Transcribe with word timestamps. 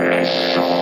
Et 0.00 0.77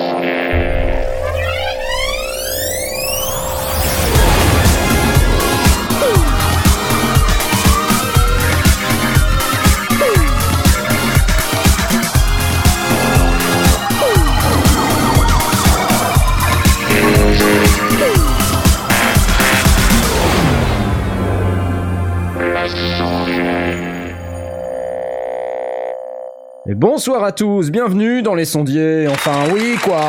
bonsoir 26.81 27.25
à 27.25 27.33
tous, 27.33 27.71
bienvenue 27.71 28.23
dans 28.23 28.35
les 28.35 28.45
sondiers. 28.45 29.09
Enfin 29.09 29.45
oui 29.53 29.77
quoi. 29.83 30.01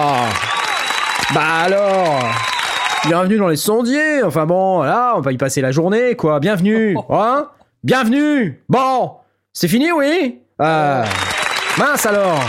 Bah 1.34 1.42
alors. 1.64 2.20
Bienvenue 3.06 3.38
dans 3.38 3.48
les 3.48 3.56
sondiers. 3.56 4.22
Enfin 4.24 4.46
bon, 4.46 4.82
là, 4.84 5.14
on 5.16 5.22
va 5.22 5.32
y 5.32 5.38
passer 5.38 5.62
la 5.62 5.72
journée 5.72 6.16
quoi. 6.16 6.40
Bienvenue. 6.40 6.98
Hein 7.10 7.48
Bienvenue. 7.84 8.62
Bon, 8.68 9.14
c'est 9.54 9.68
fini 9.68 9.92
oui 9.92 10.40
euh, 10.62 11.06
Mince 11.78 12.06
alors. 12.06 12.40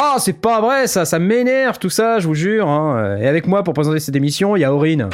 Oh, 0.00 0.14
c'est 0.18 0.40
pas 0.40 0.60
vrai 0.62 0.86
ça, 0.86 1.04
ça 1.04 1.18
m'énerve 1.18 1.78
tout 1.78 1.90
ça, 1.90 2.20
je 2.20 2.26
vous 2.26 2.34
jure. 2.34 2.66
hein. 2.68 3.18
Et 3.20 3.26
avec 3.28 3.46
moi 3.46 3.62
pour 3.62 3.74
présenter 3.74 4.00
cette 4.00 4.16
émission, 4.16 4.56
il 4.56 4.60
y 4.60 4.64
a 4.64 4.72
Aurine. 4.72 5.10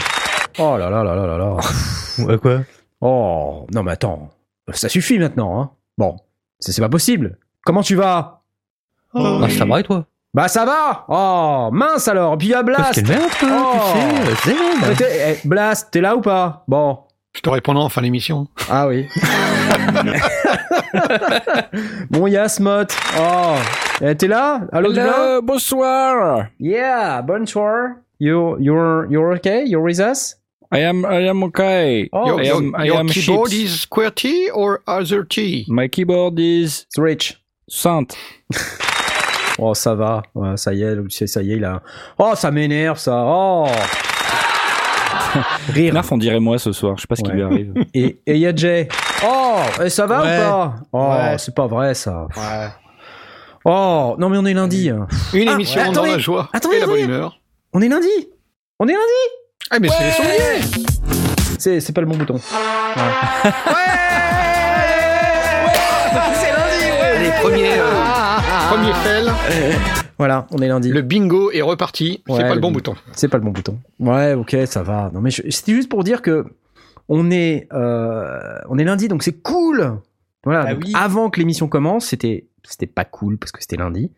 Oh 0.59 0.77
là 0.79 0.89
là 0.91 1.03
là 1.03 1.15
là 1.15 1.27
là 1.27 1.39
là. 1.39 1.57
Ouais, 2.19 2.39
quoi? 2.39 2.61
Oh, 3.03 3.67
non 3.75 3.83
mais 3.83 3.93
attends, 3.93 4.31
ça 4.73 4.89
suffit 4.89 5.19
maintenant, 5.19 5.61
hein. 5.61 5.71
Bon, 5.99 6.17
c'est 6.59 6.73
c'est 6.73 6.81
pas 6.83 6.89
possible. 6.89 7.39
Comment 7.65 7.83
tu 7.83 7.95
vas? 7.97 8.43
Ah, 9.15 9.47
ça 9.51 9.65
va 9.65 9.81
et 9.81 9.83
toi? 9.83 10.05
Bah 10.35 10.49
ça 10.49 10.65
va 10.67 11.05
Oh, 11.09 11.71
mince 11.73 12.07
alors, 12.09 12.37
puis 12.37 12.49
il 12.49 12.51
y 12.51 12.55
a 12.55 12.63
Blast 12.63 12.95
qu'elle 12.95 13.09
merde, 13.09 13.31
toi, 13.41 13.49
Oh. 13.51 13.95
tu 14.43 14.51
sais, 14.51 15.41
eh, 15.43 15.49
Blast, 15.49 15.89
t'es 15.91 16.01
là 16.03 16.15
ou 16.17 16.21
pas? 16.21 16.65
Bon. 16.69 16.99
Je 17.35 17.41
te 17.41 17.49
répondrai 17.51 17.83
en 17.85 17.89
fin 17.89 18.03
d'émission. 18.03 18.47
Ah 18.71 18.87
oui. 18.89 19.07
bon, 22.11 22.27
il 22.27 22.33
y 22.33 22.37
a 22.37 22.49
Smot. 22.49 22.87
Oh, 23.19 23.55
Eh, 24.03 24.15
t'es 24.15 24.27
là? 24.29 24.61
Allô, 24.73 24.93
du 24.93 25.01
blanc 25.01 25.41
bonsoir. 25.43 26.47
Yeah, 26.61 27.23
bonsoir. 27.23 27.95
You, 28.19 28.57
you're, 28.59 29.07
you're 29.11 29.35
okay? 29.37 29.65
You're 29.67 29.83
with 29.83 29.99
us? 30.01 30.37
I 30.73 30.79
am 30.81 31.05
I 31.05 31.29
am 31.29 31.43
okay. 31.45 32.09
Oh, 32.13 32.27
your 32.27 32.41
I 32.41 32.45
your, 32.47 32.57
am- 32.57 32.75
I 32.77 32.85
your 32.87 32.99
am 32.99 33.09
keyboard 33.09 33.53
is 33.53 33.87
QWERTY 33.87 34.51
or 34.53 34.83
other 34.87 35.25
T? 35.25 35.65
My 35.69 35.89
keyboard 35.89 36.39
is 36.39 36.87
rich. 36.99 37.35
Sainte. 37.69 38.17
Oh, 39.59 39.73
ça 39.73 39.95
va. 39.95 40.21
Ouais, 40.35 40.55
ça 40.59 40.75
y 40.75 40.83
est, 40.83 41.27
ça 41.27 41.41
y 41.43 41.53
est, 41.53 41.57
il 41.57 41.65
a... 41.65 41.81
Oh, 42.19 42.33
ça 42.35 42.51
m'énerve, 42.51 42.99
ça. 42.99 43.25
Oh 43.27 43.67
Rire. 45.73 45.95
Narf, 45.95 46.13
on 46.13 46.19
dirait 46.19 46.41
moi 46.41 46.59
ce 46.59 46.73
soir. 46.73 46.95
Je 46.97 47.03
sais 47.03 47.07
pas 47.07 47.17
ce 47.17 47.23
qui 47.23 47.31
lui 47.31 47.43
arrive. 47.43 47.73
Et 47.95 48.19
et 48.27 48.33
il 48.35 48.39
y 48.39 48.47
a 48.47 48.55
Jay. 48.55 48.87
Oh, 49.27 49.57
et 49.83 49.89
ça 49.89 50.05
va 50.07 50.23
Ouais. 50.23 50.37
ou 50.37 50.41
pas? 50.41 50.75
Oh, 50.93 51.09
Ouais. 51.09 51.39
c'est 51.39 51.55
pas 51.55 51.67
vrai 51.67 51.95
ça. 51.95 52.27
Ouais. 52.37 52.69
Oh, 53.65 54.15
non 54.19 54.29
mais 54.29 54.37
on 54.37 54.45
est 54.45 54.53
lundi. 54.53 54.91
Une 55.33 55.49
Ah, 55.49 55.53
émission 55.53 55.81
ouais, 55.81 55.87
dans 55.87 55.93
attendez. 56.03 56.11
la 56.11 56.19
joie 56.19 56.51
Attendez, 56.53 56.77
et 56.77 56.81
la 56.81 56.87
bonne 56.87 57.01
humeur. 57.01 57.41
On 57.73 57.81
est 57.81 57.89
lundi. 57.89 58.29
On 58.79 58.87
est 58.87 58.93
lundi. 58.93 59.03
Ah, 59.71 59.79
mais 59.81 59.89
c'est 59.89 60.05
les 60.05 60.13
sondiers 60.13 60.61
C'est 61.59 61.81
c'est 61.81 61.93
pas 61.93 62.01
le 62.01 62.07
bon 62.07 62.17
bouton. 62.17 62.39
C'est 62.39 62.53
lundi, 66.53 66.85
ouais 66.85 67.17
Allez, 67.17 67.31
premier, 67.43 67.73
euh, 67.79 67.93
premier 68.71 68.93
fail. 68.95 69.27
Voilà, 70.19 70.47
on 70.51 70.59
est 70.59 70.69
lundi. 70.69 70.91
Le 70.91 71.03
bingo 71.03 71.51
est 71.51 71.61
reparti. 71.63 72.23
Ouais, 72.29 72.37
c'est 72.39 72.49
pas 72.49 72.55
le 72.55 72.61
bon 72.61 72.71
bouton. 72.73 72.95
C'est 73.13 73.29
pas 73.29 73.37
le 73.39 73.45
bon 73.45 73.51
bouton. 73.51 73.79
Ouais, 73.99 74.35
ok, 74.35 74.57
ça 74.67 74.83
va. 74.83 75.11
Non 75.13 75.21
mais 75.21 75.31
je- 75.31 75.43
c'était 75.51 75.73
juste 75.75 75.89
pour 75.91 76.05
dire 76.05 76.23
que 76.23 76.47
on 77.09 77.31
est 77.31 77.69
euh, 77.73 78.59
on 78.69 78.79
est 78.79 78.85
lundi, 78.85 79.09
donc 79.09 79.23
c'est 79.23 79.41
cool. 79.43 79.99
Voilà. 80.45 80.65
Ah 80.69 80.75
donc 80.75 80.85
oui. 80.87 80.93
Avant 80.97 81.29
que 81.31 81.39
l'émission 81.41 81.69
commence, 81.69 82.07
c'était 82.07 82.47
c'était 82.65 82.87
pas 82.87 83.05
cool 83.05 83.37
parce 83.39 83.53
que 83.53 83.61
c'était 83.61 83.77
lundi. 83.77 84.11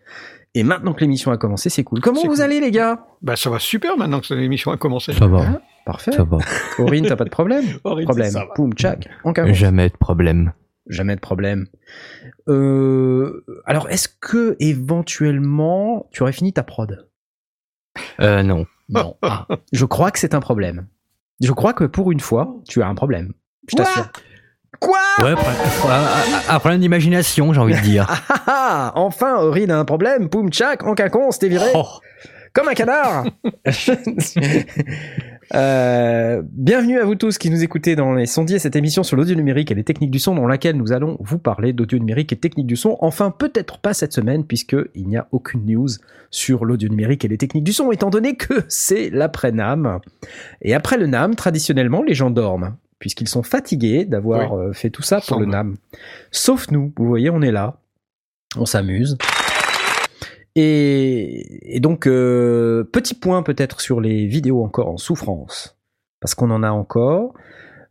Et 0.58 0.64
maintenant 0.64 0.92
que 0.92 1.00
l'émission 1.02 1.30
a 1.30 1.38
commencé, 1.38 1.70
c'est 1.70 1.84
cool. 1.84 2.00
Comment 2.00 2.20
vous 2.22 2.32
cool. 2.32 2.40
allez 2.40 2.58
les 2.58 2.72
gars? 2.72 3.06
Bah, 3.22 3.36
ça 3.36 3.48
va 3.48 3.60
super 3.60 3.96
maintenant 3.96 4.18
que 4.18 4.34
l'émission 4.34 4.72
a 4.72 4.76
commencé. 4.76 5.12
Ça 5.12 5.28
va, 5.28 5.38
Hein 5.42 5.60
Parfait. 5.86 6.10
ça 6.10 6.24
va. 6.24 6.38
Aurine, 6.80 7.06
t'as 7.06 7.14
pas 7.14 7.24
de 7.24 7.30
problème? 7.30 7.64
Problème. 7.78 8.34
Boum, 8.56 8.72
tchac. 8.72 9.08
Jamais 9.52 9.88
de 9.88 9.96
problème. 9.96 10.52
Jamais 10.88 11.14
de 11.14 11.20
problème. 11.20 11.68
Euh, 12.48 13.44
alors, 13.66 13.88
est-ce 13.88 14.08
que 14.08 14.56
éventuellement 14.58 16.08
tu 16.10 16.22
aurais 16.24 16.32
fini 16.32 16.52
ta 16.52 16.64
prod? 16.64 17.06
Euh, 18.20 18.42
non. 18.42 18.66
Non. 18.88 19.16
Ah, 19.22 19.46
je 19.72 19.84
crois 19.84 20.10
que 20.10 20.18
c'est 20.18 20.34
un 20.34 20.40
problème. 20.40 20.88
Je 21.40 21.52
crois 21.52 21.72
que 21.72 21.84
pour 21.84 22.10
une 22.10 22.20
fois, 22.20 22.56
tu 22.66 22.82
as 22.82 22.88
un 22.88 22.96
problème. 22.96 23.32
Je 23.68 23.76
t'assure. 23.76 24.08
Quoi 24.80 24.98
Ouais, 25.22 25.32
un- 25.32 26.54
un 26.54 26.58
problème 26.58 26.80
d'imagination, 26.80 27.52
j'ai 27.52 27.60
envie 27.60 27.74
de 27.74 27.80
dire. 27.80 28.06
Ah, 28.30 28.36
ah, 28.46 28.46
ah 28.46 28.92
Enfin, 28.96 29.36
Aurine 29.42 29.70
a 29.70 29.78
un 29.78 29.84
problème. 29.84 30.28
Poum, 30.28 30.50
tchac, 30.50 30.84
en 30.84 30.94
cacon, 30.94 31.30
c'était 31.30 31.48
viré. 31.48 31.66
Oh. 31.74 31.84
Comme 32.54 32.68
un 32.68 32.74
canard 32.74 33.24
Euh, 35.54 36.42
bienvenue 36.44 36.98
à 36.98 37.06
vous 37.06 37.14
tous 37.14 37.38
qui 37.38 37.48
nous 37.48 37.62
écoutez 37.64 37.96
dans 37.96 38.12
les 38.12 38.26
sondiers, 38.26 38.58
cette 38.58 38.76
émission 38.76 39.02
sur 39.02 39.16
l'audio 39.16 39.34
numérique 39.34 39.70
et 39.70 39.74
les 39.74 39.82
techniques 39.82 40.10
du 40.10 40.18
son 40.18 40.34
dans 40.34 40.46
laquelle 40.46 40.76
nous 40.76 40.92
allons 40.92 41.16
vous 41.20 41.38
parler 41.38 41.72
d'audio 41.72 41.98
numérique 41.98 42.34
et 42.34 42.36
techniques 42.36 42.66
du 42.66 42.76
son. 42.76 42.98
Enfin, 43.00 43.30
peut-être 43.30 43.78
pas 43.78 43.94
cette 43.94 44.12
semaine 44.12 44.44
puisque 44.44 44.76
il 44.94 45.08
n'y 45.08 45.16
a 45.16 45.26
aucune 45.32 45.64
news 45.64 45.88
sur 46.30 46.66
l'audio 46.66 46.90
numérique 46.90 47.24
et 47.24 47.28
les 47.28 47.38
techniques 47.38 47.64
du 47.64 47.72
son 47.72 47.90
étant 47.92 48.10
donné 48.10 48.36
que 48.36 48.62
c'est 48.68 49.08
l'après-NAM. 49.08 50.00
Et 50.60 50.74
après 50.74 50.98
le 50.98 51.06
NAM, 51.06 51.34
traditionnellement, 51.34 52.02
les 52.02 52.12
gens 52.14 52.28
dorment 52.28 52.76
puisqu'ils 52.98 53.28
sont 53.28 53.42
fatigués 53.42 54.04
d'avoir 54.04 54.56
euh, 54.58 54.72
fait 54.72 54.90
tout 54.90 55.02
ça 55.02 55.20
pour 55.20 55.38
le. 55.40 55.46
NAM. 55.46 55.76
Sauf 56.30 56.70
nous, 56.70 56.92
vous 56.96 57.06
voyez, 57.06 57.30
on 57.30 57.42
est 57.42 57.52
là, 57.52 57.80
on 58.56 58.66
s'amuse. 58.66 59.16
Et, 60.56 61.76
et 61.76 61.80
donc, 61.80 62.06
euh, 62.06 62.84
petit 62.84 63.14
point 63.14 63.42
peut-être 63.42 63.80
sur 63.80 64.00
les 64.00 64.26
vidéos 64.26 64.64
encore 64.64 64.88
en 64.88 64.96
souffrance, 64.96 65.76
parce 66.20 66.34
qu'on 66.34 66.50
en 66.50 66.62
a 66.62 66.70
encore. 66.70 67.34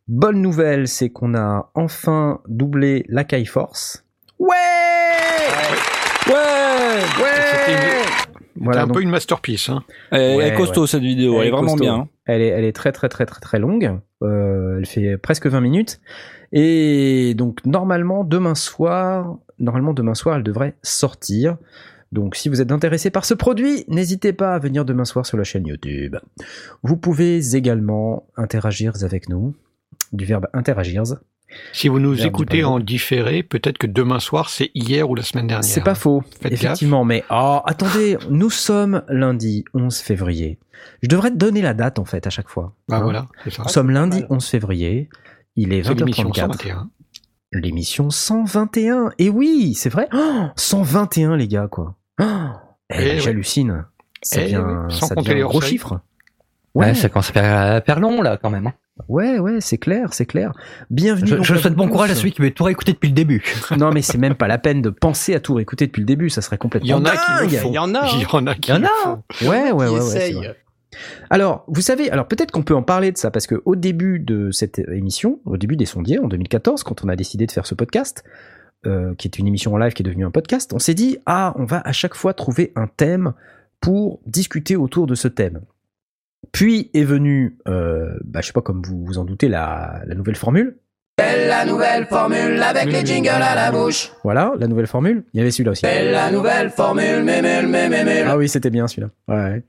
Bonne 0.09 0.41
nouvelle, 0.41 0.87
c'est 0.87 1.09
qu'on 1.09 1.35
a 1.35 1.69
enfin 1.75 2.39
doublé 2.47 3.05
la 3.09 3.23
Kai 3.25 3.43
Force. 3.45 4.05
Ouais 4.39 4.55
Ouais. 6.27 6.33
Ouais 6.33 7.29
C'est 7.65 8.61
Voilà, 8.61 8.83
un 8.83 8.87
donc, 8.87 8.95
peu 8.97 9.01
une 9.01 9.09
masterpiece. 9.09 9.67
Hein. 9.69 9.83
Elle, 10.11 10.21
elle 10.21 10.37
Ouais, 10.37 10.47
est 10.49 10.55
costaud 10.55 10.87
cette 10.87 11.01
vidéo. 11.01 11.33
Elle 11.33 11.39
Elle, 11.39 11.45
est 11.45 11.47
est 11.47 11.51
vraiment 11.51 11.71
costaud. 11.73 11.83
bien. 11.83 12.07
Elle 12.27 12.41
est, 12.41 12.73
très 12.73 12.91
très 12.91 13.09
très 13.09 13.25
très 13.25 13.39
très 13.39 13.59
longue. 13.59 13.99
Euh, 14.21 14.77
elle 14.77 14.85
fait 14.85 15.17
presque 15.17 15.47
20 15.47 15.61
minutes. 15.61 15.99
Et 16.51 17.33
donc 17.35 17.65
normalement 17.65 18.23
demain 18.23 18.55
soir, 18.55 19.37
normalement 19.59 19.93
demain 19.93 20.13
soir, 20.13 20.37
elle 20.37 20.43
devrait 20.43 20.75
sortir. 20.83 21.57
Donc 22.11 22.35
si 22.35 22.47
vous 22.49 22.61
êtes 22.61 22.71
intéressé 22.71 23.09
par 23.09 23.25
ce 23.25 23.33
produit, 23.33 23.83
n'hésitez 23.87 24.33
pas 24.33 24.53
à 24.53 24.59
venir 24.59 24.85
demain 24.85 25.05
soir 25.05 25.25
sur 25.25 25.37
la 25.37 25.43
chaîne 25.43 25.67
YouTube. 25.67 26.15
Vous 26.83 26.97
pouvez 26.97 27.55
également 27.55 28.27
interagir 28.37 28.93
avec 29.03 29.27
nous, 29.29 29.55
du 30.13 30.25
verbe 30.25 30.47
interagir. 30.53 31.03
Si 31.73 31.87
vous 31.87 31.99
nous 31.99 32.25
écoutez 32.25 32.63
en 32.63 32.79
différé, 32.79 33.43
peut-être 33.43 33.77
que 33.77 33.87
demain 33.87 34.19
soir, 34.19 34.49
c'est 34.49 34.71
hier 34.75 35.09
ou 35.09 35.15
la 35.15 35.23
semaine 35.23 35.47
dernière. 35.47 35.63
C'est 35.63 35.83
pas 35.83 35.95
faux, 35.95 36.23
Faites 36.41 36.51
effectivement. 36.51 37.05
Mais 37.05 37.23
oh, 37.29 37.61
attendez, 37.65 38.17
nous 38.29 38.49
sommes 38.49 39.03
lundi 39.07 39.63
11 39.73 39.97
février. 39.97 40.59
Je 41.01 41.07
devrais 41.07 41.31
te 41.31 41.37
donner 41.37 41.61
la 41.61 41.73
date 41.73 41.99
en 41.99 42.05
fait 42.05 42.27
à 42.27 42.29
chaque 42.29 42.49
fois. 42.49 42.73
Bah 42.87 42.97
Hein 42.97 43.03
voilà, 43.03 43.25
c'est 43.43 43.51
ça. 43.51 43.63
Nous 43.63 43.69
sommes 43.69 43.91
lundi 43.91 44.23
11 44.29 44.45
février. 44.45 45.09
Il 45.55 45.73
est 45.73 45.81
l'émission 45.87 46.29
20h34. 46.29 46.35
121. 46.35 46.89
L'émission 47.53 48.09
121. 48.09 49.11
Et 49.17 49.29
oui, 49.29 49.73
c'est 49.73 49.89
vrai. 49.89 50.07
Oh, 50.13 50.45
121 50.55 51.37
les 51.37 51.47
gars 51.47 51.67
quoi. 51.67 51.95
Oh, 52.19 52.25
eh, 52.89 52.95
Eh 52.95 52.97
ouais. 52.97 53.19
J'hallucine. 53.19 53.85
Ça 54.21 54.41
Eh 54.41 54.57
oui, 54.57 54.93
ça 54.93 55.15
devient 55.15 55.41
un 55.41 55.45
gros 55.45 55.61
chiffre. 55.61 56.01
Ouais, 56.75 56.87
Ouais, 56.87 56.93
ça 56.93 57.09
commence 57.09 57.29
à 57.29 57.33
faire, 57.33 57.57
à 57.75 57.81
faire 57.81 57.99
long, 57.99 58.21
là, 58.21 58.37
quand 58.41 58.49
même. 58.51 58.67
hein. 58.67 58.73
ouais, 59.09 59.39
ouais, 59.39 59.61
c'est 59.61 59.77
clair, 59.77 60.13
c'est 60.13 60.25
clair. 60.27 60.51
Bienvenue. 60.91 61.27
Je, 61.27 61.35
donc 61.37 61.45
je 61.45 61.55
souhaite 61.55 61.73
bon 61.73 61.87
courage 61.87 62.11
à 62.11 62.15
celui 62.15 62.31
qui 62.31 62.41
veut 62.41 62.51
tout 62.51 62.63
réécouter 62.65 62.93
depuis 62.93 63.07
le 63.09 63.15
début. 63.15 63.43
Non, 63.77 63.91
mais 63.91 64.01
c'est 64.01 64.17
même 64.17 64.35
pas 64.35 64.47
la 64.47 64.57
peine 64.59 64.81
de 64.81 64.89
penser 64.89 65.33
à 65.33 65.39
tout 65.39 65.55
réécouter 65.55 65.87
depuis 65.87 66.01
le 66.01 66.05
début, 66.05 66.29
ça 66.29 66.41
serait 66.41 66.57
complètement 66.57 66.85
Il 66.87 66.91
y 66.91 66.93
en 66.93 67.05
a 67.05 67.11
qui 67.11 67.55
le 67.55 67.57
font. 67.61 67.69
Il 67.69 67.73
y 67.73 67.79
en 67.79 67.95
a. 67.95 68.07
Il 68.13 68.21
y 68.21 68.25
en 68.31 68.47
a 68.47 68.53
qui 68.55 68.71
Il 68.71 68.73
y 68.73 68.77
en 68.77 68.79
le 68.79 68.85
a. 68.85 68.89
font. 69.03 69.23
Ouais, 69.41 69.47
ouais, 69.49 69.71
ouais, 69.71 69.89
ouais, 69.89 70.01
c'est 70.01 70.17
essayent. 70.17 70.33
vrai. 70.35 70.55
Alors, 71.29 71.63
vous 71.67 71.81
savez, 71.81 72.09
alors 72.11 72.27
peut-être 72.27 72.51
qu'on 72.51 72.63
peut 72.63 72.75
en 72.75 72.81
parler 72.83 73.11
de 73.11 73.17
ça 73.17 73.29
parce 73.31 73.45
que 73.47 73.61
au 73.65 73.75
début 73.75 74.19
de 74.19 74.51
cette 74.51 74.79
émission, 74.79 75.39
au 75.45 75.57
début 75.57 75.75
des 75.75 75.85
sondiers 75.85 76.19
en 76.19 76.27
2014, 76.27 76.83
quand 76.83 77.03
on 77.03 77.09
a 77.09 77.15
décidé 77.15 77.45
de 77.45 77.51
faire 77.51 77.65
ce 77.65 77.75
podcast, 77.75 78.23
euh, 78.85 79.13
qui 79.15 79.27
est 79.27 79.37
une 79.37 79.47
émission 79.47 79.73
en 79.73 79.77
live 79.77 79.93
qui 79.93 80.01
est 80.03 80.05
devenue 80.05 80.25
un 80.25 80.31
podcast, 80.31 80.71
on 80.73 80.79
s'est 80.79 80.93
dit 80.93 81.17
ah, 81.25 81.53
on 81.57 81.65
va 81.65 81.81
à 81.83 81.91
chaque 81.91 82.15
fois 82.15 82.33
trouver 82.33 82.71
un 82.75 82.87
thème 82.87 83.33
pour 83.81 84.19
discuter 84.25 84.75
autour 84.75 85.07
de 85.07 85.13
ce 85.15 85.27
thème. 85.27 85.61
Puis 86.51 86.89
est 86.93 87.03
venue, 87.03 87.57
euh, 87.67 88.17
bah, 88.23 88.41
je 88.41 88.47
sais 88.47 88.53
pas 88.53 88.61
comme 88.61 88.81
vous 88.81 89.03
vous 89.05 89.17
en 89.17 89.25
doutez, 89.25 89.47
la, 89.49 90.01
la 90.05 90.15
nouvelle 90.15 90.35
formule, 90.35 90.77
la 91.19 91.65
nouvelle 91.65 92.05
formule 92.05 92.61
avec 92.61 92.91
les 92.91 93.03
jingles 93.05 93.29
à 93.29 93.55
la 93.55 93.71
bouche. 93.71 94.11
Voilà, 94.23 94.53
la 94.59 94.67
nouvelle 94.67 94.85
formule. 94.85 95.23
Il 95.33 95.37
y 95.37 95.41
avait 95.41 95.49
celui-là 95.49 95.71
aussi. 95.71 95.83
la 95.83 96.31
nouvelle 96.31 96.69
formule, 96.69 97.25
Ah 98.27 98.37
oui, 98.37 98.47
c'était 98.47 98.69
bien 98.69 98.87
celui-là. 98.87 99.09
Ouais. 99.27 99.63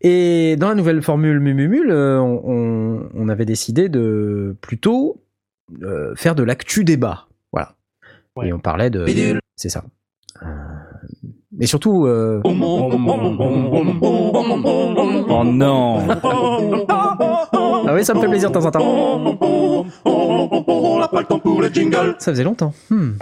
Et 0.00 0.56
dans 0.56 0.70
la 0.70 0.74
nouvelle 0.74 1.02
formule 1.02 1.38
on, 1.90 2.42
on, 2.44 3.08
on 3.14 3.28
avait 3.28 3.44
décidé 3.44 3.88
de 3.90 4.56
plutôt 4.62 5.22
euh, 5.82 6.14
faire 6.14 6.34
de 6.34 6.42
l'actu 6.42 6.84
débat. 6.84 7.28
Voilà. 7.52 7.74
Ouais. 8.36 8.48
Et 8.48 8.52
on 8.52 8.58
parlait 8.58 8.90
de. 8.90 9.04
C'est 9.56 9.68
ça. 9.68 9.84
Mais 11.52 11.66
surtout. 11.66 12.06
euh, 12.06 12.40
Oh 12.44 12.52
non 15.44 16.06
Ah 17.86 17.94
oui, 17.94 18.04
ça 18.04 18.14
me 18.14 18.20
fait 18.20 18.28
plaisir 18.28 18.50
de 18.50 18.54
temps 18.54 18.66
en 18.66 18.70
temps. 18.70 19.84
Ça 22.18 22.32
faisait 22.32 22.44
longtemps. 22.44 22.72
Hmm. 22.90 23.12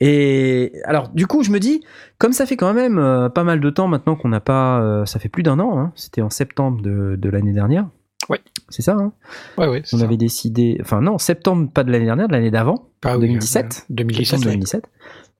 Et 0.00 0.72
alors, 0.84 1.08
du 1.08 1.26
coup, 1.26 1.42
je 1.42 1.50
me 1.50 1.58
dis, 1.58 1.82
comme 2.18 2.32
ça 2.32 2.46
fait 2.46 2.56
quand 2.56 2.72
même 2.72 2.98
euh, 2.98 3.28
pas 3.28 3.42
mal 3.44 3.60
de 3.60 3.70
temps 3.70 3.88
maintenant 3.88 4.14
qu'on 4.14 4.28
n'a 4.28 4.40
pas, 4.40 4.80
euh, 4.80 5.04
ça 5.06 5.18
fait 5.18 5.28
plus 5.28 5.42
d'un 5.42 5.58
an. 5.58 5.76
hein, 5.78 5.92
C'était 5.96 6.22
en 6.22 6.30
septembre 6.30 6.80
de, 6.82 7.16
de 7.16 7.28
l'année 7.30 7.52
dernière. 7.52 7.88
Ouais. 8.28 8.40
C'est 8.68 8.82
ça. 8.82 8.92
Hein? 8.92 9.12
Ouais, 9.56 9.66
ouais. 9.66 9.82
On 9.92 9.96
ça. 9.98 10.04
avait 10.04 10.16
décidé, 10.16 10.78
enfin 10.82 11.00
non, 11.00 11.18
septembre 11.18 11.68
pas 11.72 11.82
de 11.82 11.90
l'année 11.90 12.04
dernière, 12.04 12.28
de 12.28 12.32
l'année 12.32 12.50
d'avant, 12.52 12.90
Ah 13.04 13.14
oui, 13.16 13.22
2017. 13.22 13.86
euh, 13.90 13.94
2017. 13.94 14.26
septembre 14.26 14.46
ouais. 14.46 14.52
2017. 14.52 14.84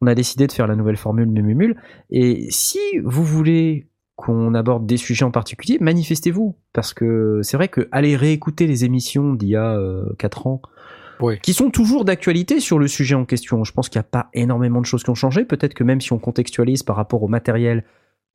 On 0.01 0.07
a 0.07 0.15
décidé 0.15 0.47
de 0.47 0.53
faire 0.53 0.67
la 0.67 0.77
nouvelle 0.77 0.97
formule 0.97 1.27
Mumumul. 1.27 1.77
Et 2.11 2.47
si 2.51 2.79
vous 3.05 3.25
voulez 3.25 3.89
qu'on 4.17 4.55
aborde 4.55 4.87
des 4.87 4.97
sujets 4.97 5.25
en 5.25 5.31
particulier, 5.31 5.79
manifestez-vous. 5.81 6.57
Parce 6.73 6.95
que 6.95 7.41
c'est 7.43 7.57
vrai 7.57 7.69
que 7.69 7.89
aller 7.93 8.17
réécouter 8.17 8.67
les 8.67 8.85
émissions 8.85 9.35
d'il 9.35 9.51
y 9.51 9.57
a 9.57 9.79
4 10.19 10.47
ans, 10.47 10.63
qui 11.43 11.53
sont 11.53 11.71
toujours 11.71 12.05
d'actualité 12.05 12.61
sur 12.61 12.79
le 12.79 12.87
sujet 12.87 13.17
en 13.17 13.25
question, 13.25 13.65
je 13.65 13.73
pense 13.73 13.89
qu'il 13.89 13.99
n'y 13.99 14.05
a 14.07 14.09
pas 14.09 14.29
énormément 14.35 14.81
de 14.81 14.87
choses 14.87 15.03
qui 15.03 15.11
ont 15.11 15.17
changé. 15.17 15.45
Peut-être 15.45 15.75
que 15.75 15.83
même 15.83 16.01
si 16.01 16.13
on 16.13 16.19
contextualise 16.19 16.85
par 16.85 16.95
rapport 16.95 17.23
au 17.25 17.29
matériel 17.29 17.85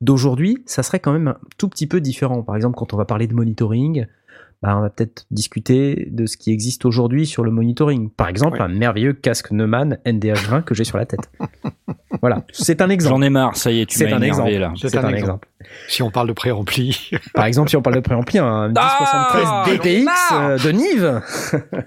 d'aujourd'hui, 0.02 0.62
ça 0.66 0.82
serait 0.82 1.00
quand 1.00 1.12
même 1.12 1.28
un 1.28 1.38
tout 1.56 1.68
petit 1.68 1.86
peu 1.86 2.02
différent. 2.02 2.42
Par 2.42 2.56
exemple, 2.56 2.76
quand 2.76 2.92
on 2.92 2.98
va 2.98 3.06
parler 3.06 3.26
de 3.26 3.34
monitoring, 3.34 4.06
bah, 4.64 4.78
on 4.78 4.80
va 4.80 4.88
peut-être 4.88 5.26
discuter 5.30 6.08
de 6.10 6.24
ce 6.24 6.38
qui 6.38 6.50
existe 6.50 6.86
aujourd'hui 6.86 7.26
sur 7.26 7.44
le 7.44 7.50
monitoring. 7.50 8.08
Par 8.08 8.28
exemple, 8.28 8.62
un 8.62 8.68
merveilleux 8.68 9.12
casque 9.12 9.50
Neumann 9.50 9.98
NDH20 10.06 10.62
que 10.62 10.74
j'ai 10.74 10.84
sur 10.84 10.96
la 10.96 11.04
tête. 11.04 11.30
voilà, 12.22 12.46
c'est 12.50 12.80
un 12.80 12.88
exemple. 12.88 13.16
J'en 13.16 13.20
ai 13.20 13.28
marre, 13.28 13.56
ça 13.56 13.70
y 13.70 13.82
est, 13.82 13.86
tu 13.86 13.98
C'est 13.98 14.06
m'as 14.06 14.16
un 14.16 14.22
énervé 14.22 14.54
exemple. 14.54 14.58
là. 14.58 14.72
C'est 14.88 14.96
un 14.96 15.04
un 15.04 15.08
exemple. 15.10 15.18
exemple. 15.18 15.48
Si 15.88 16.02
on 16.02 16.10
parle 16.10 16.28
de 16.28 16.32
préampli, 16.32 17.10
Par 17.34 17.44
exemple, 17.44 17.68
si 17.68 17.76
on 17.76 17.82
parle 17.82 17.96
de 17.96 18.00
préampli, 18.00 18.38
un 18.38 18.68
1073 18.68 19.42
Ah, 19.44 19.64
marre. 20.30 20.48
euh, 20.48 20.56
de 20.58 20.70
Nive. 20.70 21.20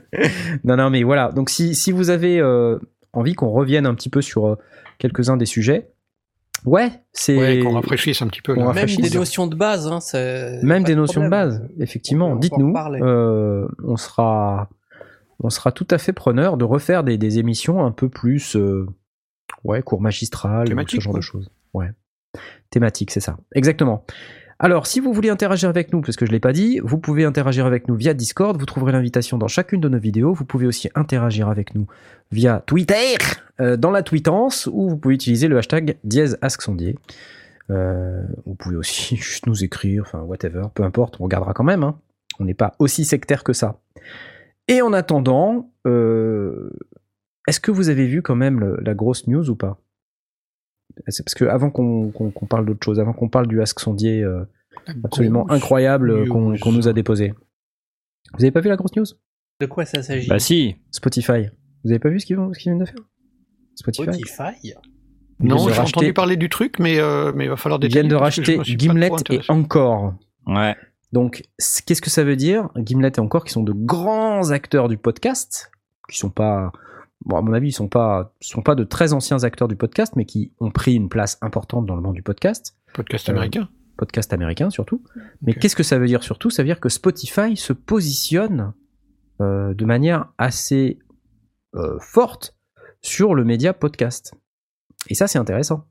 non, 0.64 0.78
non, 0.78 0.92
mais 0.92 1.02
voilà. 1.02 1.32
Donc, 1.32 1.50
si, 1.50 1.74
si 1.74 1.92
vous 1.92 2.12
avez 2.12 2.40
euh, 2.40 2.78
envie 3.12 3.34
qu'on 3.34 3.50
revienne 3.50 3.88
un 3.88 3.96
petit 3.96 4.10
peu 4.10 4.22
sur 4.22 4.46
euh, 4.46 4.56
quelques-uns 5.00 5.38
des 5.38 5.48
sujets, 5.48 5.88
ouais, 6.66 6.92
c'est 7.14 7.38
ouais, 7.38 7.60
qu'on 7.60 7.74
rafraîchisse 7.74 8.22
un 8.22 8.28
petit 8.28 8.42
peu. 8.42 8.54
Là. 8.56 8.74
Même 8.74 8.88
des 8.88 9.10
notions 9.10 9.48
de 9.48 9.56
base, 9.56 9.88
hein, 9.88 10.00
c'est- 10.00 10.62
même 10.64 10.84
des 10.84 10.94
de 10.96 11.00
notions 11.00 11.24
de 11.24 11.30
base. 11.30 11.68
Effectivement, 11.80 12.36
dites-nous. 12.36 12.74
euh, 13.02 13.68
on 13.84 13.98
sera, 13.98 14.70
on 15.40 15.50
sera 15.50 15.72
tout 15.72 15.88
à 15.92 15.98
fait 15.98 16.14
preneur 16.14 16.58
de 16.58 16.66
refaire 16.66 17.04
des, 17.04 17.18
des 17.18 17.40
émissions 17.40 17.86
un 17.86 17.92
peu 17.92 18.10
plus, 18.10 18.56
euh, 18.56 18.86
ouais, 19.64 19.82
cours 19.82 20.02
magistral, 20.02 20.68
ce 20.68 21.00
genre 21.00 21.12
quoi. 21.12 21.20
de 21.20 21.24
choses. 21.24 21.52
Ouais, 21.74 21.92
thématique, 22.70 23.12
c'est 23.12 23.20
ça. 23.20 23.38
Exactement. 23.54 24.06
Alors, 24.60 24.88
si 24.88 25.00
vous 25.00 25.14
voulez 25.14 25.30
interagir 25.30 25.70
avec 25.70 25.94
nous, 25.94 26.02
parce 26.02 26.16
que 26.16 26.26
je 26.26 26.32
l'ai 26.32 26.40
pas 26.40 26.52
dit, 26.52 26.80
vous 26.84 26.98
pouvez 26.98 27.26
interagir 27.26 27.68
avec 27.68 27.88
nous 27.88 27.96
via 27.96 28.16
Discord. 28.16 28.58
Vous 28.60 28.66
trouverez 28.66 28.92
l'invitation 28.92 29.38
dans 29.38 29.48
chacune 29.48 29.82
de 29.82 29.88
nos 29.88 30.00
vidéos. 30.00 30.34
Vous 30.34 30.46
pouvez 30.46 30.66
aussi 30.66 30.90
interagir 30.96 31.48
avec 31.48 31.76
nous 31.76 31.86
via 32.32 32.64
Twitter, 32.66 33.18
euh, 33.62 33.78
dans 33.78 33.92
la 33.92 34.02
tweetance, 34.02 34.68
ou 34.72 34.90
vous 34.90 34.98
pouvez 34.98 35.14
utiliser 35.14 35.48
le 35.48 35.60
hashtag 35.60 35.98
dièse. 36.04 36.40
Euh, 37.70 38.24
vous 38.46 38.56
pouvez 38.56 38.78
aussi 38.78 39.20
nous 39.46 39.64
écrire, 39.64 40.04
enfin 40.08 40.22
whatever, 40.22 40.64
peu 40.74 40.84
importe, 40.84 41.18
on 41.20 41.26
regardera 41.26 41.54
quand 41.54 41.64
même. 41.64 41.84
hein. 41.84 42.00
On 42.40 42.46
n'est 42.46 42.56
pas 42.56 42.74
aussi 42.80 43.06
sectaire 43.06 43.44
que 43.44 43.54
ça. 43.54 43.80
Et 44.68 44.82
en 44.82 44.92
attendant, 44.92 45.72
euh, 45.86 46.72
est-ce 47.48 47.60
que 47.60 47.72
vous 47.72 47.90
avez 47.90 48.08
vu 48.08 48.22
quand 48.22 48.36
même 48.36 48.78
la 48.82 48.94
grosse 48.96 49.28
news 49.28 49.50
ou 49.50 49.56
pas? 49.56 49.80
Parce 51.06 51.36
que 51.36 51.46
avant 51.46 51.70
qu'on 51.70 52.12
qu'on- 52.12 52.32
qu'on 52.32 52.46
parle 52.46 52.66
d'autre 52.66 52.84
chose, 52.84 53.00
avant 53.00 53.14
qu'on 53.14 53.30
parle 53.30 53.48
du 53.48 53.62
Ask 53.62 53.80
Sondier 53.80 54.22
euh, 54.24 54.44
absolument 55.04 55.44
Grosse 55.46 55.58
incroyable 55.58 56.12
euh, 56.12 56.26
qu'on 56.28 56.72
nous 56.72 56.88
a 56.88 56.94
déposé, 56.94 57.34
vous 58.34 58.44
avez 58.44 58.52
pas 58.52 58.62
vu 58.62 58.70
la 58.70 58.76
grosse 58.76 58.96
news? 58.96 59.06
De 59.60 59.66
quoi 59.66 59.86
ça 59.86 60.04
s'agit? 60.04 60.28
Bah 60.28 60.40
si, 60.40 60.76
Spotify. 60.92 61.50
Vous 61.84 61.92
avez 61.92 62.00
pas 62.00 62.10
vu 62.10 62.20
ce 62.20 62.26
qu'ils 62.26 62.38
qu'ils 62.58 62.72
viennent 62.72 62.80
de 62.80 62.86
faire? 62.86 62.96
Spotify. 63.76 64.24
Non, 65.40 65.70
j'ai 65.70 65.80
entendu 65.80 66.14
parler 66.14 66.36
du 66.36 66.50
truc, 66.50 66.80
mais 66.80 67.00
euh, 67.00 67.32
mais 67.36 67.46
il 67.46 67.50
va 67.50 67.58
falloir 67.58 67.80
Ils 67.84 67.90
viennent 67.90 68.08
de 68.08 68.16
racheter 68.16 68.60
Gimlet 68.64 69.10
et. 69.30 69.40
Encore. 69.50 70.16
ouais. 70.48 70.76
Donc, 71.14 71.44
qu'est-ce 71.86 72.02
que 72.02 72.10
ça 72.10 72.24
veut 72.26 72.36
dire? 72.36 72.70
Gimlet 72.76 73.12
et 73.16 73.20
encore 73.20 73.46
qui 73.46 73.54
sont 73.54 73.64
de 73.64 73.72
grands 73.72 74.50
acteurs 74.52 74.90
du 74.90 74.98
podcast, 74.98 75.72
qui 76.10 76.18
sont 76.18 76.30
pas, 76.30 76.72
bon, 77.26 77.38
à 77.38 77.42
mon 77.42 77.54
avis, 77.54 77.70
ils 77.70 77.74
sont 77.74 77.88
pas, 77.90 78.34
sont 78.42 78.62
pas 78.62 78.76
de 78.76 78.84
très 78.84 79.14
anciens 79.14 79.44
acteurs 79.44 79.68
du 79.68 79.76
podcast, 79.76 80.14
mais 80.16 80.26
qui 80.26 80.52
ont 80.60 80.72
pris 80.72 80.96
une 80.96 81.10
place 81.10 81.38
importante 81.42 81.86
dans 81.86 81.96
le 81.96 82.02
monde 82.02 82.16
du 82.16 82.24
podcast, 82.24 82.76
Podcast 82.94 83.30
Euh, 83.30 83.34
américain. 83.34 83.70
podcast 83.98 84.32
américain 84.34 84.70
surtout. 84.70 85.04
Mais 85.42 85.54
qu'est-ce 85.54 85.76
que 85.76 85.84
ça 85.84 85.98
veut 86.00 86.08
dire 86.08 86.24
surtout? 86.24 86.50
Ça 86.50 86.64
veut 86.64 86.68
dire 86.68 86.80
que 86.80 86.90
Spotify 86.90 87.56
se 87.58 87.74
positionne 87.74 88.74
euh, 89.42 89.74
de 89.74 89.86
manière 89.86 90.32
assez 90.38 91.00
euh, 91.76 91.98
forte 92.00 92.56
sur 93.02 93.36
le 93.36 93.44
média 93.44 93.74
podcast. 93.74 94.34
Et 95.10 95.16
ça, 95.16 95.28
c'est 95.28 95.40
intéressant. 95.40 95.86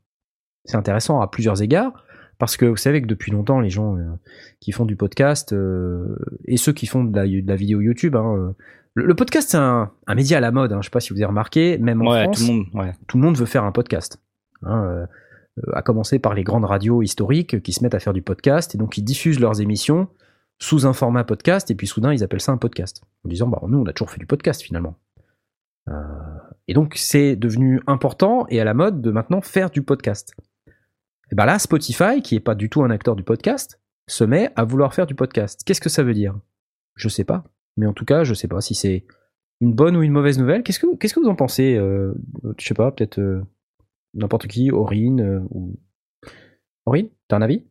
C'est 0.65 0.75
intéressant 0.77 1.21
à 1.21 1.27
plusieurs 1.29 1.61
égards. 1.61 2.03
Parce 2.39 2.55
que 2.55 2.65
vous 2.65 2.77
savez 2.77 3.01
que 3.01 3.07
depuis 3.07 3.31
longtemps, 3.31 3.59
les 3.61 3.69
gens 3.71 3.97
euh, 3.97 4.03
qui 4.59 4.71
font 4.71 4.85
du 4.85 4.95
podcast 4.95 5.55
et 6.45 6.57
ceux 6.57 6.71
qui 6.73 6.85
font 6.85 7.03
de 7.03 7.15
la, 7.15 7.25
de 7.25 7.47
la 7.47 7.55
vidéo 7.55 7.81
YouTube, 7.81 8.15
hein, 8.15 8.53
le, 8.97 9.05
le 9.05 9.15
podcast 9.15 9.49
c'est 9.51 9.57
un, 9.57 9.91
un 10.07 10.15
média 10.15 10.37
à 10.37 10.41
la 10.41 10.51
mode. 10.51 10.73
Hein, 10.73 10.79
je 10.81 10.87
sais 10.87 10.91
pas 10.91 10.99
si 10.99 11.11
vous 11.13 11.17
avez 11.19 11.25
remarqué, 11.25 11.77
même 11.77 12.01
en 12.01 12.11
Ouais, 12.11 12.23
France, 12.23 12.39
tout 12.39 12.47
le 12.47 12.53
monde, 12.53 12.65
ouais. 12.73 12.93
tout 13.07 13.17
le 13.17 13.23
monde 13.23 13.37
veut 13.37 13.45
faire 13.45 13.63
un 13.63 13.71
podcast. 13.71 14.19
Hein, 14.63 14.83
euh, 14.85 15.05
à 15.73 15.81
commencer 15.81 16.19
par 16.19 16.33
les 16.33 16.43
grandes 16.43 16.65
radios 16.65 17.01
historiques 17.01 17.61
qui 17.63 17.73
se 17.73 17.83
mettent 17.83 17.95
à 17.95 17.99
faire 17.99 18.13
du 18.13 18.21
podcast 18.21 18.75
et 18.75 18.77
donc 18.77 18.97
ils 18.97 19.03
diffusent 19.03 19.39
leurs 19.39 19.59
émissions 19.61 20.07
sous 20.59 20.85
un 20.85 20.93
format 20.93 21.23
podcast 21.23 21.69
et 21.71 21.75
puis 21.75 21.87
soudain 21.87 22.13
ils 22.13 22.23
appellent 22.23 22.41
ça 22.41 22.51
un 22.51 22.57
podcast 22.57 23.01
en 23.25 23.29
disant 23.29 23.47
bah 23.47 23.59
nous 23.67 23.79
on 23.79 23.85
a 23.85 23.93
toujours 23.93 24.11
fait 24.11 24.19
du 24.19 24.25
podcast 24.27 24.61
finalement. 24.61 24.95
Euh, 25.89 25.93
et 26.67 26.73
donc 26.73 26.93
c'est 26.97 27.35
devenu 27.35 27.81
important 27.87 28.45
et 28.49 28.59
à 28.59 28.63
la 28.65 28.73
mode 28.73 29.01
de 29.01 29.11
maintenant 29.11 29.41
faire 29.41 29.69
du 29.69 29.81
podcast. 29.81 30.33
Et 31.31 31.35
ben 31.35 31.45
là 31.45 31.57
Spotify 31.59 32.21
qui 32.23 32.35
est 32.35 32.39
pas 32.39 32.55
du 32.55 32.69
tout 32.69 32.83
un 32.83 32.89
acteur 32.91 33.15
du 33.15 33.23
podcast 33.23 33.79
se 34.07 34.23
met 34.23 34.51
à 34.55 34.63
vouloir 34.63 34.93
faire 34.93 35.07
du 35.07 35.15
podcast. 35.15 35.61
Qu'est-ce 35.65 35.81
que 35.81 35.89
ça 35.89 36.03
veut 36.03 36.13
dire? 36.13 36.35
Je 36.95 37.09
sais 37.09 37.23
pas, 37.23 37.43
mais 37.77 37.85
en 37.85 37.93
tout 37.93 38.05
cas 38.05 38.23
je 38.23 38.33
sais 38.33 38.47
pas 38.47 38.61
si 38.61 38.75
c'est 38.75 39.05
une 39.61 39.73
bonne 39.73 39.95
ou 39.95 40.03
une 40.03 40.11
mauvaise 40.11 40.37
nouvelle. 40.37 40.63
Qu'est-ce 40.63 40.79
que 40.79 40.95
qu'est-ce 40.97 41.13
que 41.13 41.19
vous 41.19 41.29
en 41.29 41.35
pensez 41.35 41.75
euh, 41.75 42.13
Je 42.57 42.65
sais 42.65 42.73
pas, 42.73 42.91
peut-être 42.91 43.19
euh, 43.19 43.41
n'importe 44.13 44.47
qui, 44.47 44.71
Aurine 44.71 45.21
euh, 45.21 45.39
ou 45.51 45.75
Aurine, 46.85 47.09
t'as 47.27 47.37
un 47.37 47.41
avis? 47.41 47.63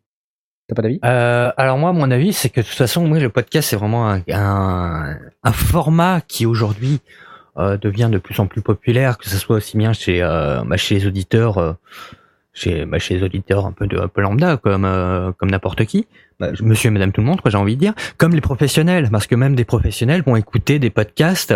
T'as 0.68 0.74
pas 0.74 0.82
d'avis? 0.82 0.98
Euh, 1.04 1.52
alors 1.56 1.78
moi, 1.78 1.92
mon 1.92 2.10
avis, 2.10 2.32
c'est 2.32 2.48
que 2.48 2.60
de 2.60 2.66
toute 2.66 2.74
façon, 2.74 3.08
le 3.08 3.28
podcast, 3.28 3.70
c'est 3.70 3.76
vraiment 3.76 4.10
un, 4.10 4.22
un, 5.42 5.52
format 5.52 6.20
qui 6.20 6.44
aujourd'hui 6.44 7.00
euh, 7.56 7.76
devient 7.76 8.08
de 8.10 8.18
plus 8.18 8.40
en 8.40 8.46
plus 8.46 8.62
populaire, 8.62 9.16
que 9.16 9.28
ce 9.28 9.36
soit 9.36 9.56
aussi 9.56 9.76
bien 9.76 9.92
chez, 9.92 10.20
bah, 10.20 10.76
chez 10.76 10.96
les 10.96 11.06
auditeurs, 11.06 11.76
chez, 12.56 12.86
bah, 12.86 12.98
chez 12.98 13.14
les 13.16 13.22
auditeurs 13.22 13.66
un 13.66 13.72
peu 13.72 13.86
de 13.86 13.98
un 13.98 14.08
peu 14.08 14.22
lambda, 14.22 14.56
comme 14.56 14.84
euh, 14.84 15.30
comme 15.38 15.50
n'importe 15.50 15.84
qui, 15.84 16.06
bah, 16.40 16.48
Monsieur 16.62 16.88
et 16.88 16.90
Madame 16.90 17.12
tout 17.12 17.20
le 17.20 17.26
monde, 17.26 17.40
quoi, 17.40 17.50
j'ai 17.50 17.58
envie 17.58 17.76
de 17.76 17.80
dire, 17.80 17.92
comme 18.16 18.34
les 18.34 18.40
professionnels, 18.40 19.08
parce 19.12 19.26
que 19.26 19.34
même 19.36 19.54
des 19.54 19.64
professionnels 19.66 20.22
vont 20.26 20.34
écouter 20.36 20.78
des 20.78 20.90
podcasts 20.90 21.54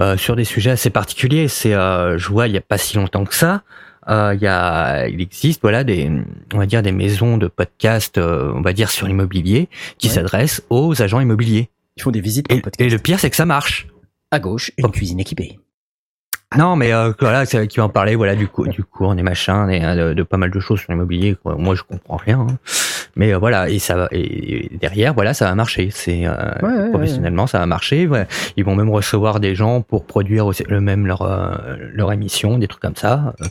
euh, 0.00 0.16
sur 0.16 0.34
des 0.36 0.44
sujets 0.44 0.70
assez 0.70 0.90
particuliers. 0.90 1.48
C'est, 1.48 1.74
euh, 1.74 2.16
je 2.18 2.28
vois, 2.28 2.48
il 2.48 2.54
y 2.54 2.56
a 2.56 2.62
pas 2.62 2.78
si 2.78 2.96
longtemps 2.96 3.24
que 3.24 3.34
ça. 3.34 3.62
Euh, 4.08 4.32
il 4.34 4.40
y 4.40 4.46
a, 4.46 5.06
il 5.08 5.20
existe 5.20 5.60
voilà 5.60 5.84
des, 5.84 6.10
on 6.54 6.58
va 6.58 6.64
dire 6.64 6.80
des 6.82 6.92
maisons 6.92 7.36
de 7.36 7.46
podcast, 7.46 8.16
euh, 8.16 8.50
on 8.54 8.62
va 8.62 8.72
dire 8.72 8.88
sur 8.90 9.06
l'immobilier, 9.06 9.68
qui 9.98 10.08
Ouais. 10.08 10.14
s'adressent 10.14 10.62
aux 10.70 11.02
agents 11.02 11.20
immobiliers. 11.20 11.68
Ils 11.98 12.02
font 12.02 12.10
des 12.10 12.22
visites 12.22 12.50
Et, 12.50 12.62
et 12.78 12.88
le 12.88 12.98
pire, 12.98 13.20
c'est 13.20 13.28
que 13.28 13.36
ça 13.36 13.44
marche. 13.44 13.86
À 14.30 14.38
gauche, 14.40 14.70
une 14.78 14.90
cuisine 14.90 15.20
équipée. 15.20 15.58
Non, 16.56 16.76
mais 16.76 16.94
euh, 16.94 17.12
voilà, 17.20 17.44
c'est- 17.44 17.66
qui 17.66 17.76
va 17.78 17.84
en 17.84 17.88
parler, 17.90 18.14
voilà, 18.16 18.34
du 18.34 18.48
coup, 18.48 18.66
du 18.66 18.82
cours, 18.82 19.14
des 19.14 19.22
machins, 19.22 19.66
des, 19.68 19.80
de, 19.80 20.14
de 20.14 20.22
pas 20.22 20.38
mal 20.38 20.50
de 20.50 20.60
choses 20.60 20.80
sur 20.80 20.90
l'immobilier. 20.92 21.36
Moi, 21.44 21.74
je 21.74 21.82
comprends 21.82 22.16
rien, 22.16 22.40
hein. 22.40 22.56
mais 23.16 23.34
euh, 23.34 23.38
voilà, 23.38 23.68
et 23.68 23.78
ça 23.78 23.96
va, 23.96 24.08
et 24.12 24.70
derrière, 24.80 25.12
voilà, 25.12 25.34
ça 25.34 25.44
va 25.44 25.54
marcher. 25.54 25.90
C'est 25.92 26.26
euh, 26.26 26.32
Ouais, 26.62 26.68
ouais, 26.72 26.90
professionnellement, 26.90 27.46
ça 27.46 27.58
va 27.58 27.66
marcher. 27.66 28.08
Ils 28.56 28.64
vont 28.64 28.74
même 28.74 28.88
recevoir 28.88 29.40
des 29.40 29.54
gens 29.54 29.82
pour 29.82 30.06
produire 30.06 30.46
aussi, 30.46 30.64
le 30.66 30.80
même 30.80 31.06
leur 31.06 31.20
euh, 31.20 31.76
leur 31.92 32.12
émission, 32.12 32.56
des 32.56 32.66
trucs 32.66 32.80
comme 32.82 32.96
ça. 32.96 33.34
Euh, 33.42 33.46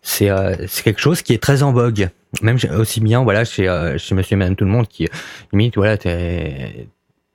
C'est 0.00 0.30
euh, 0.30 0.54
c'est 0.68 0.82
quelque 0.84 1.00
chose 1.02 1.20
qui 1.22 1.34
est 1.34 1.42
très 1.42 1.62
en 1.62 1.72
vogue. 1.72 2.08
Même 2.40 2.56
aussi 2.78 3.00
bien, 3.00 3.22
voilà, 3.24 3.44
chez 3.44 3.68
euh, 3.68 3.98
chez 3.98 4.14
Monsieur 4.14 4.34
et 4.34 4.38
Madame 4.38 4.56
tout 4.56 4.64
le 4.64 4.70
monde, 4.70 4.88
qui 4.88 5.06
limite, 5.52 5.76
voilà, 5.76 5.98
t'es 5.98 6.88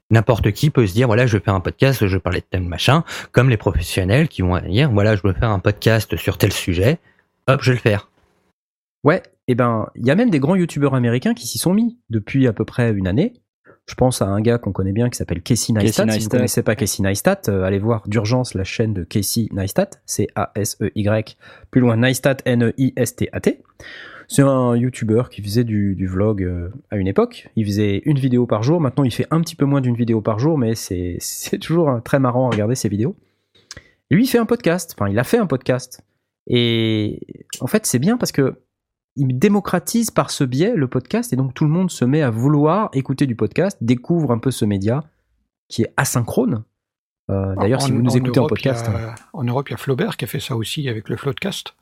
N'importe 0.10 0.52
qui 0.52 0.70
peut 0.70 0.88
se 0.88 0.94
dire 0.94 1.08
voilà, 1.08 1.28
je 1.28 1.38
vais 1.38 1.44
faire 1.44 1.56
un 1.56 1.60
podcast, 1.60 2.08
je 2.08 2.16
vais 2.16 2.22
parler 2.22 2.40
de 2.40 2.46
tel 2.50 2.62
machin, 2.62 3.04
comme 3.32 3.50
les 3.50 3.58
professionnels 3.58 4.28
qui 4.30 4.42
vont 4.42 4.58
dire 4.60 4.90
voilà, 4.92 5.16
je 5.16 5.22
veux 5.24 5.34
faire 5.34 5.50
un 5.50 5.60
podcast 5.60 6.16
sur 6.16 6.38
tel 6.38 6.54
sujet, 6.54 7.00
hop, 7.48 7.62
je 7.62 7.72
vais 7.72 7.76
le 7.76 7.82
faire. 7.82 8.10
Ouais, 9.04 9.22
et 9.48 9.56
ben, 9.56 9.90
il 9.96 10.06
y 10.06 10.12
a 10.12 10.16
même 10.16 10.30
des 10.30 10.40
grands 10.40 10.56
youtubeurs 10.56 10.96
américains 10.96 11.34
qui 11.34 11.48
s'y 11.48 11.58
sont 11.58 11.74
mis 11.74 11.98
depuis 12.10 12.48
à 12.48 12.54
peu 12.54 12.66
près 12.66 12.92
une 12.92 13.08
année. 13.08 13.34
Je 13.86 13.96
pense 13.96 14.22
à 14.22 14.26
un 14.26 14.42
gars 14.42 14.58
qu'on 14.58 14.74
connaît 14.74 14.92
bien 14.92 15.10
qui 15.10 15.18
s'appelle 15.18 15.42
Casey 15.42 15.72
Neistat. 15.72 16.04
Si 16.04 16.10
vous 16.10 16.16
Neistat. 16.16 16.38
connaissez 16.38 16.64
pas 16.64 16.76
Casey 16.76 17.04
Neistat, 17.04 17.42
euh, 17.48 17.64
allez 17.64 17.80
voir 17.80 18.04
d'urgence 18.08 18.54
la 18.54 18.66
chaîne 18.66 18.94
de 18.94 19.06
Casey 19.06 19.48
Neistat, 19.52 19.92
c'est 20.06 20.28
A-S-E-Y, 20.36 21.38
plus 21.72 21.80
loin 21.80 21.96
Neistat, 21.96 22.38
N-E-I-S-T-A-T. 22.44 23.64
C'est 24.28 24.42
un 24.42 24.76
youtubeur 24.76 25.30
qui 25.30 25.42
faisait 25.42 25.64
du, 25.64 25.96
du 25.96 26.06
vlog 26.06 26.44
euh, 26.44 26.70
à 26.92 26.98
une 26.98 27.08
époque. 27.08 27.50
Il 27.56 27.66
faisait 27.66 28.02
une 28.06 28.20
vidéo 28.20 28.46
par 28.46 28.62
jour. 28.62 28.82
Maintenant, 28.82 29.06
il 29.06 29.12
fait 29.12 29.28
un 29.32 29.40
petit 29.40 29.56
peu 29.56 29.66
moins 29.66 29.80
d'une 29.80 29.96
vidéo 29.96 30.22
par 30.22 30.38
jour, 30.38 30.58
mais 30.58 30.76
c'est 30.76 31.20
toujours 31.62 31.90
euh, 31.90 32.00
très 32.02 32.20
marrant 32.20 32.48
à 32.48 32.52
regarder 32.52 32.76
ses 32.76 32.90
vidéos. 32.90 33.16
Lui, 34.12 34.26
il 34.26 34.28
fait 34.28 34.38
un 34.38 34.46
podcast. 34.46 34.96
Enfin, 34.98 35.10
il 35.10 35.18
a 35.18 35.24
fait 35.24 35.38
un 35.38 35.48
podcast. 35.48 36.02
Et 36.46 37.22
en 37.62 37.68
fait, 37.68 37.86
c'est 37.86 38.00
bien 38.00 38.18
parce 38.18 38.32
que 38.32 38.56
il 39.16 39.40
démocratise 39.40 40.12
par 40.12 40.30
ce 40.30 40.44
biais 40.44 40.74
le 40.76 40.88
podcast 40.88 41.34
et 41.34 41.36
donc 41.36 41.54
tout 41.56 41.64
le 41.66 41.72
monde 41.72 41.90
se 41.90 42.06
met 42.06 42.22
à 42.22 42.30
vouloir 42.30 42.90
écouter 42.94 43.26
du 43.26 43.36
podcast, 43.36 43.78
découvre 43.82 44.32
un 44.32 44.38
peu 44.38 44.52
ce 44.52 44.64
média 44.64 45.04
qui 45.70 45.82
est 45.82 45.94
asynchrone. 45.98 46.64
Euh, 47.32 47.56
D'ailleurs, 47.56 47.82
si 47.82 47.92
vous 47.92 48.02
nous 48.02 48.12
en 48.12 48.16
écoutez 48.16 48.40
en 48.40 48.44
Europe, 48.44 48.50
podcast, 48.50 48.90
en 49.34 49.44
Europe, 49.44 49.70
il 49.70 49.72
y 49.72 49.74
a 49.74 49.78
Flaubert 49.78 50.18
qui 50.18 50.26
a 50.26 50.28
fait 50.28 50.40
ça 50.40 50.56
aussi 50.56 50.88
avec 50.88 51.10
le 51.10 51.18
Floodcast. 51.18 51.74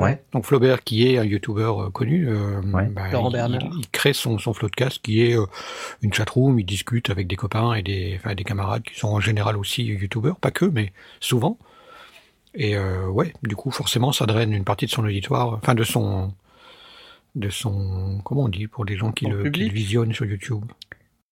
Ouais. 0.00 0.22
Donc 0.32 0.46
Flaubert, 0.46 0.82
qui 0.82 1.06
est 1.06 1.18
un 1.18 1.24
youtubeur 1.24 1.82
euh, 1.84 1.90
connu, 1.90 2.28
euh, 2.28 2.60
Ouais. 2.72 2.86
bah, 2.86 3.10
Laurent 3.10 3.28
il, 3.30 3.32
Bernard. 3.32 3.60
il- 3.72 3.80
il 3.80 3.88
crée 3.90 4.12
son, 4.12 4.38
son 4.38 4.52
Floodcast 4.54 5.00
qui 5.02 5.22
est 5.22 5.36
euh, 5.36 5.44
une 6.02 6.12
chatroom, 6.12 6.58
il 6.58 6.64
discute 6.64 7.10
avec 7.10 7.26
des 7.26 7.36
copains 7.36 7.74
et 7.74 7.82
des, 7.82 8.14
enfin, 8.18 8.34
des 8.34 8.44
camarades 8.44 8.82
qui 8.82 8.98
sont 8.98 9.08
en 9.08 9.20
général 9.20 9.56
aussi 9.56 9.84
youtubeurs, 9.84 10.36
pas 10.36 10.50
que, 10.50 10.64
mais 10.64 10.92
souvent. 11.20 11.58
Et 12.54 12.76
euh, 12.76 13.06
ouais, 13.08 13.32
du 13.42 13.54
coup, 13.56 13.70
forcément, 13.70 14.10
ça 14.12 14.26
draine 14.26 14.52
une 14.52 14.64
partie 14.64 14.86
de 14.86 14.90
son 14.90 15.04
auditoire, 15.04 15.52
enfin 15.54 15.74
de 15.74 15.84
son, 15.84 16.32
de 17.36 17.48
son, 17.48 18.20
comment 18.24 18.42
on 18.44 18.48
dit 18.48 18.66
pour 18.66 18.84
les 18.84 18.96
gens 18.96 19.12
qui 19.12 19.26
le, 19.26 19.38
qui 19.38 19.42
public. 19.44 19.68
le 19.68 19.74
visionnent 19.74 20.12
sur 20.12 20.24
YouTube, 20.26 20.64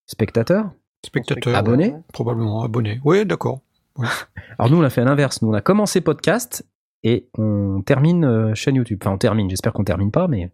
spectateur? 0.06 0.70
spectateurs, 1.04 1.56
Abonné? 1.56 1.88
Ouais, 1.92 2.00
probablement 2.12 2.62
abonnés. 2.62 3.00
Ouais, 3.04 3.24
d'accord. 3.24 3.60
Alors 4.58 4.70
nous, 4.70 4.78
on 4.78 4.82
a 4.82 4.90
fait 4.90 5.04
l'inverse. 5.04 5.42
Nous, 5.42 5.48
on 5.48 5.54
a 5.54 5.60
commencé 5.60 6.00
podcast 6.00 6.64
et 7.04 7.28
on 7.38 7.82
termine 7.82 8.24
euh, 8.24 8.54
chaîne 8.54 8.74
YouTube. 8.76 8.98
Enfin, 9.02 9.12
on 9.14 9.18
termine. 9.18 9.48
J'espère 9.50 9.72
qu'on 9.72 9.84
termine 9.84 10.10
pas, 10.10 10.28
mais 10.28 10.50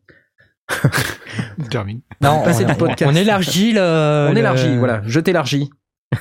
On 1.59 1.65
termine. 1.65 2.01
Non, 2.21 2.43
on, 2.47 2.59
du 2.65 2.75
podcast. 2.75 3.11
on 3.13 3.15
élargit 3.17 3.73
le. 3.73 4.27
on 4.31 4.33
le- 4.33 4.39
élargit. 4.39 4.77
Voilà, 4.77 5.03
je 5.07 5.21
t'élargis. 5.21 5.71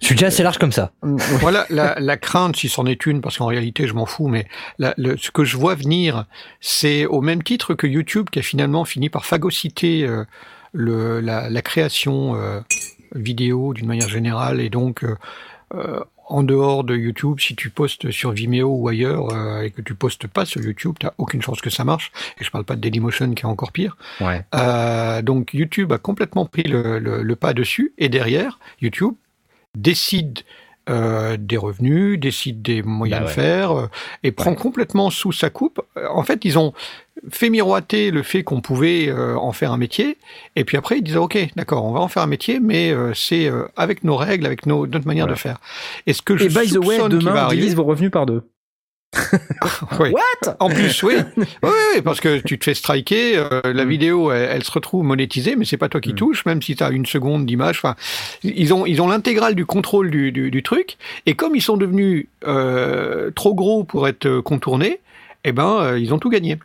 Je 0.00 0.06
suis 0.06 0.14
déjà 0.16 0.26
assez 0.28 0.42
large 0.42 0.58
comme 0.58 0.72
ça. 0.72 0.92
Voilà, 1.02 1.64
la, 1.70 1.98
la 2.00 2.16
crainte, 2.16 2.56
si 2.56 2.68
c'en 2.68 2.86
est 2.86 3.06
une, 3.06 3.20
parce 3.20 3.38
qu'en 3.38 3.46
réalité, 3.46 3.86
je 3.86 3.94
m'en 3.94 4.06
fous, 4.06 4.26
mais 4.26 4.46
la- 4.78 4.94
le- 4.96 5.16
ce 5.16 5.30
que 5.30 5.44
je 5.44 5.56
vois 5.56 5.74
venir, 5.74 6.24
c'est 6.60 7.06
au 7.06 7.20
même 7.20 7.42
titre 7.42 7.74
que 7.74 7.86
YouTube 7.86 8.30
qui 8.30 8.40
a 8.40 8.42
finalement 8.42 8.84
fini 8.84 9.10
par 9.10 9.24
phagocyter 9.26 10.04
euh, 10.06 10.24
le, 10.72 11.20
la, 11.20 11.48
la 11.50 11.62
création 11.62 12.34
euh, 12.36 12.60
vidéo 13.14 13.74
d'une 13.74 13.86
manière 13.86 14.08
générale, 14.08 14.60
et 14.60 14.70
donc 14.70 15.04
euh, 15.04 16.00
en 16.28 16.42
dehors 16.42 16.84
de 16.84 16.96
YouTube, 16.96 17.38
si 17.40 17.54
tu 17.54 17.70
postes 17.70 18.10
sur 18.10 18.32
Vimeo 18.32 18.68
ou 18.68 18.88
ailleurs 18.88 19.32
euh, 19.32 19.62
et 19.62 19.70
que 19.70 19.82
tu 19.82 19.94
postes 19.94 20.26
pas 20.26 20.44
sur 20.44 20.60
YouTube, 20.62 20.96
t'as 20.98 21.12
aucune 21.18 21.42
chance 21.42 21.60
que 21.60 21.70
ça 21.70 21.84
marche. 21.84 22.12
Et 22.40 22.44
je 22.44 22.50
parle 22.50 22.64
pas 22.64 22.76
de 22.76 22.80
Dailymotion 22.80 23.32
qui 23.34 23.42
est 23.42 23.46
encore 23.48 23.72
pire. 23.72 23.96
Ouais. 24.20 24.44
Euh, 24.54 25.22
donc 25.22 25.52
YouTube 25.54 25.92
a 25.92 25.98
complètement 25.98 26.46
pris 26.46 26.62
le, 26.64 26.98
le- 26.98 27.22
le 27.22 27.36
pas 27.36 27.52
dessus 27.54 27.92
et 27.98 28.08
derrière 28.08 28.58
YouTube 28.80 29.14
décide 29.76 30.40
euh, 30.90 31.36
des 31.38 31.56
revenus, 31.56 32.18
décide 32.20 32.60
des 32.62 32.82
moyens 32.82 33.20
Bah 33.20 33.24
de 33.24 33.28
ouais. 33.28 33.34
faire 33.34 33.70
euh, 33.72 33.86
et 34.22 34.32
prend 34.32 34.54
complètement 34.54 35.10
sous 35.10 35.32
sa 35.32 35.50
coupe. 35.50 35.80
Euh, 35.96 36.06
En 36.10 36.22
fait, 36.24 36.44
ils 36.44 36.58
ont 36.58 36.72
fait 37.30 37.48
miroiter 37.48 38.10
le 38.10 38.22
fait 38.22 38.42
qu'on 38.42 38.60
pouvait 38.60 39.08
euh, 39.08 39.36
en 39.36 39.52
faire 39.52 39.72
un 39.72 39.76
métier 39.78 40.18
et 40.56 40.64
puis 40.64 40.76
après 40.76 40.98
ils 40.98 41.02
disaient 41.02 41.16
ok 41.16 41.38
d'accord 41.56 41.84
on 41.84 41.92
va 41.92 42.00
en 42.00 42.08
faire 42.08 42.24
un 42.24 42.26
métier 42.26 42.58
mais 42.60 42.90
euh, 42.90 43.14
c'est 43.14 43.46
euh, 43.46 43.62
avec 43.76 44.02
nos 44.04 44.16
règles 44.16 44.44
avec 44.46 44.66
nos, 44.66 44.86
notre 44.86 45.06
manière 45.06 45.24
Voilà. 45.26 45.36
de 45.36 45.40
faire. 45.40 45.58
Et 46.06 46.12
ce 46.12 46.22
que 46.22 46.36
je 46.36 46.44
Et 46.46 46.48
by 46.48 46.70
the 46.70 46.76
way, 46.84 46.98
demain, 47.08 47.34
arriver, 47.36 47.62
divise 47.62 47.76
vos 47.76 47.84
revenus 47.84 48.10
par 48.10 48.26
deux. 48.26 48.42
What? 49.98 50.56
En 50.60 50.68
plus, 50.70 51.02
oui. 51.04 51.14
oui, 51.62 52.02
parce 52.04 52.20
que 52.20 52.38
tu 52.40 52.58
te 52.58 52.64
fais 52.64 52.74
striker, 52.74 53.36
euh, 53.38 53.60
la 53.64 53.84
Mm. 53.84 53.88
vidéo, 53.88 54.32
elle, 54.32 54.48
elle 54.52 54.64
se 54.64 54.70
retrouve 54.72 55.04
monétisée, 55.04 55.56
mais 55.56 55.64
c'est 55.64 55.76
pas 55.76 55.88
toi 55.88 56.00
qui 56.00 56.12
Mm. 56.12 56.16
touches, 56.16 56.44
même 56.46 56.62
si 56.62 56.76
tu 56.76 56.82
as 56.82 56.90
une 56.90 57.06
seconde 57.06 57.46
d'image. 57.46 57.78
Enfin, 57.78 57.94
ils 58.42 58.72
ont, 58.74 58.86
ils 58.86 59.00
ont 59.02 59.08
l'intégrale 59.08 59.54
du 59.54 59.66
contrôle 59.66 60.10
du, 60.10 60.32
du, 60.32 60.50
du 60.50 60.62
truc, 60.62 60.96
et 61.26 61.34
comme 61.34 61.54
ils 61.56 61.62
sont 61.62 61.76
devenus 61.76 62.26
euh, 62.46 63.30
trop 63.30 63.54
gros 63.54 63.84
pour 63.84 64.08
être 64.08 64.26
euh, 64.26 64.42
contournés, 64.42 65.00
eh 65.44 65.52
ben, 65.52 65.78
euh, 65.80 65.98
ils 65.98 66.12
ont 66.14 66.18
tout 66.18 66.30
gagné. 66.30 66.58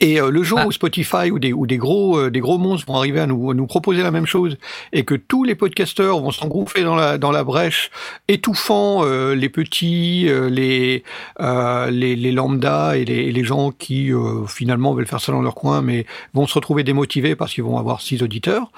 Et 0.00 0.20
euh, 0.20 0.30
le 0.30 0.42
jour 0.42 0.58
Ah. 0.62 0.66
où 0.66 0.72
Spotify 0.72 1.30
ou 1.30 1.38
des, 1.38 1.52
ou 1.52 1.66
des 1.66 1.76
gros 1.76 2.18
euh, 2.18 2.30
des 2.30 2.40
gros 2.40 2.58
monstres 2.58 2.86
vont 2.86 2.96
arriver 2.96 3.20
à 3.20 3.26
nous, 3.26 3.50
à 3.50 3.54
nous 3.54 3.66
proposer 3.66 4.02
la 4.02 4.10
même 4.10 4.26
chose 4.26 4.58
et 4.92 5.04
que 5.04 5.14
tous 5.14 5.44
les 5.44 5.54
podcasteurs 5.54 6.20
vont 6.20 6.30
s'engouffrer 6.32 6.82
dans 6.82 6.96
la 6.96 7.18
dans 7.18 7.30
la 7.30 7.44
brèche, 7.44 7.90
étouffant 8.28 9.04
euh, 9.04 9.34
les 9.34 9.48
petits, 9.48 10.26
euh, 10.28 10.48
les, 10.50 11.04
euh, 11.40 11.90
les 11.90 12.16
les 12.16 12.32
lambda 12.32 12.96
et 12.96 13.04
les, 13.04 13.30
les 13.32 13.44
gens 13.44 13.70
qui 13.70 14.12
euh, 14.12 14.46
finalement 14.46 14.92
veulent 14.94 15.06
faire 15.06 15.20
ça 15.20 15.32
dans 15.32 15.42
leur 15.42 15.54
coin, 15.54 15.82
mais 15.82 16.04
vont 16.34 16.46
se 16.46 16.54
retrouver 16.54 16.82
démotivés 16.84 17.36
parce 17.36 17.54
qu'ils 17.54 17.64
vont 17.64 17.78
avoir 17.78 18.00
six 18.00 18.22
auditeurs. 18.22 18.70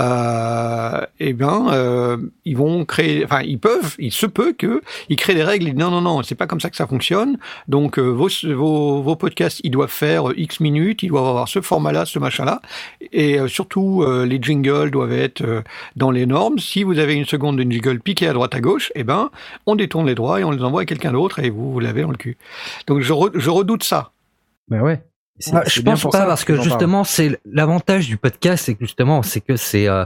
Euh, 0.00 1.00
eh 1.20 1.32
bien, 1.32 1.68
euh, 1.72 2.16
ils 2.44 2.56
vont 2.56 2.84
créer, 2.84 3.24
enfin, 3.24 3.40
ils 3.42 3.58
peuvent, 3.58 3.94
il 3.98 4.12
se 4.12 4.26
peut 4.26 4.52
que 4.56 4.82
ils 5.08 5.16
créent 5.16 5.34
des 5.34 5.42
règles. 5.44 5.66
Ils 5.68 5.74
disent, 5.74 5.80
non, 5.80 5.90
non, 5.90 6.00
non, 6.00 6.22
c'est 6.22 6.34
pas 6.34 6.46
comme 6.46 6.60
ça 6.60 6.70
que 6.70 6.76
ça 6.76 6.86
fonctionne. 6.86 7.38
Donc, 7.68 7.98
euh, 7.98 8.02
vos, 8.02 8.28
vos, 8.44 9.02
vos 9.02 9.16
podcasts, 9.16 9.60
ils 9.64 9.70
doivent 9.70 9.90
faire 9.90 10.28
euh, 10.28 10.34
X 10.54 10.60
minutes, 10.60 11.02
ils 11.02 11.08
doivent 11.08 11.26
avoir 11.26 11.48
ce 11.48 11.60
format-là, 11.60 12.04
ce 12.04 12.18
machin-là. 12.18 12.60
Et 13.12 13.38
euh, 13.38 13.48
surtout, 13.48 14.02
euh, 14.02 14.24
les 14.24 14.38
jingles 14.40 14.90
doivent 14.90 15.12
être 15.12 15.42
euh, 15.42 15.62
dans 15.96 16.10
les 16.10 16.26
normes. 16.26 16.58
Si 16.58 16.82
vous 16.84 16.98
avez 16.98 17.14
une 17.14 17.24
seconde 17.24 17.58
de 17.58 17.70
jingle 17.70 18.00
piquée 18.00 18.28
à 18.28 18.32
droite 18.32 18.54
à 18.54 18.60
gauche, 18.60 18.92
eh 18.94 19.04
ben, 19.04 19.30
on 19.66 19.74
détourne 19.76 20.06
les 20.06 20.14
droits 20.14 20.40
et 20.40 20.44
on 20.44 20.50
les 20.50 20.62
envoie 20.62 20.82
à 20.82 20.84
quelqu'un 20.84 21.12
d'autre 21.12 21.40
et 21.40 21.50
vous, 21.50 21.72
vous 21.72 21.80
l'avez 21.80 22.02
dans 22.02 22.10
le 22.10 22.16
cul. 22.16 22.36
Donc, 22.86 23.00
je, 23.00 23.12
re- 23.12 23.38
je 23.38 23.50
redoute 23.50 23.82
ça. 23.84 24.12
Ben 24.68 24.80
ouais. 24.80 25.02
Ah, 25.52 25.62
c'est 25.64 25.80
je 25.80 25.82
pense 25.82 26.02
pour 26.02 26.12
pas 26.12 26.18
ça 26.18 26.26
parce 26.26 26.44
que 26.44 26.62
justement 26.62 27.02
c'est 27.02 27.40
l'avantage 27.44 28.06
du 28.06 28.16
podcast 28.16 28.66
c'est 28.66 28.74
que 28.74 28.84
justement 28.84 29.24
c'est 29.24 29.40
que 29.40 29.56
c'est 29.56 29.88
euh, 29.88 30.04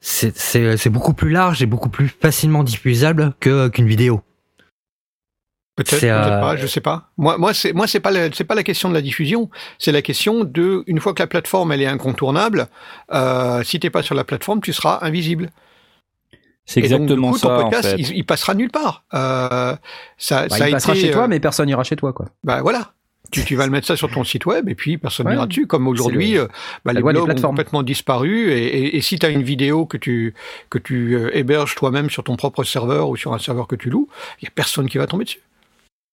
c'est 0.00 0.36
c'est 0.36 0.76
c'est 0.76 0.90
beaucoup 0.90 1.14
plus 1.14 1.30
large 1.30 1.62
et 1.62 1.66
beaucoup 1.66 1.88
plus 1.88 2.08
facilement 2.08 2.62
diffusable 2.62 3.32
que 3.40 3.68
qu'une 3.68 3.86
vidéo. 3.86 4.20
Peut-être, 5.76 6.00
peut-être 6.00 6.04
euh, 6.14 6.40
pas, 6.40 6.56
je 6.56 6.66
sais 6.66 6.80
pas. 6.80 7.10
Moi, 7.18 7.36
moi, 7.38 7.52
c'est, 7.52 7.72
moi, 7.74 7.86
c'est 7.86 8.00
pas, 8.00 8.10
la- 8.10 8.32
c'est 8.32 8.44
pas 8.44 8.54
la 8.54 8.62
question 8.62 8.88
de 8.88 8.94
la 8.94 9.02
diffusion. 9.02 9.50
C'est 9.78 9.92
la 9.92 10.00
question 10.02 10.42
de, 10.44 10.82
une 10.86 11.00
fois 11.00 11.12
que 11.12 11.22
la 11.22 11.26
plateforme 11.26 11.70
elle 11.72 11.82
est 11.82 11.86
incontournable, 11.86 12.68
euh, 13.12 13.62
si 13.62 13.78
t'es 13.78 13.90
pas 13.90 14.02
sur 14.02 14.14
la 14.14 14.24
plateforme, 14.24 14.60
tu 14.62 14.72
seras 14.72 14.98
invisible. 15.02 15.50
C'est 16.64 16.80
Et 16.80 16.88
donc, 16.88 17.02
exactement 17.02 17.28
du 17.28 17.34
coup, 17.34 17.40
ton 17.40 17.54
en 17.54 17.62
podcast, 17.62 17.90
fait. 17.90 17.96
il, 17.98 18.16
il 18.16 18.24
passera 18.24 18.54
nulle 18.54 18.70
part. 18.70 19.04
Euh, 19.14 19.76
ça, 20.18 20.46
Bah, 20.48 20.56
ça 20.56 20.64
a 20.64 20.68
il 20.68 20.72
passera 20.72 20.94
été, 20.94 21.02
chez 21.06 21.10
toi, 21.12 21.24
euh, 21.24 21.28
mais 21.28 21.40
personne 21.40 21.66
n'ira 21.66 21.84
chez 21.84 21.94
toi, 21.96 22.12
quoi. 22.12 22.26
bah 22.42 22.62
voilà. 22.62 22.92
Tu, 23.32 23.44
tu 23.44 23.56
vas 23.56 23.66
le 23.66 23.72
mettre 23.72 23.88
ça 23.88 23.96
sur 23.96 24.08
ton 24.08 24.22
site 24.22 24.46
web 24.46 24.68
et 24.68 24.76
puis 24.76 24.98
personne 24.98 25.26
Ouais. 25.26 25.32
n'ira 25.34 25.46
dessus. 25.48 25.66
Comme 25.66 25.88
aujourd'hui, 25.88 26.34
le- 26.34 26.42
euh, 26.42 26.48
bah, 26.84 26.92
les 26.92 27.02
blogs 27.02 27.28
ont 27.28 27.34
complètement 27.48 27.82
disparu. 27.82 28.52
Et, 28.52 28.64
et, 28.66 28.96
et 28.96 29.00
si 29.00 29.18
tu 29.18 29.26
as 29.26 29.30
une 29.30 29.42
vidéo 29.42 29.84
que 29.84 29.96
tu 29.96 30.32
que 30.70 30.78
tu 30.78 31.16
euh, 31.16 31.36
héberges 31.36 31.74
toi-même 31.74 32.08
sur 32.08 32.22
ton 32.22 32.36
propre 32.36 32.62
serveur 32.62 33.08
ou 33.10 33.16
sur 33.16 33.34
un 33.34 33.38
serveur 33.40 33.66
que 33.66 33.74
tu 33.74 33.90
loues, 33.90 34.08
il 34.40 34.44
y 34.44 34.48
a 34.48 34.52
personne 34.54 34.88
qui 34.88 34.96
va 34.98 35.06
tomber 35.08 35.24
dessus. 35.24 35.40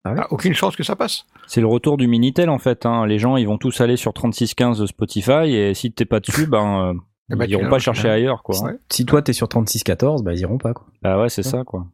Ah 0.03 0.13
ouais 0.13 0.19
Ah, 0.21 0.27
aucune 0.31 0.53
chance 0.53 0.75
que 0.75 0.83
ça 0.83 0.95
passe. 0.95 1.25
C'est 1.47 1.61
le 1.61 1.67
retour 1.67 1.97
du 1.97 2.07
Minitel 2.07 2.49
en 2.49 2.59
fait. 2.59 2.85
Hein. 2.85 3.05
Les 3.05 3.19
gens 3.19 3.37
ils 3.37 3.47
vont 3.47 3.57
tous 3.57 3.81
aller 3.81 3.97
sur 3.97 4.13
3615 4.13 4.79
de 4.79 4.85
Spotify 4.85 5.55
et 5.55 5.73
si 5.73 5.91
t'es 5.91 6.05
pas 6.05 6.19
dessus, 6.19 6.45
ben 6.47 6.89
euh, 6.89 6.93
Eh 7.31 7.35
ben, 7.35 7.45
ils 7.45 7.51
iront 7.51 7.69
pas 7.69 7.79
chercher 7.79 8.07
ouais. 8.07 8.15
ailleurs 8.15 8.43
quoi. 8.43 8.61
Ouais. 8.63 8.77
Si 8.89 9.05
toi 9.05 9.21
t'es 9.21 9.33
sur 9.33 9.47
3614, 9.47 10.23
bah 10.23 10.33
ils 10.33 10.39
iront 10.39 10.57
pas, 10.57 10.73
quoi. 10.73 10.85
Bah 11.01 11.19
ouais, 11.21 11.29
c'est 11.29 11.43
ça 11.43 11.63
quoi. 11.63 11.87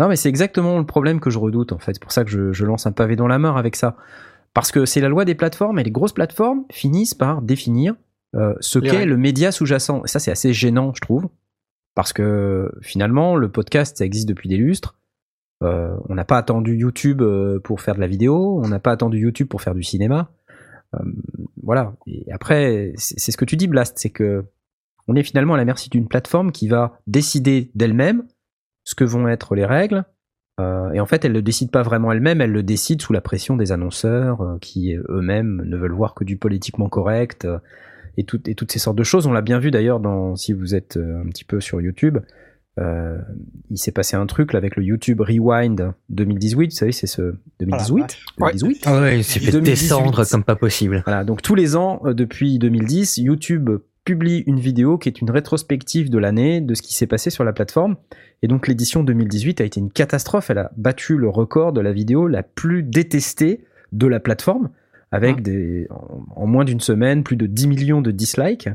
Non, 0.00 0.08
mais 0.08 0.16
c'est 0.16 0.28
exactement 0.28 0.78
le 0.78 0.86
problème 0.86 1.20
que 1.20 1.30
je 1.30 1.38
redoute, 1.38 1.72
en 1.72 1.78
fait. 1.78 1.94
C'est 1.94 2.02
pour 2.02 2.12
ça 2.12 2.24
que 2.24 2.30
je, 2.30 2.52
je 2.52 2.64
lance 2.64 2.86
un 2.86 2.92
pavé 2.92 3.14
dans 3.16 3.28
la 3.28 3.38
mare 3.38 3.56
avec 3.56 3.76
ça. 3.76 3.96
Parce 4.52 4.72
que 4.72 4.86
c'est 4.86 5.00
la 5.00 5.08
loi 5.08 5.24
des 5.24 5.34
plateformes, 5.34 5.78
et 5.78 5.84
les 5.84 5.90
grosses 5.90 6.12
plateformes 6.12 6.64
finissent 6.70 7.14
par 7.14 7.42
définir 7.42 7.94
euh, 8.34 8.54
ce 8.60 8.78
qu'est 8.78 9.06
le 9.06 9.16
média 9.16 9.52
sous-jacent. 9.52 10.02
Et 10.04 10.08
ça, 10.08 10.18
c'est 10.18 10.30
assez 10.32 10.52
gênant, 10.52 10.92
je 10.94 11.00
trouve. 11.00 11.28
Parce 11.94 12.12
que 12.12 12.72
finalement, 12.82 13.36
le 13.36 13.48
podcast, 13.48 13.96
ça 13.96 14.04
existe 14.04 14.28
depuis 14.28 14.48
des 14.48 14.56
lustres. 14.56 14.96
Euh, 15.64 15.96
on 16.08 16.14
n'a 16.14 16.24
pas 16.24 16.36
attendu 16.36 16.76
YouTube 16.76 17.22
euh, 17.22 17.58
pour 17.58 17.80
faire 17.80 17.94
de 17.94 18.00
la 18.00 18.06
vidéo, 18.06 18.60
on 18.62 18.68
n'a 18.68 18.80
pas 18.80 18.92
attendu 18.92 19.18
YouTube 19.18 19.48
pour 19.48 19.62
faire 19.62 19.74
du 19.74 19.82
cinéma. 19.82 20.30
Euh, 20.94 20.98
voilà. 21.62 21.94
Et 22.06 22.30
après, 22.32 22.92
c'est 22.96 23.30
ce 23.30 23.36
que 23.36 23.44
tu 23.44 23.56
dis, 23.56 23.66
Blast, 23.66 23.98
c'est 23.98 24.10
que 24.10 24.44
on 25.08 25.16
est 25.16 25.22
finalement 25.22 25.54
à 25.54 25.56
la 25.56 25.64
merci 25.64 25.90
d'une 25.90 26.08
plateforme 26.08 26.52
qui 26.52 26.68
va 26.68 26.98
décider 27.06 27.70
d'elle-même 27.74 28.24
ce 28.84 28.94
que 28.94 29.04
vont 29.04 29.28
être 29.28 29.54
les 29.54 29.66
règles. 29.66 30.04
Et 30.58 31.00
en 31.00 31.06
fait, 31.06 31.24
elle 31.24 31.32
ne 31.32 31.38
le 31.38 31.42
décide 31.42 31.72
pas 31.72 31.82
vraiment 31.82 32.12
elle-même, 32.12 32.40
elle 32.40 32.52
le 32.52 32.62
décide 32.62 33.02
sous 33.02 33.12
la 33.12 33.20
pression 33.20 33.56
des 33.56 33.72
annonceurs 33.72 34.56
qui 34.60 34.94
eux-mêmes 34.94 35.62
ne 35.64 35.76
veulent 35.76 35.92
voir 35.92 36.14
que 36.14 36.22
du 36.22 36.36
politiquement 36.36 36.88
correct. 36.88 37.46
et, 38.16 38.22
toutes 38.24 38.46
et 38.46 38.54
toutes 38.54 38.70
ces 38.70 38.78
sortes 38.78 38.96
de 38.96 39.02
choses. 39.02 39.26
On 39.26 39.32
l'a 39.32 39.42
bien 39.42 39.58
vu 39.58 39.72
d'ailleurs 39.72 40.00
si 40.36 40.52
vous 40.52 40.76
êtes 40.76 40.96
un 40.96 41.28
petit 41.28 41.44
peu 41.44 41.60
sur 41.60 41.80
YouTube. 41.80 42.18
Euh, 42.80 43.18
il 43.70 43.78
s'est 43.78 43.92
passé 43.92 44.16
un 44.16 44.26
truc 44.26 44.52
là 44.52 44.58
avec 44.58 44.74
le 44.74 44.82
YouTube 44.82 45.20
Rewind 45.20 45.92
2018, 46.08 46.66
vous 46.66 46.70
savez, 46.76 46.92
c'est 46.92 47.06
ce 47.06 47.34
2018, 47.60 48.00
vache. 48.00 48.18
2018. 48.38 48.82
Ah 48.86 49.00
ouais, 49.00 49.18
il 49.18 49.24
s'est 49.24 49.38
fait 49.38 49.52
2018. 49.52 49.82
descendre 49.82 50.28
comme 50.28 50.42
pas 50.42 50.56
possible. 50.56 51.02
Voilà, 51.06 51.24
donc 51.24 51.40
tous 51.40 51.54
les 51.54 51.76
ans, 51.76 52.00
euh, 52.04 52.14
depuis 52.14 52.58
2010, 52.58 53.18
YouTube 53.18 53.70
publie 54.04 54.42
une 54.46 54.58
vidéo 54.58 54.98
qui 54.98 55.08
est 55.08 55.20
une 55.20 55.30
rétrospective 55.30 56.10
de 56.10 56.18
l'année, 56.18 56.60
de 56.60 56.74
ce 56.74 56.82
qui 56.82 56.94
s'est 56.94 57.06
passé 57.06 57.30
sur 57.30 57.44
la 57.44 57.52
plateforme. 57.52 57.96
Et 58.42 58.48
donc 58.48 58.66
l'édition 58.68 59.02
2018 59.04 59.60
a 59.60 59.64
été 59.64 59.80
une 59.80 59.90
catastrophe. 59.90 60.50
Elle 60.50 60.58
a 60.58 60.72
battu 60.76 61.16
le 61.16 61.28
record 61.28 61.72
de 61.72 61.80
la 61.80 61.92
vidéo 61.92 62.26
la 62.26 62.42
plus 62.42 62.82
détestée 62.82 63.64
de 63.92 64.06
la 64.06 64.20
plateforme, 64.20 64.70
avec 65.12 65.42
des, 65.42 65.86
en, 65.90 66.42
en 66.42 66.46
moins 66.46 66.64
d'une 66.64 66.80
semaine, 66.80 67.22
plus 67.22 67.36
de 67.36 67.46
10 67.46 67.68
millions 67.68 68.02
de 68.02 68.10
dislikes. 68.10 68.68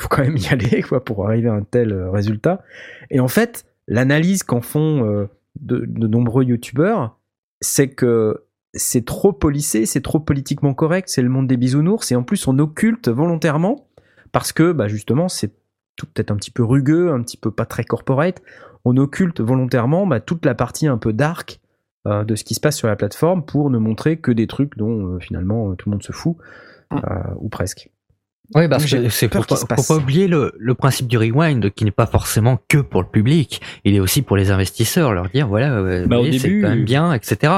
Faut 0.00 0.08
quand 0.08 0.22
même 0.22 0.36
y 0.36 0.48
aller 0.48 0.82
quoi, 0.82 1.04
pour 1.04 1.26
arriver 1.26 1.48
à 1.48 1.54
un 1.54 1.62
tel 1.62 1.92
euh, 1.92 2.10
résultat. 2.10 2.62
Et 3.10 3.20
en 3.20 3.28
fait, 3.28 3.66
l'analyse 3.86 4.42
qu'en 4.42 4.60
font 4.60 5.04
euh, 5.04 5.26
de, 5.60 5.84
de 5.86 6.06
nombreux 6.06 6.44
youtubeurs, 6.44 7.18
c'est 7.60 7.88
que 7.88 8.46
c'est 8.72 9.04
trop 9.04 9.32
policé, 9.32 9.86
c'est 9.86 10.00
trop 10.00 10.20
politiquement 10.20 10.74
correct, 10.74 11.08
c'est 11.08 11.22
le 11.22 11.28
monde 11.28 11.46
des 11.46 11.56
bisounours, 11.56 12.12
et 12.12 12.16
en 12.16 12.22
plus 12.22 12.46
on 12.46 12.58
occulte 12.58 13.08
volontairement, 13.08 13.88
parce 14.32 14.52
que 14.52 14.72
bah, 14.72 14.88
justement 14.88 15.28
c'est 15.28 15.52
tout 15.96 16.06
peut-être 16.06 16.30
un 16.30 16.36
petit 16.36 16.50
peu 16.50 16.62
rugueux, 16.62 17.12
un 17.12 17.22
petit 17.22 17.36
peu 17.36 17.50
pas 17.50 17.66
très 17.66 17.84
corporate, 17.84 18.42
on 18.84 18.96
occulte 18.96 19.40
volontairement 19.40 20.06
bah, 20.06 20.20
toute 20.20 20.46
la 20.46 20.54
partie 20.54 20.86
un 20.86 20.98
peu 20.98 21.12
dark 21.12 21.60
euh, 22.06 22.24
de 22.24 22.34
ce 22.36 22.44
qui 22.44 22.54
se 22.54 22.60
passe 22.60 22.76
sur 22.76 22.88
la 22.88 22.96
plateforme 22.96 23.44
pour 23.44 23.70
ne 23.70 23.78
montrer 23.78 24.18
que 24.18 24.30
des 24.30 24.46
trucs 24.46 24.76
dont 24.78 25.14
euh, 25.14 25.18
finalement 25.18 25.74
tout 25.74 25.90
le 25.90 25.96
monde 25.96 26.02
se 26.02 26.12
fout, 26.12 26.36
euh, 26.92 26.98
ou 27.38 27.48
presque. 27.48 27.90
Oui, 28.54 28.68
parce 28.68 28.84
que 28.84 29.08
c'est 29.10 29.28
qu'il 29.28 29.40
pas- 29.68 29.94
oublier 29.94 30.26
le, 30.26 30.52
le 30.58 30.74
principe 30.74 31.06
du 31.06 31.16
rewind 31.16 31.70
qui 31.70 31.84
n'est 31.84 31.90
pas 31.92 32.06
forcément 32.06 32.58
que 32.68 32.78
pour 32.78 33.00
le 33.02 33.06
public, 33.08 33.60
il 33.84 33.94
est 33.94 34.00
aussi 34.00 34.22
pour 34.22 34.36
les 34.36 34.50
investisseurs, 34.50 35.12
leur 35.12 35.28
dire 35.28 35.46
voilà, 35.46 35.72
euh, 35.72 36.06
Bah, 36.06 36.16
c'est 36.32 36.60
quand 36.60 36.68
même 36.70 36.84
bien, 36.84 37.12
etc. 37.12 37.52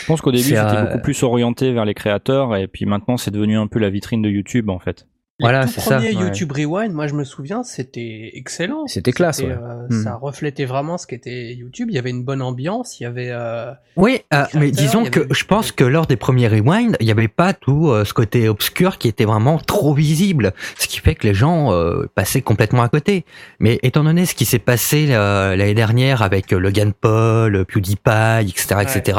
Je 0.00 0.06
pense 0.06 0.22
qu'au 0.22 0.32
début, 0.32 0.44
c'était 0.44 0.58
euh, 0.60 0.84
beaucoup 0.84 1.02
plus 1.02 1.22
orienté 1.22 1.72
vers 1.72 1.84
les 1.84 1.92
créateurs, 1.94 2.56
et 2.56 2.66
puis 2.66 2.86
maintenant, 2.86 3.18
c'est 3.18 3.30
devenu 3.30 3.58
un 3.58 3.66
peu 3.66 3.78
la 3.78 3.90
vitrine 3.90 4.22
de 4.22 4.30
YouTube, 4.30 4.70
en 4.70 4.78
fait. 4.78 5.06
Les 5.38 5.44
Voilà, 5.44 5.66
c'est 5.66 5.80
ça, 5.80 5.96
premiers 5.96 6.14
ouais. 6.14 6.22
YouTube 6.24 6.52
Rewind, 6.52 6.92
moi 6.92 7.06
je 7.06 7.14
me 7.14 7.24
souviens, 7.24 7.62
c'était 7.64 8.30
excellent. 8.34 8.86
C'était 8.86 9.12
classe, 9.12 9.38
ouais. 9.40 9.48
euh, 9.50 9.86
Hmm. 9.88 10.04
Ça 10.04 10.14
reflétait 10.14 10.64
vraiment 10.66 10.96
ce 10.98 11.08
qu'était 11.08 11.54
YouTube. 11.54 11.88
Il 11.90 11.94
y 11.96 11.98
avait 11.98 12.10
une 12.10 12.22
bonne 12.22 12.40
ambiance. 12.42 13.00
Il 13.00 13.02
y 13.02 13.06
avait. 13.06 13.30
euh, 13.32 13.72
Oui, 13.96 14.20
euh, 14.32 14.44
mais 14.54 14.70
disons 14.70 15.04
que 15.04 15.20
avait- 15.20 15.28
je 15.34 15.44
pense 15.44 15.72
que 15.72 15.82
lors 15.82 16.06
des 16.06 16.14
premiers 16.16 16.46
rewind, 16.46 16.96
il 17.00 17.06
n'y 17.06 17.10
avait 17.10 17.26
pas 17.26 17.52
tout 17.52 17.88
euh, 17.88 18.04
ce 18.04 18.14
côté 18.14 18.48
obscur 18.48 18.98
qui 18.98 19.08
était 19.08 19.24
vraiment 19.24 19.58
trop 19.58 19.92
visible, 19.94 20.52
ce 20.78 20.86
qui 20.86 21.00
fait 21.00 21.16
que 21.16 21.26
les 21.26 21.34
gens 21.34 21.70
passaient 22.14 22.42
complètement 22.42 22.82
à 22.82 22.88
côté. 22.88 23.24
Mais 23.58 23.80
étant 23.82 24.04
donné 24.04 24.24
ce 24.26 24.34
qui 24.36 24.44
s'est 24.44 24.60
passé 24.60 25.06
l'année 25.08 25.74
dernière 25.74 26.22
avec 26.22 26.52
Logan 26.52 26.92
Paul, 26.92 27.64
PewDiePie, 27.64 28.48
etc., 28.50 28.76
etc., 28.82 29.18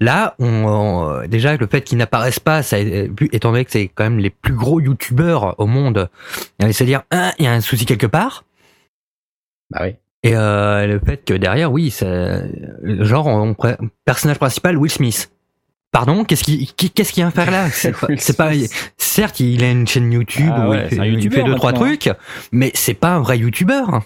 là, 0.00 0.34
on, 0.38 0.46
on- 0.64 1.26
déjà 1.28 1.56
le 1.56 1.66
fait 1.66 1.82
qu'ils 1.82 1.98
n'apparaissent 1.98 2.40
pas, 2.40 2.62
ça, 2.62 2.78
étant 2.78 3.50
donné 3.52 3.64
que 3.66 3.70
c'est 3.72 3.88
quand 3.88 4.04
même 4.04 4.18
les 4.18 4.30
plus 4.30 4.54
gros 4.54 4.80
youtubeurs 4.80 5.39
au 5.58 5.66
monde, 5.66 6.08
euh, 6.62 6.72
c'est-à-dire 6.72 7.02
un, 7.10 7.32
il 7.38 7.44
y 7.44 7.48
a 7.48 7.52
un 7.52 7.60
souci 7.60 7.86
quelque 7.86 8.06
part. 8.06 8.44
Bah 9.70 9.80
oui. 9.84 9.96
Et 10.22 10.36
euh, 10.36 10.86
le 10.86 10.98
fait 11.00 11.24
que 11.24 11.32
derrière, 11.34 11.72
oui, 11.72 11.90
ça, 11.90 12.42
genre, 12.82 13.26
on, 13.26 13.56
personnage 14.04 14.38
principal, 14.38 14.76
Will 14.76 14.90
Smith. 14.90 15.30
Pardon, 15.92 16.24
qu'est-ce 16.24 16.44
qu'il 16.44 16.66
qui- 16.74 16.90
qu'est-ce 16.90 17.12
qu'il 17.12 17.22
vient 17.24 17.30
faire 17.32 17.50
là? 17.50 17.68
C'est 17.70 18.36
pas, 18.36 18.50
certes, 18.96 19.40
il 19.40 19.64
a 19.64 19.70
une 19.70 19.88
chaîne 19.88 20.12
YouTube 20.12 20.52
Ah 20.54 20.66
où 20.68 20.70
ouais, 20.70 20.88
il, 20.90 20.96
fait, 20.96 21.08
il 21.08 21.32
fait 21.32 21.42
deux 21.42 21.54
trois 21.56 21.72
maintenant. 21.72 21.86
trucs, 21.86 22.10
mais 22.52 22.70
c'est 22.74 22.94
pas 22.94 23.14
un 23.14 23.20
vrai 23.20 23.38
youtubeur. 23.38 24.02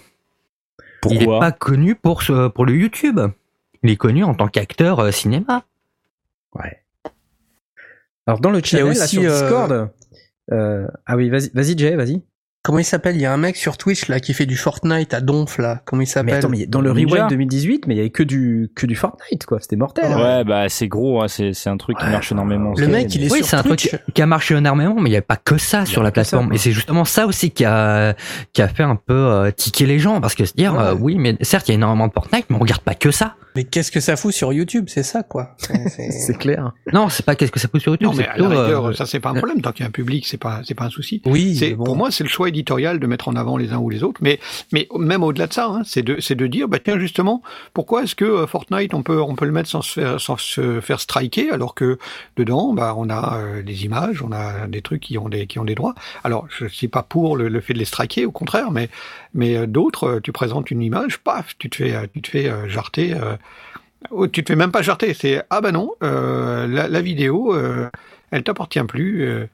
il 1.09 1.17
est 1.17 1.25
Pourquoi? 1.25 1.39
pas 1.39 1.51
connu 1.51 1.93
pour 1.95 2.23
ce, 2.23 2.47
pour 2.47 2.65
le 2.65 2.75
YouTube. 2.75 3.19
Il 3.83 3.91
est 3.91 3.97
connu 3.97 4.23
en 4.23 4.33
tant 4.33 4.47
qu'acteur 4.47 4.99
euh, 4.99 5.11
cinéma. 5.11 5.63
Ouais. 6.55 6.81
Alors 8.25 8.39
dans 8.39 8.49
le 8.49 8.59
Il 8.59 8.61
y 8.61 8.65
a 8.65 8.67
channel 8.79 8.85
là, 8.97 9.03
aussi, 9.03 9.15
sur 9.17 9.21
euh, 9.31 9.41
Discord, 9.41 9.71
euh, 9.71 9.85
ah 10.51 11.15
oui, 11.15 11.29
vas-y, 11.29 11.49
vas-y 11.53 11.77
Jay, 11.77 11.95
vas-y. 11.95 12.21
Comment 12.63 12.79
il 12.79 12.83
s'appelle? 12.83 13.15
Il 13.15 13.21
y 13.21 13.27
a 13.27 13.31
un 13.31 13.37
mec 13.37 13.55
sur 13.57 13.77
Twitch 13.77 14.07
là 14.07 14.19
qui 14.19 14.33
fait 14.33 14.47
du 14.47 14.57
Fortnite 14.57 15.13
à 15.13 15.21
Donf 15.21 15.59
là. 15.59 15.83
Comment 15.85 16.01
il 16.01 16.05
Mais 16.05 16.07
s'appelle? 16.07 16.33
attends, 16.33 16.49
mais 16.49 16.65
dans 16.65 16.81
le 16.81 16.91
Ninja 16.93 17.15
Rewind 17.17 17.29
2018, 17.29 17.85
mais 17.85 17.93
il 17.93 17.97
y 17.97 17.99
avait 17.99 18.09
que 18.09 18.23
du 18.23 18.71
que 18.75 18.87
du 18.87 18.95
Fortnite 18.95 19.45
quoi, 19.45 19.59
c'était 19.59 19.75
mortel. 19.75 20.11
hein. 20.11 20.17
Ouais, 20.39 20.43
bah 20.43 20.67
c'est 20.67 20.87
gros, 20.87 21.21
hein, 21.21 21.27
c'est 21.27 21.53
c'est 21.53 21.69
un 21.69 21.77
truc 21.77 21.95
qui 21.99 22.07
marche 22.07 22.31
énormément. 22.31 22.73
Le 22.75 22.87
mec, 22.87 23.13
il 23.13 23.23
est 23.23 23.31
Oui, 23.31 23.37
sur 23.39 23.45
c'est 23.49 23.55
un 23.57 23.61
truc 23.61 23.95
qui 24.15 24.19
a 24.21 24.25
marché 24.25 24.55
énormément, 24.55 24.95
mais 24.95 25.09
il 25.09 25.11
n'y 25.11 25.15
avait 25.15 25.21
pas 25.21 25.37
que 25.37 25.59
ça 25.59 25.85
sur 25.85 26.01
la 26.01 26.07
ça, 26.09 26.13
plateforme. 26.13 26.47
quoi. 26.47 26.55
et 26.55 26.57
c'est 26.57 26.71
justement 26.71 27.05
ça 27.05 27.27
aussi 27.27 27.51
qui 27.51 27.65
a, 27.65 28.15
qui 28.51 28.63
a 28.63 28.67
fait 28.67 28.81
un 28.81 28.95
peu 28.95 29.13
euh, 29.13 29.51
tiquer 29.51 29.85
les 29.85 29.99
gens, 29.99 30.19
parce 30.19 30.33
que 30.33 30.45
se 30.45 30.53
dire, 30.55 30.73
Ouais. 30.73 30.81
euh, 30.85 30.95
oui, 30.99 31.17
mais 31.19 31.37
certes, 31.41 31.67
il 31.69 31.73
y 31.73 31.75
a 31.75 31.75
énormément 31.75 32.07
de 32.07 32.13
Fortnite, 32.13 32.47
mais 32.49 32.55
on 32.55 32.59
regarde 32.59 32.81
pas 32.81 32.95
que 32.95 33.11
ça. 33.11 33.35
Mais 33.55 33.63
qu'est-ce 33.63 33.91
que 33.91 33.99
ça 33.99 34.15
fout 34.15 34.33
sur 34.33 34.51
YouTube? 34.53 34.85
C'est 34.89 35.03
ça 35.03 35.23
quoi. 35.23 35.55
C'est- 35.87 36.37
clair. 36.37 36.73
Non, 36.93 37.09
c'est 37.09 37.25
pas 37.25 37.35
qu'est-ce 37.35 37.51
que 37.51 37.59
ça 37.59 37.67
pousse 37.67 37.81
sur 37.83 37.91
YouTube, 37.93 38.07
Non, 38.07 38.13
mais 38.13 38.23
c'est 38.23 38.29
à 38.29 38.33
plutôt, 38.33 38.49
la 38.49 38.61
rigueur, 38.63 38.85
euh, 38.89 38.93
ça 38.93 39.05
c'est 39.05 39.19
pas 39.19 39.29
un 39.29 39.35
problème. 39.35 39.61
Tant 39.61 39.71
qu'il 39.71 39.81
y 39.81 39.85
a 39.85 39.87
un 39.87 39.91
public, 39.91 40.25
c'est 40.27 40.37
pas, 40.37 40.61
c'est 40.65 40.73
pas 40.75 40.85
un 40.85 40.89
souci. 40.89 41.21
Oui. 41.25 41.55
C'est 41.55 41.71
bon. 41.73 41.83
pour 41.85 41.95
moi, 41.95 42.11
c'est 42.11 42.23
le 42.23 42.29
choix 42.29 42.49
éditorial 42.49 42.99
de 42.99 43.07
mettre 43.07 43.27
en 43.27 43.35
avant 43.35 43.57
les 43.57 43.71
uns 43.71 43.77
ou 43.77 43.89
les 43.89 44.03
autres, 44.03 44.19
mais 44.21 44.39
mais 44.73 44.87
même 44.97 45.23
au-delà 45.23 45.47
de 45.47 45.53
ça, 45.53 45.67
hein, 45.67 45.81
c'est 45.85 46.03
de 46.03 46.19
c'est 46.19 46.35
de 46.35 46.47
dire 46.47 46.67
bah 46.67 46.79
tiens 46.83 46.99
justement 46.99 47.41
pourquoi 47.73 48.03
est-ce 48.03 48.15
que 48.15 48.25
euh, 48.25 48.47
Fortnite 48.47 48.93
on 48.93 49.03
peut 49.03 49.21
on 49.21 49.35
peut 49.35 49.45
le 49.45 49.51
mettre 49.51 49.69
sans 49.69 49.81
se 49.81 49.99
faire 50.01 50.19
sans 50.19 50.37
se 50.37 50.81
faire 50.81 50.99
striker 50.99 51.49
alors 51.51 51.75
que 51.75 51.97
dedans 52.37 52.73
bah 52.73 52.93
on 52.97 53.09
a 53.09 53.37
euh, 53.39 53.61
des 53.63 53.85
images, 53.85 54.21
on 54.21 54.31
a 54.31 54.67
des 54.67 54.81
trucs 54.81 55.01
qui 55.01 55.17
ont 55.17 55.29
des 55.29 55.47
qui 55.47 55.59
ont 55.59 55.65
des 55.65 55.75
droits. 55.75 55.95
Alors 56.23 56.47
je 56.49 56.65
suis 56.67 56.87
pas 56.87 57.03
pour 57.03 57.37
le, 57.37 57.47
le 57.47 57.61
fait 57.61 57.73
de 57.73 57.79
les 57.79 57.85
striker, 57.85 58.25
au 58.25 58.31
contraire, 58.31 58.71
mais 58.71 58.89
mais 59.33 59.55
euh, 59.55 59.65
d'autres 59.67 60.19
tu 60.23 60.31
présentes 60.31 60.71
une 60.71 60.81
image, 60.81 61.19
paf, 61.19 61.55
tu 61.57 61.69
te 61.69 61.77
fais 61.77 61.95
tu 62.13 62.21
te 62.21 62.29
fais 62.29 62.51
jarter. 62.67 63.13
euh, 63.13 63.35
oh, 64.11 64.27
tu 64.27 64.43
te 64.43 64.51
fais 64.51 64.55
même 64.55 64.71
pas 64.71 64.81
jarter, 64.81 65.13
c'est 65.13 65.43
ah 65.49 65.61
bah 65.61 65.71
non, 65.71 65.91
euh, 66.03 66.67
la, 66.67 67.01
vidéo 67.01 67.53
euh, 67.53 67.89
elle 68.31 68.43
t'appartient 68.43 68.83
plus, 68.83 69.23
euh, 69.23 69.47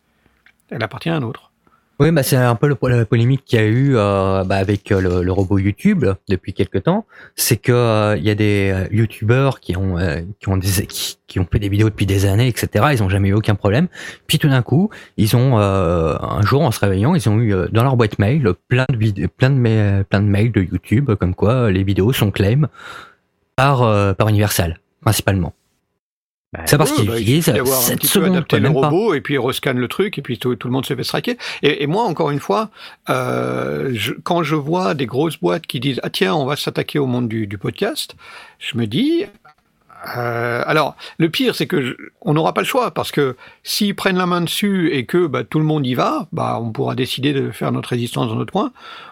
elle 0.70 0.84
appartient 0.84 1.10
à 1.10 1.16
un 1.16 1.24
autre. 1.24 1.52
Oui, 2.00 2.10
bah 2.12 2.24
c'est 2.24 2.36
un 2.36 2.56
peu 2.56 2.68
la 2.68 3.06
polémique 3.06 3.46
qu'il 3.46 3.60
y 3.60 3.62
a 3.62 3.66
eu 3.68 3.96
euh, 3.96 4.44
bah, 4.44 4.56
avec 4.56 4.90
le, 4.90 5.32
robot 5.32 5.60
YouTube 5.60 6.04
depuis 6.28 6.52
quelques 6.54 6.84
temps. 6.84 7.06
C'est 7.36 7.58
que 7.58 8.18
il 8.18 8.24
y 8.24 8.32
a 8.32 8.34
des 8.34 8.88
YouTubeurs 8.92 9.60
qui 9.60 9.78
ont 9.78 9.98
qui 10.40 10.50
ont 10.50 10.58
des 10.58 10.88
qui, 10.88 11.40
ont 11.40 11.48
fait 11.52 11.60
des 11.60 11.70
vidéos 11.70 11.90
depuis 11.90 12.08
des 12.08 12.26
années, 12.26 12.48
etc. 12.48 12.86
Ils 12.94 13.04
ont 13.04 13.10
jamais 13.10 13.30
eu 13.30 13.34
aucun 13.34 13.54
problème. 13.54 13.88
Puis 14.26 14.40
tout 14.40 14.50
d'un 14.50 14.64
coup, 14.64 14.90
ils 15.18 15.36
ont 15.36 15.60
un 15.60 16.42
jour 16.42 16.64
en 16.64 16.72
se 16.72 16.80
réveillant, 16.80 17.14
ils 17.14 17.30
ont 17.30 17.40
eu 17.40 17.54
dans 17.72 17.84
leur 17.84 17.96
boîte 17.98 18.18
mail 18.18 18.52
plein 18.68 18.88
de 18.90 19.28
plein 19.28 20.04
plein 20.04 20.22
de 20.22 20.28
mails 20.28 20.52
de 20.52 20.62
YouTube 20.62 21.14
comme 21.20 21.36
quoi 21.36 21.70
les 21.70 21.84
vidéos 21.84 22.14
sont 22.14 22.32
claim 22.32 22.68
par 23.56 23.82
euh, 23.84 24.14
par 24.14 24.28
Universal 24.30 24.80
principalement. 25.02 25.54
C'est 26.66 26.78
parce 26.78 26.92
Ouais, 26.92 26.98
qu'ils 26.98 27.08
bah, 27.08 27.20
il 27.20 27.42
d'avoir 27.54 27.78
un 27.78 27.82
7 27.82 27.96
petit 28.00 28.08
peu 28.08 28.14
secondes, 28.14 28.32
adapté 28.36 28.58
quoi, 28.58 28.60
le 28.60 28.64
même 28.74 28.82
pas. 28.82 28.90
robot 28.90 29.14
et 29.14 29.22
puis 29.22 29.36
il 29.36 29.40
rescanne 29.40 29.78
le 29.80 29.88
truc 29.88 30.18
et 30.18 30.22
puis 30.22 30.38
tout, 30.38 30.54
tout 30.58 30.68
le 30.68 30.74
monde 30.74 30.86
se 30.86 30.94
fait 30.94 31.04
striker. 31.06 31.38
Et, 31.64 31.82
et 31.84 31.88
moi, 31.88 32.04
encore 32.04 32.30
une 32.30 32.42
fois, 32.42 32.70
euh, 33.10 33.92
je- 33.94 34.12
quand 34.22 34.44
je 34.44 34.56
vois 34.56 34.94
des 34.94 35.06
grosses 35.06 35.40
boîtes 35.40 35.66
qui 35.66 35.80
disent 35.80 36.02
ah 36.04 36.10
tiens 36.10 36.36
on 36.36 36.46
va 36.46 36.58
s'attaquer 36.58 37.00
au 37.00 37.06
monde 37.06 37.30
du, 37.30 37.48
du 37.48 37.58
podcast, 37.58 38.16
je 38.60 38.78
me 38.78 38.86
dis 38.86 39.24
euh, 40.18 40.64
alors 40.66 40.96
le 41.20 41.30
pire 41.30 41.54
c'est 41.56 41.68
que 41.68 41.82
je- 41.86 41.94
on 42.22 42.34
n'aura 42.34 42.54
pas 42.54 42.62
le 42.62 42.68
choix 42.68 42.92
parce 42.92 43.12
que 43.12 43.36
s'ils 43.64 43.96
prennent 43.96 44.18
la 44.18 44.26
main 44.26 44.42
dessus 44.42 44.90
et 44.94 45.06
que 45.06 45.28
bah, 45.28 45.44
tout 45.44 45.60
le 45.60 45.66
monde 45.66 45.86
y 45.86 45.94
va, 45.94 46.28
bah 46.32 46.60
on 46.62 46.72
pourra 46.72 46.96
décider 46.96 47.34
de 47.34 47.52
faire 47.52 47.72
notre 47.72 47.90
résistance 47.90 48.28
dans 48.28 48.36
notre 48.36 48.52
coin 48.52 48.72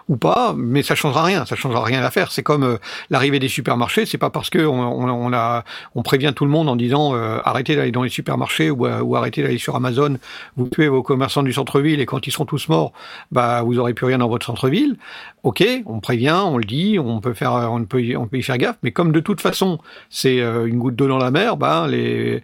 ou 0.09 0.17
pas, 0.17 0.53
mais 0.57 0.81
ça 0.81 0.95
changera 0.95 1.23
rien, 1.23 1.45
ça 1.45 1.55
changera 1.55 1.83
rien 1.83 1.99
à 1.99 2.01
l'affaire. 2.01 2.31
C'est 2.31 2.41
comme 2.41 2.63
euh, 2.63 2.77
l'arrivée 3.11 3.37
des 3.37 3.47
supermarchés, 3.47 4.07
c'est 4.07 4.17
pas 4.17 4.31
parce 4.31 4.49
que 4.49 4.65
on, 4.65 6.03
prévient 6.03 6.33
tout 6.35 6.45
le 6.45 6.51
monde 6.51 6.67
en 6.67 6.75
disant 6.75 7.13
euh, 7.13 7.37
arrêtez 7.45 7.75
d'aller 7.75 7.91
dans 7.91 8.01
les 8.01 8.09
supermarchés 8.09 8.71
ou, 8.71 8.87
euh, 8.87 9.01
ou 9.01 9.15
arrêtez 9.15 9.43
d'aller 9.43 9.59
sur 9.59 9.75
Amazon, 9.75 10.17
vous 10.57 10.67
tuez 10.67 10.87
vos 10.87 11.03
commerçants 11.03 11.43
du 11.43 11.53
centre-ville 11.53 11.99
et 11.99 12.07
quand 12.07 12.25
ils 12.25 12.31
seront 12.31 12.45
tous 12.45 12.69
morts, 12.69 12.91
bah 13.31 13.61
vous 13.61 13.77
aurez 13.77 13.93
plus 13.93 14.07
rien 14.07 14.17
dans 14.17 14.27
votre 14.27 14.47
centre-ville. 14.47 14.97
Ok, 15.43 15.63
on 15.85 15.99
prévient, 15.99 16.41
on 16.43 16.57
le 16.57 16.65
dit, 16.65 16.97
on 16.97 17.19
peut 17.21 17.33
faire, 17.33 17.53
on 17.53 17.85
peut, 17.85 18.01
y- 18.01 18.17
on 18.17 18.27
peut 18.27 18.37
y 18.37 18.43
faire 18.43 18.57
gaffe, 18.57 18.77
mais 18.81 18.91
comme 18.91 19.11
de 19.11 19.19
toute 19.19 19.41
façon 19.41 19.77
c'est 20.09 20.39
une 20.39 20.79
goutte 20.79 20.95
d'eau 20.95 21.07
dans 21.07 21.19
la 21.19 21.29
mer, 21.29 21.55
bah 21.55 21.85
les 21.87 22.43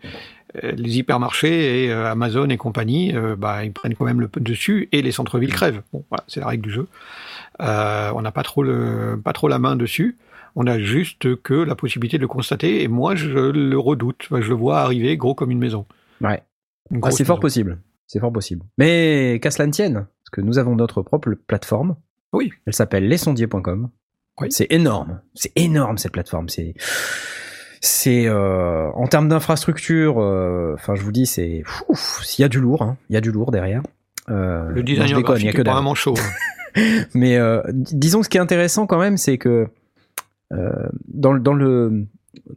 les 0.63 0.99
hypermarchés 0.99 1.85
et 1.85 1.91
euh, 1.91 2.11
Amazon 2.11 2.49
et 2.49 2.57
compagnie, 2.57 3.15
euh, 3.15 3.35
bah, 3.35 3.63
ils 3.63 3.71
prennent 3.71 3.95
quand 3.95 4.05
même 4.05 4.21
le 4.21 4.29
dessus 4.39 4.89
et 4.91 5.01
les 5.01 5.11
centres-villes 5.11 5.53
crèvent. 5.53 5.81
Bon, 5.93 6.05
voilà, 6.09 6.23
c'est 6.27 6.39
la 6.39 6.47
règle 6.47 6.63
du 6.63 6.71
jeu. 6.71 6.87
Euh, 7.61 8.11
on 8.15 8.21
n'a 8.21 8.31
pas 8.31 8.43
trop 8.43 8.63
le, 8.63 9.19
pas 9.23 9.33
trop 9.33 9.47
la 9.47 9.59
main 9.59 9.75
dessus. 9.75 10.17
On 10.55 10.67
a 10.67 10.79
juste 10.79 11.41
que 11.41 11.53
la 11.53 11.75
possibilité 11.75 12.17
de 12.17 12.21
le 12.21 12.27
constater. 12.27 12.83
Et 12.83 12.87
moi, 12.87 13.15
je 13.15 13.27
le 13.27 13.77
redoute. 13.77 14.27
Je 14.31 14.49
le 14.49 14.55
vois 14.55 14.79
arriver 14.79 15.17
gros 15.17 15.35
comme 15.35 15.51
une 15.51 15.59
maison. 15.59 15.85
Ouais. 16.21 16.41
Ah, 17.01 17.11
c'est 17.11 17.25
fort 17.25 17.39
possible. 17.39 17.79
C'est 18.07 18.19
fort 18.19 18.31
possible. 18.31 18.63
Mais 18.77 19.39
qu'à 19.41 19.51
cela 19.51 19.67
ne 19.67 19.71
tienne, 19.71 19.93
parce 19.93 20.29
que 20.31 20.41
nous 20.41 20.57
avons 20.57 20.75
notre 20.75 21.01
propre 21.01 21.31
plateforme. 21.47 21.95
Oui. 22.31 22.51
Elle 22.65 22.73
s'appelle 22.73 23.07
lesondiers.com. 23.07 23.89
Oui. 24.39 24.47
C'est 24.49 24.71
énorme. 24.71 25.21
C'est 25.33 25.51
énorme 25.57 25.97
cette 25.97 26.11
plateforme. 26.11 26.47
C'est 26.49 26.73
c'est 27.85 28.25
euh, 28.27 28.89
en 28.93 29.07
termes 29.07 29.27
d'infrastructure. 29.29 30.19
euh, 30.19 30.73
Enfin, 30.75 30.95
je 30.95 31.03
vous 31.03 31.11
dis, 31.11 31.25
c'est 31.25 31.63
il 32.37 32.41
y 32.41 32.43
a 32.43 32.49
du 32.49 32.59
lourd. 32.59 32.81
hein. 32.81 32.97
Il 33.09 33.13
y 33.13 33.17
a 33.17 33.21
du 33.21 33.31
lourd 33.31 33.51
derrière. 33.51 33.81
Euh, 34.29 34.69
Le 34.69 34.75
non, 34.77 34.81
designer 34.83 35.07
je 35.07 35.15
déconne, 35.15 35.37
il 35.39 35.45
y 35.45 35.49
a 35.49 35.53
que 35.53 35.61
vraiment 35.61 35.93
chaud. 35.95 36.15
Mais 37.13 37.37
euh, 37.37 37.61
d- 37.71 37.91
disons 37.93 38.19
que 38.19 38.25
ce 38.25 38.29
qui 38.29 38.37
est 38.37 38.41
intéressant 38.41 38.87
quand 38.87 38.99
même, 38.99 39.17
c'est 39.17 39.37
que 39.37 39.67
dans, 41.07 41.33
le- 41.33 41.39
dans, 41.39 41.53
le, 41.53 42.05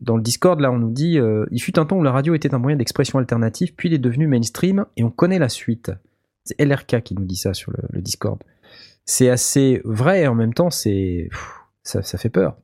dans 0.00 0.16
le 0.16 0.22
Discord, 0.22 0.60
là, 0.60 0.70
on 0.70 0.78
nous 0.78 0.90
dit 0.90 1.18
il 1.50 1.60
fut 1.62 1.78
un 1.78 1.84
temps 1.84 1.96
où 1.96 2.02
la 2.02 2.12
radio 2.12 2.34
était 2.34 2.54
un 2.54 2.58
moyen 2.58 2.76
d'expression 2.76 3.18
alternatif, 3.18 3.74
puis 3.76 3.88
il 3.88 3.94
est 3.94 3.98
devenu 3.98 4.26
mainstream 4.26 4.86
et 4.96 5.04
on 5.04 5.10
connaît 5.10 5.38
la 5.38 5.48
suite. 5.48 5.90
C'est 6.44 6.58
LRK 6.60 7.02
qui 7.02 7.14
nous 7.14 7.24
dit 7.26 7.36
ça 7.36 7.52
sur 7.54 7.70
le, 7.72 7.78
le 7.90 8.00
Discord. 8.00 8.38
C'est 9.04 9.28
assez 9.30 9.80
vrai 9.84 10.22
et 10.22 10.26
en 10.28 10.34
même 10.34 10.54
temps, 10.54 10.70
c'est 10.70 11.28
ça, 11.82 12.02
ça 12.02 12.18
fait 12.18 12.28
peur. 12.30 12.56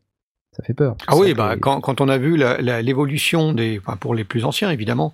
Ça 0.57 0.63
fait 0.63 0.73
peur. 0.75 0.97
Ah 1.09 1.17
oui, 1.17 1.35
bah, 1.35 1.55
fait- 1.55 1.59
quand, 1.61 1.81
quand 1.81 2.01
on 2.01 2.09
a 2.09 2.17
vu 2.17 2.37
l'évolution 2.37 3.53
des, 3.53 3.81
enfin, 3.85 3.97
pour 3.97 4.15
les 4.15 4.23
plus 4.23 4.45
anciens 4.45 4.71
évidemment, 4.71 5.13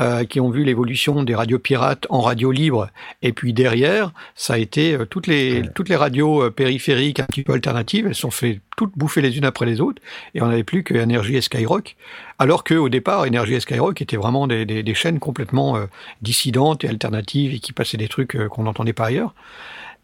euh, 0.00 0.24
qui 0.24 0.40
ont 0.40 0.48
vu 0.48 0.64
l'évolution 0.64 1.22
des 1.22 1.34
radios 1.34 1.58
pirates 1.58 2.06
en 2.08 2.20
radio 2.20 2.50
libre, 2.52 2.88
et 3.20 3.32
puis 3.32 3.52
derrière, 3.52 4.12
ça 4.34 4.54
a 4.54 4.58
été 4.58 4.94
euh, 4.94 5.04
toutes 5.04 5.26
les 5.26 5.60
Ouais. 5.60 5.68
toutes 5.74 5.88
les 5.90 5.96
radios 5.96 6.42
euh, 6.44 6.50
périphériques 6.50 7.20
un 7.20 7.24
petit 7.26 7.42
peu 7.42 7.52
alternatives, 7.52 8.06
elles 8.06 8.14
sont 8.14 8.30
fait 8.30 8.60
toutes 8.78 8.92
bouffer 8.96 9.20
les 9.20 9.36
unes 9.36 9.44
après 9.44 9.66
les 9.66 9.80
autres, 9.82 10.00
et 10.34 10.40
on 10.40 10.46
n'avait 10.46 10.64
plus 10.64 10.82
que 10.84 10.94
Energy 10.94 11.36
et 11.36 11.40
Skyrock, 11.42 11.96
alors 12.38 12.64
que 12.64 12.74
au 12.74 12.88
départ, 12.88 13.22
Energy 13.26 13.54
et 13.54 13.60
Skyrock 13.60 14.00
étaient 14.00 14.16
vraiment 14.16 14.46
des, 14.46 14.64
des, 14.64 14.82
des 14.82 14.94
chaînes 14.94 15.18
complètement 15.18 15.76
dissidentes 16.22 16.84
et 16.84 16.88
alternatives 16.88 17.52
et 17.54 17.58
qui 17.58 17.72
passaient 17.74 17.96
des 17.98 18.08
trucs 18.08 18.36
qu'on 18.48 18.62
n'entendait 18.62 18.92
pas 18.94 19.06
ailleurs. 19.06 19.34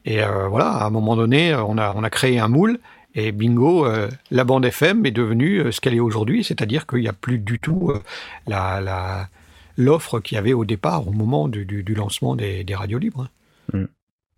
Et 0.04 0.18
voilà, 0.50 0.66
à 0.68 0.86
un 0.86 0.90
moment 0.90 1.16
donné, 1.16 1.54
on 1.54 1.78
a 1.78 1.94
on 1.96 2.02
a 2.04 2.10
créé 2.10 2.38
un 2.38 2.48
moule. 2.48 2.78
Et 3.14 3.30
bingo, 3.32 3.86
euh, 3.86 4.08
la 4.30 4.44
bande 4.44 4.64
FM 4.64 5.06
est 5.06 5.10
devenue 5.12 5.60
euh, 5.60 5.72
ce 5.72 5.80
qu'elle 5.80 5.94
est 5.94 6.00
aujourd'hui, 6.00 6.42
c'est-à-dire 6.44 6.86
qu'il 6.86 7.00
n'y 7.00 7.08
a 7.08 7.12
plus 7.12 7.38
du 7.38 7.58
tout 7.60 7.90
euh, 7.90 8.02
la, 8.46 8.80
la, 8.80 9.28
l'offre 9.76 10.20
qu'il 10.20 10.34
y 10.36 10.38
avait 10.38 10.52
au 10.52 10.64
départ, 10.64 11.06
au 11.06 11.12
moment 11.12 11.46
du, 11.48 11.64
du, 11.64 11.82
du 11.84 11.94
lancement 11.94 12.34
des, 12.36 12.64
des 12.64 12.74
radios 12.74 12.98
libres. 12.98 13.28
hein. 13.72 13.78
Mm. 13.78 13.84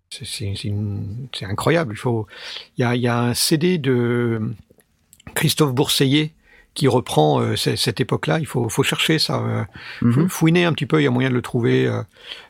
C'est, 0.09 0.25
c'est, 0.25 0.53
c'est, 0.55 0.67
une- 0.69 1.27
c'est 1.33 1.45
incroyable. 1.45 1.93
Il 1.95 1.97
faut, 1.99 2.27
y 2.77 2.83
a, 2.83 2.95
il 2.95 3.01
y 3.01 3.07
a 3.09 3.19
un 3.19 3.33
CD 3.33 3.77
de 3.77 4.41
Christophe 5.35 5.73
Bourseillet 5.73 6.31
qui 6.73 6.87
reprend 6.87 7.41
euh, 7.41 7.55
c- 7.55 7.75
cette 7.75 7.99
époque-là. 7.99 8.39
Il 8.39 8.45
faut, 8.45 8.69
faut 8.69 8.83
chercher 8.83 9.19
ça, 9.19 9.39
euh, 9.43 9.63
Mhm. 10.01 10.29
fouiner 10.29 10.63
un 10.65 10.71
petit 10.73 10.85
peu. 10.85 11.01
Il 11.01 11.03
y 11.03 11.07
a 11.07 11.11
moyen 11.11 11.29
de 11.29 11.33
le 11.35 11.41
trouver 11.41 11.87
euh, 11.87 12.01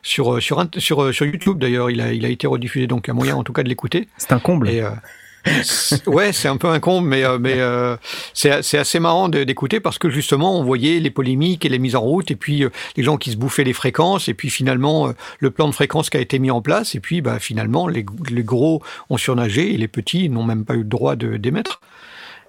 sur 0.02 0.40
sur, 0.42 0.58
int- 0.60 0.78
sur 0.78 1.12
sur 1.12 1.26
YouTube. 1.26 1.58
D'ailleurs, 1.58 1.90
il 1.90 2.00
a, 2.00 2.12
il 2.12 2.24
a 2.24 2.28
été 2.28 2.46
rediffusé, 2.46 2.86
donc 2.86 3.06
il 3.06 3.08
y 3.08 3.12
a 3.12 3.14
moyen 3.14 3.34
en 3.36 3.42
tout 3.42 3.52
cas 3.54 3.62
de 3.62 3.68
l'écouter. 3.68 4.08
C'est 4.18 4.32
un 4.32 4.38
comble. 4.38 4.68
Et, 4.68 4.80
ouais, 6.06 6.32
c'est 6.32 6.48
un 6.48 6.56
peu 6.56 6.68
un 6.68 6.80
con, 6.80 7.00
mais, 7.00 7.24
euh, 7.24 7.38
euh, 7.44 7.96
c'est 8.34 8.78
assez 8.78 9.00
marrant 9.00 9.28
d'écouter 9.28 9.80
parce 9.80 9.98
que 9.98 10.10
justement, 10.10 10.58
on 10.58 10.62
voyait 10.62 11.00
les 11.00 11.10
polémiques 11.10 11.64
et 11.64 11.68
les 11.68 11.78
mises 11.78 11.96
en 11.96 12.00
route, 12.00 12.30
et 12.30 12.36
puis 12.36 12.64
euh, 12.64 12.70
les 12.96 13.02
gens 13.02 13.16
qui 13.16 13.32
se 13.32 13.36
bouffaient 13.36 13.64
les 13.64 13.72
fréquences, 13.72 14.28
et 14.28 14.34
puis 14.34 14.50
finalement, 14.50 15.12
le 15.38 15.50
plan 15.50 15.68
de 15.68 15.74
fréquence 15.74 16.10
qui 16.10 16.16
a 16.16 16.20
été 16.20 16.38
mis 16.38 16.50
en 16.50 16.62
place, 16.62 16.94
et 16.94 17.00
puis 17.00 17.20
bah, 17.20 17.38
finalement, 17.38 17.88
les, 17.88 18.04
gros 18.04 18.82
ont 19.10 19.16
surnagé 19.16 19.74
et 19.74 19.76
les 19.76 19.88
petits 19.88 20.28
n'ont 20.28 20.44
même 20.44 20.64
pas 20.64 20.74
eu 20.74 20.78
le 20.78 20.84
droit 20.84 21.16
d'émettre. 21.16 21.80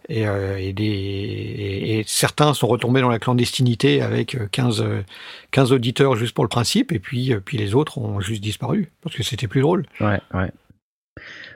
Et, 0.09 2.03
certains 2.07 2.53
sont 2.53 2.67
retombés 2.67 3.01
dans 3.01 3.09
la 3.09 3.19
clandestinité 3.19 4.01
avec 4.01 4.35
euh, 4.35 4.47
15, 4.51 4.81
euh, 4.81 5.03
15 5.51 5.71
auditeurs 5.71 6.15
juste 6.15 6.33
pour 6.33 6.43
le 6.43 6.49
principe, 6.49 6.91
et 6.91 6.99
puis, 6.99 7.33
puis 7.45 7.57
les 7.57 7.75
autres 7.75 7.97
ont 7.99 8.19
juste 8.19 8.41
disparu 8.41 8.91
parce 9.01 9.15
que 9.15 9.23
c'était 9.23 9.47
plus 9.47 9.61
drôle. 9.61 9.85
Ouais, 10.01 10.19
ouais. 10.33 10.51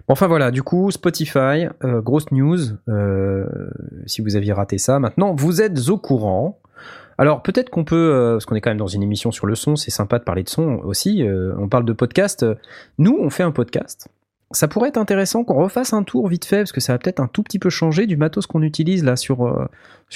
Enfin 0.07 0.27
voilà, 0.27 0.51
du 0.51 0.63
coup, 0.63 0.91
Spotify, 0.91 1.67
euh, 1.83 2.01
grosse 2.01 2.29
news, 2.31 2.59
euh, 2.89 3.45
si 4.05 4.21
vous 4.21 4.35
aviez 4.35 4.51
raté 4.51 4.77
ça. 4.77 4.99
Maintenant, 4.99 5.33
vous 5.33 5.61
êtes 5.61 5.89
au 5.89 5.97
courant. 5.97 6.59
Alors 7.17 7.41
peut-être 7.41 7.69
qu'on 7.69 7.85
peut, 7.85 8.11
euh, 8.13 8.33
parce 8.33 8.45
qu'on 8.45 8.55
est 8.55 8.61
quand 8.61 8.71
même 8.71 8.77
dans 8.77 8.87
une 8.87 9.03
émission 9.03 9.31
sur 9.31 9.45
le 9.45 9.55
son, 9.55 9.75
c'est 9.75 9.91
sympa 9.91 10.19
de 10.19 10.23
parler 10.23 10.43
de 10.43 10.49
son 10.49 10.79
aussi, 10.83 11.25
on 11.57 11.69
parle 11.69 11.85
de 11.85 11.93
podcast. 11.93 12.45
Nous, 12.97 13.17
on 13.19 13.29
fait 13.29 13.43
un 13.43 13.51
podcast. 13.51 14.09
Ça 14.51 14.67
pourrait 14.67 14.89
être 14.89 14.97
intéressant 14.97 15.43
qu'on 15.43 15.55
refasse 15.55 15.93
un 15.93 16.03
tour 16.03 16.27
vite 16.27 16.45
fait, 16.45 16.57
parce 16.57 16.71
que 16.71 16.81
ça 16.81 16.93
va 16.93 16.99
peut-être 16.99 17.19
un 17.19 17.27
tout 17.27 17.41
petit 17.41 17.57
peu 17.57 17.69
changer 17.69 18.05
du 18.05 18.17
matos 18.17 18.45
qu'on 18.45 18.61
utilise 18.61 19.03
là 19.03 19.15
sur, 19.15 19.47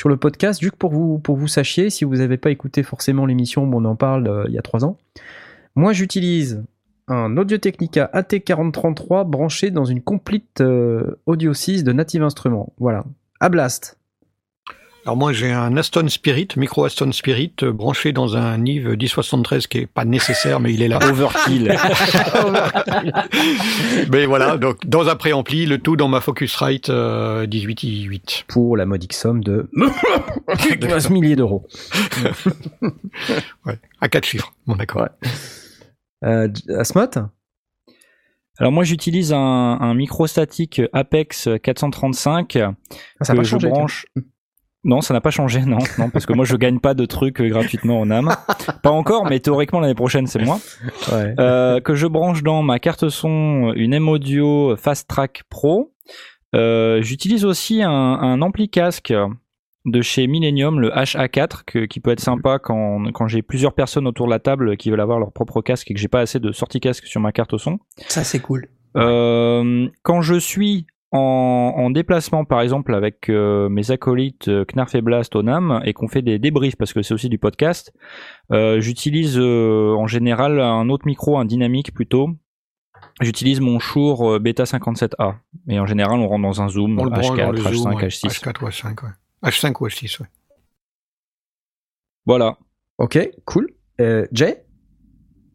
le 0.06 0.17
podcast, 0.17 0.62
juste 0.62 0.76
pour 0.76 0.91
vous, 0.91 1.17
pour 1.17 1.38
vous 1.38 1.47
sachiez, 1.47 1.89
si 1.89 2.04
vous 2.04 2.17
n'avez 2.17 2.38
pas 2.38 2.52
écouté 2.52 2.84
forcément 2.84 3.26
l'émission 3.26 3.63
on 3.63 3.86
en 3.86 3.95
parle 3.95 4.45
il 4.47 4.54
y 4.54 4.60
a 4.60 4.62
trois 4.62 4.84
ans. 4.84 4.97
Moi, 5.76 5.93
j'utilise 5.93 6.63
un 7.08 7.38
Audio 7.38 7.58
Technica 7.58 8.10
AT4033 8.13 9.26
branché 9.26 9.72
dans 9.72 9.86
une 9.86 10.02
complete 10.02 10.62
euh, 10.62 11.20
Audio 11.26 11.54
6 11.54 11.84
de 11.84 11.93
Native 11.93 12.24
Instruments. 12.24 12.74
Voilà. 12.80 13.06
À 13.39 13.50
Blast. 13.50 13.98
Alors 15.06 15.15
moi 15.15 15.32
j'ai 15.32 15.54
un 15.54 15.78
Aston 15.78 16.10
Spirit, 16.10 16.50
micro 16.58 16.84
Aston 16.84 17.13
Spirit, 17.13 17.54
euh, 17.63 17.72
branché 17.72 18.12
dans 18.12 18.36
un 18.36 18.58
Nive 18.58 18.89
1073 18.89 19.67
qui 19.67 19.78
est 19.78 19.86
pas 19.86 20.04
nécessaire 20.04 20.60
mais 20.60 20.74
il 20.74 20.82
est 20.82 20.89
là. 20.89 21.00
Overkill. 21.10 21.74
mais 24.12 24.26
voilà, 24.26 24.58
donc 24.58 24.86
dans 24.86 25.08
un 25.08 25.15
préampli, 25.15 25.65
le 25.65 25.78
tout 25.78 25.96
dans 25.96 26.10
ma 26.10 26.20
Focusrite 26.20 26.89
euh, 26.89 27.48
18i8. 27.48 28.43
Pour 28.50 28.76
la 28.76 28.86
modique 28.86 29.13
somme 29.13 29.41
de 29.46 29.70
15 30.82 31.10
milliers 31.10 31.38
d'euros. 31.38 31.65
Ouais, 33.65 33.80
à 34.02 34.10
quatre 34.10 34.26
chiffres. 34.26 34.52
Bon 34.65 34.76
d'accord. 34.76 35.08
Asmot 36.21 37.10
Alors 38.60 38.71
moi 38.71 38.84
j'utilise 38.84 39.34
un, 39.34 39.38
un 39.39 39.93
micro 39.93 40.27
statique 40.27 40.82
Apex 40.93 41.47
435 41.62 42.56
Ah, 42.58 42.73
Ça 43.21 43.34
que 43.34 43.38
pas 43.38 43.43
je 43.43 43.49
changé. 43.51 43.69
branche. 43.69 44.06
Non, 44.84 45.01
ça 45.01 45.13
n'a 45.13 45.19
pas 45.19 45.32
changé, 45.32 45.62
non, 45.65 45.80
non, 45.97 46.10
parce 46.10 46.25
que 46.25 46.32
moi 46.34 46.45
je 46.45 46.56
gagne 46.56 46.80
pas 46.80 46.93
de 46.93 47.03
trucs 47.06 47.41
euh, 47.41 47.49
gratuitement 47.49 47.99
en 47.99 48.10
âme. 48.10 48.34
Pas 48.84 48.91
encore, 48.91 49.25
mais 49.25 49.39
théoriquement 49.41 49.82
l'année 49.82 49.95
prochaine 49.95 50.27
c'est 50.27 50.41
moi. 50.41 50.60
Ouais. 51.12 51.34
Euh, 51.39 51.82
que 51.82 51.93
je 51.95 52.08
branche 52.08 52.41
dans 52.41 52.62
ma 52.63 52.80
carte 52.80 53.10
son 53.10 53.73
une 53.75 53.93
M 53.93 54.08
Audio 54.08 54.77
Fast 54.77 55.10
Track 55.10 55.43
Pro. 55.49 55.93
Euh, 56.56 57.01
J'utilise 57.01 57.43
aussi 57.43 57.82
un, 57.84 57.89
un 57.91 58.41
ampli 58.41 58.69
casque 58.69 59.13
de 59.88 60.02
chez 60.02 60.28
Millennium, 60.28 60.80
le 60.80 60.89
HA4, 60.91 61.63
que- 61.65 61.86
qui 61.86 62.00
peut 62.00 62.12
être 62.12 62.19
sympa 62.19 62.60
quand, 62.60 63.12
quand 63.13 63.28
j'ai 63.28 63.41
plusieurs 63.41 63.73
personnes 63.73 64.06
autour 64.08 64.28
de 64.28 64.32
la 64.32 64.39
table 64.39 64.78
qui 64.78 64.91
veulent 64.91 65.02
avoir 65.02 65.17
leur 65.19 65.32
propre 65.32 65.62
casque 65.62 65.89
et 65.89 65.93
que 65.93 66.00
j'ai 66.00 66.08
pas 66.10 66.19
assez 66.19 66.39
de 66.39 66.52
sortie 66.52 66.80
casque 66.80 67.06
sur 67.08 67.21
ma 67.21 67.32
carte 67.32 67.58
son. 67.58 67.80
Ça, 68.08 68.23
c'est 68.23 68.39
cool. 68.39 68.67
Euh, 68.95 69.88
quand 70.04 70.21
je 70.21 70.36
suis 70.36 70.88
en, 71.12 71.73
en 71.78 71.89
déplacement, 71.89 72.43
par 72.45 72.62
exemple, 72.62 72.93
avec 72.93 73.30
euh, 73.30 73.69
mes 73.69 73.91
acolytes 73.91 74.50
euh, 74.50 74.65
Knarf 74.65 74.93
et 74.95 75.02
Blast 75.02 75.36
au 75.36 75.41
NAM, 75.43 75.82
et 75.86 75.93
qu'on 75.93 76.08
fait 76.10 76.21
des 76.21 76.38
débriefs, 76.38 76.76
parce 76.76 76.91
que 76.93 77.02
c'est 77.02 77.13
aussi 77.13 77.30
du 77.30 77.38
podcast, 77.38 77.93
euh, 78.52 78.82
j'utilise 78.82 79.38
euh, 79.39 79.93
en 79.97 80.06
général 80.08 80.60
un 80.60 80.89
autre 80.89 81.06
micro, 81.06 81.38
un 81.38 81.45
dynamique 81.45 81.93
plutôt. 81.93 82.30
J'utilise 83.21 83.62
mon 83.62 83.80
Shure 83.80 84.39
Beta 84.39 84.63
57A. 84.65 85.36
Et 85.69 85.80
en 85.80 85.86
général, 85.86 86.19
on 86.19 86.28
rentre 86.28 86.43
dans 86.43 86.62
un 86.62 86.67
zoom 86.67 87.00
On 87.00 87.06
le 87.06 87.10
branche 87.12 87.28
dans 87.28 87.36
H4, 87.36 87.52
le 87.52 87.62
H5, 87.62 87.73
Zoom, 87.73 87.93
ouais. 87.95 88.08
H6. 88.08 88.28
H4 88.43 88.63
ou 88.63 88.67
H5, 88.67 89.04
ouais. 89.06 89.10
H5 89.43 89.73
ou 89.82 89.88
H6, 89.88 90.19
ouais. 90.21 90.28
Voilà. 92.26 92.58
Ok, 92.97 93.17
cool. 93.45 93.69
Euh, 94.02 94.26
Jay? 94.32 94.63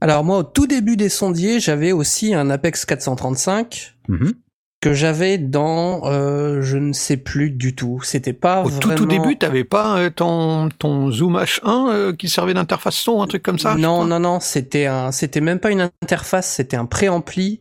Alors 0.01 0.25
moi, 0.25 0.39
au 0.39 0.43
tout 0.43 0.67
début 0.67 0.97
des 0.97 1.09
sondiers, 1.09 1.61
j'avais 1.61 1.93
aussi 1.93 2.35
un 2.35 2.51
Apex 2.51 2.85
435 2.85 3.95
Mhm. 4.09 4.33
que 4.81 4.95
j'avais 4.95 5.39
dans, 5.39 6.05
euh, 6.07 6.61
je 6.63 6.77
ne 6.77 6.93
sais 6.93 7.17
plus 7.17 7.51
du 7.51 7.75
tout. 7.77 8.01
C'était 8.03 8.33
pas 8.33 8.63
Au 8.65 8.69
tout, 8.71 8.89
vraiment... 8.89 8.95
tout 8.97 9.07
début, 9.07 9.39
t'avais 9.39 9.63
pas 9.65 9.99
euh, 9.99 10.11
ton, 10.11 10.71
ton 10.71 11.11
Zoom 11.13 11.37
H1 11.37 11.89
euh, 11.93 12.13
qui 12.13 12.29
servait 12.29 12.55
d'interface 12.55 12.97
son, 12.97 13.23
un 13.23 13.27
truc 13.29 13.43
comme 13.45 13.61
ça 13.61 13.77
non, 13.77 14.05
non, 14.05 14.19
non, 14.19 14.41
c'était 14.41 14.87
un, 14.87 15.13
c'était 15.13 15.41
même 15.41 15.61
pas 15.61 15.71
une 15.71 15.83
interface, 16.03 16.51
c'était 16.53 16.77
un 16.77 16.87
préampli. 16.87 17.61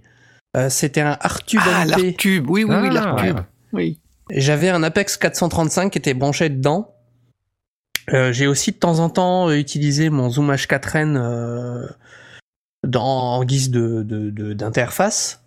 Euh, 0.57 0.69
c'était 0.69 1.01
un 1.01 1.15
Artube 1.21 1.61
Ah, 1.63 1.85
MP. 1.85 1.89
l'Artube, 1.89 2.49
oui, 2.49 2.63
oui, 2.63 2.75
oui, 2.75 2.87
Ah, 2.89 2.93
l'Artube. 2.93 3.35
ouais. 3.37 3.43
Oui. 3.73 4.00
J'avais 4.33 4.69
un 4.69 4.83
Apex 4.83 5.17
435 5.17 5.91
qui 5.91 5.97
était 5.97 6.13
branché 6.13 6.49
dedans. 6.49 6.95
Euh, 8.13 8.31
J'ai 8.31 8.47
aussi 8.47 8.71
de 8.71 8.77
temps 8.77 8.99
en 8.99 9.09
temps 9.09 9.49
euh, 9.49 9.57
utilisé 9.57 10.09
mon 10.09 10.29
Zoom 10.29 10.51
H4n 10.51 11.15
euh, 11.17 11.87
dans, 12.87 13.03
en 13.37 13.43
guise 13.43 13.69
de 13.69 14.03
de- 14.03 14.29
de- 14.29 14.53
d'interface. 14.53 15.43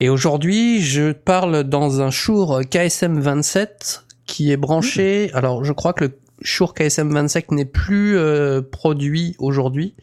Et 0.00 0.08
aujourd'hui, 0.08 0.80
je 0.82 1.12
parle 1.12 1.64
dans 1.64 2.00
un 2.00 2.10
Shure 2.10 2.60
KSM27 2.62 4.02
qui 4.26 4.50
est 4.50 4.56
branché. 4.56 5.30
Alors, 5.34 5.64
je 5.64 5.72
crois 5.72 5.92
que 5.92 6.04
le 6.04 6.18
Shure 6.42 6.72
KSM27 6.74 7.54
n'est 7.54 7.64
plus 7.66 8.16
euh, 8.16 8.62
produit 8.62 9.36
aujourd'hui. 9.38 9.94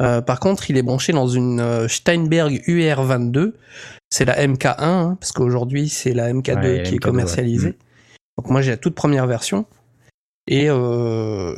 Euh, 0.00 0.20
par 0.22 0.40
contre, 0.40 0.70
il 0.70 0.76
est 0.76 0.82
branché 0.82 1.12
dans 1.12 1.28
une 1.28 1.60
euh, 1.60 1.88
Steinberg 1.88 2.62
UR22. 2.66 3.52
C'est 4.10 4.24
la 4.24 4.46
MK1, 4.46 4.74
hein, 4.78 5.16
parce 5.20 5.32
qu'aujourd'hui, 5.32 5.88
c'est 5.88 6.14
la 6.14 6.32
MK2 6.32 6.56
Ouais, 6.56 6.82
qui 6.84 6.94
est 6.94 6.98
MK2, 6.98 7.00
commercialisée. 7.00 7.68
ouais. 7.68 7.78
Donc 8.38 8.48
moi, 8.50 8.62
j'ai 8.62 8.70
la 8.70 8.76
toute 8.76 8.94
première 8.94 9.26
version. 9.26 9.66
Et, 10.46 10.66
euh, 10.70 11.54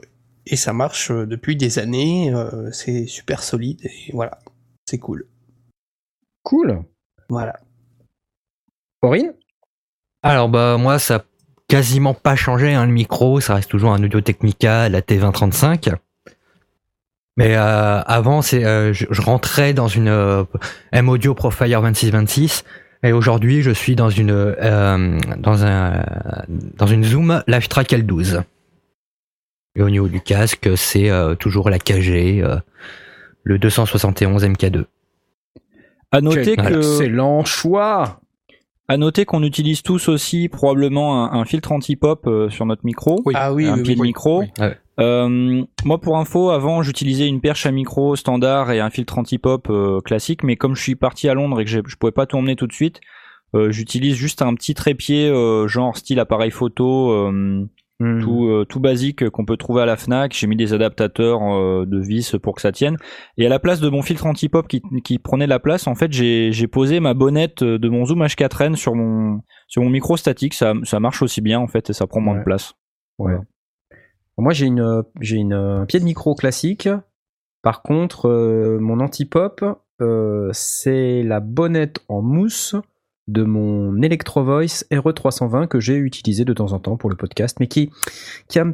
et 0.47 0.57
ça 0.57 0.73
marche 0.73 1.13
depuis 1.13 1.57
des 1.57 1.79
années. 1.79 2.33
euh, 2.35 2.71
c'est 2.73 3.07
super 3.07 3.43
solide. 3.43 3.81
Et 3.85 4.11
voilà, 4.13 4.39
c'est 4.87 4.99
cool. 4.99 5.27
Cool. 6.43 6.83
Voilà. 7.29 7.61
Aurine 9.03 9.33
Alors 10.23 10.49
bah 10.49 10.77
moi 10.79 10.99
ça 10.99 11.17
a 11.17 11.25
quasiment 11.69 12.15
pas 12.15 12.37
changé 12.37 12.75
hein, 12.75 12.87
le 12.87 12.93
micro, 12.93 13.41
ça 13.41 13.55
reste 13.55 13.71
toujours 13.71 13.93
un 13.93 14.03
Audio 14.03 14.21
Technica, 14.21 14.89
la 14.89 15.01
T2035. 15.01 15.95
Mais 17.37 17.57
euh, 17.57 18.01
avant, 18.03 18.43
c'est, 18.43 18.65
euh, 18.65 18.93
je, 18.93 19.07
je 19.11 19.23
rentrais 19.23 19.73
dans 19.73 19.89
une 19.89 20.09
euh, 20.09 20.45
M 20.93 21.09
Audio 21.09 21.35
Profire 21.35 21.81
2626 21.81 22.65
et 23.05 23.13
aujourd'hui, 23.13 23.63
je 23.63 23.71
suis 23.73 23.97
dans 23.97 24.11
une 24.11 24.31
euh, 24.31 25.19
dans 25.39 25.65
un 25.65 26.05
dans 26.77 26.87
une 26.87 27.05
Zoom 27.05 27.43
LiveTrack 27.49 27.91
L12. 27.91 28.43
Et 29.75 29.83
au 29.83 29.91
niveau 29.91 30.09
du 30.09 30.21
casque, 30.21 30.71
c'est 30.77 31.11
euh, 31.11 31.35
toujours 31.35 31.69
la 31.71 31.79
KG, 31.79 32.43
euh, 32.43 32.59
le 33.43 33.59
271 33.59 34.45
MK2. 34.45 34.85
À 36.13 36.21
noter 36.21 36.57
Quel 36.57 36.67
que 36.67 36.77
Excellent 36.77 37.45
choix 37.45 38.21
À 38.89 38.97
noter 38.97 39.25
qu'on 39.25 39.43
utilise 39.43 39.83
tous 39.83 40.09
aussi 40.09 40.49
probablement 40.49 41.25
un, 41.25 41.41
un 41.41 41.45
filtre 41.45 41.73
anti-pop 41.73 42.27
euh, 42.27 42.51
sur 42.51 42.67
notre 42.67 42.85
micro. 42.85 43.23
Oui. 43.25 43.35
Ah 43.37 43.53
oui, 43.53 43.67
un 43.67 43.77
oui, 43.77 43.83
pied 43.83 43.93
oui. 43.93 43.99
de 43.99 44.03
micro. 44.03 44.41
oui. 44.41 44.51
Ouais. 44.59 44.77
Euh, 45.01 45.65
moi, 45.85 46.01
pour 46.01 46.19
info, 46.19 46.51
avant, 46.51 46.83
j'utilisais 46.83 47.27
une 47.27 47.41
perche 47.41 47.65
à 47.67 47.71
micro 47.71 48.15
standard 48.17 48.71
et 48.71 48.81
un 48.81 48.91
filtre 48.91 49.19
anti-pop 49.19 49.69
euh, 49.71 50.01
classique, 50.01 50.43
mais 50.43 50.57
comme 50.57 50.77
je 50.77 50.83
suis 50.83 50.97
parti 50.97 51.29
à 51.29 51.35
Londres 51.35 51.61
et 51.61 51.65
que 51.65 51.71
je 51.71 51.97
pouvais 51.97 52.13
pas 52.13 52.27
tout 52.27 52.37
emmener 52.37 52.57
tout 52.57 52.67
de 52.67 52.73
suite, 52.73 53.01
euh, 53.55 53.71
j'utilise 53.71 54.15
juste 54.15 54.43
un 54.43 54.55
petit 54.55 54.75
trépied, 54.75 55.29
euh, 55.29 55.67
genre 55.69 55.97
style 55.97 56.21
appareil 56.21 56.51
photo, 56.51 57.31
euh, 58.03 58.13
Hmm. 58.19 58.21
tout, 58.23 58.47
euh, 58.47 58.65
tout 58.65 58.81
basique 58.81 59.29
qu'on 59.31 59.45
peut 59.45 59.57
trouver 59.57 59.83
à 59.83 59.87
la 59.87 59.97
Fnac. 59.97 60.33
J'ai 60.35 60.47
mis 60.47 60.57
des 60.57 60.73
adaptateurs 60.75 61.41
euh, 61.43 61.85
de 61.87 61.99
vis 62.01 62.37
pour 62.43 62.55
que 62.57 62.61
ça 62.61 62.73
tienne. 62.73 62.97
Et 63.39 63.47
à 63.47 63.49
la 63.49 63.59
place 63.59 63.81
de 63.81 63.89
mon 63.89 64.03
filtre 64.03 64.27
anti-pop 64.27 64.67
qui, 64.69 64.83
qui 65.05 65.19
prenait 65.19 65.45
de 65.45 65.51
la 65.51 65.59
place, 65.61 65.87
en 65.87 65.95
fait, 65.95 66.13
j'ai 66.13 66.67
posé 66.69 67.01
ma 67.01 67.15
bonnette 67.15 67.63
de 67.63 67.89
mon 67.89 68.05
Zoom 68.05 68.23
H4n 68.25 68.75
sur 68.77 68.95
mon 68.95 69.41
sur 69.69 69.83
mon 69.83 69.91
micro 69.91 70.17
statique. 70.17 70.55
Ça, 70.55 70.75
ça 70.85 71.01
marche 71.01 71.23
aussi 71.23 71.41
bien 71.41 71.61
en 71.61 71.67
fait 71.69 71.91
et 71.91 71.93
ça 71.93 72.07
prend 72.07 72.21
moins 72.21 72.35
Ouais. 72.35 72.41
de 72.41 72.45
place. 72.45 72.75
Ouais. 73.19 73.37
Moi, 74.39 74.53
j'ai 74.53 74.67
une, 74.67 75.03
j'ai 75.21 75.37
une, 75.37 75.53
un 75.53 75.85
pied 75.87 76.01
de 76.01 76.05
micro 76.05 76.35
classique. 76.35 76.89
Par 77.63 77.83
contre, 77.83 78.29
euh, 78.29 78.79
mon 78.81 78.99
anti-pop, 79.01 79.63
euh, 80.01 80.49
c'est 80.53 81.23
la 81.23 81.39
bonnette 81.41 82.01
en 82.09 82.23
mousse 82.23 82.75
de 83.29 83.45
mon 83.45 84.03
Electro 84.03 84.43
Voice 84.43 84.85
RE320 84.91 85.69
que 85.69 85.79
j'ai 85.81 85.97
utilisé 85.97 86.45
de 86.45 86.53
temps 86.53 86.73
en 86.73 86.79
temps 86.81 86.97
pour 86.97 87.09
le 87.09 87.17
podcast, 87.17 87.59
mais 87.61 87.67
qui, 87.69 87.91
qui 88.49 88.59
a, 88.59 88.67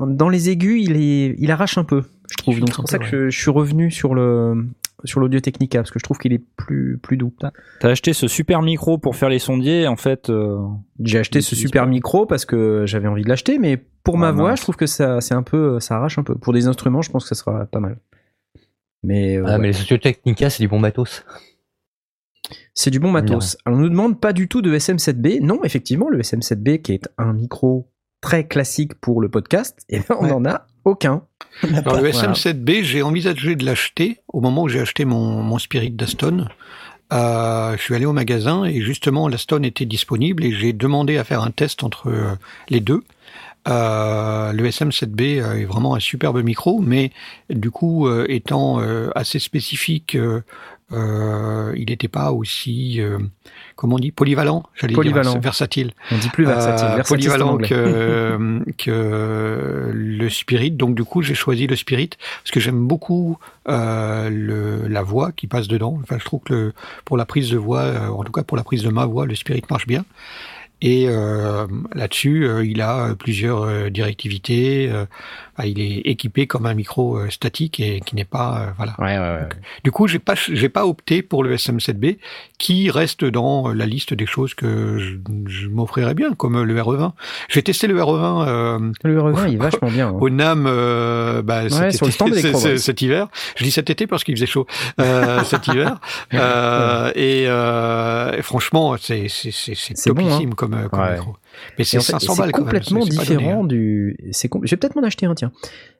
dans 0.00 0.28
les 0.28 0.48
aigus, 0.50 0.82
il, 0.82 0.96
est, 0.96 1.34
il 1.38 1.50
arrache 1.50 1.76
un 1.78 1.84
peu, 1.84 2.02
je 2.30 2.36
trouve. 2.38 2.58
Donc 2.60 2.70
c'est 2.70 2.76
pour 2.76 2.88
ça 2.88 2.98
que 2.98 3.04
je, 3.04 3.28
je 3.30 3.38
suis 3.38 3.50
revenu 3.50 3.90
sur 3.90 4.14
le 4.14 4.66
sur 5.04 5.18
l'Audio 5.18 5.40
Technica 5.40 5.80
parce 5.80 5.90
que 5.90 5.98
je 5.98 6.04
trouve 6.04 6.18
qu'il 6.18 6.32
est 6.32 6.40
plus 6.56 6.96
plus 7.02 7.16
doux. 7.16 7.32
T'as 7.80 7.88
acheté 7.90 8.12
ce 8.12 8.28
super 8.28 8.62
micro 8.62 8.98
pour 8.98 9.16
faire 9.16 9.28
les 9.28 9.40
sondiers, 9.40 9.88
en 9.88 9.96
fait. 9.96 10.30
euh, 10.30 10.58
J'ai 11.02 11.18
acheté 11.18 11.40
ce 11.40 11.56
super 11.56 11.82
pas. 11.84 11.88
micro 11.90 12.24
parce 12.24 12.44
que 12.44 12.84
j'avais 12.86 13.08
envie 13.08 13.24
de 13.24 13.28
l'acheter, 13.28 13.58
mais 13.58 13.78
pour 14.04 14.16
ma 14.16 14.28
Ah, 14.28 14.32
voix, 14.32 14.54
je 14.54 14.62
trouve 14.62 14.76
que 14.76 14.86
ça, 14.86 15.20
c'est 15.20 15.34
un 15.34 15.42
peu, 15.42 15.80
ça 15.80 15.96
arrache 15.96 16.18
un 16.18 16.22
peu. 16.22 16.36
Pour 16.36 16.52
des 16.52 16.66
instruments, 16.68 17.02
je 17.02 17.10
pense 17.10 17.24
que 17.28 17.34
ça 17.34 17.44
sera 17.44 17.66
pas 17.66 17.80
mal. 17.80 17.98
Mais, 19.02 19.36
euh, 19.36 19.44
Ah, 19.46 19.52
ouais. 19.54 19.58
mais 19.58 19.68
les 19.72 19.80
Audio 19.82 19.96
Technica, 19.98 20.48
c'est 20.50 20.62
du 20.62 20.68
bon 20.68 20.78
matos. 20.78 21.24
C'est 22.74 22.90
du 22.90 22.98
bon 23.00 23.10
matos. 23.10 23.56
Alors, 23.64 23.78
on 23.78 23.82
nous 23.82 23.88
demande 23.88 24.20
pas 24.20 24.32
du 24.32 24.48
tout 24.48 24.62
de 24.62 24.76
SM7B. 24.76 25.40
Non, 25.42 25.62
effectivement, 25.64 26.08
le 26.08 26.20
SM7B 26.20 26.82
qui 26.82 26.92
est 26.92 27.08
un 27.18 27.32
micro 27.32 27.88
très 28.20 28.46
classique 28.46 28.94
pour 29.00 29.20
le 29.20 29.28
podcast, 29.28 29.80
et 29.88 29.98
ben, 29.98 30.16
on 30.20 30.24
Ouais. 30.24 30.30
n'en 30.30 30.44
a 30.44 30.66
aucun. 30.84 31.22
Alors 31.62 32.00
le 32.00 32.10
Voilà. 32.10 32.32
SM7B, 32.32 32.82
j'ai 32.82 33.02
envisagé 33.02 33.56
de 33.56 33.64
l'acheter 33.64 34.20
au 34.28 34.40
moment 34.40 34.62
où 34.62 34.68
j'ai 34.68 34.80
acheté 34.80 35.04
mon, 35.04 35.42
mon 35.42 35.58
Spirit 35.58 35.90
d'Aston. 35.90 36.46
Euh, 37.12 37.76
je 37.76 37.82
suis 37.82 37.94
allé 37.94 38.06
au 38.06 38.12
magasin 38.12 38.64
et 38.64 38.80
justement 38.80 39.28
l'Aston 39.28 39.62
était 39.64 39.84
disponible 39.84 40.44
et 40.44 40.52
j'ai 40.52 40.72
demandé 40.72 41.18
à 41.18 41.24
faire 41.24 41.42
un 41.42 41.50
test 41.50 41.82
entre 41.84 42.08
euh, 42.08 42.34
les 42.70 42.80
deux. 42.80 43.02
Euh, 43.68 44.52
le 44.52 44.64
SM7B 44.68 45.40
euh, 45.40 45.54
est 45.60 45.64
vraiment 45.64 45.94
un 45.94 46.00
superbe 46.00 46.42
micro, 46.42 46.80
mais 46.80 47.12
du 47.48 47.70
coup, 47.70 48.08
euh, 48.08 48.26
étant 48.28 48.80
euh, 48.80 49.10
assez 49.14 49.38
spécifique, 49.38 50.16
il 50.94 51.84
n'était 51.88 52.08
pas 52.08 52.32
aussi, 52.32 53.00
comment 53.76 53.96
on 53.96 53.98
dit, 53.98 54.10
polyvalent, 54.12 54.62
j'allais 54.74 54.92
Polyvalent. 54.92 55.32
dire, 55.32 55.40
versatile. 55.40 55.92
On 56.10 56.18
dit 56.18 56.28
plus 56.28 56.44
versatile. 56.44 56.88
Versatile, 56.96 57.16
polyvalent 57.30 57.56
que, 57.56 58.62
que 58.76 59.90
le 59.94 60.28
Spirit. 60.28 60.72
Donc 60.72 60.94
du 60.94 61.04
coup, 61.04 61.22
j'ai 61.22 61.34
choisi 61.34 61.66
le 61.66 61.76
Spirit 61.76 62.10
parce 62.42 62.50
que 62.50 62.60
j'aime 62.60 62.86
beaucoup 62.86 63.38
le, 63.66 64.86
la 64.86 65.02
voix 65.02 65.32
qui 65.32 65.46
passe 65.46 65.66
dedans. 65.66 65.98
Enfin, 66.02 66.18
je 66.18 66.24
trouve 66.26 66.40
que 66.40 66.52
le- 66.52 66.72
pour 67.06 67.16
la 67.16 67.24
prise 67.24 67.50
de 67.50 67.56
voix, 67.56 68.10
en 68.10 68.22
tout 68.22 68.32
cas 68.32 68.42
pour 68.42 68.58
la 68.58 68.64
prise 68.64 68.82
de 68.82 68.90
ma 68.90 69.06
voix, 69.06 69.24
le 69.24 69.34
Spirit 69.34 69.62
marche 69.70 69.86
bien. 69.86 70.04
Et 70.82 71.06
euh, 71.06 71.68
là-dessus, 71.94 72.44
euh, 72.44 72.64
il 72.66 72.80
a 72.80 73.10
euh, 73.10 73.14
plusieurs 73.14 73.90
directivités. 73.90 74.92
Euh, 75.58 75.62
ah, 75.62 75.66
il 75.66 75.80
est 75.80 75.98
équipé 76.10 76.46
comme 76.46 76.66
un 76.66 76.74
micro 76.74 77.16
euh, 77.18 77.30
statique 77.30 77.78
et 77.80 78.00
qui 78.00 78.16
n'est 78.16 78.24
pas 78.24 78.58
euh, 78.60 78.70
voilà. 78.76 78.94
Ouais, 78.98 79.18
ouais, 79.18 79.42
ouais. 79.42 79.48
Du 79.84 79.90
coup, 79.90 80.06
j'ai 80.08 80.18
pas 80.18 80.34
j'ai 80.36 80.68
pas 80.68 80.86
opté 80.86 81.22
pour 81.22 81.44
le 81.44 81.54
SM7B 81.56 82.16
qui 82.58 82.90
reste 82.90 83.24
dans 83.24 83.68
la 83.72 83.86
liste 83.86 84.14
des 84.14 84.26
choses 84.26 84.54
que 84.54 84.98
je, 84.98 85.16
je 85.46 85.68
m'offrirais 85.68 86.14
bien 86.14 86.32
comme 86.34 86.62
le 86.62 86.74
RE20. 86.80 87.12
J'ai 87.48 87.62
testé 87.62 87.86
le 87.86 88.00
RE20 88.00 88.44
euh, 88.48 88.92
Le 89.04 89.20
RE20 89.20 89.48
il 89.48 89.54
est 89.54 89.56
vachement 89.58 89.88
bien. 89.90 90.08
hein. 90.08 90.16
au 90.20 90.30
NAM 90.30 90.64
bah, 90.64 91.42
bah, 91.42 91.68
cet, 91.70 91.92
sur 91.96 92.06
le 92.06 92.10
été- 92.10 92.10
stand 92.12 92.30
d'Electro 92.30 92.76
cet- 92.76 93.02
hiver. 93.02 93.28
Je 93.56 93.64
dis 93.64 93.70
cet 93.70 93.90
été 93.90 94.06
parce 94.06 94.24
qu'il 94.24 94.34
faisait 94.36 94.46
chaud 94.46 94.66
euh, 95.00 95.42
cet 95.44 95.66
hiver. 95.68 96.00
Euh, 96.34 97.10
et, 97.14 97.46
euh, 97.48 98.40
franchement, 98.42 98.96
c'est 98.98 99.26
c'est 99.28 99.50
c'est 99.52 100.12
bon, 100.12 100.22
topissime 100.22 100.54
comme, 100.54 100.74
euh, 100.74 100.88
comme 100.88 101.10
micro. 101.12 101.36
Mais 101.78 101.84
c'est 101.84 101.98
en 101.98 102.00
fait, 102.00 102.12
500 102.12 102.34
c'est 102.34 102.40
balles 102.42 102.52
quand 102.52 102.58
même. 102.60 102.64
complètement 102.66 103.04
différent 103.04 103.62
hein. 103.62 103.66
du. 103.66 104.16
C'est 104.32 104.48
com- 104.48 104.62
Je 104.64 104.70
vais 104.70 104.76
peut-être 104.76 104.96
m'en 104.96 105.02
acheter 105.02 105.26
un, 105.26 105.34
tiens. 105.34 105.52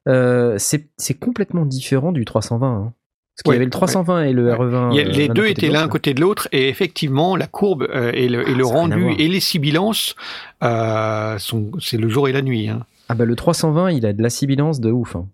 Euh, 0.09 0.57
c'est 0.59 1.15
complètement 1.19 1.65
différent 1.67 2.12
du 2.12 2.25
320. 2.25 2.67
Hein. 2.69 2.93
Parce 3.35 3.43
qu'il 3.45 3.53
y 3.55 3.57
avait 3.57 3.65
le 3.65 3.71
320 3.71 4.25
et 4.25 4.33
le 4.35 4.45
ouais. 4.47 4.53
RE20. 4.55 4.88
Il 4.93 4.97
y 4.97 5.01
a- 5.01 5.07
euh, 5.07 5.11
les 5.11 5.29
l'un 5.29 5.35
deux 5.35 5.47
étaient 5.47 5.69
l'un 5.71 5.88
côté 5.88 6.12
de 6.15 6.21
l'autre 6.21 6.49
et 6.53 6.69
effectivement 6.69 7.35
la 7.35 7.47
courbe 7.47 7.87
euh, 7.95 8.11
et 8.12 8.29
le, 8.29 8.47
et 8.49 8.55
le 8.55 8.62
ça 8.65 8.71
a 8.71 8.75
rien 8.85 8.91
à 8.91 8.95
rendu 8.97 9.15
et 9.19 9.29
les 9.29 9.41
sibilances 9.41 10.17
euh, 10.62 11.38
c'est 11.81 11.97
le 11.97 12.09
jour 12.11 12.29
et 12.29 12.33
la 12.33 12.43
nuit. 12.43 12.69
Hein. 12.69 12.85
Ah 13.09 13.15
bah 13.15 13.25
le 13.25 13.35
320, 13.35 13.91
il 13.93 14.05
a 14.07 14.12
de 14.12 14.23
la 14.23 14.29
sibilance 14.31 14.81
de 14.81 14.91
ouf. 14.91 15.17
hein. 15.17 15.27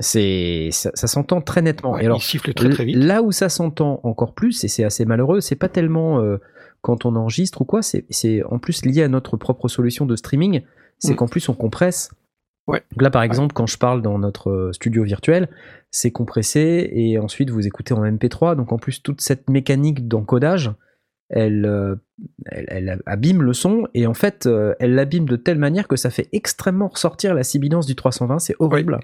C'est 0.00 0.70
ça, 0.72 0.90
ça 0.94 1.06
s'entend 1.06 1.40
très 1.40 1.62
nettement. 1.62 1.92
Ouais, 1.92 2.02
et 2.02 2.06
alors 2.06 2.18
il 2.18 2.22
siffle 2.22 2.52
très 2.52 2.68
très 2.70 2.84
vite. 2.84 2.96
là 2.96 3.22
où 3.22 3.30
ça 3.32 3.48
s'entend 3.48 4.00
encore 4.02 4.34
plus, 4.34 4.64
et 4.64 4.68
c'est 4.68 4.82
assez 4.84 5.04
malheureux, 5.04 5.40
c'est 5.40 5.54
pas 5.56 5.68
tellement 5.68 6.20
euh, 6.20 6.38
quand 6.84 7.04
on 7.06 7.16
enregistre 7.16 7.62
ou 7.62 7.64
quoi, 7.64 7.80
c'est 7.82 8.42
en 8.44 8.58
plus 8.58 8.84
lié 8.84 9.02
à 9.02 9.08
notre 9.08 9.36
propre 9.36 9.68
solution 9.68 10.04
de 10.06 10.14
streaming, 10.16 10.60
c'est 10.98 11.14
Mm. 11.14 11.16
qu'en 11.16 11.26
plus 11.28 11.48
on 11.48 11.54
compresse. 11.54 12.10
Ouais. 12.66 12.82
Donc 12.92 13.02
là 13.02 13.10
par 13.10 13.22
exemple, 13.22 13.52
quand 13.54 13.66
je 13.66 13.76
parle 13.78 14.00
dans 14.02 14.18
notre 14.18 14.50
euh, 14.50 14.72
studio 14.72 15.02
virtuel, 15.02 15.48
c'est 15.90 16.10
compressé 16.12 16.88
et 16.92 17.18
ensuite 17.18 17.50
vous 17.50 17.66
écoutez 17.66 17.92
en 17.94 18.02
MP3. 18.04 18.54
Donc 18.56 18.72
en 18.72 18.78
plus 18.78 19.02
toute 19.02 19.20
cette 19.20 19.50
mécanique 19.50 20.08
d'encodage, 20.08 20.72
elle, 21.30 21.64
euh, 21.66 21.96
elle, 22.46 22.66
elle 22.68 23.02
abîme 23.06 23.42
le 23.42 23.52
son 23.54 23.86
et 23.94 24.06
en 24.06 24.14
fait 24.14 24.46
euh, 24.46 24.74
elle 24.78 24.94
l'abîme 24.94 25.26
de 25.26 25.36
telle 25.36 25.58
manière 25.58 25.88
que 25.88 25.96
ça 25.96 26.10
fait 26.10 26.28
extrêmement 26.32 26.88
ressortir 26.88 27.34
la 27.34 27.44
sibilance 27.44 27.86
du 27.86 27.94
320. 27.96 28.38
C'est 28.38 28.56
horrible. 28.58 29.00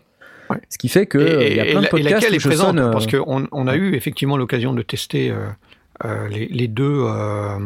Ouais. 0.51 0.59
Ce 0.69 0.79
qui 0.79 0.88
fait 0.88 1.07
que 1.07 1.19
Et, 1.19 1.51
il 1.53 1.57
y 1.57 1.61
a 1.61 1.66
et 1.66 1.71
plein 1.71 1.81
de 1.81 1.85
la- 1.85 1.88
et 1.88 1.90
podcasts 1.90 2.14
laquelle 2.14 2.33
où 2.33 2.37
est 2.37 2.38
présente? 2.47 2.77
sonne, 2.79 2.90
parce 2.93 3.07
qu'on 3.07 3.47
on 3.53 3.66
a 3.69 3.77
eu 3.77 3.95
effectivement 3.95 4.37
l'occasion 4.37 4.73
de 4.75 4.83
tester 4.83 5.31
euh, 5.31 5.47
les, 6.28 6.46
les 6.48 6.68
deux 6.68 7.02
euh, 7.06 7.58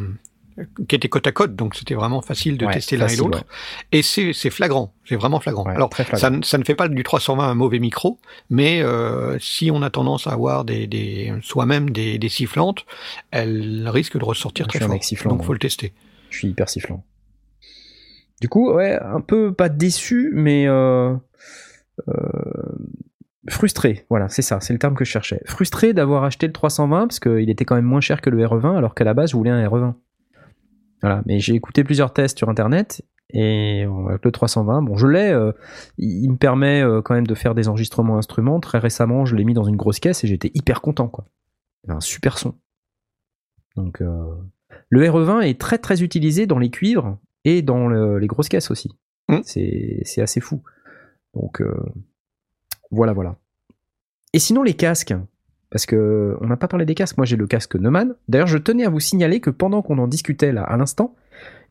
qui 0.89 0.95
étaient 0.95 1.09
côte 1.09 1.27
à 1.27 1.33
côte, 1.33 1.57
donc 1.57 1.75
c'était 1.75 1.95
vraiment 1.95 2.23
facile 2.23 2.57
de 2.59 2.67
Ouais, 2.67 2.75
tester 2.75 2.97
l'un 2.97 3.09
et 3.09 3.17
l'autre. 3.17 3.45
Et 3.91 4.03
c'est 4.03 4.33
flagrant, 4.51 4.95
c'est 5.05 5.17
vraiment 5.17 5.41
flagrant. 5.41 5.65
Ouais, 5.67 5.75
Alors 5.75 5.93
flagrant. 5.93 6.17
ça, 6.17 6.31
ne- 6.31 6.43
ça 6.43 6.59
ne 6.59 6.65
fait 6.65 6.77
pas 6.77 6.89
du 6.89 7.03
320 7.03 7.49
un 7.49 7.55
mauvais 7.55 7.81
micro, 7.81 8.19
mais 8.51 8.81
euh, 8.83 9.37
si 9.41 9.71
on 9.73 9.83
a 9.83 9.91
tendance 9.91 10.27
à 10.29 10.31
avoir 10.33 10.65
des, 10.65 10.87
des 10.87 11.33
soi-même 11.43 11.91
des, 11.91 12.19
des 12.19 12.29
sifflantes, 12.29 12.87
elles 13.33 13.89
risquent 13.89 14.19
de 14.19 14.25
ressortir 14.25 14.67
Je 14.67 14.79
très 14.79 14.79
fort. 14.87 15.03
sifflant, 15.03 15.31
donc 15.33 15.45
faut 15.45 15.53
le 15.53 15.59
tester. 15.59 15.93
Je 16.31 16.39
suis 16.39 16.49
hyper 16.49 16.69
sifflant. 16.69 17.05
Du 18.41 18.49
coup, 18.49 18.73
ouais, 18.73 18.99
un 19.01 19.21
peu 19.21 19.53
pas 19.53 19.69
déçu, 19.69 20.31
mais 20.35 20.67
euh, 20.69 21.15
euh, 22.09 22.13
frustré. 23.49 24.07
Voilà, 24.11 24.29
c'est 24.29 24.43
ça, 24.43 24.61
c'est 24.61 24.73
le 24.73 24.79
terme 24.79 24.95
que 24.95 25.05
je 25.05 25.11
cherchais. 25.11 25.41
Frustré 25.47 25.93
d'avoir 25.93 26.25
acheté 26.25 26.47
le 26.47 26.53
320 26.53 27.07
parce 27.09 27.21
qu'il 27.21 27.51
était 27.51 27.65
quand 27.65 27.75
même 27.77 27.85
moins 27.85 28.01
cher 28.01 28.21
que 28.21 28.31
le 28.31 28.45
RE20, 28.45 28.77
alors 28.77 28.95
qu'à 28.95 29.05
la 29.05 29.15
base 29.15 29.31
je 29.31 29.37
voulais 29.37 29.51
un 29.51 29.67
RE20. 29.69 29.95
Voilà, 31.03 31.23
mais 31.27 31.39
j'ai 31.41 31.55
écouté 31.55 31.85
plusieurs 31.85 32.13
tests 32.13 32.39
sur 32.39 32.49
internet 32.49 33.03
et 33.31 33.87
avec 34.09 34.25
le 34.25 34.31
320, 34.31 34.83
bon, 34.83 34.97
je 34.97 35.07
l'ai. 35.07 35.31
euh, 35.31 35.53
il, 35.99 36.31
me 36.31 36.37
permet 36.37 36.83
euh, 36.83 37.03
quand 37.03 37.15
même 37.15 37.27
de 37.27 37.35
faire 37.35 37.55
des 37.55 37.69
enregistrements 37.69 38.17
instruments. 38.17 38.61
Très 38.61 38.79
récemment, 38.79 39.25
je 39.25 39.35
l'ai 39.37 39.45
mis 39.45 39.55
dans 39.55 39.65
une 39.65 39.77
grosse 39.77 39.99
caisse 40.01 40.25
et 40.25 40.27
j'étais 40.27 40.51
hyper 40.55 40.81
content, 40.81 41.09
quoi. 41.09 41.25
Un 41.89 42.01
super 42.01 42.39
son. 42.39 42.55
Donc, 43.77 44.01
euh, 44.01 44.25
le 44.89 45.03
RE20 45.07 45.43
est 45.43 45.61
très 45.61 45.79
très 45.79 46.03
utilisé 46.03 46.47
dans 46.47 46.59
les 46.59 46.71
cuivres 46.71 47.19
et 47.45 47.61
dans 47.63 47.89
le- 47.89 48.19
les 48.19 48.27
grosses 48.27 48.49
caisses 48.49 48.71
aussi. 48.71 48.91
Mm. 49.29 49.39
C'est 49.43 50.01
c'est 50.05 50.23
assez 50.23 50.41
fou. 50.41 50.63
Donc 51.35 51.61
voilà, 52.95 53.13
voilà. 53.13 53.37
Et 54.33 54.39
sinon 54.39 54.63
les 54.63 54.75
casques, 54.75 55.15
parce 55.71 55.87
que 55.87 56.37
on 56.41 56.47
n'a 56.47 56.57
pas 56.57 56.69
parlé 56.69 56.85
des 56.87 56.95
casques. 56.95 57.17
Moi 57.17 57.27
j'ai 57.27 57.37
le 57.37 57.47
casque 57.47 57.77
Neumann. 57.77 58.15
D'ailleurs 58.29 58.47
je 58.47 58.59
tenais 58.59 58.85
à 58.85 58.91
vous 58.91 59.01
signaler 59.01 59.41
que 59.41 59.51
pendant 59.51 59.83
qu'on 59.83 59.99
en 59.99 60.09
discutait 60.09 60.53
là 60.53 60.63
à 60.63 60.77
l'instant, 60.77 61.15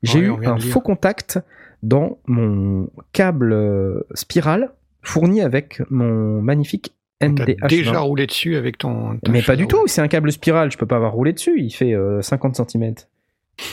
j'ai 0.01 0.29
Ouais, 0.29 0.43
eu 0.43 0.45
un 0.47 0.57
faux 0.57 0.81
contact 0.81 1.39
dans 1.81 2.19
mon 2.27 2.89
câble 3.11 3.51
euh, 3.53 4.01
spirale 4.13 4.71
fourni 5.01 5.41
avec 5.41 5.81
mon 5.89 6.41
magnifique 6.41 6.93
NDH. 7.21 7.67
déjà 7.67 7.91
20. 7.93 7.99
roulé 7.99 8.25
dessus 8.27 8.55
avec 8.55 8.77
ton. 8.77 9.19
Mais 9.29 9.41
pas 9.41 9.55
du 9.55 9.67
tout, 9.67 9.87
c'est 9.87 10.01
un 10.01 10.07
câble 10.07 10.31
spiral, 10.31 10.71
je 10.71 10.77
peux 10.77 10.85
pas 10.85 10.95
avoir 10.97 11.13
roulé 11.13 11.33
dessus, 11.33 11.59
il 11.61 11.71
fait 11.71 11.93
euh, 11.93 12.21
50 12.21 12.55
cm. 12.69 12.95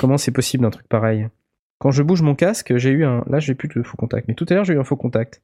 Comment 0.01 0.19
c'est 0.19 0.31
possible 0.33 0.65
un 0.65 0.71
truc 0.71 0.87
pareil? 0.89 1.29
Quand 1.79 1.91
je 1.91 2.03
bouge 2.03 2.21
mon 2.23 2.35
casque, 2.35 2.77
j'ai 2.77 2.91
eu 2.91 3.05
un. 3.05 3.25
Là, 3.29 3.39
j'ai 3.41 3.55
plus 3.55 3.69
de 3.69 3.83
faux 3.83 3.97
contact, 3.97 4.29
mais 4.29 4.35
tout 4.35 4.45
à 4.51 4.55
l'heure, 4.55 4.65
j'ai 4.65 4.75
eu 4.75 4.79
un 4.79 4.85
faux 4.85 4.97
contact. 4.97 5.41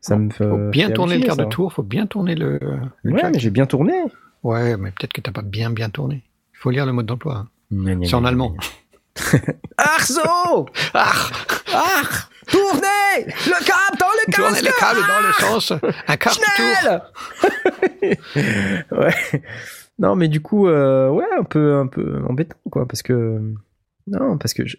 Ça 0.00 0.16
me 0.16 0.30
fait. 0.30 0.48
Faut 0.48 0.70
bien 0.70 0.90
tourner 0.90 1.18
le 1.18 1.24
quart 1.24 1.36
de 1.36 1.44
tour, 1.44 1.72
faut 1.72 1.82
bien 1.82 2.06
tourner 2.06 2.34
le. 2.34 2.58
le 3.02 3.12
Ouais, 3.12 3.20
jack. 3.20 3.32
mais 3.34 3.38
j'ai 3.40 3.50
bien 3.50 3.66
tourné. 3.66 3.94
Ouais, 4.42 4.76
mais 4.76 4.90
peut-être 4.92 5.12
que 5.12 5.20
t'as 5.20 5.32
pas 5.32 5.42
bien 5.42 5.70
bien 5.70 5.90
tourné. 5.90 6.22
Il 6.54 6.58
faut 6.58 6.70
lire 6.70 6.86
le 6.86 6.92
mode 6.92 7.06
d'emploi. 7.06 7.46
hein. 7.72 7.98
C'est 8.04 8.14
en 8.14 8.24
allemand. 8.24 8.54
Arzo 9.78 10.66
Ah 10.94 11.12
Ah 11.74 12.02
Tournez 12.46 13.24
Le 13.26 13.64
câble 13.64 13.98
dans 13.98 14.06
le 14.06 14.32
Tourner 14.32 14.50
casque 14.52 14.64
le 14.64 14.78
câble 14.78 15.00
dans 15.00 15.26
le 15.26 15.32
sens. 15.32 15.72
Un 16.06 16.16
quart 16.16 16.34
de 16.36 16.42
tour. 16.56 17.00
Ouais. 19.00 19.42
Non, 19.98 20.14
mais 20.14 20.28
du 20.28 20.40
coup, 20.40 20.68
euh, 20.68 21.08
ouais, 21.08 21.24
un 21.38 21.42
peu, 21.44 21.76
un 21.76 21.86
peu 21.86 22.22
embêtant, 22.28 22.56
quoi, 22.70 22.86
parce 22.86 23.02
que. 23.02 23.40
Non, 24.06 24.38
parce 24.38 24.54
que 24.54 24.64
je, 24.66 24.76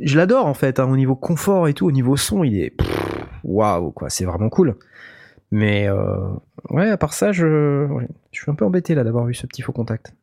je 0.00 0.16
l'adore 0.18 0.44
en 0.44 0.52
fait, 0.54 0.78
hein, 0.80 0.90
au 0.90 0.96
niveau 0.96 1.14
confort 1.16 1.68
et 1.68 1.72
tout, 1.72 1.86
au 1.86 1.92
niveau 1.92 2.16
son, 2.18 2.44
il 2.44 2.58
est. 2.60 2.70
pff, 2.70 3.09
Waouh, 3.44 3.90
quoi, 3.92 4.10
c'est 4.10 4.24
vraiment 4.24 4.48
cool. 4.48 4.76
Mais 5.50 5.88
euh, 5.88 6.30
ouais, 6.70 6.88
à 6.90 6.96
part 6.96 7.12
ça, 7.12 7.32
je, 7.32 7.86
ouais, 7.86 8.06
je 8.32 8.40
suis 8.40 8.50
un 8.50 8.54
peu 8.54 8.64
embêté 8.64 8.94
là 8.94 9.02
d'avoir 9.04 9.28
eu 9.28 9.34
ce 9.34 9.46
petit 9.46 9.62
faux 9.62 9.72
contact. 9.72 10.14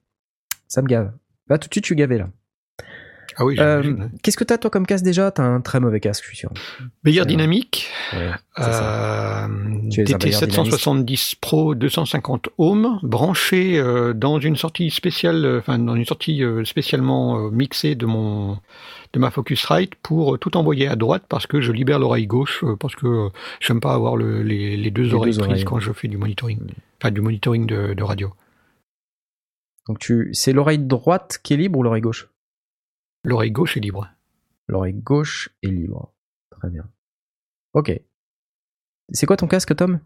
Ça 0.67 0.81
me 0.81 0.87
gave. 0.87 1.11
Là, 1.49 1.57
tout 1.57 1.67
de 1.67 1.73
suite, 1.73 1.85
je 1.85 1.89
suis 1.89 1.95
gavé 1.95 2.17
là. 2.17 2.29
Ah 3.39 3.45
oui, 3.45 3.55
Euh. 3.59 4.07
Qu'est-ce 4.23 4.35
que 4.35 4.43
t'as 4.43 4.57
toi 4.57 4.71
comme 4.71 4.87
casque 4.87 5.03
déjà? 5.03 5.29
T'as 5.29 5.43
un 5.43 5.61
très 5.61 5.79
mauvais 5.79 5.99
casque, 5.99 6.23
je 6.23 6.29
suis 6.29 6.37
sûr. 6.37 6.51
Meilleur 7.03 7.27
dynamique. 7.27 7.87
Ouais. 8.13 8.31
Euh, 8.59 9.47
meilleur 9.47 10.33
770 10.33 11.35
Pro 11.35 11.75
250 11.75 12.49
ohms 12.57 12.99
branché 13.03 13.77
euh, 13.77 14.13
dans 14.13 14.39
une 14.39 14.55
sortie 14.55 14.89
spéciale, 14.89 15.45
euh, 15.45 15.59
enfin 15.59 15.77
dans 15.77 15.95
une 15.95 16.05
sortie 16.05 16.41
spécialement 16.63 17.51
mixée 17.51 17.93
de 17.93 18.07
mon 18.07 18.57
de 19.13 19.19
ma 19.19 19.31
Focusrite 19.31 19.95
pour 19.95 20.35
euh, 20.35 20.37
tout 20.37 20.57
envoyer 20.57 20.87
à 20.87 20.95
droite 20.95 21.23
parce 21.29 21.47
que 21.47 21.61
je 21.61 21.71
libère 21.71 21.99
l'oreille 21.99 22.27
gauche 22.27 22.63
euh, 22.63 22.75
parce 22.75 22.95
que 22.95 23.07
euh, 23.07 23.29
j'aime 23.59 23.79
pas 23.79 23.93
avoir 23.93 24.15
le- 24.17 24.43
les, 24.43 24.77
les 24.77 24.91
deux 24.91 25.03
Les 25.03 25.13
oreilles 25.13 25.31
deux 25.33 25.39
prises 25.39 25.49
oreilles. 25.51 25.65
quand 25.65 25.79
je 25.79 25.91
fais 25.93 26.07
du 26.07 26.17
monitoring, 26.17 26.59
enfin 27.01 27.11
du 27.11 27.21
monitoring 27.21 27.65
de, 27.65 27.93
de 27.93 28.03
radio. 28.03 28.33
Donc 29.87 29.99
tu, 29.99 30.29
c'est 30.33 30.51
l'oreille 30.53 30.79
droite 30.79 31.39
qui 31.41 31.53
est 31.53 31.57
libre 31.57 31.79
ou 31.79 31.83
l'oreille 31.83 32.01
gauche? 32.01 32.29
L'oreille 33.23 33.51
gauche 33.51 33.77
est 33.77 33.81
libre. 33.81 34.09
L'oreille 34.67 34.93
gauche 34.93 35.49
est 35.63 35.67
libre. 35.67 36.13
Très 36.51 36.69
bien. 36.69 36.85
Ok. 37.73 37.91
C'est 39.11 39.25
quoi 39.25 39.37
ton 39.37 39.47
casque, 39.47 39.73
Tom? 39.75 39.99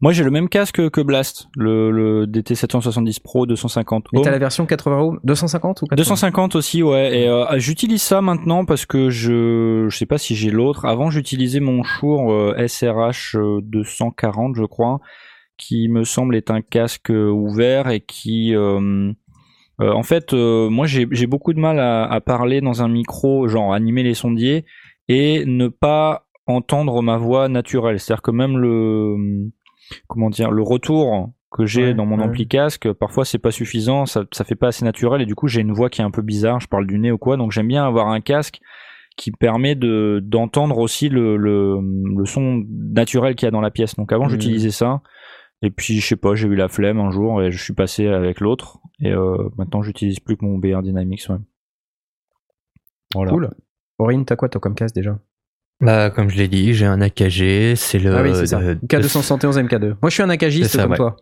Moi, 0.00 0.12
j'ai 0.12 0.24
le 0.24 0.30
même 0.30 0.48
casque 0.48 0.90
que 0.90 1.00
Blast, 1.00 1.48
le, 1.56 1.90
le 1.90 2.26
DT 2.26 2.54
770 2.54 3.18
Pro 3.20 3.46
250 3.46 4.08
Mais 4.12 4.20
t'as 4.20 4.30
la 4.30 4.38
version 4.38 4.66
80 4.66 5.00
ohms 5.00 5.20
250 5.24 5.82
ou 5.82 5.86
80 5.86 5.96
250 5.96 6.56
aussi, 6.56 6.82
ouais. 6.82 7.18
Et 7.20 7.28
euh, 7.28 7.46
j'utilise 7.58 8.02
ça 8.02 8.20
maintenant 8.20 8.64
parce 8.66 8.84
que 8.84 9.08
je 9.08 9.86
je 9.88 9.96
sais 9.96 10.06
pas 10.06 10.18
si 10.18 10.34
j'ai 10.34 10.50
l'autre. 10.50 10.84
Avant, 10.84 11.10
j'utilisais 11.10 11.60
mon 11.60 11.82
Shure 11.82 12.30
euh, 12.30 12.66
SRH 12.66 13.36
euh, 13.36 13.60
240, 13.62 14.54
je 14.56 14.64
crois, 14.64 15.00
qui 15.56 15.88
me 15.88 16.04
semble 16.04 16.36
est 16.36 16.50
un 16.50 16.60
casque 16.60 17.10
euh, 17.10 17.30
ouvert 17.30 17.88
et 17.88 18.00
qui 18.00 18.54
euh, 18.54 19.12
euh, 19.80 19.92
en 19.92 20.02
fait, 20.02 20.32
euh, 20.32 20.68
moi 20.70 20.86
j'ai 20.86 21.06
j'ai 21.10 21.26
beaucoup 21.26 21.52
de 21.52 21.60
mal 21.60 21.78
à, 21.78 22.04
à 22.04 22.20
parler 22.20 22.60
dans 22.60 22.82
un 22.82 22.88
micro, 22.88 23.46
genre 23.48 23.72
animer 23.74 24.02
les 24.02 24.14
sondiers 24.14 24.64
et 25.08 25.44
ne 25.46 25.68
pas 25.68 26.26
entendre 26.46 27.02
ma 27.02 27.16
voix 27.16 27.48
naturelle. 27.48 27.98
C'est-à-dire 28.00 28.22
que 28.22 28.30
même 28.30 28.56
le 28.58 29.50
comment 30.08 30.30
dire 30.30 30.50
le 30.50 30.62
retour 30.62 31.32
que 31.52 31.64
j'ai 31.66 31.86
Ouais, 31.86 31.94
dans 31.94 32.06
mon 32.06 32.18
ouais. 32.18 32.24
ampli 32.24 32.48
casque, 32.48 32.92
parfois 32.92 33.24
c'est 33.24 33.38
pas 33.38 33.50
suffisant, 33.52 34.04
ça, 34.06 34.24
ça 34.32 34.44
fait 34.44 34.56
pas 34.56 34.68
assez 34.68 34.84
naturel 34.84 35.22
et 35.22 35.26
du 35.26 35.34
coup 35.34 35.46
j'ai 35.48 35.60
une 35.60 35.72
voix 35.72 35.88
qui 35.90 36.00
est 36.00 36.04
un 36.04 36.10
peu 36.10 36.22
bizarre, 36.22 36.60
je 36.60 36.66
parle 36.68 36.86
du 36.86 36.98
nez 36.98 37.12
ou 37.12 37.18
quoi, 37.18 37.36
donc 37.36 37.52
j'aime 37.52 37.68
bien 37.68 37.86
avoir 37.86 38.08
un 38.08 38.20
casque 38.20 38.60
qui 39.16 39.30
permet 39.30 39.74
de 39.74 40.20
d'entendre 40.22 40.76
aussi 40.78 41.08
le, 41.08 41.36
le, 41.38 41.78
le 41.80 42.26
son 42.26 42.64
naturel 42.68 43.34
qu'il 43.34 43.46
y 43.46 43.48
a 43.48 43.50
dans 43.52 43.62
la 43.62 43.70
pièce. 43.70 43.94
Donc 43.94 44.12
avant 44.12 44.24
Mhm. 44.24 44.30
j'utilisais 44.32 44.70
ça 44.72 45.00
et 45.62 45.70
puis 45.70 45.98
je 46.00 46.06
sais 46.06 46.16
pas, 46.16 46.34
j'ai 46.34 46.48
eu 46.48 46.54
la 46.56 46.68
flemme 46.68 46.98
un 46.98 47.10
jour 47.10 47.40
et 47.42 47.50
je 47.50 47.62
suis 47.62 47.72
passé 47.72 48.06
avec 48.08 48.40
l'autre 48.40 48.78
et 49.00 49.12
euh, 49.12 49.48
maintenant 49.56 49.80
j'utilise 49.82 50.20
plus 50.20 50.36
que 50.36 50.44
mon 50.44 50.58
BR 50.58 50.82
Dynamics. 50.82 51.26
Ouais. 51.30 51.36
Voilà. 53.14 53.30
Cool. 53.30 53.50
Aurine, 53.98 54.24
t'as 54.26 54.36
quoi 54.36 54.48
toi 54.50 54.60
comme 54.60 54.74
casque 54.74 54.94
déjà? 54.96 55.18
Bah, 55.80 56.08
comme 56.10 56.30
je 56.30 56.36
l'ai 56.38 56.48
dit, 56.48 56.72
j'ai 56.72 56.86
un 56.86 57.00
AKG, 57.02 57.74
c'est 57.76 57.98
le. 57.98 58.16
Ah 58.16 58.22
oui, 58.22 58.30
c'est 58.34 58.46
ça. 58.46 58.60
de- 58.60 58.74
K271 58.86 59.58
MK2. 59.66 59.88
Moi, 60.00 60.08
je 60.08 60.14
suis 60.14 60.22
un 60.22 60.30
AKGiste 60.30 60.70
C'est 60.70 60.76
ça, 60.78 60.82
comme 60.84 60.92
ouais. 60.92 60.96
toi. 60.96 61.16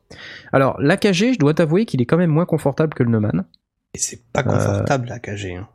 Alors, 0.53 0.81
l'AKG, 0.81 1.33
je 1.35 1.39
dois 1.39 1.55
t'avouer 1.55 1.85
qu'il 1.87 2.01
est 2.01 2.07
quand 2.07 2.17
même 2.17 2.31
moins 2.31 2.47
confortable 2.47 2.95
que 2.95 3.03
le 3.03 3.11
Neumann. 3.11 3.45
Et 3.95 3.99
c'est 3.99 4.23
pas 4.33 4.43
confortable 4.45 5.09
la 5.09 5.19
KG. 5.19 5.57
Hein. 5.57 5.69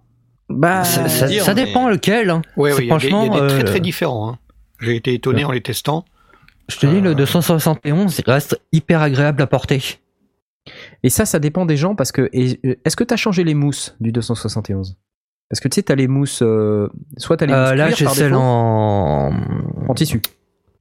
Bah, 0.49 0.83
Ça, 0.85 1.09
ça- 1.09 1.27
dire, 1.27 1.43
ça 1.43 1.53
mais- 1.53 1.65
dépend 1.65 1.89
lequel. 1.89 2.29
hein. 2.29 2.41
Ouais, 2.55 2.71
C'est 2.71 2.77
ouais, 2.77 2.83
il 2.85 2.89
y 2.89 2.91
a 2.93 2.97
des, 2.99 3.07
il 3.07 3.11
y 3.11 3.15
a 3.15 3.19
des 3.19 3.27
franchement, 3.27 3.47
très 3.49 3.59
euh, 3.61 3.63
très 3.65 3.79
différents. 3.81 4.31
hein. 4.31 4.39
J'ai 4.79 4.95
été 4.95 5.13
étonné 5.13 5.43
en 5.43 5.51
les 5.51 5.61
testant. 5.61 6.05
Je 6.69 6.77
te 6.77 6.85
dis, 6.85 6.97
Euh. 6.97 7.01
le 7.01 7.15
271 7.15 8.19
il 8.25 8.31
reste 8.31 8.61
hyper 8.71 9.01
agréable 9.01 9.41
à 9.41 9.47
porter. 9.47 9.81
Et 11.03 11.09
ça, 11.09 11.25
ça 11.25 11.39
dépend 11.39 11.65
des 11.65 11.75
gens 11.77 11.95
parce 11.95 12.11
que. 12.13 12.21
euh, 12.33 12.75
Est-ce 12.85 12.95
que 12.95 13.03
t'as 13.03 13.15
changé 13.17 13.43
les 13.43 13.55
mousses 13.55 13.95
du 13.99 14.11
271 14.13 14.95
Parce 15.49 15.59
que 15.59 15.67
tu 15.67 15.75
sais, 15.75 15.83
t'as 15.83 15.95
les 15.95 16.07
mousses. 16.07 16.41
euh, 16.43 16.87
soit 17.17 17.37
t'as 17.37 17.45
les 17.47 17.53
mousses 17.53 17.71
Euh, 17.71 17.75
là, 17.75 17.89
j'ai 17.91 18.07
celle 18.07 18.33
en. 18.35 19.31
en 19.87 19.93
tissu. 19.93 20.21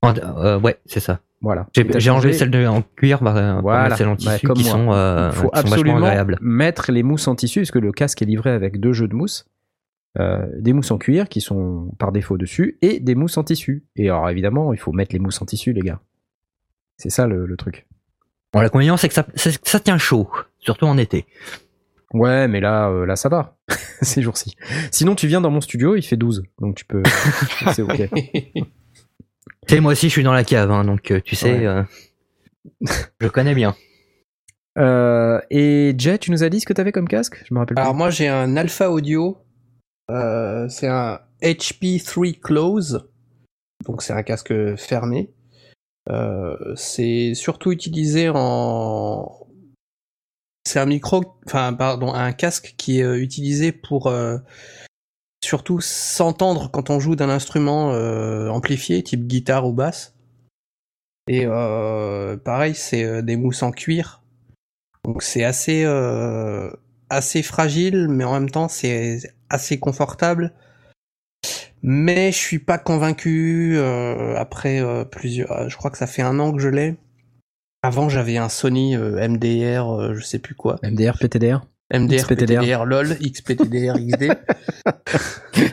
en- 0.02 0.14
euh, 0.16 0.59
ouais, 0.61 0.78
c'est 0.87 1.00
ça. 1.00 1.20
Voilà. 1.40 1.66
J'ai 1.74 2.11
enlevé 2.11 2.33
celle 2.33 2.50
de, 2.50 2.66
en 2.66 2.83
cuir, 2.83 3.22
bah, 3.22 3.61
Voilà, 3.62 3.96
celle 3.96 4.09
en 4.09 4.16
tissu, 4.16 4.44
comme 4.46 4.57
qui 4.57 4.64
moi. 4.64 4.72
sont, 4.72 4.92
euh, 4.92 5.28
Il 5.31 5.35
faut 5.37 5.48
qui 5.50 5.57
sont 5.57 5.62
vachement 5.62 5.70
absolument 5.72 5.96
agréables. 6.07 6.38
mettre 6.40 6.90
les 6.92 7.02
mousses 7.04 7.28
en 7.28 7.35
tissu, 7.37 7.61
parce 7.61 7.70
que 7.70 7.78
le 7.78 7.92
casque 7.92 8.20
est 8.22 8.24
livré 8.26 8.50
avec 8.50 8.81
deux 8.81 8.92
jeux 8.92 9.07
de 9.09 9.14
mousses. 9.14 9.46
Euh, 10.18 10.46
des 10.59 10.72
mousses 10.72 10.90
en 10.90 10.98
cuir 10.98 11.28
qui 11.28 11.40
sont 11.40 11.92
par 11.98 12.11
défaut 12.12 12.37
dessus 12.38 12.76
et 12.83 12.98
des 12.98 13.14
mousses 13.14 13.37
en 13.38 13.44
tissu. 13.44 13.85
Et 13.94 14.09
alors 14.11 14.28
évidemment, 14.31 14.72
il 14.72 14.78
faut 14.78 14.90
mettre 14.92 15.12
les 15.12 15.20
mousses 15.20 15.40
en 15.40 15.46
tissu, 15.46 15.72
les 15.72 15.83
gars. 15.83 16.00
C'est 16.96 17.11
ça 17.11 17.26
le, 17.28 17.46
le 17.46 17.57
truc. 17.57 17.87
Bon, 18.52 18.61
c'est 18.96 19.09
que 19.09 19.14
ça, 19.14 19.26
c'est 19.37 19.62
que 19.62 19.68
ça 19.68 19.78
tient 19.78 19.98
chaud, 19.98 20.28
surtout 20.59 20.87
en 20.87 20.98
été. 20.98 21.26
Ouais, 22.14 22.49
mais 22.49 22.61
là, 22.61 22.88
euh, 22.88 23.05
là, 23.07 23.16
ça 23.16 23.29
va. 23.29 23.57
Ces 24.03 24.23
jours-ci. 24.23 24.57
Sinon, 24.90 25.14
tu 25.14 25.27
viens 25.27 25.40
dans 25.40 25.51
mon 25.51 25.61
studio, 25.61 25.94
il 25.97 26.03
fait 26.03 26.16
12. 26.16 26.42
Donc 26.61 26.75
tu 26.77 26.85
peux. 26.85 27.03
C'est 27.75 27.83
ok. 27.83 28.09
Tu 28.14 29.75
sais, 29.75 29.81
moi 29.81 29.92
aussi, 29.92 30.09
je 30.09 30.12
suis 30.12 30.23
dans 30.23 30.33
la 30.33 30.44
cave, 30.44 30.71
hein, 30.71 30.85
donc 30.85 31.11
euh, 31.11 31.21
tu 31.21 31.37
sais, 31.37 31.59
Ouais. 31.59 31.66
euh, 31.66 31.83
je 33.21 33.29
connais 33.29 33.55
bien. 33.55 33.75
Euh, 34.79 35.40
et 35.51 35.92
Jet, 35.99 36.18
tu 36.18 36.31
nous 36.31 36.44
as 36.44 36.49
dit 36.51 36.61
ce 36.61 36.64
que 36.66 36.73
t'avais 36.73 36.92
comme 36.92 37.09
casque? 37.09 37.42
Je 37.49 37.53
me 37.53 37.59
rappelle 37.59 37.77
Alors 37.81 37.94
plus. 37.94 37.99
moi 37.99 38.11
j'ai 38.11 38.29
un 38.29 38.57
Alpha 38.57 38.92
Audio. 38.92 39.38
Euh, 40.09 40.68
c'est 40.68 40.87
un 40.87 41.18
HP3 41.42 42.38
Close. 42.38 43.11
Donc 43.88 44.03
c'est 44.03 44.12
un 44.12 44.23
casque 44.23 44.55
fermé. 44.77 45.33
Euh, 46.11 46.57
c'est 46.77 47.35
surtout 47.35 47.73
utilisé 47.73 48.31
en. 48.33 49.47
C'est 50.68 50.81
un 50.81 50.85
micro, 50.85 51.24
enfin 51.46 51.72
pardon, 51.72 52.12
un 52.12 52.33
casque 52.33 52.74
qui 52.76 53.00
est 53.00 53.02
euh, 53.02 53.18
utilisé 53.18 53.72
pour 53.72 54.09
euh, 54.09 54.37
surtout 55.42 55.81
s'entendre 55.81 56.70
quand 56.70 56.90
on 56.90 57.00
joue 57.00 57.16
d'un 57.16 57.31
instrument 57.31 57.92
euh, 57.92 58.50
amplifié, 58.50 59.02
type 59.02 59.26
guitare 59.26 59.66
ou 59.66 59.72
basse. 59.72 60.14
Et 61.26 61.46
pareil, 62.44 62.74
c'est 62.74 63.22
des 63.22 63.37
mousses 63.37 63.62
en 63.62 63.70
cuir. 63.70 64.22
Donc 65.04 65.22
c'est 65.22 65.42
assez 65.42 65.83
fragile, 67.42 68.09
mais 68.09 68.24
en 68.24 68.35
même 68.35 68.50
temps 68.50 68.68
c'est 68.68 69.20
assez 69.48 69.78
confortable. 69.78 70.52
Mais 71.83 72.31
je 72.31 72.37
suis 72.37 72.59
pas 72.59 72.76
convaincu 72.76 73.78
après 74.37 74.83
plusieurs. 75.11 75.70
Je 75.70 75.76
crois 75.78 75.90
que 75.90 75.98
ça 75.98 76.07
fait 76.07 76.22
un 76.22 76.38
an 76.38 76.52
que 76.52 76.61
je 76.61 76.68
l'ai. 76.68 76.98
Avant 77.83 78.09
j'avais 78.09 78.37
un 78.38 78.49
Sony 78.49 78.97
euh, 78.97 79.27
MDR, 79.29 79.88
euh, 79.93 80.14
je 80.14 80.25
sais 80.25 80.38
plus 80.38 80.55
quoi. 80.55 80.77
MDR, 80.83 81.17
PTDR 81.19 81.61
MDR, 81.93 82.17
XPTDR. 82.19 82.61
PTDR, 82.61 82.85
LOL, 82.85 83.17
XPTDR, 83.23 83.95
XD. 83.99 84.33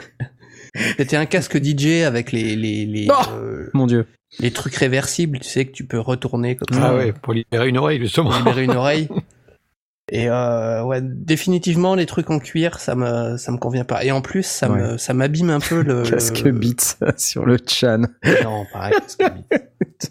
C'était 0.97 1.15
un 1.15 1.25
casque 1.25 1.57
DJ 1.63 2.03
avec 2.03 2.31
les 2.31 2.55
les 2.55 2.85
les, 2.85 3.07
Oh 3.09 3.31
euh, 3.33 3.69
Mon 3.73 3.87
dieu. 3.87 4.05
les 4.39 4.51
trucs 4.51 4.75
réversibles, 4.75 5.39
tu 5.39 5.49
sais 5.49 5.65
que 5.65 5.71
tu 5.71 5.85
peux 5.85 5.99
retourner 5.99 6.55
comme 6.57 6.77
ça 6.77 6.87
Ah 6.89 6.95
ouais, 6.95 7.13
pour 7.13 7.33
libérer 7.33 7.69
une 7.69 7.77
oreille 7.77 7.99
justement. 7.99 8.29
pour 8.29 8.37
libérer 8.39 8.63
une 8.65 8.71
oreille. 8.71 9.07
Et 10.11 10.29
euh, 10.29 10.83
ouais, 10.83 10.99
définitivement 11.01 11.95
les 11.95 12.05
trucs 12.05 12.29
en 12.29 12.37
cuir, 12.37 12.77
ça 12.79 12.93
me 12.93 13.37
ça 13.37 13.51
me 13.51 13.57
convient 13.57 13.85
pas. 13.85 14.03
Et 14.05 14.11
en 14.11 14.21
plus, 14.21 14.43
ça 14.43 14.69
me 14.69 14.97
ça 14.97 15.13
m'abîme 15.15 15.49
un 15.49 15.59
peu 15.59 15.81
le 15.81 16.03
Casque 16.03 16.41
le- 16.41 16.51
Beats 16.51 16.97
sur 17.17 17.43
le 17.45 17.57
chan. 17.67 18.01
Non, 18.43 18.65
pareil. 18.71 18.93
casque 18.99 19.19
Beats. 19.49 20.09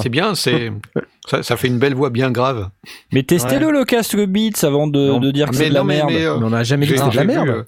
C'est 0.00 0.08
bien, 0.08 0.34
c'est 0.34 0.72
ça, 1.28 1.42
ça 1.42 1.56
fait 1.56 1.68
une 1.68 1.78
belle 1.78 1.94
voix 1.94 2.10
bien 2.10 2.30
grave. 2.30 2.70
Mais 3.12 3.22
testez-le 3.22 3.70
le 3.70 3.84
casque 3.84 4.16
Beats 4.16 4.64
avant 4.66 4.86
de, 4.86 5.30
dire 5.30 5.50
que 5.50 5.56
c'est 5.56 5.68
de 5.68 5.74
la 5.74 5.84
mais- 5.84 5.96
merde. 5.96 6.10
mais, 6.10 6.24
euh, 6.24 6.36
Mais 6.38 6.44
on 6.46 6.50
n'a 6.50 6.62
jamais 6.64 6.86
dit 6.86 6.92
que 6.92 6.98
c'était 6.98 7.10
de 7.10 7.16
la 7.16 7.22
vu, 7.22 7.28
merde. 7.28 7.48
euh, 7.48 7.62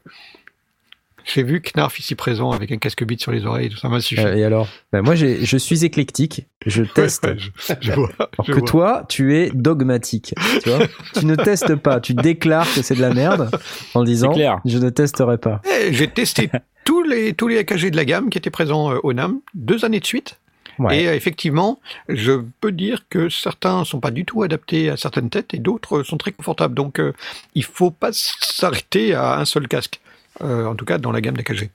J'ai 1.25 1.43
vu 1.43 1.61
Knarf 1.61 1.99
ici 1.99 2.15
présent 2.15 2.51
avec 2.53 2.73
un 2.73 2.79
casque 2.79 3.05
bite 3.05 3.21
sur 3.21 3.33
les 3.33 3.45
oreilles, 3.45 3.69
tout 3.69 3.77
ça 3.77 3.89
m'a 3.91 4.01
suffi. 4.01 4.23
Euh, 4.23 4.35
et 4.37 4.45
alors 4.45 4.67
Ben, 4.93 5.03
Moi, 5.03 5.15
je 5.15 5.57
suis 5.59 5.85
éclectique. 5.85 6.47
Je 6.65 6.83
teste. 6.85 7.25
Ouais, 7.25 7.37
je, 7.37 7.51
je 7.81 7.93
vois, 7.93 8.11
Alors 8.19 8.29
je 8.47 8.53
que 8.53 8.59
vois. 8.61 8.67
toi, 8.69 9.05
tu 9.09 9.37
es 9.37 9.51
dogmatique. 9.53 10.35
Tu 10.63 10.71
vois 10.71 10.87
Tu 11.19 11.27
ne 11.27 11.35
testes 11.37 11.75
pas. 11.77 12.01
Tu 12.01 12.15
déclares 12.15 12.73
que 12.75 12.81
c'est 12.83 12.95
de 12.95 13.03
la 13.03 13.13
merde 13.13 13.51
en 13.95 14.05
disant 14.05 14.33
clair. 14.33 14.61
je 14.65 14.79
ne 14.79 14.89
testerai 14.89 15.37
pas. 15.37 15.61
Eh, 15.83 15.93
J'ai 15.93 16.09
testé 16.09 16.49
tous 16.85 17.03
les, 17.03 17.35
tous 17.35 17.49
les 17.49 17.59
AKG 17.59 17.91
de 17.91 17.97
la 17.97 18.05
gamme 18.07 18.31
qui 18.31 18.39
étaient 18.39 18.51
présents 18.51 18.93
au 19.03 19.13
NAM, 19.13 19.41
deux 19.55 19.85
années 19.85 20.01
de 20.01 20.07
suite. 20.07 20.39
Ouais. 20.79 21.03
Et 21.03 21.09
euh, 21.09 21.15
effectivement, 21.15 21.81
je 22.09 22.43
peux 22.61 22.73
dire 22.73 23.05
que 23.09 23.29
certains 23.29 23.85
sont 23.85 24.01
pas 24.01 24.11
du 24.11 24.25
tout 24.25 24.43
adaptés 24.43 24.91
à 24.91 24.97
certaines 24.97 25.31
têtes 25.31 25.55
et 25.55 25.59
d'autres 25.59 26.03
sont 26.03 26.17
très 26.17 26.33
confortables. 26.33 26.75
Donc, 26.75 27.01
euh, 27.01 27.13
il 27.55 27.65
faut 27.65 27.91
pas 27.91 28.11
s'arrêter 28.13 29.15
à 29.15 29.39
un 29.39 29.45
seul 29.45 29.69
casque. 29.69 30.01
Euh, 30.43 30.67
en 30.67 30.75
tout 30.75 30.85
cas, 30.85 30.99
dans 30.99 31.13
la 31.13 31.21
gamme 31.21 31.37
d'AKG. 31.37 31.71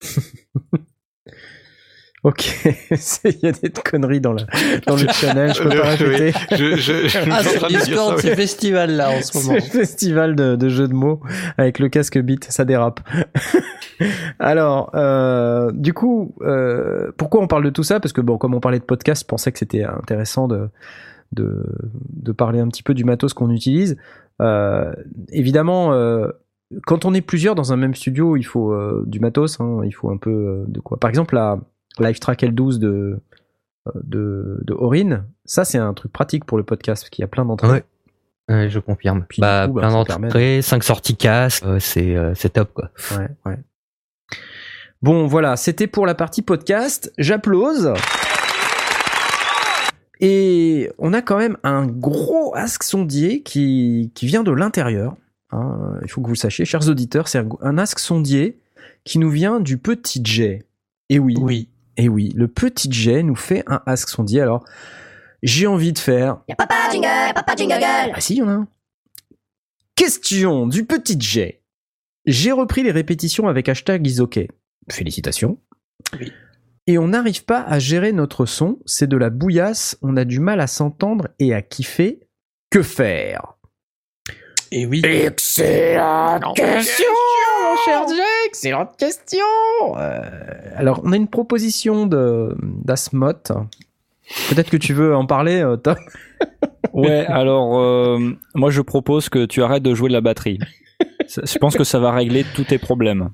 Ok, 2.22 2.40
C'est- 2.96 3.30
il 3.42 3.46
y 3.46 3.46
a 3.46 3.52
des 3.52 3.70
conneries 3.70 4.20
dans, 4.20 4.34
la, 4.34 4.44
dans 4.86 4.94
le 4.96 5.08
channel, 5.08 5.54
je 5.54 5.62
peux 5.62 5.70
pas 5.70 5.88
répéter. 5.96 6.32
Je, 6.50 6.76
je, 6.76 6.92
je 7.04 7.08
suis 7.08 7.30
Ah, 7.30 7.38
en 7.40 7.42
sur 7.42 7.54
train 7.60 7.68
de 7.68 7.72
dire 7.72 7.80
ça, 7.80 7.86
Discord, 7.86 8.14
oui. 8.16 8.20
c'est 8.22 8.36
festival 8.36 8.90
là 8.96 9.10
en 9.10 9.22
ce 9.22 9.38
moment. 9.38 9.58
C'est 9.60 9.70
festival 9.70 10.36
de, 10.36 10.54
de 10.56 10.68
jeux 10.68 10.86
de 10.88 10.92
mots 10.92 11.20
avec 11.56 11.78
le 11.78 11.88
casque 11.88 12.18
beat, 12.18 12.44
ça 12.50 12.66
dérape. 12.66 13.00
Alors, 14.38 14.90
euh, 14.94 15.70
du 15.72 15.92
coup, 15.94 16.34
euh, 16.42 17.10
pourquoi 17.16 17.40
on 17.42 17.46
parle 17.46 17.64
de 17.64 17.70
tout 17.70 17.82
ça? 17.82 18.00
Parce 18.00 18.12
que 18.12 18.20
bon, 18.20 18.38
comme 18.38 18.54
on 18.54 18.60
parlait 18.60 18.78
de 18.78 18.84
podcast, 18.84 19.22
je 19.22 19.26
pensais 19.26 19.52
que 19.52 19.58
c'était 19.58 19.84
intéressant 19.84 20.48
de, 20.48 20.68
de, 21.32 21.64
de 22.10 22.32
parler 22.32 22.60
un 22.60 22.68
petit 22.68 22.82
peu 22.82 22.94
du 22.94 23.04
matos 23.04 23.32
qu'on 23.34 23.50
utilise. 23.50 23.96
Euh, 24.40 24.92
évidemment, 25.32 25.92
euh, 25.92 26.28
quand 26.86 27.04
on 27.04 27.14
est 27.14 27.20
plusieurs 27.20 27.54
dans 27.54 27.72
un 27.72 27.76
même 27.76 27.94
studio, 27.94 28.36
il 28.36 28.42
faut 28.44 28.72
euh, 28.72 29.04
du 29.06 29.20
matos, 29.20 29.60
hein, 29.60 29.80
il 29.84 29.92
faut 29.92 30.10
un 30.10 30.16
peu 30.16 30.30
euh, 30.30 30.64
de 30.68 30.80
quoi. 30.80 30.98
Par 30.98 31.10
exemple, 31.10 31.34
la 31.34 31.58
LiveTrack 32.00 32.42
L12 32.42 32.78
de, 32.78 33.20
euh, 33.88 33.90
de, 34.02 34.58
de 34.64 34.72
Orin, 34.74 35.24
ça 35.44 35.64
c'est 35.64 35.78
un 35.78 35.94
truc 35.94 36.12
pratique 36.12 36.44
pour 36.44 36.58
le 36.58 36.64
podcast, 36.64 37.02
parce 37.02 37.10
qu'il 37.10 37.22
y 37.22 37.24
a 37.24 37.28
plein 37.28 37.44
d'entrées. 37.44 37.68
Ouais. 37.68 37.84
Ouais, 38.48 38.68
je 38.68 38.80
confirme. 38.80 39.24
Puis, 39.28 39.40
bah, 39.40 39.66
coup, 39.68 39.74
bah, 39.74 39.82
plein 39.88 40.02
de- 40.18 40.22
d'entrées, 40.24 40.60
5 40.62 40.82
sorties 40.82 41.16
casque, 41.16 41.62
euh, 41.64 41.78
c'est 41.78 42.16
euh, 42.16 42.34
c'est 42.34 42.50
top 42.54 42.72
quoi. 42.74 42.90
Ouais, 43.16 43.28
ouais. 43.46 43.58
Bon, 45.02 45.26
voilà, 45.26 45.56
c'était 45.56 45.86
pour 45.86 46.04
la 46.04 46.14
partie 46.14 46.42
podcast. 46.42 47.12
J'applause. 47.16 47.92
Et 50.22 50.90
on 50.98 51.14
a 51.14 51.22
quand 51.22 51.38
même 51.38 51.56
un 51.62 51.86
gros 51.86 52.54
ask 52.54 52.82
sondier 52.82 53.42
qui, 53.42 54.12
qui 54.14 54.26
vient 54.26 54.42
de 54.42 54.50
l'intérieur. 54.52 55.16
hein. 55.52 55.94
il 56.02 56.08
faut 56.10 56.20
que 56.20 56.26
vous 56.26 56.34
le 56.34 56.38
sachiez, 56.38 56.66
chers 56.66 56.86
auditeurs, 56.88 57.26
c'est 57.28 57.38
un- 57.38 57.48
un 57.62 57.78
ask 57.78 57.98
sondier 57.98 58.58
qui 59.04 59.18
nous 59.18 59.30
vient 59.30 59.60
du 59.60 59.78
petit 59.78 60.20
J. 60.22 60.58
Et 61.08 61.18
oui, 61.18 61.36
Oui. 61.40 61.69
Et 61.96 62.08
oui, 62.08 62.32
le 62.34 62.48
petit 62.48 62.90
J 62.90 63.22
nous 63.24 63.36
fait 63.36 63.62
un 63.66 63.82
ask 63.86 64.08
sondier. 64.08 64.40
Alors, 64.40 64.64
j'ai 65.42 65.66
envie 65.66 65.92
de 65.92 65.98
faire. 65.98 66.38
Y'a 66.48 66.56
papa 66.56 66.90
jingle, 66.90 67.34
papa 67.34 67.54
jingle. 67.56 67.82
Ah 67.82 68.20
si, 68.20 68.34
il 68.34 68.38
y 68.38 68.42
en 68.42 68.48
a 68.48 68.52
un. 68.52 68.68
Question 69.96 70.66
du 70.66 70.84
petit 70.84 71.20
J. 71.20 71.56
J'ai 72.26 72.52
repris 72.52 72.82
les 72.82 72.90
répétitions 72.90 73.48
avec 73.48 73.68
hashtag 73.68 74.06
isok. 74.06 74.40
Félicitations. 74.90 75.58
Oui. 76.18 76.32
Et 76.86 76.98
on 76.98 77.08
n'arrive 77.08 77.44
pas 77.44 77.62
à 77.62 77.78
gérer 77.78 78.12
notre 78.12 78.46
son, 78.46 78.78
c'est 78.84 79.06
de 79.06 79.16
la 79.16 79.30
bouillasse, 79.30 79.96
on 80.02 80.16
a 80.16 80.24
du 80.24 80.40
mal 80.40 80.60
à 80.60 80.66
s'entendre 80.66 81.28
et 81.38 81.54
à 81.54 81.62
kiffer. 81.62 82.20
Que 82.70 82.82
faire? 82.82 83.58
Et 84.72 84.86
oui. 84.86 85.02
Excellente 85.04 86.56
question, 86.56 87.04
mon 87.70 87.76
cher 87.84 88.08
Jay, 88.08 88.46
excellente 88.46 88.96
question. 88.96 89.44
Euh, 89.96 90.20
alors, 90.76 91.00
on 91.04 91.12
a 91.12 91.16
une 91.16 91.28
proposition 91.28 92.06
de 92.06 92.56
d'Asmot. 92.62 93.32
Peut-être 94.48 94.70
que 94.70 94.76
tu 94.76 94.94
veux 94.94 95.14
en 95.14 95.26
parler, 95.26 95.60
euh, 95.60 95.76
Tom. 95.76 95.96
Ouais, 96.92 97.24
alors 97.26 97.78
euh, 97.78 98.18
moi 98.54 98.70
je 98.70 98.80
propose 98.80 99.28
que 99.28 99.44
tu 99.44 99.62
arrêtes 99.62 99.82
de 99.82 99.94
jouer 99.94 100.08
de 100.08 100.14
la 100.14 100.20
batterie. 100.20 100.58
Je 101.28 101.58
pense 101.58 101.76
que 101.76 101.84
ça 101.84 102.00
va 102.00 102.10
régler 102.10 102.44
tous 102.54 102.64
tes 102.64 102.78
problèmes. 102.78 103.30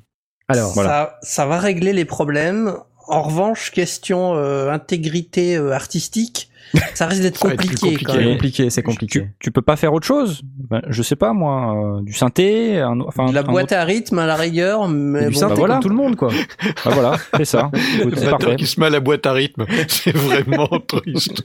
Alors, 0.49 0.73
Ça, 0.73 1.19
ça 1.23 1.47
va 1.47 1.59
régler 1.59 1.93
les 1.93 2.05
problèmes. 2.05 2.75
En 3.09 3.23
revanche, 3.23 3.71
question 3.71 4.35
euh, 4.35 4.71
intégrité 4.71 5.57
euh, 5.57 5.73
artistique, 5.73 6.51
ça 6.95 7.07
risque 7.07 7.23
d'être 7.23 7.39
compliqué, 7.39 7.77
c'est 7.77 8.25
compliqué, 8.25 8.71
c'est 8.71 8.83
Tu, 8.83 8.87
compliqué. 8.87 9.29
tu 9.39 9.51
peux 9.51 9.63
pas 9.63 9.77
faire 9.77 9.93
autre 9.95 10.07
chose? 10.07 10.43
Ben, 10.71 10.83
Je 10.89 11.03
sais 11.03 11.17
pas 11.17 11.33
moi, 11.33 11.99
euh, 11.99 12.03
du 12.03 12.13
synthé, 12.13 12.81
un, 12.81 13.01
enfin 13.01 13.27
De 13.29 13.35
la 13.35 13.41
un 13.41 13.45
boîte 13.45 13.65
autre- 13.67 13.77
à 13.77 13.85
rythme 13.85 14.19
à 14.19 14.27
la 14.27 14.35
rigueur, 14.37 14.89
mais 14.89 15.27
du 15.27 15.33
bon, 15.35 15.39
synthé 15.41 15.55
bah 15.55 15.59
voilà. 15.59 15.75
comme 15.75 15.83
tout 15.83 15.89
le 15.89 15.95
monde, 15.95 16.17
quoi. 16.17 16.31
Ah, 16.85 16.91
voilà, 16.91 17.17
c'est 17.37 17.45
ça. 17.45 17.71
Écoute, 17.99 18.13
Le 18.13 18.17
c'est 18.17 18.25
batteur 18.25 18.39
parfait. 18.41 18.57
qui 18.57 18.67
se 18.67 18.81
met 18.81 18.87
à 18.87 18.91
la 18.91 19.01
boîte 19.01 19.27
à 19.27 19.33
rythme, 19.33 19.65
c'est 19.89 20.15
vraiment 20.17 20.69
triste. 20.87 21.43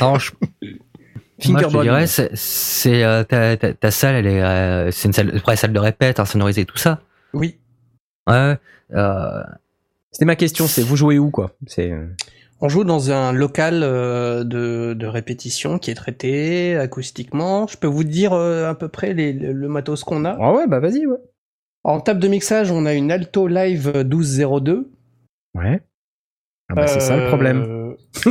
Alors, 0.00 0.18
je- 0.20 0.30
moi, 1.48 1.60
je 1.68 1.80
dirais, 1.80 2.06
c'est, 2.06 3.02
euh, 3.02 3.24
ta, 3.24 3.56
ta, 3.56 3.72
ta 3.74 3.90
salle, 3.90 4.14
elle 4.14 4.26
est, 4.28 4.42
euh, 4.42 4.90
c'est 4.92 5.08
une 5.08 5.12
salle, 5.12 5.36
vraie 5.38 5.56
salle 5.56 5.72
de 5.72 5.78
répète, 5.80 6.20
insonorisée, 6.20 6.64
tout 6.64 6.78
ça. 6.78 7.00
oui. 7.32 7.56
Ouais. 8.28 8.56
Euh, 8.94 9.42
C'était 10.12 10.26
ma 10.26 10.36
question, 10.36 10.68
c'est 10.68 10.82
vous 10.82 10.94
jouez 10.96 11.18
où, 11.18 11.30
quoi? 11.30 11.50
C'est 11.66 11.90
euh, 11.90 12.06
On 12.64 12.68
joue 12.68 12.84
dans 12.84 13.10
un 13.10 13.32
local 13.32 13.80
euh, 13.82 14.44
de, 14.44 14.94
de 14.94 15.06
répétition 15.06 15.78
qui 15.80 15.90
est 15.90 15.94
traité 15.94 16.76
acoustiquement. 16.76 17.66
Je 17.66 17.76
peux 17.76 17.88
vous 17.88 18.04
dire 18.04 18.32
euh, 18.34 18.70
à 18.70 18.74
peu 18.76 18.86
près 18.88 19.14
les- 19.14 19.32
le, 19.32 19.68
matos 19.68 20.04
qu'on 20.04 20.24
a. 20.24 20.36
Ah 20.40 20.52
ouais, 20.54 20.68
bah 20.68 20.78
vas-y, 20.78 21.04
ouais. 21.06 21.18
En 21.82 22.00
table 22.00 22.20
de 22.20 22.28
mixage, 22.28 22.70
on 22.70 22.86
a 22.86 22.94
une 22.94 23.10
Alto 23.10 23.48
Live 23.48 23.90
1202. 24.06 24.92
Ouais. 25.56 25.82
Ah 26.70 26.74
bah, 26.74 26.86
c'est 26.86 27.00
ça 27.00 27.16
le 27.16 27.22
Euh, 27.24 27.28
problème. 27.28 27.96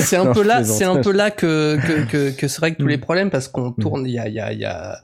c'est 0.00 0.16
un 0.16 0.32
peu 0.32 0.42
là, 0.42 0.64
c'est 0.64 0.84
un 0.84 1.00
peu 1.02 1.12
là 1.12 1.30
que 1.30 1.76
que 1.86 2.06
que, 2.10 2.30
que 2.36 2.48
se 2.48 2.60
règlent 2.60 2.76
tous 2.78 2.84
Mm. 2.86 2.88
les 2.88 2.98
problèmes 2.98 3.30
parce 3.30 3.48
qu'on 3.48 3.72
tourne, 3.72 4.06
il 4.06 4.12
y 4.12 4.18
a 4.18 4.28
il 4.28 4.34
y 4.34 4.40
a 4.40 4.52
il 4.52 4.58
y 4.58 4.64
a 4.64 5.02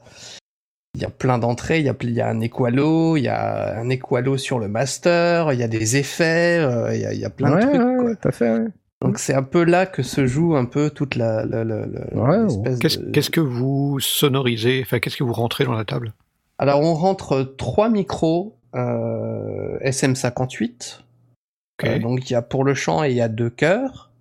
il 0.95 1.01
y 1.01 1.05
a 1.05 1.09
plein 1.09 1.37
d'entrées, 1.37 1.79
il 1.79 1.85
y 1.85 1.89
a 1.89 1.95
il 2.01 2.11
y 2.11 2.21
a 2.21 2.27
un 2.29 2.39
equalo, 2.41 3.15
il 3.17 3.23
y 3.23 3.27
a 3.27 3.77
un 3.79 3.89
equalo 3.89 4.37
sur 4.37 4.59
le 4.59 4.67
master, 4.67 5.53
il 5.53 5.59
y 5.59 5.63
a 5.63 5.67
des 5.67 5.97
effets, 5.97 6.59
euh, 6.59 6.93
il 6.95 7.01
y 7.01 7.05
a 7.05 7.13
il 7.13 7.19
y 7.19 7.25
a 7.25 7.29
plein 7.29 7.53
ouais, 7.55 7.61
de 7.65 7.69
trucs. 7.69 7.81
ouais, 7.81 7.95
quoi. 7.95 8.03
ouais, 8.05 8.15
tout 8.15 8.27
à 8.27 8.31
fait, 8.31 8.51
ouais. 8.51 8.67
Donc 9.01 9.17
c'est 9.19 9.33
un 9.33 9.43
peu 9.43 9.63
là 9.63 9.85
que 9.85 10.03
se 10.03 10.25
joue 10.27 10.55
un 10.57 10.65
peu 10.65 10.89
toute 10.89 11.15
la 11.15 11.45
la 11.45 11.63
la, 11.63 11.85
la- 11.85 12.15
Ouais, 12.15 12.43
l'espèce 12.43 12.79
Qu'est-ce 12.79 12.99
de- 12.99 13.11
qu'est-ce 13.11 13.29
que 13.29 13.39
vous 13.39 13.99
sonorisez? 14.01 14.81
Enfin, 14.81 14.99
qu'est-ce 14.99 15.15
que 15.15 15.23
vous 15.23 15.31
rentrez 15.33 15.63
dans 15.63 15.73
la 15.73 15.85
table? 15.85 16.13
Alors 16.57 16.81
on 16.81 16.93
rentre 16.95 17.43
trois 17.57 17.89
micros 17.89 18.57
euh, 18.75 19.77
SM58. 19.81 20.99
Ok. 21.81 21.87
Euh, 21.87 21.99
donc 21.99 22.29
il 22.29 22.33
y 22.33 22.35
a 22.35 22.41
pour 22.41 22.65
le 22.65 22.73
chant 22.73 23.03
et 23.05 23.11
il 23.11 23.15
y 23.15 23.21
a 23.21 23.29
deux 23.29 23.49
chœurs. 23.49 24.11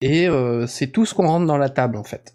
Et 0.00 0.26
euh, 0.28 0.66
c'est 0.66 0.88
tout 0.88 1.04
ce 1.06 1.14
qu'on 1.14 1.28
rentre 1.28 1.46
dans 1.46 1.58
la 1.58 1.68
table 1.68 1.96
en 1.96 2.02
fait. 2.04 2.34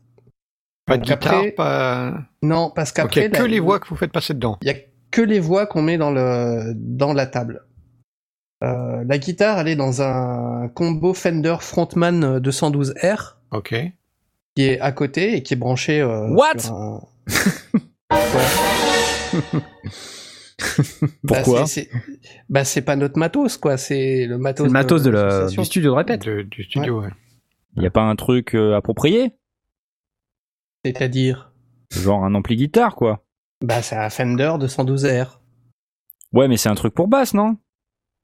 Pas 0.86 0.98
de 0.98 1.04
guitare, 1.04 1.34
après- 1.34 1.52
pas. 1.52 2.14
Non, 2.44 2.72
parce 2.76 2.94
Donc, 2.94 3.16
il 3.16 3.22
qu'après 3.22 3.22
n'y 3.22 3.28
a 3.28 3.30
que 3.40 3.44
la- 3.44 3.48
les 3.50 3.60
voix 3.60 3.80
que 3.80 3.88
vous 3.88 3.96
faites 3.96 4.12
passer 4.12 4.34
dedans. 4.34 4.58
il 4.62 4.68
y 4.68 4.72
a 4.72 4.76
que 5.12 5.22
les 5.22 5.40
voix 5.40 5.66
qu'on 5.66 5.82
met 5.82 5.98
dans 5.98 6.12
le 6.12 6.74
dans 6.76 7.14
la 7.14 7.26
table. 7.26 7.64
Euh, 8.64 9.04
la 9.08 9.18
guitare, 9.18 9.60
elle 9.60 9.68
est 9.68 9.76
dans 9.76 10.02
un 10.02 10.70
combo 10.70 11.14
Fender 11.14 11.56
Frontman 11.60 12.40
212R 12.40 13.38
Ok. 13.52 13.76
qui 14.56 14.64
est 14.64 14.80
à 14.80 14.92
côté 14.92 15.36
et 15.38 15.44
qui 15.44 15.54
est 15.54 15.58
branché. 15.58 16.02
euh, 16.02 16.28
What? 16.30 16.60
sur 16.60 16.74
un- 16.76 17.02
Pourquoi? 21.28 21.62
bah, 21.62 21.66
c'est- 21.68 21.84
c'est- 21.84 21.90
Bah 22.50 22.64
c'est 22.64 22.82
pas 22.82 22.96
notre 22.96 23.20
matos 23.20 23.58
quoi, 23.58 23.78
c'est 23.78 24.26
le 24.26 24.38
matos. 24.38 24.66
C'est 24.66 24.70
le 24.70 24.74
matos 24.74 25.04
de 25.04 25.10
la, 25.10 25.48
du 25.48 25.66
studio 25.66 25.92
de 25.92 25.96
répète. 25.98 26.26
De- 26.26 26.44
du 26.44 26.64
studio, 26.64 27.02
ouais. 27.02 27.10
Il 27.76 27.84
y 27.84 27.88
a 27.88 27.92
pas 27.92 28.04
un 28.04 28.16
truc 28.16 28.56
euh, 28.56 28.76
approprié? 28.76 29.34
C'est-à-dire, 30.86 31.52
Genre 31.92 32.24
un 32.24 32.36
ampli 32.36 32.56
guitare, 32.56 32.96
quoi. 32.96 33.24
bah 33.66 33.82
c'est 33.82 33.96
un 33.96 34.12
Fender 34.12 34.52
212R. 34.60 35.40
Ouais, 36.32 36.48
mais 36.48 36.58
c'est 36.58 36.70
un 36.70 36.76
truc 36.76 36.94
pour 36.94 37.08
basse, 37.08 37.34
non? 37.34 37.58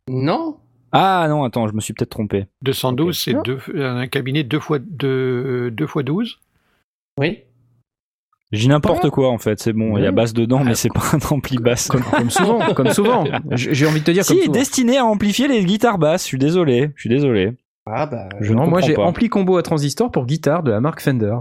Non, 0.08 0.58
Ah 0.92 1.26
non, 1.28 1.44
attends, 1.44 1.68
je 1.68 1.74
me 1.74 1.80
suis 1.82 1.94
peut-être 1.94 2.12
trompé. 2.12 2.46
212, 2.62 3.18
c'est 3.20 3.34
deux, 3.44 3.58
un 3.76 4.06
cabinet 4.08 4.44
2 4.44 4.60
fois, 4.60 4.78
deux, 4.80 5.72
deux 5.72 5.88
fois 5.88 6.04
12. 6.04 6.40
oui. 7.20 7.40
J'ai 8.52 8.68
n'importe 8.68 9.10
quoi 9.10 9.30
en 9.32 9.38
fait, 9.38 9.60
c'est 9.62 9.72
bon, 9.74 9.98
il 9.98 10.04
y 10.04 10.08
a 10.08 10.12
basse 10.12 10.34
dedans, 10.34 10.62
mais 10.64 10.76
c'est 10.76 10.90
pas 10.90 11.02
un 11.14 11.34
ampli 11.36 11.58
basse. 11.58 11.88
Comme, 11.88 12.04
comme 12.04 12.30
souvent, 12.30 12.60
comme 12.76 12.90
souvent. 12.92 13.24
J'ai 13.52 13.88
envie 13.88 14.02
de 14.02 14.06
te 14.06 14.12
dire 14.12 14.26
comme 14.26 14.36
Si, 14.36 14.42
souvent. 14.44 14.52
destiné 14.54 14.98
à 14.98 15.06
amplifier 15.06 15.48
les 15.48 15.64
guitares 15.66 15.98
basses, 15.98 16.24
je 16.24 16.28
suis 16.28 16.38
désolé, 16.38 16.92
je 16.96 17.00
suis 17.02 17.10
désolé. 17.10 17.54
Ah 17.88 18.06
bah. 18.06 18.28
Je 18.42 18.54
non, 18.54 18.68
moi 18.68 18.82
j'ai 18.82 18.98
ampli 18.98 19.30
combo 19.30 19.56
à 19.58 19.64
transistor 19.64 20.12
pour 20.12 20.26
guitare 20.28 20.62
de 20.64 20.70
la 20.72 20.82
marque 20.82 21.00
Fender. 21.02 21.38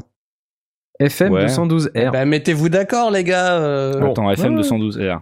FM 1.01 1.33
Ouais. 1.33 1.47
212R. 1.47 2.13
Bah 2.13 2.25
mettez-vous 2.25 2.69
d'accord 2.69 3.11
les 3.11 3.25
gars. 3.25 3.55
euh, 3.59 4.11
Attends, 4.11 4.31
FM 4.31 4.55
Ouais. 4.57 4.63
212R. 4.63 5.21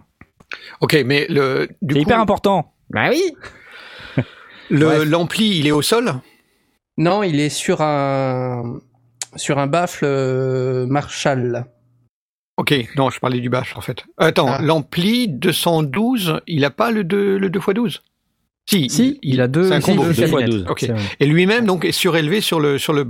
Ok, 0.81 0.97
mais 1.05 1.25
le, 1.29 1.67
du 1.81 1.93
C'est 1.95 1.99
coup, 1.99 2.05
hyper 2.05 2.19
important. 2.19 2.73
Bah 2.89 3.09
oui 3.09 3.23
le- 4.69 5.03
l'ampli, 5.03 5.57
il 5.59 5.67
est 5.67 5.71
au 5.71 5.81
sol? 5.81 6.11
Non, 6.97 7.23
il 7.23 7.39
est 7.39 7.49
sur 7.49 7.81
un 7.81 8.79
sur 9.35 9.57
un 9.59 9.67
baffle 9.67 10.05
euh, 10.05 10.85
Marshall. 10.87 11.65
Ok, 12.57 12.73
non, 12.97 13.09
je 13.09 13.19
parlais 13.19 13.39
du 13.39 13.49
bash 13.49 13.77
en 13.77 13.81
fait. 13.81 14.03
Attends, 14.17 14.49
Ah. 14.49 14.61
l'ampli 14.61 15.27
212, 15.29 16.41
il 16.47 16.65
a 16.65 16.69
pas 16.71 16.91
le 16.91 17.03
2 17.05 17.37
le 17.37 17.49
2x12 17.49 18.01
Si, 18.69 18.89
Si, 18.89 19.19
il 19.23 19.41
a 19.41 19.47
deux, 19.47 19.67
c'est 19.69 19.73
un 19.75 19.81
si, 19.81 19.91
combo. 19.91 20.03
deux 20.03 20.13
deux 20.13 20.27
fois 20.27 20.39
calinettes. 20.41 20.61
12. 20.63 20.71
Ok. 20.71 20.79
C'est 20.81 20.91
vrai. 20.91 21.01
Et 21.19 21.25
lui-même 21.25 21.65
donc 21.65 21.85
est 21.85 21.91
surélevé 21.91 22.39
sur 22.41 22.59
le 22.59 22.77
sur 22.77 22.93
le. 22.93 23.05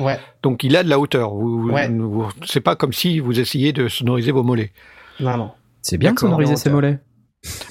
Ouais. 0.00 0.18
Donc 0.42 0.62
il 0.64 0.76
a 0.76 0.82
de 0.82 0.88
la 0.90 0.98
hauteur. 0.98 1.32
Vous, 1.34 1.70
Ouais. 1.70 1.88
vous- 1.88 2.28
c'est 2.44 2.60
pas 2.60 2.76
comme 2.76 2.92
si 2.92 3.18
vous 3.18 3.40
essayez 3.40 3.72
de 3.72 3.88
sonoriser 3.88 4.32
vos 4.32 4.42
mollets. 4.42 4.70
Non, 5.20 5.36
non. 5.36 5.50
C'est 5.80 5.96
bien 5.96 6.12
de 6.12 6.18
sonoriser 6.18 6.56
ses 6.56 6.68
mollets. 6.70 6.98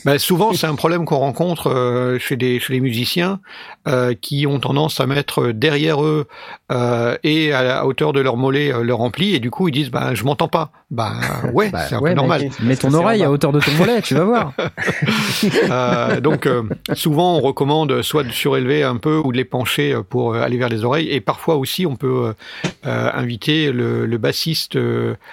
Ben, 0.05 0.17
souvent, 0.17 0.53
c'est 0.53 0.67
un 0.67 0.75
problème 0.75 1.03
qu'on 1.03 1.17
rencontre 1.17 1.67
euh, 1.69 2.17
chez 2.19 2.37
des 2.37 2.59
chez 2.59 2.71
les 2.73 2.79
musiciens 2.79 3.41
euh, 3.87 4.13
qui 4.19 4.47
ont 4.47 4.59
tendance 4.59 5.01
à 5.01 5.07
mettre 5.07 5.47
derrière 5.51 6.01
eux 6.03 6.25
euh, 6.71 7.17
et 7.23 7.51
à 7.51 7.63
la 7.63 7.85
hauteur 7.85 8.13
de 8.13 8.21
leur 8.21 8.37
mollet 8.37 8.71
leur 8.83 9.01
ampli 9.01 9.35
et 9.35 9.39
du 9.39 9.51
coup 9.51 9.67
ils 9.67 9.73
disent 9.73 9.91
ben 9.91 10.13
je 10.15 10.23
m'entends 10.23 10.47
pas. 10.47 10.71
Ben 10.89 11.13
ouais, 11.53 11.69
Bah, 11.69 11.85
c'est 11.87 11.95
un 11.95 11.99
ouais, 11.99 12.11
peu 12.11 12.15
normal. 12.15 12.43
mec, 12.43 12.59
Mets 12.61 12.75
ton 12.77 12.93
oreille 12.93 13.23
à 13.23 13.29
hauteur 13.29 13.51
de 13.51 13.59
ton 13.59 13.71
mollet, 13.71 14.01
tu 14.01 14.13
vas 14.15 14.23
voir. 14.23 14.53
Euh, 15.69 16.19
donc 16.21 16.45
euh, 16.45 16.63
souvent 16.93 17.35
on 17.37 17.41
recommande 17.41 18.01
soit 18.01 18.23
de 18.23 18.31
surélever 18.31 18.83
un 18.83 18.97
peu 18.97 19.17
ou 19.23 19.31
de 19.31 19.37
les 19.37 19.45
pencher 19.45 19.95
pour 20.09 20.35
aller 20.35 20.57
vers 20.57 20.69
les 20.69 20.83
oreilles 20.83 21.09
et 21.09 21.21
parfois 21.21 21.55
aussi 21.55 21.85
on 21.85 21.95
peut 21.95 22.33
inviter 22.83 23.71
le, 23.71 24.05
le 24.05 24.17
bassiste 24.17 24.77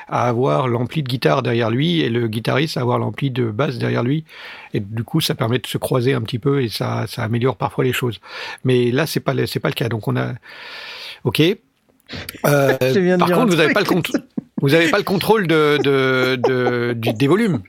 à 0.09 0.28
avoir 0.28 0.68
l'ampli 0.68 1.03
de 1.03 1.09
guitare 1.09 1.43
derrière 1.43 1.70
lui 1.70 2.01
et 2.01 2.09
le 2.09 2.28
guitariste 2.28 2.76
à 2.76 2.80
avoir 2.80 2.99
l'ampli 2.99 3.30
de 3.30 3.51
basse 3.51 3.78
derrière 3.78 4.03
lui 4.03 4.24
et 4.72 4.81
du 4.81 5.05
coup 5.05 5.20
ça 5.20 5.35
permet 5.35 5.59
de 5.59 5.66
se 5.66 5.79
croiser 5.79 6.14
un 6.14 6.20
petit 6.22 6.39
peu 6.39 6.62
et 6.62 6.68
ça, 6.68 7.07
ça 7.09 7.22
améliore 7.22 7.57
parfois 7.57 7.85
les 7.85 7.93
choses. 7.93 8.20
Mais 8.64 8.91
là 8.91 9.07
c'est 9.07 9.20
pas 9.20 9.33
c'est 9.47 9.61
pas 9.61 9.68
le 9.68 9.75
cas 9.75 9.89
donc 9.89 10.07
on 10.09 10.16
a 10.16 10.33
ok. 11.25 11.41
Euh, 11.41 11.57
par 13.18 13.31
contre 13.31 13.47
vous 13.55 13.61
avez 13.61 13.72
truc. 13.72 13.75
pas 13.75 13.81
le 13.81 13.87
compte 13.87 14.11
vous 14.61 14.75
avez 14.75 14.89
pas 14.91 14.99
le 14.99 15.05
contrôle 15.05 15.47
de, 15.47 15.79
de, 15.83 16.37
de- 16.37 16.93
du- 16.95 17.12
des 17.12 17.27
volumes. 17.27 17.62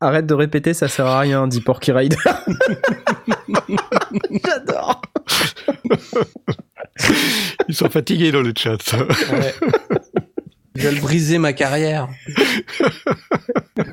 Arrête 0.00 0.26
de 0.26 0.34
répéter, 0.34 0.72
ça 0.72 0.86
sert 0.88 1.06
à 1.06 1.18
rien, 1.20 1.48
dit 1.48 1.60
Porky 1.60 1.90
Rider. 1.92 2.16
J'adore. 4.44 5.02
Ils 7.68 7.74
sont 7.74 7.90
fatigués 7.90 8.30
dans 8.32 8.42
le 8.42 8.52
chat. 8.56 8.78
Ouais. 8.92 9.54
Je 10.74 10.88
vais 10.88 10.94
le 10.94 11.00
briser 11.00 11.38
ma 11.38 11.52
carrière. 11.52 12.08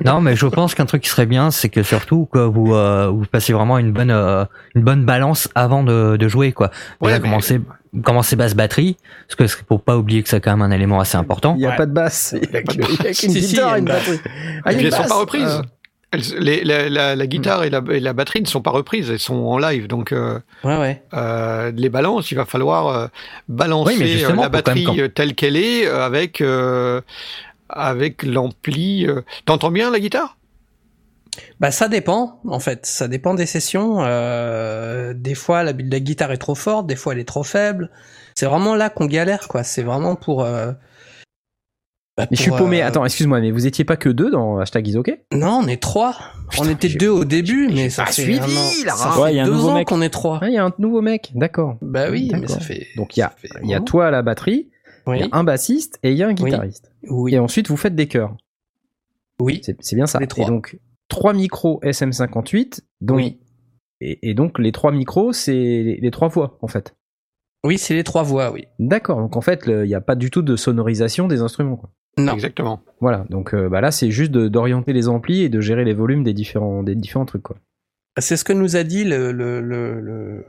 Non, 0.04 0.20
mais 0.20 0.36
je 0.36 0.46
pense 0.46 0.74
qu'un 0.74 0.86
truc 0.86 1.02
qui 1.02 1.08
serait 1.08 1.26
bien, 1.26 1.50
c'est 1.50 1.68
que 1.68 1.82
surtout 1.82 2.26
que 2.32 2.38
vous 2.38 2.74
euh, 2.74 3.08
vous 3.08 3.24
passez 3.26 3.52
vraiment 3.52 3.78
une 3.78 3.92
bonne 3.92 4.10
euh, 4.10 4.44
une 4.74 4.82
bonne 4.82 5.04
balance 5.04 5.48
avant 5.54 5.82
de, 5.82 6.16
de 6.16 6.28
jouer 6.28 6.52
quoi. 6.52 6.68
Déjà 7.00 7.14
Ouais, 7.14 7.20
mais- 7.20 7.28
commencer 7.28 7.60
commencer 8.04 8.36
basse 8.36 8.54
batterie, 8.54 8.96
parce 9.26 9.36
que 9.36 9.46
c'est 9.46 9.62
pour 9.64 9.82
pas 9.82 9.96
oublier 9.96 10.22
que 10.22 10.28
c'est 10.28 10.40
quand 10.40 10.52
même 10.56 10.62
un 10.62 10.70
élément 10.70 11.00
assez 11.00 11.16
important. 11.16 11.54
Il 11.56 11.60
n'y 11.60 11.66
a 11.66 11.70
Ouais. 11.70 11.76
pas 11.76 11.86
de 11.86 11.92
basse. 11.92 12.34
Il 12.40 12.48
y 12.50 12.56
a 12.56 12.60
y 12.60 12.64
qu'une 12.64 12.82
Si, 13.14 13.30
si, 13.30 13.38
y 13.38 13.40
guitare 13.48 13.74
et 13.76 13.78
une 13.80 13.84
une 13.86 13.92
basse. 13.92 14.08
batterie. 14.08 14.20
Et 14.24 14.60
Ah, 14.64 14.72
il 14.72 14.72
y 14.72 14.74
a 14.74 14.78
puis 14.78 14.80
une 14.80 14.86
elles 14.86 14.92
sont 14.92 14.98
basse. 15.00 15.08
pas 15.08 15.18
reprises. 15.18 15.60
Ah. 15.62 15.62
Les- 16.12 16.64
la, 16.64 16.88
la- 16.88 17.14
la 17.14 17.26
guitare 17.28 17.62
et 17.62 17.70
la, 17.70 17.80
et 17.92 18.00
la 18.00 18.12
batterie 18.12 18.40
ne 18.42 18.46
sont 18.48 18.60
pas 18.62 18.72
reprises, 18.72 19.08
elles 19.10 19.20
sont 19.20 19.36
en 19.36 19.58
live. 19.58 19.86
Donc 19.86 20.10
euh, 20.10 20.40
Ouais, 20.64 20.76
ouais. 20.76 21.02
euh, 21.14 21.70
les 21.76 21.88
balances, 21.88 22.32
il 22.32 22.34
va 22.34 22.44
falloir 22.46 22.88
euh, 22.88 23.06
balancer 23.48 23.96
Oui, 23.96 24.20
la 24.36 24.48
batterie 24.48 24.84
quand- 24.84 25.14
telle 25.14 25.34
qu'elle 25.36 25.56
est 25.56 25.86
avec 25.86 26.42
avec 27.68 28.22
l'ampli. 28.24 29.06
T'entends 29.44 29.70
bien 29.70 29.90
la 29.92 30.00
guitare? 30.00 30.36
Bah 31.60 31.70
ça 31.70 31.86
dépend 31.86 32.40
en 32.44 32.58
fait, 32.58 32.86
ça 32.86 33.06
dépend 33.06 33.34
des 33.34 33.46
sessions. 33.46 33.98
Des 35.14 35.34
fois 35.36 35.62
la, 35.62 35.72
la 35.72 36.00
guitare 36.00 36.32
est 36.32 36.38
trop 36.38 36.56
forte, 36.56 36.88
des 36.88 36.96
fois 36.96 37.12
elle 37.12 37.20
est 37.20 37.24
trop 37.24 37.44
faible. 37.44 37.88
C'est 38.34 38.46
vraiment 38.46 38.74
là 38.74 38.90
qu'on 38.90 39.06
galère 39.06 39.46
quoi. 39.46 39.62
C'est 39.62 39.82
vraiment 39.84 40.16
pour. 40.16 40.44
Bah, 42.20 42.26
Mais 42.30 42.36
je 42.36 42.42
suis 42.42 42.50
paumé. 42.50 42.82
euh, 42.82 42.86
Attends, 42.86 43.04
excuse-moi, 43.04 43.40
mais 43.40 43.50
vous 43.50 43.66
étiez 43.66 43.84
pas 43.84 43.96
que 43.96 44.08
deux 44.08 44.30
dans 44.30 44.58
hashtag 44.58 44.88
is 44.88 44.96
OK 44.96 45.10
Non, 45.32 45.60
on 45.64 45.66
est 45.68 45.80
trois. 45.82 46.14
Putain, 46.50 46.64
on 46.66 46.68
était 46.70 46.88
deux 46.88 47.08
au 47.08 47.24
début, 47.24 47.68
mais 47.68 47.90
ça 47.90 48.06
fait 48.06 48.22
suivi, 48.22 48.38
un 48.38 48.44
an- 48.44 48.84
là. 48.86 48.92
ça 48.96 49.20
Ouais, 49.20 49.28
fait 49.28 49.34
il 49.34 49.36
y 49.36 49.40
a 49.40 49.42
un 49.42 49.46
deux 49.46 49.52
nouveau 49.52 49.68
ans 49.70 49.84
qu'on 49.84 50.02
est 50.02 50.10
trois. 50.10 50.38
Ah, 50.42 50.48
il 50.48 50.54
y 50.54 50.58
a 50.58 50.64
un 50.64 50.72
nouveau 50.78 51.00
mec. 51.02 51.32
D'accord. 51.34 51.76
Bah 51.82 52.10
oui, 52.10 52.30
mais 52.40 52.46
ça 52.48 52.60
fait. 52.60 52.86
Donc 52.96 53.16
il 53.16 53.20
y 53.20 53.22
a, 53.22 53.32
il 53.62 53.68
y 53.70 53.74
a 53.74 53.80
toi 53.80 54.06
à 54.08 54.10
la 54.10 54.22
batterie, 54.22 54.68
il 55.08 55.16
y 55.16 55.22
a 55.22 55.28
un 55.32 55.44
bassiste 55.44 55.98
et 56.02 56.10
il 56.12 56.16
y 56.16 56.22
a 56.22 56.28
un 56.28 56.32
guitariste. 56.34 56.92
oui, 57.08 57.34
Et 57.34 57.38
ensuite 57.38 57.68
vous 57.68 57.76
faites 57.76 57.94
des 57.94 58.06
chœurs. 58.08 58.36
oui. 59.40 59.60
C'est 59.62 59.94
bien 59.94 60.06
ça. 60.06 60.18
Les 60.18 60.26
trois. 60.26 60.44
Et 60.46 60.48
donc 60.48 60.78
trois 61.08 61.32
micros 61.32 61.80
SM58, 61.82 62.80
dont 63.00 63.16
Oui. 63.16 63.40
et, 64.00 64.30
et 64.30 64.34
donc 64.34 64.58
les 64.58 64.72
trois 64.72 64.92
micros 64.92 65.32
c'est 65.32 65.52
les, 65.52 65.96
les 66.00 66.10
trois 66.10 66.28
voix 66.28 66.58
en 66.62 66.68
fait. 66.68 66.94
Oui, 67.64 67.76
c'est 67.76 67.94
les 67.94 68.04
trois 68.04 68.22
voix, 68.22 68.52
oui. 68.52 68.66
D'accord. 68.78 69.18
Donc 69.18 69.36
en 69.36 69.40
fait 69.40 69.64
il 69.66 69.82
n'y 69.82 69.94
a 69.94 70.00
pas 70.00 70.14
du 70.14 70.30
tout 70.30 70.42
de 70.42 70.56
sonorisation 70.56 71.28
des 71.28 71.42
instruments. 71.42 71.76
quoi. 71.76 71.90
Non. 72.18 72.34
Exactement. 72.34 72.82
Voilà. 73.00 73.24
Donc 73.30 73.54
euh, 73.54 73.68
bah 73.68 73.80
là 73.80 73.90
c'est 73.90 74.10
juste 74.10 74.30
de- 74.30 74.48
d'orienter 74.48 74.92
les 74.92 75.08
amplis 75.08 75.42
et 75.42 75.48
de 75.48 75.60
gérer 75.60 75.84
les 75.84 75.94
volumes 75.94 76.22
des 76.24 76.34
différents 76.34 76.82
des 76.82 76.94
différents 76.94 77.24
trucs 77.26 77.42
quoi. 77.42 77.56
C'est 78.18 78.36
ce 78.36 78.44
que 78.44 78.52
nous 78.52 78.76
a 78.76 78.82
dit 78.82 79.04
le, 79.04 79.32
le, 79.32 79.60
le, 79.60 80.00
le, 80.00 80.44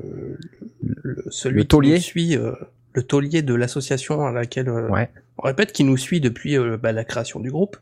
le- 0.82 1.24
celui 1.30 1.58
Le 1.58 1.62
qui 1.62 1.68
taulier. 1.68 1.94
nous 1.96 2.02
suit, 2.02 2.36
euh, 2.36 2.52
le 2.94 3.04
taulier 3.04 3.42
de 3.44 3.54
l'association 3.54 4.26
à 4.26 4.32
laquelle 4.32 4.68
euh, 4.68 4.90
Ouais. 4.90 5.10
on 5.38 5.44
répète 5.44 5.72
qui 5.72 5.84
nous 5.84 5.96
suit 5.96 6.20
depuis 6.20 6.58
euh, 6.58 6.78
bah, 6.78 6.92
la 6.92 7.06
création 7.06 7.40
du 7.40 7.52
groupe. 7.52 7.78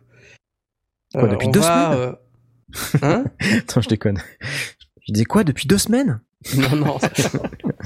Quoi, 1.13 1.27
depuis 1.29 1.47
deux 1.47 1.61
va, 1.61 1.91
semaines 1.93 2.15
euh, 3.01 3.01
Hein 3.01 3.23
Attends 3.57 3.81
je 3.81 3.89
déconne. 3.89 4.19
Je 5.07 5.13
disais 5.13 5.25
quoi 5.25 5.43
depuis 5.43 5.65
deux 5.67 5.79
semaines? 5.79 6.19
Non, 6.55 6.75
non. 6.75 6.97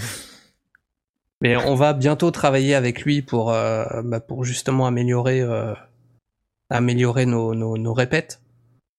Mais 1.44 1.58
on 1.58 1.76
va 1.76 1.94
bientôt 1.94 2.32
travailler 2.32 2.74
avec 2.74 3.02
lui 3.02 3.22
pour, 3.22 3.52
euh, 3.52 3.84
bah, 4.04 4.20
pour 4.22 4.46
justement 4.46 4.88
améliorer, 4.88 5.41
euh, 5.41 5.74
améliorer 6.70 7.26
nos, 7.26 7.54
nos, 7.54 7.78
nos 7.78 7.94
répètes. 7.94 8.39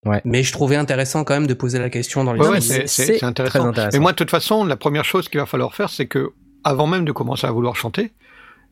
Ouais. 0.05 0.21
Mais 0.27 0.43
je 0.43 0.53
trouvais 0.53 0.77
intéressant 0.77 1.25
quand 1.25 1.33
même 1.35 1.47
de 1.47 1.55
poser 1.55 1.79
la 1.79 1.89
question 1.89 2.23
dans 2.23 2.35
les 2.35 2.41
Ouais, 2.41 2.61
c'est- 2.61 3.23
intéressant. 3.25 3.67
intéressant. 3.69 3.89
Mais 3.95 3.99
moi, 3.99 4.13
de 4.13 4.17
toute 4.17 4.31
façon, 4.31 4.67
la 4.67 4.77
première 4.77 5.05
chose 5.07 5.31
qu'il 5.31 5.41
va 5.41 5.47
falloir 5.47 5.75
faire, 5.75 5.89
c'est 5.89 6.07
que, 6.07 6.33
avant 6.63 6.87
même 6.87 7.07
de 7.07 7.13
commencer 7.13 7.47
à 7.47 7.51
vouloir 7.51 7.75
chanter, 7.77 8.13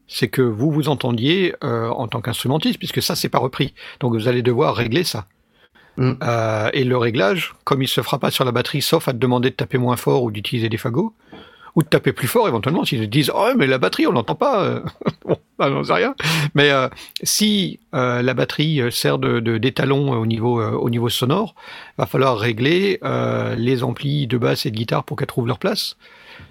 c'est 0.06 0.28
que 0.28 0.42
vous 0.42 0.70
vous 0.70 0.90
entendiez 0.90 1.54
euh, 1.64 1.88
en 1.88 2.06
tant 2.08 2.20
qu'instrumentiste, 2.20 2.78
puisque 2.78 3.00
ça, 3.00 3.16
c'est 3.16 3.30
pas 3.30 3.38
repris. 3.38 3.72
Donc, 4.00 4.12
vous 4.12 4.28
allez 4.28 4.42
devoir 4.42 4.74
régler 4.74 5.04
ça. 5.04 5.24
Mm. 5.96 6.12
Euh, 6.22 6.70
et 6.74 6.84
le 6.84 6.98
réglage, 6.98 7.54
comme 7.64 7.82
il 7.82 7.88
se 7.88 8.02
fera 8.02 8.18
pas 8.18 8.30
sur 8.30 8.44
la 8.44 8.52
batterie, 8.52 8.82
sauf 8.82 9.08
à 9.08 9.12
te 9.12 9.18
demander 9.18 9.48
de 9.48 9.54
taper 9.54 9.78
moins 9.78 9.96
fort 9.96 10.22
ou 10.24 10.30
d'utiliser 10.30 10.68
des 10.68 10.76
fagots, 10.76 11.14
ou 11.74 11.82
de 11.82 11.88
taper 11.88 12.12
plus 12.12 12.28
fort 12.28 12.46
éventuellement, 12.48 12.84
s'ils 12.84 13.08
disent 13.08 13.30
oh 13.34 13.50
mais 13.56 13.66
la 13.66 13.78
batterie 13.78 14.06
on 14.06 14.12
l'entend 14.12 14.34
pas, 14.34 14.62
euh, 14.64 14.80
bon, 15.24 15.36
bah, 15.58 15.70
j'en 15.70 15.82
sais 15.84 15.92
rien. 15.94 16.14
Mais 16.54 16.70
euh, 16.70 16.88
si 17.22 17.80
euh, 17.94 18.20
la 18.22 18.34
batterie 18.34 18.80
sert 18.90 19.18
de, 19.18 19.40
d'étalon 19.58 20.12
au 20.12 20.26
niveau 20.26 20.60
euh, 20.60 20.72
au 20.72 20.90
niveau 20.90 21.08
sonore, 21.08 21.54
va 21.98 22.06
falloir 22.06 22.38
régler 22.38 22.98
euh, 23.04 23.54
les 23.56 23.82
amplis 23.84 24.26
de 24.26 24.36
basse 24.38 24.66
et 24.66 24.70
de 24.70 24.76
guitare 24.76 25.04
pour 25.04 25.16
qu'elles 25.16 25.26
trouvent 25.28 25.46
leur 25.46 25.58
place, 25.58 25.96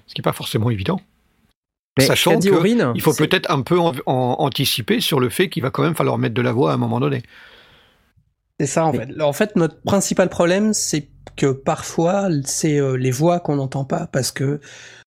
ce 0.07 0.13
qui 0.15 0.21
est 0.21 0.23
pas 0.23 0.33
forcément 0.33 0.69
évident. 0.69 0.99
Mais 1.97 2.05
Sachant 2.05 2.39
Aurine, 2.53 2.93
Il 2.95 3.01
faut 3.01 3.13
peut-être 3.13 3.51
un 3.51 3.61
peu 3.63 3.77
en- 3.77 3.91
en- 4.05 4.35
anticiper 4.39 5.01
sur 5.01 5.19
le 5.19 5.27
fait 5.29 5.49
qu'il 5.49 5.61
va 5.61 5.71
quand 5.71 5.83
même 5.83 5.93
falloir 5.93 6.17
mettre 6.17 6.33
de 6.33 6.41
la 6.41 6.53
voix 6.53 6.71
à 6.71 6.75
un 6.75 6.77
moment 6.77 7.01
donné. 7.01 7.21
C'est 8.59 8.65
ça 8.67 8.85
en 8.85 8.93
Mais- 8.93 9.05
fait. 9.07 9.21
En 9.21 9.33
fait, 9.33 9.55
notre 9.57 9.81
principal 9.81 10.29
problème, 10.29 10.73
c'est 10.73 11.09
que 11.35 11.51
parfois, 11.51 12.27
c'est 12.45 12.79
euh, 12.79 12.93
les 12.97 13.11
voix 13.11 13.39
qu'on 13.39 13.55
n'entend 13.55 13.85
pas 13.85 14.07
parce 14.07 14.31
que 14.31 14.59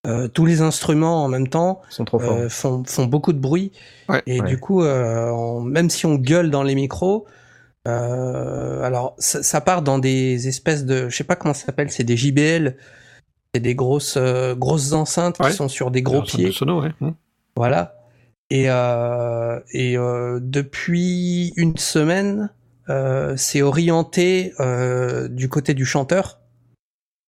euh, 0.06 0.28
tous 0.28 0.46
les 0.46 0.60
instruments 0.62 1.24
en 1.24 1.28
même 1.28 1.48
temps 1.48 1.80
sont 1.90 2.04
trop 2.04 2.18
forts. 2.18 2.32
euh, 2.36 2.48
font, 2.48 2.82
font 2.86 3.06
beaucoup 3.06 3.32
de 3.32 3.38
bruit. 3.38 3.72
Ouais. 4.08 4.22
et 4.26 4.40
Ouais. 4.40 4.48
du 4.48 4.58
coup, 4.58 4.82
euh, 4.82 5.30
on- 5.30 5.60
même 5.62 5.90
si 5.90 6.06
on 6.06 6.14
gueule 6.16 6.50
dans 6.50 6.62
les 6.62 6.74
micros, 6.74 7.26
euh, 7.88 8.82
alors 8.82 9.14
ça, 9.18 9.42
ça 9.42 9.60
part 9.60 9.82
dans 9.82 9.98
des 9.98 10.48
espèces 10.48 10.84
de, 10.84 11.08
je 11.08 11.16
sais 11.16 11.24
pas 11.24 11.36
comment 11.36 11.54
ça 11.54 11.66
s'appelle, 11.66 11.90
c'est 11.90 12.04
des 12.04 12.16
JBL, 12.16 12.76
c'est 13.54 13.60
des 13.60 13.74
grosses 13.74 14.16
euh, 14.16 14.54
grosses 14.54 14.92
enceintes 14.92 15.38
Ouais. 15.40 15.50
qui 15.50 15.56
sont 15.56 15.68
sur 15.68 15.90
des 15.90 16.02
gros 16.02 16.24
ça 16.24 16.36
pieds. 16.36 16.46
me 16.46 16.52
sono, 16.52 16.82
ouais. 16.82 16.90
Hmm. 17.00 17.10
Voilà. 17.56 17.96
Et, 18.50 18.64
euh, 18.68 19.58
et 19.72 19.96
euh, 19.96 20.38
depuis 20.42 21.52
une 21.56 21.76
semaine, 21.76 22.40
euh, 22.42 22.48
c'est 23.36 23.62
orienté 23.62 24.52
euh, 24.60 25.28
du 25.28 25.48
côté 25.48 25.74
du 25.74 25.84
chanteur. 25.84 26.40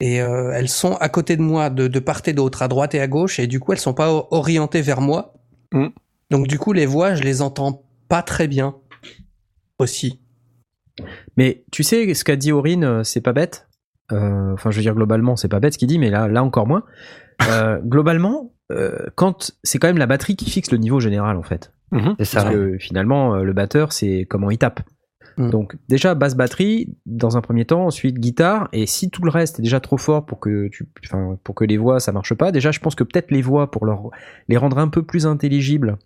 Et 0.00 0.20
euh, 0.20 0.52
elles 0.54 0.68
sont 0.68 0.94
à 0.96 1.09
côté 1.09 1.36
de 1.36 1.42
moi, 1.42 1.70
de, 1.70 1.88
de 1.88 1.98
part 1.98 2.20
et 2.26 2.32
d'autre, 2.34 2.62
à 2.62 2.68
droite 2.68 2.94
et 2.94 3.00
à 3.00 3.07
gauche, 3.07 3.38
et 3.38 3.46
du 3.46 3.61
coup 3.61 3.72
elles 3.72 3.78
sont 3.78 3.94
pas 3.94 4.11
orientées 4.30 4.82
vers 4.82 5.00
moi. 5.00 5.34
Mm. 5.72 5.86
Donc 6.30 6.48
du 6.48 6.59
coup 6.59 6.72
les 6.72 6.86
voix, 6.86 7.14
je 7.14 7.22
les 7.22 7.40
entends 7.40 7.82
pas 8.09 8.22
très 8.22 8.46
bien 8.46 8.76
aussi. 9.78 10.20
Mais 11.36 11.64
tu 11.72 11.82
sais 11.82 12.12
ce 12.12 12.24
qu'a 12.24 12.36
dit 12.36 12.52
Aurine, 12.52 12.84
euh, 12.84 13.04
c'est 13.04 13.20
pas 13.20 13.32
bête. 13.32 13.68
Euh, 14.12 14.52
Enfin, 14.52 14.70
je 14.70 14.76
veux 14.76 14.82
dire 14.82 14.94
globalement, 14.94 15.36
c'est 15.36 15.48
pas 15.48 15.61
bête 15.61 15.74
ce 15.74 15.78
qu'il 15.78 15.88
dit, 15.88 15.98
mais 15.98 16.11
là, 16.11 16.28
là 16.28 16.42
encore 16.42 16.66
moins. 16.66 16.84
Euh, 17.48 17.78
globalement, 17.84 18.52
euh, 18.72 18.98
quand 19.14 19.52
c'est 19.62 19.78
quand 19.78 19.88
même 19.88 19.98
la 19.98 20.07
batterie 20.07 20.36
qui 20.36 20.50
fixe 20.50 20.70
le 20.70 20.78
niveau 20.78 21.00
général 21.00 21.36
en 21.36 21.42
fait. 21.42 21.72
Mhm. 21.92 22.16
C'est 22.18 22.24
ça. 22.24 22.42
Parce 22.42 22.54
que 22.54 22.78
finalement, 22.78 23.34
euh, 23.34 23.42
le 23.42 23.52
batteur, 23.52 23.92
c'est 23.92 24.26
comment 24.28 24.50
il 24.50 24.59
tape. 24.59 24.80
Mm. 25.37 25.51
Donc 25.51 25.76
déjà 25.89 26.14
basse 26.14 26.34
batterie 26.34 26.95
dans 27.05 27.37
un 27.37 27.41
premier 27.41 27.64
temps, 27.64 27.87
ensuite 27.87 28.18
guitare, 28.18 28.68
et 28.72 28.87
si 28.87 29.11
tout 29.11 29.22
le 29.22 29.30
reste 29.30 29.59
est 29.59 29.62
déjà 29.62 29.80
trop 29.80 29.99
fort 29.99 30.24
pour 30.24 30.41
que 30.41 30.68
tu, 30.68 30.89
enfin 31.05 31.39
pour 31.45 31.55
que 31.55 31.64
les 31.64 31.76
voix 31.76 32.01
ça 32.01 32.12
marche 32.12 32.34
pas, 32.34 32.53
déjà 32.53 32.70
je 32.70 32.80
pense 32.80 32.95
que 32.95 33.05
peut-être 33.05 33.30
les 33.30 33.43
voix 33.43 33.70
pour 33.70 33.84
leur 33.87 34.11
les 34.49 34.57
rendre 34.57 34.78
un 34.78 34.89
peu 34.89 35.03
plus 35.03 35.26
intelligibles 35.26 35.99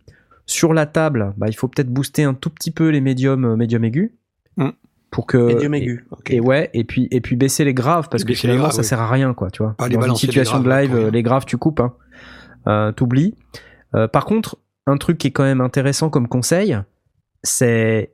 sur 0.46 0.74
la 0.74 0.86
table, 0.86 1.32
bah 1.36 1.46
il 1.48 1.54
faut 1.54 1.68
peut-être 1.68 1.90
booster 1.90 2.24
un 2.24 2.34
tout 2.34 2.50
petit 2.50 2.72
peu 2.72 2.88
les 2.88 3.00
médiums, 3.00 3.44
euh, 3.44 3.56
médiums 3.56 3.84
aigus. 3.84 4.10
Mm. 4.56 4.70
Pour 5.10 5.26
que. 5.26 5.38
Médium 5.38 5.74
aigu. 5.74 6.06
ok. 6.10 6.30
Et 6.30 6.40
ouais, 6.40 6.70
et 6.72 6.84
puis 6.84 7.08
et 7.10 7.20
puis 7.20 7.36
baisser 7.36 7.64
les 7.64 7.74
graves 7.74 8.08
parce 8.08 8.22
Et 8.22 8.26
que 8.26 8.34
finalement 8.34 8.64
graves, 8.64 8.74
ça 8.74 8.82
oui. 8.82 8.86
sert 8.86 9.00
à 9.00 9.10
rien 9.10 9.34
quoi, 9.34 9.50
tu 9.50 9.62
vois. 9.62 9.74
Pas 9.74 9.88
les 9.88 9.96
Dans 9.96 10.06
une 10.06 10.14
situation 10.14 10.60
de 10.60 10.68
live, 10.68 10.94
euh, 10.94 11.10
les 11.10 11.22
graves 11.22 11.46
tu 11.46 11.56
coupes, 11.56 11.80
hein. 11.80 11.94
Euh, 12.66 12.92
t'oublies. 12.92 13.34
Euh, 13.94 14.06
par 14.06 14.24
contre, 14.24 14.58
un 14.86 14.96
truc 14.96 15.18
qui 15.18 15.28
est 15.28 15.30
quand 15.30 15.44
même 15.44 15.60
intéressant 15.60 16.10
comme 16.10 16.28
conseil, 16.28 16.78
c'est 17.42 18.12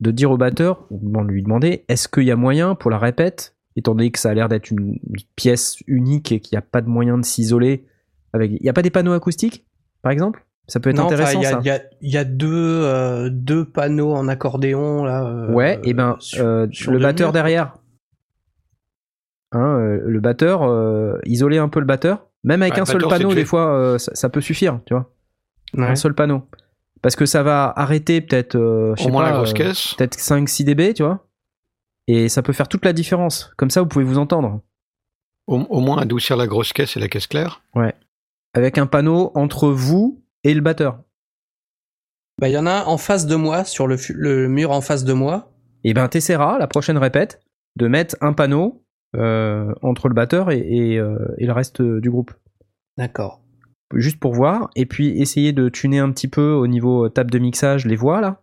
de 0.00 0.10
dire 0.10 0.30
au 0.30 0.36
batteur, 0.36 0.86
ou 0.90 0.98
de 1.00 1.28
lui 1.32 1.42
demander, 1.42 1.84
est-ce 1.88 2.08
qu'il 2.08 2.22
y 2.24 2.30
a 2.30 2.36
moyen 2.36 2.74
pour 2.74 2.90
la 2.90 2.98
répète, 2.98 3.56
étant 3.76 3.94
donné 3.94 4.10
que 4.10 4.18
ça 4.18 4.30
a 4.30 4.34
l'air 4.34 4.48
d'être 4.48 4.70
une 4.70 4.98
une 5.08 5.16
pièce 5.36 5.76
unique 5.86 6.30
et 6.32 6.40
qu'il 6.40 6.54
n'y 6.56 6.58
a 6.58 6.62
pas 6.62 6.80
de 6.80 6.88
moyen 6.88 7.18
de 7.18 7.24
s'isoler 7.24 7.84
avec, 8.32 8.50
il 8.52 8.62
n'y 8.62 8.68
a 8.68 8.72
pas 8.72 8.82
des 8.82 8.90
panneaux 8.90 9.12
acoustiques, 9.12 9.66
par 10.02 10.12
exemple? 10.12 10.44
Ça 10.68 10.80
peut 10.80 10.90
être 10.90 10.96
Non, 10.96 11.06
intéressant 11.06 11.40
il 11.40 11.44
y 11.44 11.46
a, 11.46 11.50
ça. 11.50 11.58
il 11.62 11.66
y 11.66 11.70
a- 11.70 11.82
il 12.02 12.10
y 12.12 12.16
a 12.18 12.24
deux, 12.24 12.52
euh, 12.84 13.30
deux 13.30 13.64
panneaux 13.64 14.12
en 14.12 14.28
accordéon 14.28 15.02
là. 15.04 15.24
euh, 15.26 15.52
Ouais, 15.52 15.80
et 15.82 15.94
ben 15.94 16.16
sur- 16.20 16.44
euh, 16.44 16.66
sur 16.70 16.92
le 16.92 16.98
batteur 16.98 17.28
murs. 17.28 17.32
derrière. 17.32 17.74
Hein, 19.52 19.78
euh, 19.80 20.00
le 20.04 20.20
batteur, 20.20 20.62
euh, 20.62 21.18
isoler 21.24 21.56
un 21.58 21.68
peu 21.70 21.80
le 21.80 21.86
batteur, 21.86 22.26
même 22.44 22.60
avec 22.62 22.74
Ouais, 22.74 22.80
un 22.80 22.84
seul 22.84 23.02
panneau, 23.08 23.32
des 23.34 23.46
fois, 23.46 23.74
euh, 23.74 23.98
ça, 23.98 24.14
ça 24.14 24.28
peut 24.28 24.42
suffire, 24.42 24.80
tu 24.84 24.92
vois. 24.92 25.10
Ouais. 25.74 25.86
Un 25.86 25.96
seul 25.96 26.14
panneau. 26.14 26.42
Parce 27.02 27.16
que 27.16 27.26
ça 27.26 27.42
va 27.42 27.72
arrêter 27.76 28.20
peut-être, 28.20 28.56
euh, 28.56 28.94
je 28.96 29.02
Au 29.02 29.06
sais 29.06 29.10
moins 29.12 29.24
pas, 29.24 29.30
la 29.30 29.36
grosse 29.36 29.50
euh, 29.50 29.54
caisse. 29.54 29.94
peut-être 29.94 30.16
5-6 30.18 30.64
dB, 30.64 30.94
tu 30.94 31.02
vois. 31.02 31.26
Et 32.06 32.28
ça 32.28 32.42
peut 32.42 32.52
faire 32.52 32.68
toute 32.68 32.84
la 32.84 32.92
différence. 32.92 33.52
Comme 33.56 33.70
ça, 33.70 33.82
vous 33.82 33.88
pouvez 33.88 34.04
vous 34.04 34.18
entendre. 34.18 34.62
Au, 35.46 35.58
au 35.58 35.80
moins 35.80 35.98
adoucir 35.98 36.36
la 36.36 36.46
grosse 36.46 36.72
caisse 36.72 36.96
et 36.96 37.00
la 37.00 37.08
caisse 37.08 37.26
claire. 37.26 37.62
Avec 38.54 38.78
un 38.78 38.86
panneau 38.86 39.30
entre 39.34 39.68
vous 39.68 40.22
et 40.44 40.54
le 40.54 40.60
batteur. 40.60 41.00
Bah, 42.40 42.48
il 42.48 42.52
y 42.52 42.58
en 42.58 42.66
a 42.66 42.72
un 42.72 42.84
en 42.84 42.98
face 42.98 43.26
de 43.26 43.36
moi, 43.36 43.64
sur 43.64 43.86
le, 43.86 44.48
mur 44.48 44.70
en 44.70 44.80
face 44.80 45.04
de 45.04 45.12
moi. 45.12 45.50
Et 45.84 45.92
ben, 45.94 46.08
t'essaieras, 46.08 46.58
la 46.58 46.66
prochaine 46.66 46.98
répète, 46.98 47.40
de 47.76 47.88
mettre 47.88 48.16
un 48.20 48.32
panneau 48.32 48.84
euh, 49.16 49.72
entre 49.82 50.08
le 50.08 50.14
batteur 50.14 50.50
et, 50.50 50.58
et, 50.58 50.98
euh, 50.98 51.16
et 51.38 51.46
le 51.46 51.52
reste 51.52 51.82
du 51.82 52.10
groupe. 52.10 52.32
D'accord. 52.96 53.40
Juste 53.94 54.20
pour 54.20 54.34
voir, 54.34 54.70
et 54.76 54.86
puis 54.86 55.20
essayer 55.20 55.52
de 55.52 55.68
tuner 55.68 55.98
un 55.98 56.10
petit 56.10 56.28
peu 56.28 56.52
au 56.52 56.66
niveau 56.66 57.06
euh, 57.06 57.08
table 57.08 57.30
de 57.30 57.38
mixage 57.38 57.86
les 57.86 57.96
voix 57.96 58.20
là, 58.20 58.42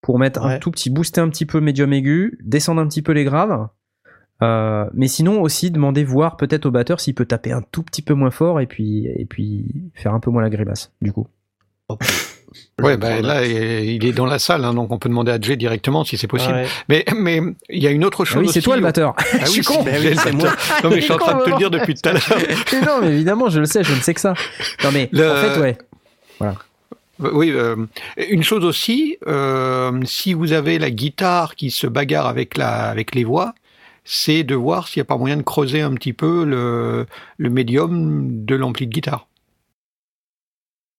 pour 0.00 0.18
mettre 0.18 0.44
un 0.44 0.58
tout 0.58 0.70
petit, 0.70 0.90
booster 0.90 1.20
un 1.20 1.28
petit 1.28 1.46
peu 1.46 1.60
médium 1.60 1.92
aigu, 1.92 2.38
descendre 2.42 2.80
un 2.80 2.86
petit 2.86 3.02
peu 3.02 3.12
les 3.12 3.24
graves. 3.24 3.68
Euh, 4.42 4.88
mais 4.92 5.08
sinon 5.08 5.40
aussi 5.40 5.70
demander 5.70 6.04
voir 6.04 6.36
peut-être 6.36 6.66
au 6.66 6.70
batteur 6.70 7.00
s'il 7.00 7.14
peut 7.14 7.24
taper 7.24 7.52
un 7.52 7.62
tout 7.62 7.82
petit 7.82 8.02
peu 8.02 8.12
moins 8.12 8.30
fort 8.30 8.60
et 8.60 8.66
puis 8.66 9.06
et 9.06 9.24
puis 9.24 9.90
faire 9.94 10.12
un 10.12 10.20
peu 10.20 10.30
moins 10.30 10.42
la 10.42 10.50
grimace 10.50 10.92
du 11.00 11.10
coup. 11.10 11.26
Ouais, 12.82 12.96
bah, 12.98 13.22
là, 13.22 13.44
il 13.46 14.04
est 14.04 14.12
dans 14.12 14.26
la 14.26 14.38
salle, 14.38 14.64
hein, 14.64 14.74
donc 14.74 14.92
on 14.92 14.98
peut 14.98 15.08
demander 15.08 15.32
à 15.32 15.40
Jay 15.40 15.56
directement 15.56 16.04
si 16.04 16.18
c'est 16.18 16.26
possible. 16.26 16.52
Ouais. 16.54 16.66
Mais 16.88 17.04
mais 17.16 17.40
il 17.70 17.82
y 17.82 17.86
a 17.86 17.90
une 17.90 18.04
autre 18.04 18.22
Ah 18.26 18.30
chose 18.30 18.42
oui, 18.46 18.50
c'est 18.52 18.60
toi 18.60 18.76
le 18.76 18.82
batteur. 18.82 19.14
Ah 19.18 19.24
Je 19.40 19.46
suis 19.46 19.60
oui, 19.60 19.66
con. 19.66 19.82
c'est- 19.84 19.90
Bah 19.92 19.98
oui, 19.98 20.16
c'est 20.22 20.32
moi. 20.32 20.50
Non 20.84 20.90
mais 20.90 20.96
je 20.96 21.00
suis 21.04 21.12
en 21.12 21.18
train 21.18 21.38
de 21.38 21.44
te 21.44 21.50
le 21.50 21.56
dire 21.56 21.70
depuis 21.70 21.94
tout 21.94 22.06
à 22.08 22.12
l'heure. 22.12 22.22
Non, 22.86 22.98
mais 23.00 23.08
évidemment, 23.08 23.48
je 23.48 23.60
le 23.60 23.66
sais, 23.66 23.82
je 23.82 23.92
ne 23.94 24.00
sais 24.00 24.12
que 24.12 24.20
ça. 24.20 24.34
Non 24.84 24.90
mais 24.92 25.08
Le- 25.12 25.30
en 25.30 25.36
fait 25.36 25.60
ouais. 25.60 25.78
Oui, 27.18 27.50
euh, 27.50 27.76
une 28.28 28.42
chose 28.42 28.62
aussi, 28.64 29.16
euh, 29.26 29.90
si 30.04 30.34
vous 30.34 30.52
avez 30.52 30.78
la 30.78 30.90
guitare 30.90 31.54
qui 31.54 31.70
se 31.70 31.86
bagarre 31.86 32.26
avec 32.26 32.58
la 32.58 32.90
avec 32.90 33.14
les 33.14 33.24
voix, 33.24 33.54
c'est 34.04 34.44
de 34.44 34.54
voir 34.54 34.86
s'il 34.86 35.00
n'y 35.00 35.06
a 35.06 35.06
pas 35.06 35.16
moyen 35.16 35.38
de 35.38 35.42
creuser 35.42 35.80
un 35.80 35.94
petit 35.94 36.12
peu 36.12 36.44
le, 36.44 37.06
le 37.38 37.50
médium 37.50 38.44
de 38.44 38.54
l'ampli 38.54 38.86
de 38.86 38.92
guitare. 38.92 39.26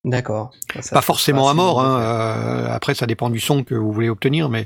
D'accord. 0.07 0.51
Pas 0.91 1.01
forcément 1.01 1.49
à 1.49 1.53
mort, 1.53 1.81
hein, 1.81 1.99
euh, 2.01 2.67
après 2.73 2.95
ça 2.95 3.05
dépend 3.05 3.29
du 3.29 3.39
son 3.41 3.63
que 3.63 3.75
vous 3.75 3.91
voulez 3.91 4.09
obtenir, 4.09 4.49
mais 4.49 4.65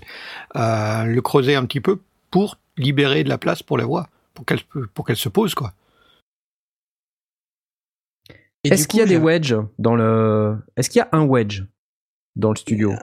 euh, 0.55 1.03
le 1.03 1.21
creuser 1.21 1.55
un 1.55 1.65
petit 1.65 1.81
peu 1.81 1.99
pour 2.29 2.57
libérer 2.77 3.23
de 3.23 3.29
la 3.29 3.37
place 3.39 3.63
pour 3.63 3.77
la 3.77 3.85
voix, 3.85 4.07
pour 4.35 4.45
qu'elle 4.45 4.59
pour 4.93 5.05
qu'elle 5.05 5.17
se 5.17 5.29
pose 5.29 5.55
quoi. 5.55 5.73
Est-ce 8.63 8.87
qu'il 8.87 8.99
y 8.99 9.03
a 9.03 9.07
des 9.07 9.17
wedges 9.17 9.55
dans 9.79 9.95
le 9.95 10.57
Est-ce 10.77 10.89
qu'il 10.89 10.99
y 10.99 11.01
a 11.01 11.09
un 11.11 11.23
wedge 11.25 11.63
dans 12.35 12.51
le 12.51 12.55
studio? 12.55 12.93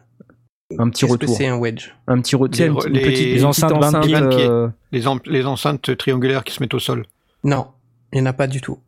Un 0.78 0.90
petit 0.90 1.06
retour. 1.06 1.34
c'est 1.34 1.46
un 1.48 1.56
wedge? 1.58 1.90
Un 2.06 2.20
petit 2.20 2.36
retour, 2.36 2.86
Les 2.86 3.44
enceintes 3.44 3.72
petite 3.72 3.80
20 3.80 4.00
pieds. 4.00 4.06
enceinte, 4.06 4.06
20 4.06 4.28
pieds. 4.28 4.46
euh, 4.46 4.68
Les, 4.92 5.46
enceintes 5.46 5.96
triangulaires 5.96 6.44
qui 6.44 6.54
se 6.54 6.62
mettent 6.62 6.74
au 6.74 6.78
sol. 6.78 7.06
Non, 7.42 7.68
il 8.12 8.16
n'y 8.16 8.22
en 8.22 8.26
a 8.26 8.32
pas 8.32 8.46
du 8.46 8.60
tout. 8.60 8.78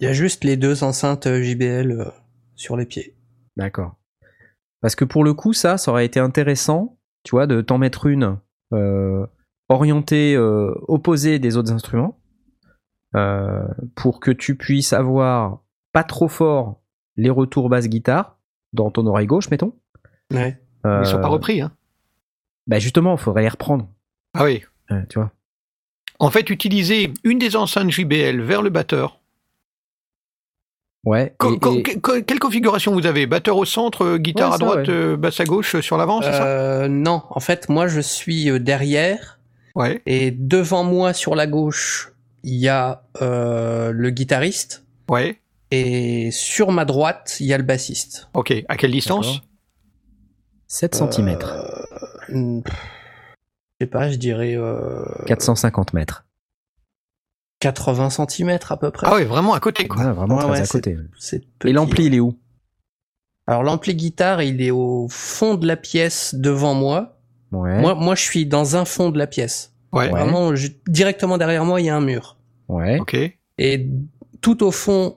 Il 0.00 0.04
y 0.04 0.06
a 0.08 0.12
juste 0.12 0.42
les 0.42 0.56
deux 0.56 0.82
enceintes 0.82 1.26
euh, 1.26 1.42
JBL 1.42 1.92
euh, 1.92 2.04
sur 2.58 2.76
les 2.76 2.84
pieds. 2.86 3.14
D'accord. 3.56 3.94
Parce 4.80 4.94
que 4.94 5.04
pour 5.04 5.24
le 5.24 5.32
coup, 5.34 5.52
ça, 5.52 5.78
ça 5.78 5.90
aurait 5.90 6.04
été 6.06 6.20
intéressant, 6.20 6.98
tu 7.24 7.30
vois, 7.30 7.46
de 7.46 7.60
t'en 7.60 7.78
mettre 7.78 8.06
une 8.06 8.38
euh, 8.72 9.26
orientée, 9.68 10.34
euh, 10.36 10.74
opposée 10.88 11.38
des 11.38 11.56
autres 11.56 11.72
instruments, 11.72 12.20
euh, 13.16 13.66
pour 13.94 14.20
que 14.20 14.30
tu 14.30 14.56
puisses 14.56 14.92
avoir 14.92 15.62
pas 15.92 16.04
trop 16.04 16.28
fort 16.28 16.80
les 17.16 17.30
retours 17.30 17.68
basse-guitare 17.68 18.38
dans 18.72 18.90
ton 18.90 19.06
oreille 19.06 19.26
gauche, 19.26 19.50
mettons. 19.50 19.74
Ouais. 20.32 20.60
Euh, 20.86 21.00
Ils 21.02 21.06
sont 21.06 21.20
pas 21.20 21.28
repris, 21.28 21.60
hein. 21.60 21.72
Bah 22.66 22.78
justement, 22.78 23.12
il 23.14 23.18
faudrait 23.18 23.42
les 23.42 23.48
reprendre, 23.48 23.88
Ah 24.34 24.44
oui. 24.44 24.62
euh, 24.90 25.02
tu 25.08 25.18
vois. 25.18 25.32
En 26.20 26.30
fait, 26.30 26.50
utiliser 26.50 27.14
une 27.24 27.38
des 27.38 27.56
enceintes 27.56 27.90
JBL 27.90 28.40
vers 28.42 28.60
le 28.62 28.70
batteur. 28.70 29.17
Ouais. 31.04 31.34
Co- 31.38 31.54
et- 31.54 31.58
co- 31.58 31.76
et- 31.78 31.82
que- 31.82 32.20
quelle 32.20 32.38
configuration 32.38 32.92
vous 32.92 33.06
avez? 33.06 33.26
Batteur 33.26 33.56
au 33.56 33.64
centre, 33.64 34.04
euh, 34.04 34.18
guitare 34.18 34.48
Ouais, 34.50 34.54
à 34.54 34.58
ça, 34.58 34.64
droite, 34.64 34.88
ouais. 34.88 34.92
euh, 34.94 35.16
basse 35.16 35.40
à 35.40 35.44
gauche, 35.44 35.76
euh, 35.76 35.82
sur 35.82 35.96
l'avant, 35.96 36.20
c'est 36.22 36.32
ça? 36.32 36.46
Euh, 36.46 36.88
non, 36.88 37.22
en 37.30 37.40
fait, 37.40 37.68
moi 37.68 37.86
je 37.88 38.00
suis 38.00 38.50
derrière 38.60 39.38
Ouais. 39.74 40.02
et 40.06 40.30
devant 40.32 40.82
moi 40.84 41.12
sur 41.12 41.34
la 41.34 41.46
gauche, 41.46 42.12
il 42.42 42.54
y 42.56 42.68
a 42.68 43.04
euh, 43.22 43.92
le 43.92 44.10
guitariste 44.10 44.84
Ouais. 45.08 45.38
et 45.70 46.30
sur 46.32 46.72
ma 46.72 46.84
droite, 46.84 47.36
il 47.40 47.46
y 47.46 47.54
a 47.54 47.58
le 47.58 47.64
bassiste. 47.64 48.28
Ok. 48.34 48.52
À 48.68 48.76
quelle 48.76 48.90
distance? 48.92 49.26
D'accord. 49.26 49.44
7 50.66 50.94
cm, 50.96 51.38
Euh, 51.42 52.34
hmm, 52.34 52.60
je 52.66 52.72
sais 53.80 53.86
pas, 53.86 54.10
je 54.10 54.16
dirais 54.16 54.54
euh, 54.56 55.04
450 55.26 55.94
mètres. 55.94 56.24
80 57.60 58.10
cm 58.10 58.58
à 58.68 58.76
peu 58.76 58.90
près. 58.90 59.06
Ah 59.10 59.14
ouais, 59.14 59.24
vraiment 59.24 59.54
à 59.54 59.60
côté, 59.60 59.88
quoi. 59.88 60.04
Ouais, 60.06 60.12
vraiment 60.12 60.36
Ouais, 60.36 60.42
très 60.42 60.50
ouais, 60.52 60.60
à 60.60 60.64
c'est 60.64 60.72
côté. 60.72 60.96
C'est 61.18 61.36
Et 61.36 61.48
petit, 61.58 61.72
l'ampli, 61.72 62.02
ouais. 62.04 62.06
il 62.08 62.14
est 62.14 62.20
où? 62.20 62.38
Alors 63.46 63.62
l'ampli 63.62 63.94
guitare, 63.94 64.42
il 64.42 64.60
est 64.60 64.70
au 64.70 65.08
fond 65.10 65.54
de 65.54 65.66
la 65.66 65.76
pièce 65.76 66.34
devant 66.34 66.74
moi. 66.74 67.18
Ouais. 67.50 67.80
Moi, 67.80 67.94
moi, 67.94 68.14
je 68.14 68.22
suis 68.22 68.44
dans 68.46 68.76
un 68.76 68.84
fond 68.84 69.10
de 69.10 69.18
la 69.18 69.26
pièce. 69.26 69.72
Vraiment, 69.92 70.54
je- 70.54 70.68
directement 70.86 71.38
derrière 71.38 71.64
moi, 71.64 71.80
il 71.80 71.86
y 71.86 71.88
a 71.88 71.96
un 71.96 72.02
mur. 72.02 72.36
Ouais. 72.68 72.98
Ok. 73.00 73.16
Et 73.56 73.86
tout 74.42 74.62
au 74.62 74.70
fond, 74.70 75.16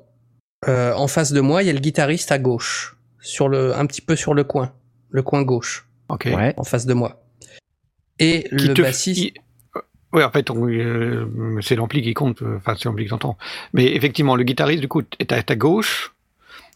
euh, 0.67 0.93
en 0.93 1.07
face 1.07 1.33
de 1.33 1.41
moi, 1.41 1.61
il 1.61 1.67
y 1.67 1.69
a 1.69 1.73
le 1.73 1.79
guitariste 1.79 2.31
à 2.31 2.39
gauche, 2.39 2.97
sur 3.19 3.49
le, 3.49 3.75
un 3.75 3.85
petit 3.85 4.01
peu 4.01 4.15
sur 4.15 4.33
le 4.33 4.45
coin, 4.45 4.73
le 5.09 5.21
coin 5.23 5.41
gauche, 5.43 5.89
Ok. 6.07 6.25
Ouais. 6.33 6.53
en 6.55 6.63
face 6.63 6.85
de 6.85 6.93
moi. 6.93 7.21
Et 8.17 8.43
Qui 8.43 8.67
le 8.67 8.73
te- 8.73 8.81
bassiste. 8.81 9.33
Ouais, 10.13 10.23
en 10.23 10.31
fait, 10.31 10.49
euh, 10.51 11.25
c'est 11.61 11.75
l'ampli 11.75 12.01
qui 12.01 12.13
compte. 12.13 12.41
euh, 12.41 12.57
Enfin, 12.57 12.75
c'est 12.77 12.85
l'ampli 12.85 13.05
que 13.05 13.09
t'entends. 13.11 13.37
Mais 13.73 13.95
effectivement, 13.95 14.35
le 14.35 14.43
guitariste, 14.43 14.81
du 14.81 14.87
coup, 14.87 15.01
est 15.19 15.31
à 15.31 15.41
ta 15.41 15.55
gauche 15.55 16.13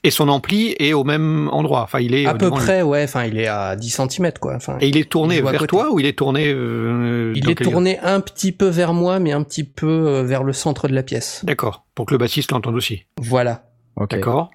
et 0.03 0.11
son 0.11 0.29
ampli 0.29 0.75
est 0.79 0.93
au 0.93 1.03
même 1.03 1.49
endroit. 1.49 1.81
Enfin, 1.81 1.99
il 1.99 2.13
est 2.13 2.27
À 2.27 2.35
peu 2.35 2.49
près, 2.51 2.81
ouais. 2.83 3.03
Enfin, 3.03 3.25
il 3.25 3.37
est 3.39 3.47
à 3.47 3.75
10 3.75 3.89
cm, 3.89 4.31
quoi. 4.39 4.53
Enfin, 4.55 4.77
Et 4.79 4.87
il 4.87 4.97
est 4.97 5.09
tourné 5.09 5.37
Il 5.37 5.41
vers 5.43 5.53
côté. 5.53 5.67
toi 5.67 5.91
ou 5.91 5.99
il 5.99 6.05
est 6.05 6.17
tourné 6.17 6.47
euh, 6.47 7.33
il 7.35 7.49
est 7.49 7.55
tourné 7.55 7.99
un 7.99 8.21
petit 8.21 8.51
peu 8.51 8.67
vers 8.67 8.93
moi, 8.93 9.19
mais 9.19 9.31
un 9.31 9.41
petit 9.43 9.63
peu 9.63 9.87
euh, 10.07 10.23
vers 10.23 10.43
le 10.43 10.53
centre 10.53 10.87
de 10.87 10.93
la 10.93 11.03
pièce. 11.03 11.41
D'accord. 11.43 11.85
Pour 11.95 12.05
que 12.05 12.13
le 12.13 12.19
bassiste 12.19 12.51
l'entende 12.51 12.75
aussi. 12.75 13.05
Voilà. 13.19 13.67
D'accord. 14.09 14.51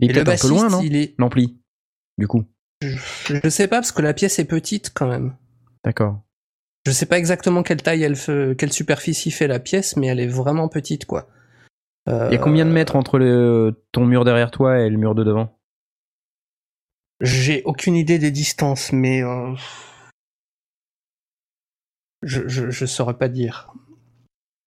Il 0.00 0.08
Et 0.08 0.10
est 0.10 0.14
le 0.14 0.20
un 0.20 0.24
peu 0.24 0.30
bassiste, 0.30 0.52
loin, 0.52 0.68
non 0.68 0.80
il 0.82 0.94
est. 0.96 1.14
L'ampli. 1.18 1.56
Du 2.16 2.28
coup. 2.28 2.44
Je 2.82 3.48
sais 3.48 3.66
pas 3.68 3.76
parce 3.78 3.90
que 3.92 4.02
la 4.02 4.14
pièce 4.14 4.38
est 4.38 4.44
petite 4.44 4.92
quand 4.94 5.06
même. 5.08 5.34
D'accord. 5.84 6.20
Je 6.86 6.92
sais 6.92 7.06
pas 7.06 7.18
exactement 7.18 7.64
quelle 7.64 7.82
taille 7.82 8.04
elle 8.04 8.14
fait, 8.14 8.54
quelle 8.56 8.72
superficie 8.72 9.32
fait 9.32 9.48
la 9.48 9.58
pièce, 9.58 9.96
mais 9.96 10.06
elle 10.06 10.20
est 10.20 10.28
vraiment 10.28 10.68
petite, 10.68 11.04
quoi. 11.04 11.26
Euh, 12.08 12.28
Il 12.30 12.34
y 12.34 12.36
a 12.36 12.38
combien 12.38 12.64
de 12.64 12.70
mètres 12.70 12.94
entre 12.94 13.18
le, 13.18 13.82
ton 13.90 14.06
mur 14.06 14.24
derrière 14.24 14.52
toi 14.52 14.78
et 14.78 14.88
le 14.88 14.96
mur 14.96 15.16
de 15.16 15.24
devant? 15.24 15.58
J'ai 17.20 17.64
aucune 17.64 17.96
idée 17.96 18.20
des 18.20 18.30
distances, 18.30 18.92
mais 18.92 19.20
euh, 19.24 19.52
je, 22.22 22.46
je 22.46 22.70
je 22.70 22.86
saurais 22.86 23.18
pas 23.18 23.26
dire. 23.26 23.72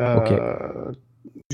Euh, 0.02 0.92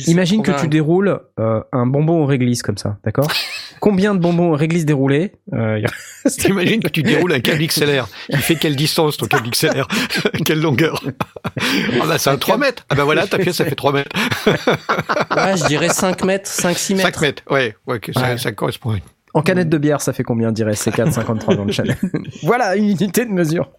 Imagine 0.07 0.41
que 0.41 0.59
tu 0.59 0.68
déroules 0.68 1.20
euh, 1.39 1.61
un 1.74 1.86
bonbon 1.86 2.24
au 2.24 2.26
réglisse 2.26 2.63
comme 2.63 2.80
ça, 2.80 2.97
d'accord? 3.03 3.30
Combien 3.80 4.13
de 4.16 4.20
bonbons 4.20 4.51
réglisse 4.53 4.86
déroulés 4.86 5.34
Euh, 5.53 5.82
a- 6.26 6.30
T'imagines 6.30 6.82
que 6.82 6.88
tu 6.89 7.03
déroules 7.03 7.34
un 7.34 7.39
câble 7.39 7.66
XLR. 7.66 8.07
Il 8.30 8.38
fait 8.39 8.55
quelle 8.55 8.76
distance 8.76 9.18
ton 9.18 9.28
câble 9.28 9.49
XLR 9.49 9.88
Quelle 10.45 10.61
longueur 10.61 11.03
Ah 12.01 12.05
bah 12.07 12.18
c'est 12.18 12.30
un 12.30 12.38
3 12.38 12.57
mètres. 12.57 12.86
Ah 12.89 12.95
bah 12.95 13.03
voilà, 13.03 13.28
ta 13.28 13.38
pièce, 13.38 13.55
ça 13.57 13.66
fait 13.66 13.76
3 13.76 13.91
mètres. 13.93 14.09
Ouais, 14.47 15.57
je 15.57 15.66
dirais 15.68 15.89
5 15.89 16.24
mètres, 16.24 16.49
5-6 16.49 16.95
mètres. 16.95 17.07
5 17.13 17.22
mètres, 17.22 17.43
ouais. 17.49 17.76
ouais, 17.88 17.99
que 17.99 18.11
ça, 18.13 18.22
Ouais. 18.22 18.38
ça 18.38 18.51
correspond 18.51 18.97
En 19.34 19.41
canette 19.41 19.70
de 19.70 19.78
bière, 19.78 20.01
ça 20.01 20.13
fait 20.13 20.24
combien 20.24 20.51
dirait 20.51 20.74
C453 20.74 21.55
dans 21.55 21.66
le 21.66 21.72
channel 21.72 21.97
Voilà, 22.43 22.76
une 22.76 22.86
unité 22.86 23.26
de 23.26 23.32
mesure. 23.32 23.70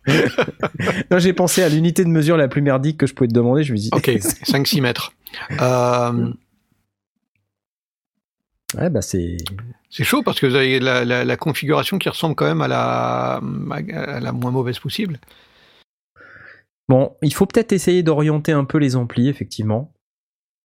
non, 1.10 1.18
j'ai 1.18 1.32
pensé 1.32 1.62
à 1.62 1.68
l'unité 1.68 2.04
de 2.04 2.10
mesure 2.10 2.36
la 2.36 2.48
plus 2.48 2.62
merdique 2.62 2.98
que 2.98 3.06
je 3.06 3.14
pouvais 3.14 3.28
te 3.28 3.34
demander. 3.34 3.62
Je 3.64 3.72
me 3.72 3.78
dis. 3.78 3.90
Ok, 3.92 4.08
5-6 4.08 4.80
mètres. 4.80 5.12
Euh, 5.60 6.30
ouais, 8.76 8.90
bah 8.90 9.02
c'est. 9.02 9.36
c'est 9.90 10.04
chaud 10.04 10.22
parce 10.22 10.40
que 10.40 10.46
vous 10.46 10.54
avez 10.54 10.78
la, 10.80 11.04
la- 11.04 11.24
la 11.24 11.36
configuration 11.36 11.98
qui 11.98 12.08
ressemble 12.08 12.34
quand 12.34 12.46
même 12.46 12.60
à 12.62 12.68
la, 12.68 13.40
à 13.94 14.20
la 14.20 14.32
moins 14.32 14.50
mauvaise 14.50 14.78
possible. 14.78 15.18
Bon, 16.88 17.16
il 17.22 17.34
faut 17.34 17.46
peut-être 17.46 17.72
essayer 17.72 18.02
d'orienter 18.02 18.52
un 18.52 18.64
peu 18.64 18.78
les 18.78 18.94
amplis, 18.96 19.28
effectivement. 19.28 19.92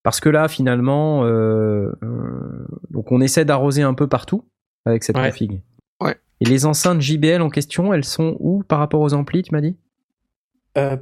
Parce 0.04 0.20
que 0.20 0.28
là, 0.28 0.48
finalement, 0.48 1.24
euh, 1.24 1.92
euh, 2.02 2.66
donc 2.90 3.10
on 3.12 3.20
essaie 3.20 3.44
d'arroser 3.44 3.82
un 3.82 3.94
peu 3.94 4.08
partout 4.08 4.44
avec 4.84 5.04
cette 5.04 5.16
Ouais. 5.16 5.30
config. 5.30 5.62
Ouais. 6.00 6.16
Et 6.40 6.44
les 6.44 6.66
enceintes 6.66 7.00
JBL 7.00 7.40
en 7.40 7.50
question, 7.50 7.92
elles 7.94 8.04
sont 8.04 8.36
où 8.40 8.62
par 8.64 8.78
rapport 8.80 9.00
aux 9.00 9.14
amplis, 9.14 9.42
tu 9.42 9.52
m'as 9.52 9.60
dit? 9.60 9.76
Euh, 10.76 10.96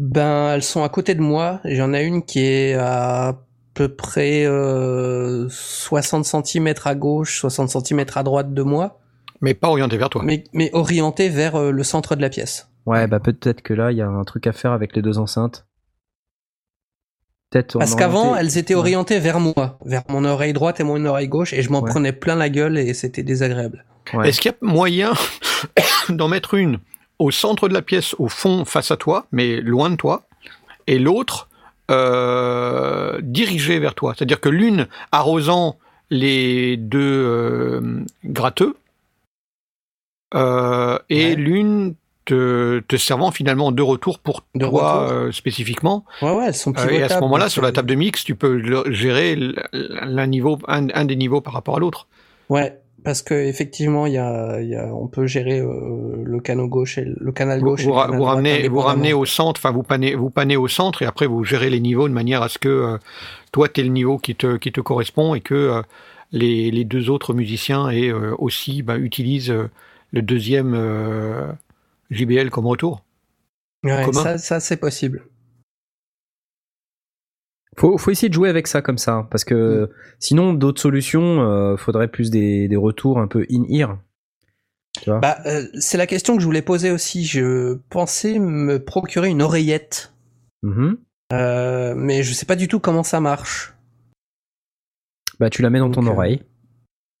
ben, 0.00 0.50
elles 0.54 0.62
sont 0.62 0.82
à 0.82 0.88
côté 0.90 1.14
de 1.14 1.20
moi. 1.22 1.60
J'en 1.64 1.94
ai 1.94 2.04
une 2.04 2.22
qui 2.22 2.40
est 2.40 2.74
à 2.74 3.38
peu 3.74 3.88
près 3.88 4.44
euh, 4.46 5.48
60 5.50 6.24
cm 6.24 6.74
à 6.84 6.94
gauche, 6.94 7.40
60 7.40 7.70
cm 7.86 8.04
à 8.14 8.22
droite 8.22 8.54
de 8.54 8.62
moi, 8.62 9.00
Mais 9.40 9.54
pas 9.54 9.68
orienté 9.68 9.96
vers 9.96 10.10
toi. 10.10 10.22
mais, 10.24 10.44
mais 10.52 10.70
orientée 10.72 11.28
vers 11.28 11.56
euh, 11.56 11.70
le 11.70 11.82
centre 11.82 12.14
de 12.16 12.22
la 12.22 12.28
pièce. 12.30 12.68
Ouais, 12.86 13.06
bah 13.06 13.18
peut-être 13.20 13.62
que 13.62 13.74
là, 13.74 13.92
il 13.92 13.98
y 13.98 14.02
a 14.02 14.08
un 14.08 14.24
truc 14.24 14.46
à 14.46 14.52
faire 14.52 14.72
avec 14.72 14.94
les 14.94 15.02
deux 15.02 15.18
enceintes. 15.18 15.66
Peut-être. 17.50 17.78
Parce 17.78 17.94
qu'avant, 17.94 18.34
elles 18.36 18.58
étaient 18.58 18.74
Ouais. 18.74 18.80
orientées 18.80 19.18
vers 19.20 19.40
moi, 19.40 19.78
vers 19.84 20.02
mon 20.08 20.24
oreille 20.24 20.52
droite 20.52 20.80
et 20.80 20.84
mon 20.84 21.04
oreille 21.04 21.28
gauche, 21.28 21.52
et 21.52 21.62
je 21.62 21.70
m'en 21.70 21.80
Ouais. 21.82 21.90
prenais 21.90 22.12
plein 22.12 22.34
la 22.34 22.48
gueule 22.48 22.78
et 22.78 22.94
c'était 22.94 23.22
désagréable. 23.22 23.84
Ouais. 24.12 24.28
Est-ce 24.28 24.40
qu'il 24.40 24.50
y 24.50 24.54
a 24.54 24.56
moyen 24.60 25.12
d'en 26.08 26.28
mettre 26.28 26.54
une 26.54 26.78
au 27.18 27.30
centre 27.30 27.68
de 27.68 27.74
la 27.74 27.82
pièce, 27.82 28.14
au 28.18 28.28
fond, 28.28 28.64
face 28.64 28.90
à 28.90 28.96
toi, 28.96 29.26
mais 29.30 29.60
loin 29.60 29.88
de 29.88 29.96
toi, 29.96 30.26
et 30.88 30.98
l'autre 30.98 31.48
euh, 31.90 33.18
dirigée 33.22 33.78
vers 33.78 33.94
toi 33.94 34.14
C'est-à-dire 34.16 34.40
que 34.40 34.48
l'une 34.48 34.86
arrosant 35.12 35.78
les 36.10 36.76
deux 36.76 36.98
euh, 37.00 38.04
gratteux, 38.24 38.76
euh, 40.34 40.98
et 41.08 41.30
Ouais. 41.30 41.34
l'une 41.36 41.94
te, 42.24 42.80
te 42.80 42.96
servant 42.96 43.30
finalement 43.30 43.70
de 43.70 43.82
retour 43.82 44.18
pour 44.18 44.44
De 44.54 44.66
toi 44.66 45.04
retour. 45.04 45.12
euh, 45.18 45.32
spécifiquement. 45.32 46.04
Ouais, 46.22 46.32
ouais, 46.34 46.46
elles 46.46 46.54
sont 46.54 46.72
pivotables. 46.72 46.96
et 46.98 47.02
à 47.02 47.08
ce 47.10 47.20
moment-là, 47.20 47.48
sur 47.50 47.62
la 47.62 47.70
table 47.72 47.88
de 47.88 47.94
mix, 47.94 48.24
tu 48.24 48.34
peux 48.34 48.62
gérer 48.92 49.36
l'un 49.72 50.26
niveau, 50.26 50.58
un, 50.66 50.88
un 50.94 51.04
des 51.04 51.16
niveaux 51.16 51.40
par 51.40 51.52
rapport 51.52 51.76
à 51.76 51.80
l'autre. 51.80 52.06
Ouais, 52.48 52.78
parce 53.04 53.20
que 53.20 53.34
effectivement, 53.34 54.06
il 54.06 54.14
y 54.14 54.18
a, 54.18 54.60
il 54.62 54.68
y 54.68 54.74
a, 54.74 54.86
on 54.86 55.06
peut 55.06 55.26
gérer 55.26 55.60
euh, 55.60 56.22
le 56.24 56.40
canal 56.40 56.66
gauche 56.68 56.96
et 56.96 57.04
le 57.04 57.32
canal 57.32 57.60
gauche. 57.60 57.84
vous 57.84 57.92
canal 57.92 58.20
ramenez, 58.22 58.68
vous 58.68 58.80
ramenez 58.80 59.12
au 59.12 59.26
centre, 59.26 59.60
enfin 59.60 59.70
vous 59.70 59.82
panez, 59.82 60.14
vous 60.14 60.30
panez 60.30 60.56
au 60.56 60.68
centre 60.68 61.02
et 61.02 61.06
après 61.06 61.26
vous 61.26 61.44
gérez 61.44 61.68
les 61.68 61.80
niveaux 61.80 62.08
de 62.08 62.14
manière 62.14 62.42
à 62.42 62.48
ce 62.48 62.58
que 62.58 62.68
euh, 62.68 62.98
toi 63.52 63.68
tu 63.68 63.82
le 63.82 63.90
niveau 63.90 64.16
qui 64.16 64.34
te, 64.34 64.56
qui 64.56 64.72
te 64.72 64.80
correspond 64.80 65.34
et 65.34 65.42
que 65.42 65.54
euh, 65.54 65.82
les, 66.32 66.70
les 66.70 66.84
deux 66.84 67.10
autres 67.10 67.34
musiciens 67.34 67.90
et 67.90 68.10
aussi 68.12 68.82
bah, 68.82 68.96
utilisent 68.96 69.54
le 70.10 70.22
deuxième 70.22 70.74
JBL 72.10 72.50
comme 72.50 72.66
retour. 72.66 73.04
Ouais, 73.84 74.10
ça, 74.12 74.38
ça 74.38 74.58
c'est 74.58 74.78
possible. 74.78 75.22
Faut, 77.76 77.98
faut 77.98 78.10
essayer 78.10 78.28
de 78.28 78.34
jouer 78.34 78.48
avec 78.48 78.66
ça 78.66 78.82
comme 78.82 78.98
ça, 78.98 79.26
parce 79.30 79.44
que 79.44 79.90
sinon 80.18 80.52
d'autres 80.54 80.80
solutions, 80.80 81.42
euh, 81.42 81.76
faudrait 81.76 82.08
plus 82.08 82.30
des, 82.30 82.68
des 82.68 82.76
retours 82.76 83.18
un 83.18 83.26
peu 83.26 83.44
in-ear. 83.50 83.98
Bah, 85.08 85.38
euh, 85.46 85.66
c'est 85.80 85.98
la 85.98 86.06
question 86.06 86.36
que 86.36 86.40
je 86.40 86.46
voulais 86.46 86.62
poser 86.62 86.92
aussi. 86.92 87.24
Je 87.24 87.74
pensais 87.90 88.38
me 88.38 88.78
procurer 88.82 89.28
une 89.28 89.42
oreillette, 89.42 90.12
Mhm. 90.62 90.98
euh, 91.32 91.94
mais 91.96 92.22
je 92.22 92.32
sais 92.32 92.46
pas 92.46 92.54
du 92.56 92.68
tout 92.68 92.78
comment 92.78 93.02
ça 93.02 93.20
marche. 93.20 93.74
Bah 95.40 95.50
tu 95.50 95.62
la 95.62 95.70
mets 95.70 95.80
dans 95.80 95.90
ton 95.90 96.00
Donc, 96.02 96.10
euh, 96.10 96.14
oreille, 96.14 96.42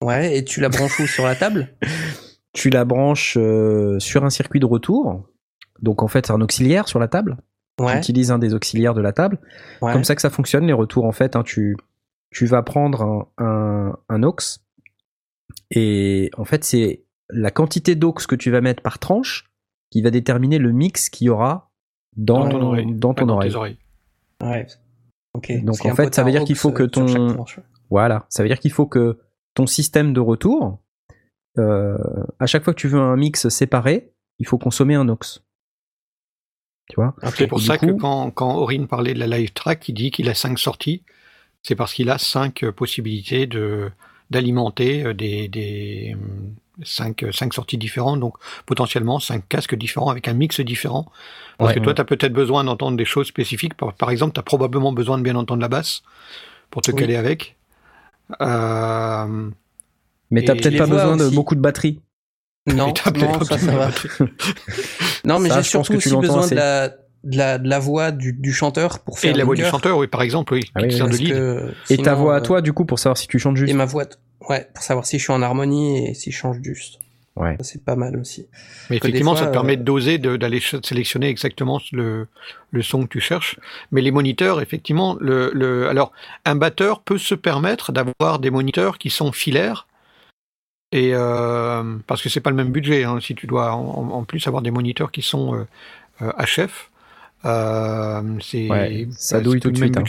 Ouais, 0.02 0.36
et 0.38 0.44
tu 0.44 0.60
la 0.60 0.68
branches 0.68 1.00
où? 1.00 1.06
Sur 1.06 1.24
la 1.26 1.34
table? 1.34 1.68
Tu 2.56 2.70
la 2.70 2.84
branches 2.84 3.32
sur 3.98 4.24
un 4.24 4.30
circuit 4.30 4.60
de 4.60 4.66
retour. 4.66 5.26
Donc 5.82 6.04
en 6.04 6.06
fait 6.06 6.26
c'est 6.26 6.32
un 6.32 6.40
auxiliaire 6.40 6.86
sur 6.86 7.00
la 7.00 7.08
table. 7.08 7.36
Tu 7.76 7.84
Ouais, 7.84 7.98
utilises 7.98 8.30
un 8.30 8.38
des 8.38 8.54
auxiliaires 8.54 8.94
de 8.94 9.00
la 9.00 9.12
table. 9.12 9.38
ouais. 9.82 9.92
Comme 9.92 10.04
ça 10.04 10.14
que 10.14 10.20
ça 10.22 10.30
fonctionne 10.30 10.66
les 10.66 10.72
retours 10.72 11.04
en 11.04 11.12
fait. 11.12 11.34
hein, 11.36 11.42
tu 11.42 11.76
tu 12.30 12.46
vas 12.46 12.62
prendre 12.62 13.02
un, 13.02 13.28
un, 13.44 13.98
un 14.08 14.22
aux 14.24 14.36
et 15.70 16.30
en 16.36 16.44
fait 16.44 16.64
c'est 16.64 17.04
la 17.30 17.50
quantité 17.50 17.94
d'aux 17.94 18.12
que 18.26 18.34
tu 18.34 18.50
vas 18.50 18.60
mettre 18.60 18.82
par 18.82 18.98
tranche 18.98 19.50
qui 19.90 20.02
va 20.02 20.10
déterminer 20.10 20.58
le 20.58 20.72
mix 20.72 21.08
qu'il 21.08 21.26
y 21.26 21.30
aura 21.30 21.70
dans, 22.16 22.40
Dans 22.44 22.48
ton 22.50 22.62
oreille. 22.62 22.94
dans 22.94 23.14
ton 23.14 23.28
oreille. 23.28 23.50
tes 23.50 23.56
oreilles. 23.56 23.78
Ouais. 24.42 24.66
Ok. 25.34 25.52
Donc, 25.64 25.84
en 25.84 25.94
fait, 25.94 26.04
potin 26.04 26.12
ça 26.12 26.22
veut 26.24 26.30
dire 26.30 26.42
aux 26.42 26.44
qu'il 26.44 26.56
faut 26.56 26.70
que 26.72 26.84
sur 26.92 27.08
chaque 27.08 27.16
ton- 27.16 27.34
tranche. 27.34 27.60
Voilà, 27.90 28.26
ça 28.28 28.42
veut 28.42 28.48
dire 28.48 28.58
qu'il 28.60 28.72
faut 28.72 28.86
que 28.86 29.18
ton 29.54 29.66
système 29.66 30.12
de 30.12 30.20
retour, 30.20 30.80
euh, 31.58 31.96
à 32.40 32.46
chaque 32.46 32.64
fois 32.64 32.72
que 32.74 32.80
tu 32.80 32.88
veux 32.88 32.98
un 33.00 33.16
mix 33.16 33.48
séparé, 33.48 34.12
il 34.38 34.46
faut 34.46 34.58
consommer 34.58 34.94
un 34.96 35.08
aux. 35.08 35.43
Tu 36.88 36.96
vois 36.96 37.14
Ok. 37.22 37.34
C'est 37.36 37.46
pour 37.46 37.60
ça 37.60 37.78
que 37.78 37.90
quand, 37.92 38.30
quand 38.30 38.56
Aurine 38.56 38.86
parlait 38.86 39.14
de 39.14 39.18
la 39.18 39.26
live 39.26 39.52
track, 39.52 39.88
il 39.88 39.94
dit 39.94 40.10
qu'il 40.10 40.28
a 40.28 40.34
cinq 40.34 40.58
sorties. 40.58 41.02
C'est 41.62 41.74
parce 41.76 41.94
qu'il 41.94 42.10
a 42.10 42.18
cinq 42.18 42.62
euh, 42.62 42.72
possibilités 42.72 43.46
de 43.46 43.90
d'alimenter 44.30 45.04
euh, 45.04 45.14
des, 45.14 45.48
des 45.48 46.14
hum, 46.14 46.54
cinq, 46.82 47.22
euh, 47.22 47.32
cinq 47.32 47.54
sorties 47.54 47.78
différentes, 47.78 48.20
donc 48.20 48.34
potentiellement 48.66 49.18
cinq 49.20 49.48
casques 49.48 49.74
différents 49.76 50.10
avec 50.10 50.28
un 50.28 50.34
mix 50.34 50.60
différent. 50.60 51.10
Parce 51.58 51.70
Ouais. 51.70 51.74
que 51.74 51.80
toi, 51.80 51.94
tu 51.94 52.00
as 52.00 52.04
peut-être 52.04 52.32
besoin 52.32 52.64
d'entendre 52.64 52.96
des 52.96 53.04
choses 53.04 53.26
spécifiques. 53.28 53.74
Par, 53.74 53.94
par 53.94 54.10
exemple, 54.10 54.34
tu 54.34 54.40
as 54.40 54.42
probablement 54.42 54.92
besoin 54.92 55.18
de 55.18 55.22
bien 55.22 55.36
entendre 55.36 55.62
la 55.62 55.68
basse 55.68 56.02
pour 56.70 56.82
te 56.82 56.90
Oui. 56.90 57.00
caler 57.00 57.16
avec. 57.16 57.56
Euh, 58.40 59.50
Mais 60.30 60.42
t'as 60.44 60.54
Et 60.54 60.60
peut-être 60.60 60.76
pas 60.78 60.86
besoin 60.86 61.16
de 61.16 61.28
beaucoup 61.28 61.54
de 61.54 61.60
batterie. 61.60 62.00
Non, 62.66 62.92
non, 63.16 63.44
ça, 63.44 63.58
ça 63.58 63.72
va. 63.76 63.90
Non, 65.24 65.38
mais 65.38 65.48
j'ai 65.50 65.54
je 65.62 65.76
pense 65.76 65.86
surtout 65.86 65.92
que 65.94 65.98
tu 65.98 66.08
aussi 66.08 66.16
besoin 66.16 66.40
assez. 66.40 66.54
de 66.54 66.60
la, 66.60 66.88
de 66.88 67.36
la, 67.38 67.58
de 67.58 67.68
la 67.68 67.78
voix 67.78 68.10
du, 68.10 68.32
du 68.32 68.52
chanteur 68.52 69.00
pour 69.00 69.18
faire 69.18 69.30
Et 69.30 69.32
de 69.34 69.38
la 69.38 69.44
voix 69.44 69.54
du 69.54 69.64
chanteur, 69.64 69.98
oui, 69.98 70.06
par 70.06 70.22
exemple, 70.22 70.54
oui, 70.54 70.70
Ah 70.74 70.80
oui, 70.82 70.88
de 70.94 70.98
parce 70.98 71.18
lead. 71.18 71.28
que 71.30 71.72
Et 71.90 71.98
ta 71.98 72.14
voix 72.14 72.36
à 72.36 72.38
euh, 72.38 72.42
toi, 72.42 72.60
du 72.62 72.72
coup, 72.72 72.84
pour 72.84 72.98
savoir 72.98 73.16
si 73.18 73.26
tu 73.28 73.38
chantes 73.38 73.56
juste. 73.56 73.70
Et 73.70 73.74
ma 73.74 73.84
voix, 73.84 74.04
ouais, 74.48 74.68
pour 74.74 74.82
savoir 74.82 75.06
si 75.06 75.18
je 75.18 75.24
suis 75.24 75.32
en 75.32 75.42
harmonie 75.42 76.08
et 76.08 76.14
si 76.14 76.30
je 76.30 76.36
change 76.36 76.58
juste. 76.62 77.00
Ouais. 77.36 77.56
C'est 77.62 77.84
pas 77.84 77.96
mal 77.96 78.16
aussi. 78.16 78.46
Mais 78.90 78.96
effectivement, 78.96 79.34
ça 79.34 79.46
te 79.46 79.50
permet 79.52 79.72
euh, 79.72 79.76
de 79.78 79.82
doser, 79.82 80.18
d'aller 80.18 80.60
sélectionner 80.60 81.28
exactement 81.28 81.80
le, 81.90 82.28
le 82.70 82.82
son 82.82 83.02
que 83.02 83.08
tu 83.08 83.20
cherches. 83.20 83.58
Mais 83.90 84.02
les 84.02 84.12
moniteurs, 84.12 84.60
effectivement, 84.60 85.16
le, 85.20 85.50
le, 85.52 85.88
alors 85.88 86.12
un 86.44 86.54
batteur 86.54 87.00
peut 87.00 87.18
se 87.18 87.34
permettre 87.34 87.90
d'avoir 87.90 88.38
des 88.38 88.50
moniteurs 88.50 88.98
qui 88.98 89.10
sont 89.10 89.32
filaires. 89.32 89.88
Et 90.94 91.10
euh, 91.12 91.96
parce 92.06 92.22
que 92.22 92.28
c'est 92.28 92.40
pas 92.40 92.50
le 92.50 92.56
même 92.56 92.70
budget, 92.70 93.02
hein, 93.04 93.18
si 93.20 93.34
tu 93.34 93.46
dois 93.48 93.72
en, 93.74 94.10
en 94.10 94.22
plus 94.24 94.46
avoir 94.46 94.62
des 94.62 94.70
moniteurs 94.70 95.10
qui 95.10 95.22
sont 95.22 95.54
euh, 95.54 95.66
euh, 96.22 96.30
HF, 96.66 96.90
euh, 97.44 98.22
c'est 98.40 98.70
Ouais, 98.70 99.08
ça 99.10 99.38
c'est 99.38 99.42
douille 99.42 99.58
tout 99.60 99.70
de 99.72 99.76
suite, 99.76 99.96
hein. 99.96 100.02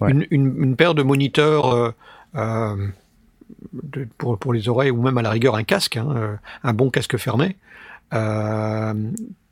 Ouais. 0.00 0.10
Une, 0.10 0.26
une, 0.30 0.64
une 0.64 0.76
paire 0.76 0.94
de 0.94 1.02
moniteurs 1.04 1.72
euh, 1.72 1.90
euh, 2.34 2.88
de- 3.72 4.08
pour, 4.18 4.36
pour 4.38 4.52
les 4.52 4.68
oreilles 4.68 4.90
ou 4.90 5.00
même 5.00 5.16
à 5.16 5.22
la 5.22 5.30
rigueur 5.30 5.54
un 5.54 5.62
casque, 5.64 5.96
hein, 5.96 6.08
euh, 6.16 6.34
un 6.64 6.72
bon 6.72 6.90
casque 6.90 7.16
fermé, 7.18 7.56
euh, 8.12 8.92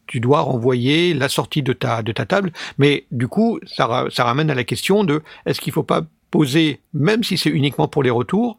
tu 0.07 0.20
dois 0.20 0.41
renvoyer 0.41 1.14
la 1.14 1.29
sortie 1.29 1.62
de 1.62 1.72
ta, 1.72 2.03
de 2.03 2.12
ta 2.12 2.27
table. 2.27 2.53
Mais 2.79 3.05
du 3.11 3.29
coup, 3.29 3.59
ça, 3.64 4.07
ça 4.11 4.25
ramène 4.25 4.51
à 4.51 4.55
la 4.55 4.64
question 4.64 5.05
de 5.05 5.22
est-ce 5.47 5.61
qu'il 5.61 5.70
ne 5.70 5.75
faut 5.75 5.83
pas 5.83 6.03
poser, 6.31 6.81
même 6.93 7.22
si 7.25 7.39
c'est 7.39 7.49
uniquement 7.51 7.89
pour 7.89 8.03
les 8.03 8.11
retours, 8.11 8.59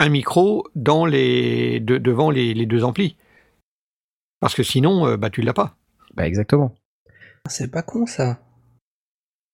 un 0.00 0.08
micro 0.08 0.66
dans 0.74 1.06
les, 1.06 1.80
de- 1.80 1.98
devant 1.98 2.30
les, 2.30 2.54
les 2.54 2.66
deux 2.66 2.84
amplis 2.84 3.16
Parce 4.40 4.54
que 4.54 4.62
sinon, 4.62 5.06
euh, 5.06 5.16
bah, 5.16 5.30
tu 5.30 5.40
ne 5.40 5.46
l'as 5.46 5.52
pas. 5.54 5.74
Bah, 6.14 6.26
exactement. 6.26 6.74
C'est 7.48 7.70
pas 7.70 7.82
con, 7.82 8.06
ça. 8.06 8.38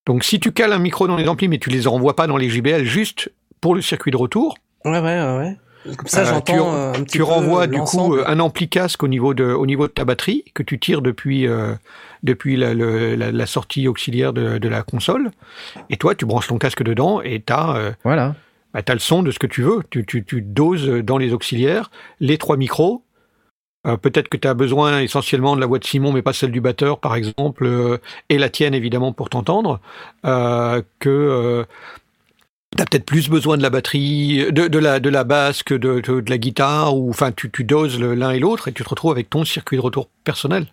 Donc 0.06 0.24
si 0.24 0.40
tu 0.40 0.52
cales 0.52 0.72
un 0.72 0.78
micro 0.78 1.06
dans 1.06 1.16
les 1.16 1.28
amplis, 1.28 1.48
mais 1.48 1.58
tu 1.58 1.70
les 1.70 1.86
renvoies 1.86 2.16
pas 2.16 2.26
dans 2.26 2.36
les 2.36 2.48
JBL 2.48 2.84
juste 2.84 3.30
pour 3.60 3.74
le 3.74 3.82
circuit 3.82 4.10
de 4.10 4.16
retour, 4.16 4.56
Ouais, 4.84 4.92
ouais, 4.92 5.00
ouais, 5.00 5.36
ouais. 5.36 5.94
Comme 5.96 6.06
ça, 6.06 6.22
Euh, 6.22 6.24
j'entends 6.24 6.52
tu- 6.54 6.58
euh, 6.60 6.90
un 6.90 7.04
petit 7.04 7.12
tu 7.12 7.18
peu 7.18 7.24
renvoies 7.24 7.66
du 7.66 7.78
coup 7.80 8.14
euh, 8.14 8.24
un 8.26 8.38
ampli 8.40 8.68
casque 8.68 9.02
au 9.02 9.08
niveau 9.08 9.32
de 9.34 9.44
au 9.44 9.64
niveau 9.66 9.86
de 9.88 9.92
ta 9.92 10.04
batterie 10.04 10.44
que 10.54 10.62
tu 10.62 10.78
tires 10.78 11.00
depuis 11.02 11.46
euh, 11.46 11.74
depuis 12.22 12.56
la, 12.56 12.72
le- 12.74 13.14
la, 13.14 13.30
la 13.32 13.46
sortie 13.46 13.88
auxiliaire 13.88 14.32
de, 14.34 14.58
de 14.58 14.68
la 14.68 14.82
console 14.82 15.30
et 15.90 15.96
toi 15.96 16.14
tu 16.14 16.24
branches 16.26 16.48
ton 16.48 16.58
casque 16.58 16.82
dedans 16.82 17.20
et 17.22 17.40
tu 18.74 18.90
as 18.92 18.94
le 18.94 19.00
son 19.00 19.22
de 19.22 19.30
ce 19.30 19.38
que 19.38 19.46
tu 19.46 19.62
veux 19.62 19.80
tu, 19.90 20.04
tu, 20.06 20.24
tu 20.24 20.42
doses 20.42 20.86
dans 20.88 21.18
les 21.18 21.32
auxiliaires 21.32 21.90
les 22.20 22.38
trois 22.38 22.56
micros 22.56 23.02
Euh, 23.86 23.96
peut-être 23.96 24.28
que 24.28 24.36
tu 24.36 24.46
as 24.46 24.52
besoin 24.52 25.00
essentiellement 25.00 25.56
de 25.56 25.60
la 25.62 25.66
voix 25.66 25.78
de 25.78 25.86
Simon 25.86 26.12
mais 26.12 26.20
pas 26.22 26.34
celle 26.34 26.50
du 26.52 26.60
batteur 26.60 26.98
par 27.00 27.14
exemple 27.16 27.64
euh, 27.64 27.96
et 28.28 28.36
la 28.36 28.50
tienne 28.50 28.74
évidemment 28.74 29.12
pour 29.14 29.30
t'entendre 29.30 29.80
euh, 30.26 30.82
que 30.98 31.08
euh, 31.08 31.64
T'as 32.76 32.84
peut-être 32.84 33.04
plus 33.04 33.28
besoin 33.28 33.56
de 33.56 33.62
la 33.62 33.70
batterie, 33.70 34.46
de, 34.52 34.68
de 34.68 34.78
la 34.78 35.00
de 35.00 35.08
la 35.10 35.24
basse 35.24 35.64
que 35.64 35.74
de, 35.74 35.98
de, 36.00 36.20
de 36.20 36.30
la 36.30 36.38
guitare, 36.38 36.96
ou 36.96 37.10
enfin 37.10 37.32
tu, 37.32 37.50
tu 37.50 37.64
doses 37.64 37.98
le- 37.98 38.14
l'un 38.14 38.30
et 38.30 38.38
l'autre 38.38 38.68
et 38.68 38.72
tu 38.72 38.84
te 38.84 38.88
retrouves 38.88 39.10
avec 39.10 39.28
ton 39.28 39.44
circuit 39.44 39.76
de 39.76 39.82
retour 39.82 40.08
personnel. 40.22 40.66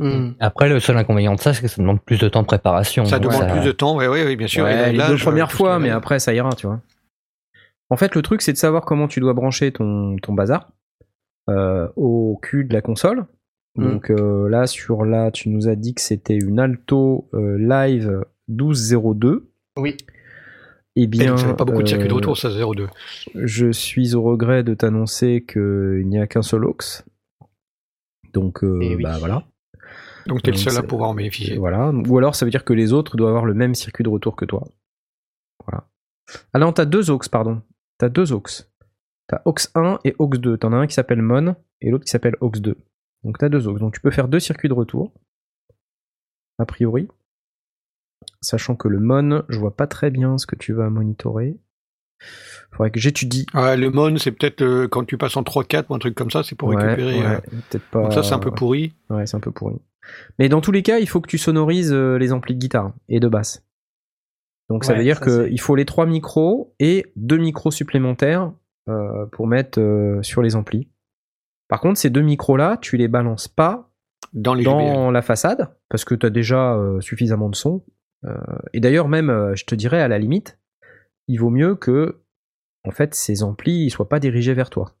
Hmm. 0.00 0.30
Après, 0.40 0.68
le 0.68 0.80
seul 0.80 0.96
inconvénient 0.96 1.34
de 1.36 1.40
ça, 1.40 1.54
c'est 1.54 1.62
que 1.62 1.68
ça 1.68 1.80
demande 1.80 2.00
plus 2.00 2.18
de 2.18 2.28
temps 2.28 2.42
de 2.42 2.46
préparation. 2.48 3.04
Ça 3.04 3.20
demande 3.20 3.46
plus 3.48 3.60
de 3.64 3.70
temps, 3.70 3.96
oui, 3.96 4.06
oui, 4.08 4.22
oui, 4.26 4.34
bien 4.34 4.48
sûr. 4.48 4.64
Ouais, 4.64 4.88
et 4.88 4.92
les 4.92 4.98
là, 4.98 5.08
deux 5.08 5.16
je- 5.16 5.24
premières 5.24 5.48
tout 5.48 5.56
fois, 5.58 5.78
mais 5.78 5.90
après 5.90 6.18
ça 6.18 6.34
ira, 6.34 6.52
tu 6.56 6.66
vois. 6.66 6.80
En 7.90 7.96
fait, 7.96 8.14
le 8.14 8.22
truc, 8.22 8.40
c'est 8.40 8.52
de 8.52 8.56
savoir 8.58 8.84
comment 8.84 9.08
tu 9.08 9.20
dois 9.20 9.34
brancher 9.34 9.72
ton, 9.72 10.16
ton 10.16 10.32
bazar 10.32 10.72
euh, 11.48 11.88
au 11.96 12.38
cul 12.40 12.64
de 12.64 12.72
la 12.72 12.80
console. 12.80 13.26
Mm. 13.74 13.90
Donc 13.90 14.10
euh, 14.10 14.48
là, 14.48 14.66
sur 14.66 15.04
là, 15.04 15.30
tu 15.30 15.48
nous 15.48 15.68
as 15.68 15.74
dit 15.74 15.94
que 15.94 16.00
c'était 16.00 16.36
une 16.36 16.60
Alto 16.60 17.28
euh, 17.34 17.58
Live 17.58 18.24
1202. 18.48 19.50
Oui. 19.76 19.96
Eh 20.96 21.02
Et 21.02 21.06
bien, 21.06 21.36
ça 21.36 21.48
fait 21.48 21.54
pas 21.54 21.64
beaucoup 21.64 21.82
de 21.82 21.88
circuits 21.88 22.08
de 22.08 22.14
retour, 22.14 22.36
ça 22.36 22.48
0,2. 22.48 22.88
Je 23.34 23.70
suis 23.70 24.14
au 24.14 24.22
regret 24.22 24.62
de 24.64 24.74
t'annoncer 24.74 25.44
qu'il 25.46 26.06
n'y 26.06 26.18
a 26.18 26.26
qu'un 26.26 26.42
seul 26.42 26.64
aux. 26.64 26.76
Donc, 28.32 28.60
Eh 28.62 28.96
oui. 28.96 29.02
bah 29.02 29.18
voilà. 29.18 29.44
Donc 30.26 30.42
t'es 30.42 30.50
le 30.50 30.56
donc 30.56 30.64
seul 30.64 30.76
à 30.78 30.82
pouvoir 30.82 31.10
en 31.10 31.14
bénéficier. 31.14 31.56
Voilà. 31.56 31.90
Ou 31.90 32.18
alors 32.18 32.34
ça 32.34 32.44
veut 32.44 32.50
dire 32.50 32.64
que 32.64 32.72
les 32.72 32.92
autres 32.92 33.16
doivent 33.16 33.30
avoir 33.30 33.46
le 33.46 33.54
même 33.54 33.74
circuit 33.74 34.04
de 34.04 34.08
retour 34.08 34.36
que 34.36 34.44
toi. 34.44 34.66
Voilà. 35.66 35.84
Ah 36.52 36.58
non, 36.58 36.72
t'as 36.72 36.84
deux 36.84 37.10
aux, 37.10 37.28
pardon. 37.30 37.62
T'as 38.00 38.08
deux 38.08 38.32
aux. 38.32 38.42
T'as 39.28 39.42
aux 39.44 39.54
1 39.74 39.98
et 40.04 40.14
aux 40.18 40.26
2. 40.26 40.56
T'en 40.56 40.72
as 40.72 40.76
un 40.76 40.86
qui 40.86 40.94
s'appelle 40.94 41.20
Mon 41.20 41.54
et 41.82 41.90
l'autre 41.90 42.04
qui 42.06 42.10
s'appelle 42.10 42.36
aux 42.40 42.48
2. 42.48 42.74
Donc 43.24 43.36
t'as 43.36 43.50
deux 43.50 43.68
aux. 43.68 43.78
Donc 43.78 43.92
tu 43.92 44.00
peux 44.00 44.10
faire 44.10 44.26
deux 44.26 44.40
circuits 44.40 44.70
de 44.70 44.74
retour. 44.74 45.12
A 46.58 46.64
priori. 46.64 47.08
Sachant 48.40 48.74
que 48.74 48.88
le 48.88 49.00
Mon, 49.00 49.42
je 49.50 49.58
vois 49.58 49.76
pas 49.76 49.86
très 49.86 50.10
bien 50.10 50.38
ce 50.38 50.46
que 50.46 50.56
tu 50.56 50.72
vas 50.72 50.88
monitorer. 50.88 51.58
Faudrait 52.72 52.90
que 52.90 53.00
j'étudie. 53.00 53.44
Ouais, 53.52 53.76
le 53.76 53.90
MON, 53.90 54.16
c'est 54.16 54.32
peut-être 54.32 54.62
euh, 54.62 54.88
quand 54.88 55.04
tu 55.04 55.18
passes 55.18 55.36
en 55.36 55.42
3-4 55.42 55.86
ou 55.90 55.94
un 55.94 55.98
truc 55.98 56.14
comme 56.14 56.30
ça, 56.30 56.42
c'est 56.42 56.54
pour 56.54 56.68
Ouais, 56.70 56.76
récupérer. 56.76 57.18
ouais, 57.20 57.26
euh, 57.36 57.40
peut-être 57.70 57.84
pas. 57.90 58.02
Donc 58.02 58.12
ça, 58.14 58.22
c'est 58.22 58.34
un 58.34 58.38
peu 58.38 58.50
pourri. 58.50 58.94
Ouais, 59.10 59.26
c'est 59.26 59.36
un 59.36 59.40
peu 59.40 59.50
pourri. 59.50 59.76
Mais 60.38 60.48
dans 60.48 60.60
tous 60.60 60.72
les 60.72 60.82
cas, 60.82 60.98
il 60.98 61.08
faut 61.08 61.20
que 61.20 61.28
tu 61.28 61.38
sonorises 61.38 61.92
euh, 61.92 62.16
les 62.18 62.32
amplis 62.32 62.54
de 62.54 62.60
guitare 62.60 62.92
et 63.08 63.20
de 63.20 63.28
basse. 63.28 63.62
Donc 64.70 64.84
ça 64.84 64.92
Ouais, 64.92 64.98
veut 64.98 65.04
dire 65.04 65.20
qu'il 65.20 65.60
faut 65.60 65.76
les 65.76 65.84
trois 65.84 66.06
micros 66.06 66.74
et 66.78 67.12
deux 67.16 67.36
micros 67.36 67.70
supplémentaires 67.70 68.52
euh, 68.88 69.26
pour 69.32 69.46
mettre 69.46 69.78
euh, 69.80 70.22
sur 70.22 70.40
les 70.40 70.56
amplis. 70.56 70.88
Par 71.68 71.80
contre, 71.80 71.98
ces 71.98 72.08
deux 72.08 72.22
micros-là, 72.22 72.78
tu 72.80 72.96
les 72.96 73.08
balances 73.08 73.48
pas 73.48 73.90
Dans 74.32 74.54
les 74.54 74.62
JBL. 74.62 74.72
dans 74.72 75.10
la 75.10 75.22
façade 75.22 75.68
parce 75.88 76.04
que 76.04 76.14
tu 76.14 76.24
as 76.24 76.30
déjà 76.30 76.74
euh, 76.74 77.00
suffisamment 77.00 77.48
de 77.50 77.56
son. 77.56 77.84
Et 78.74 78.80
d'ailleurs, 78.80 79.08
même, 79.08 79.52
je 79.54 79.64
te 79.64 79.74
dirais, 79.74 80.02
à 80.02 80.06
la 80.08 80.18
limite, 80.18 80.58
il 81.26 81.38
vaut 81.38 81.48
mieux 81.48 81.74
que 81.74 82.20
en 82.86 82.90
fait, 82.90 83.14
ces 83.14 83.42
amplis 83.42 83.84
ils 83.86 83.90
soient 83.90 84.08
pas 84.10 84.20
dirigés 84.20 84.52
vers 84.52 84.68
toi. 84.68 84.94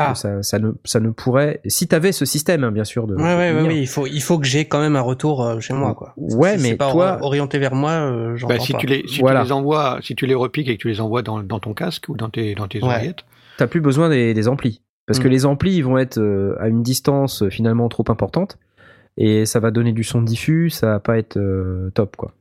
Ah. 0.00 0.14
Ça, 0.14 0.42
ça 0.42 0.58
ne, 0.58 0.72
ça 0.84 1.00
ne 1.00 1.10
pourrait. 1.10 1.60
Si 1.66 1.88
tu 1.88 1.94
avais 1.94 2.12
ce 2.12 2.24
système, 2.24 2.64
hein, 2.64 2.70
bien 2.70 2.84
sûr, 2.84 3.06
de. 3.06 3.14
Ouais, 3.16 3.22
ouais, 3.22 3.28
de 3.30 3.36
ouais, 3.36 3.52
lumière. 3.62 3.72
oui, 3.72 3.80
il 3.80 3.86
faut, 3.88 4.06
il 4.06 4.20
faut 4.20 4.38
que 4.38 4.46
j'ai 4.46 4.66
quand 4.66 4.80
même 4.80 4.96
un 4.96 5.00
retour 5.00 5.42
euh, 5.44 5.60
chez 5.60 5.74
moi, 5.74 5.94
quoi. 5.94 6.12
Ouais, 6.16 6.56
Si 6.56 6.62
mais 6.62 6.76
pas 6.76 6.90
toi- 6.92 7.18
orienté 7.22 7.58
vers 7.58 7.74
moi, 7.74 7.90
euh, 7.92 8.36
Bah, 8.48 8.58
si 8.60 8.72
pas. 8.72 8.78
tu 8.78 8.86
les, 8.86 9.06
si 9.08 9.20
Voilà. 9.20 9.40
tu 9.40 9.46
les 9.46 9.52
envoies, 9.52 9.98
si 10.02 10.14
tu 10.14 10.26
les 10.26 10.34
repiques 10.34 10.68
et 10.68 10.76
que 10.76 10.82
tu 10.82 10.88
les 10.88 11.00
envoies 11.00 11.22
dans, 11.22 11.42
dans 11.42 11.58
ton 11.60 11.74
casque 11.74 12.08
ou 12.08 12.16
dans 12.16 12.30
tes, 12.30 12.54
dans 12.54 12.68
tes 12.68 12.78
Ouais. 12.78 12.84
oreillettes, 12.84 13.24
t'as 13.56 13.66
plus 13.66 13.80
besoin 13.80 14.08
des, 14.08 14.34
des 14.34 14.48
amplis. 14.48 14.82
Parce 15.06 15.18
que 15.18 15.26
Mm. 15.28 15.30
les 15.30 15.46
amplis, 15.46 15.74
ils 15.76 15.84
vont 15.84 15.98
être 15.98 16.18
euh, 16.18 16.54
à 16.60 16.68
une 16.68 16.82
distance 16.82 17.42
euh, 17.42 17.48
finalement 17.50 17.88
trop 17.88 18.04
importante. 18.08 18.58
Et 19.16 19.46
ça 19.46 19.58
va 19.58 19.70
donner 19.72 19.92
du 19.92 20.04
son 20.04 20.22
diffus, 20.22 20.70
ça 20.70 20.86
va 20.86 21.00
pas 21.00 21.18
être 21.18 21.38
euh, 21.38 21.90
top, 21.94 22.14
quoi. 22.16 22.34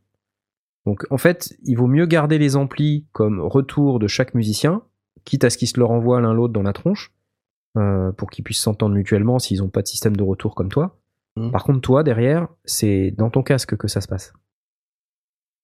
Donc 0.85 1.05
en 1.09 1.17
fait, 1.17 1.53
il 1.63 1.75
vaut 1.75 1.87
mieux 1.87 2.05
garder 2.05 2.37
les 2.37 2.55
amplis 2.55 3.05
comme 3.13 3.39
retour 3.41 3.99
de 3.99 4.07
chaque 4.07 4.33
musicien, 4.35 4.81
quitte 5.25 5.43
à 5.43 5.49
ce 5.49 5.57
qu'ils 5.57 5.67
se 5.67 5.77
le 5.79 5.85
renvoient 5.85 6.21
l'un 6.21 6.33
l'autre 6.33 6.53
dans 6.53 6.61
la 6.63 6.73
tronche, 6.73 7.11
euh, 7.75 8.11
pour 8.11 8.29
qu'ils 8.29 8.43
puissent 8.43 8.61
s'entendre 8.61 8.95
mutuellement 8.95 9.39
s'ils 9.39 9.59
n'ont 9.59 9.69
pas 9.69 9.81
de 9.81 9.87
système 9.87 10.15
de 10.15 10.23
retour 10.23 10.55
comme 10.55 10.69
toi. 10.69 10.95
Mm. 11.35 11.51
Par 11.51 11.63
contre, 11.63 11.81
toi, 11.81 12.03
derrière, 12.03 12.47
c'est 12.65 13.11
dans 13.17 13.29
ton 13.29 13.43
casque 13.43 13.75
que 13.75 13.87
ça 13.87 14.01
se 14.01 14.07
passe. 14.07 14.33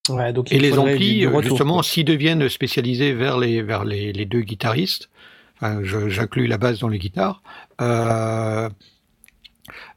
Ouais, 0.09 0.33
donc 0.33 0.51
il 0.51 0.57
et 0.57 0.59
les 0.59 0.71
du- 0.71 0.77
amplis, 0.77 1.19
du 1.19 1.27
euh, 1.27 1.29
retour, 1.29 1.51
justement, 1.51 1.81
s'ils 1.81 2.03
deviennent 2.05 2.49
spécialisés 2.49 3.13
vers 3.13 3.37
les, 3.37 3.61
vers 3.61 3.85
les, 3.85 4.11
les 4.11 4.25
deux 4.25 4.41
guitaristes, 4.41 5.09
enfin, 5.55 5.81
j'inclus 5.83 6.47
la 6.47 6.57
basse 6.57 6.79
dans 6.79 6.89
les 6.89 6.99
guitares, 6.99 7.41
euh, 7.81 8.69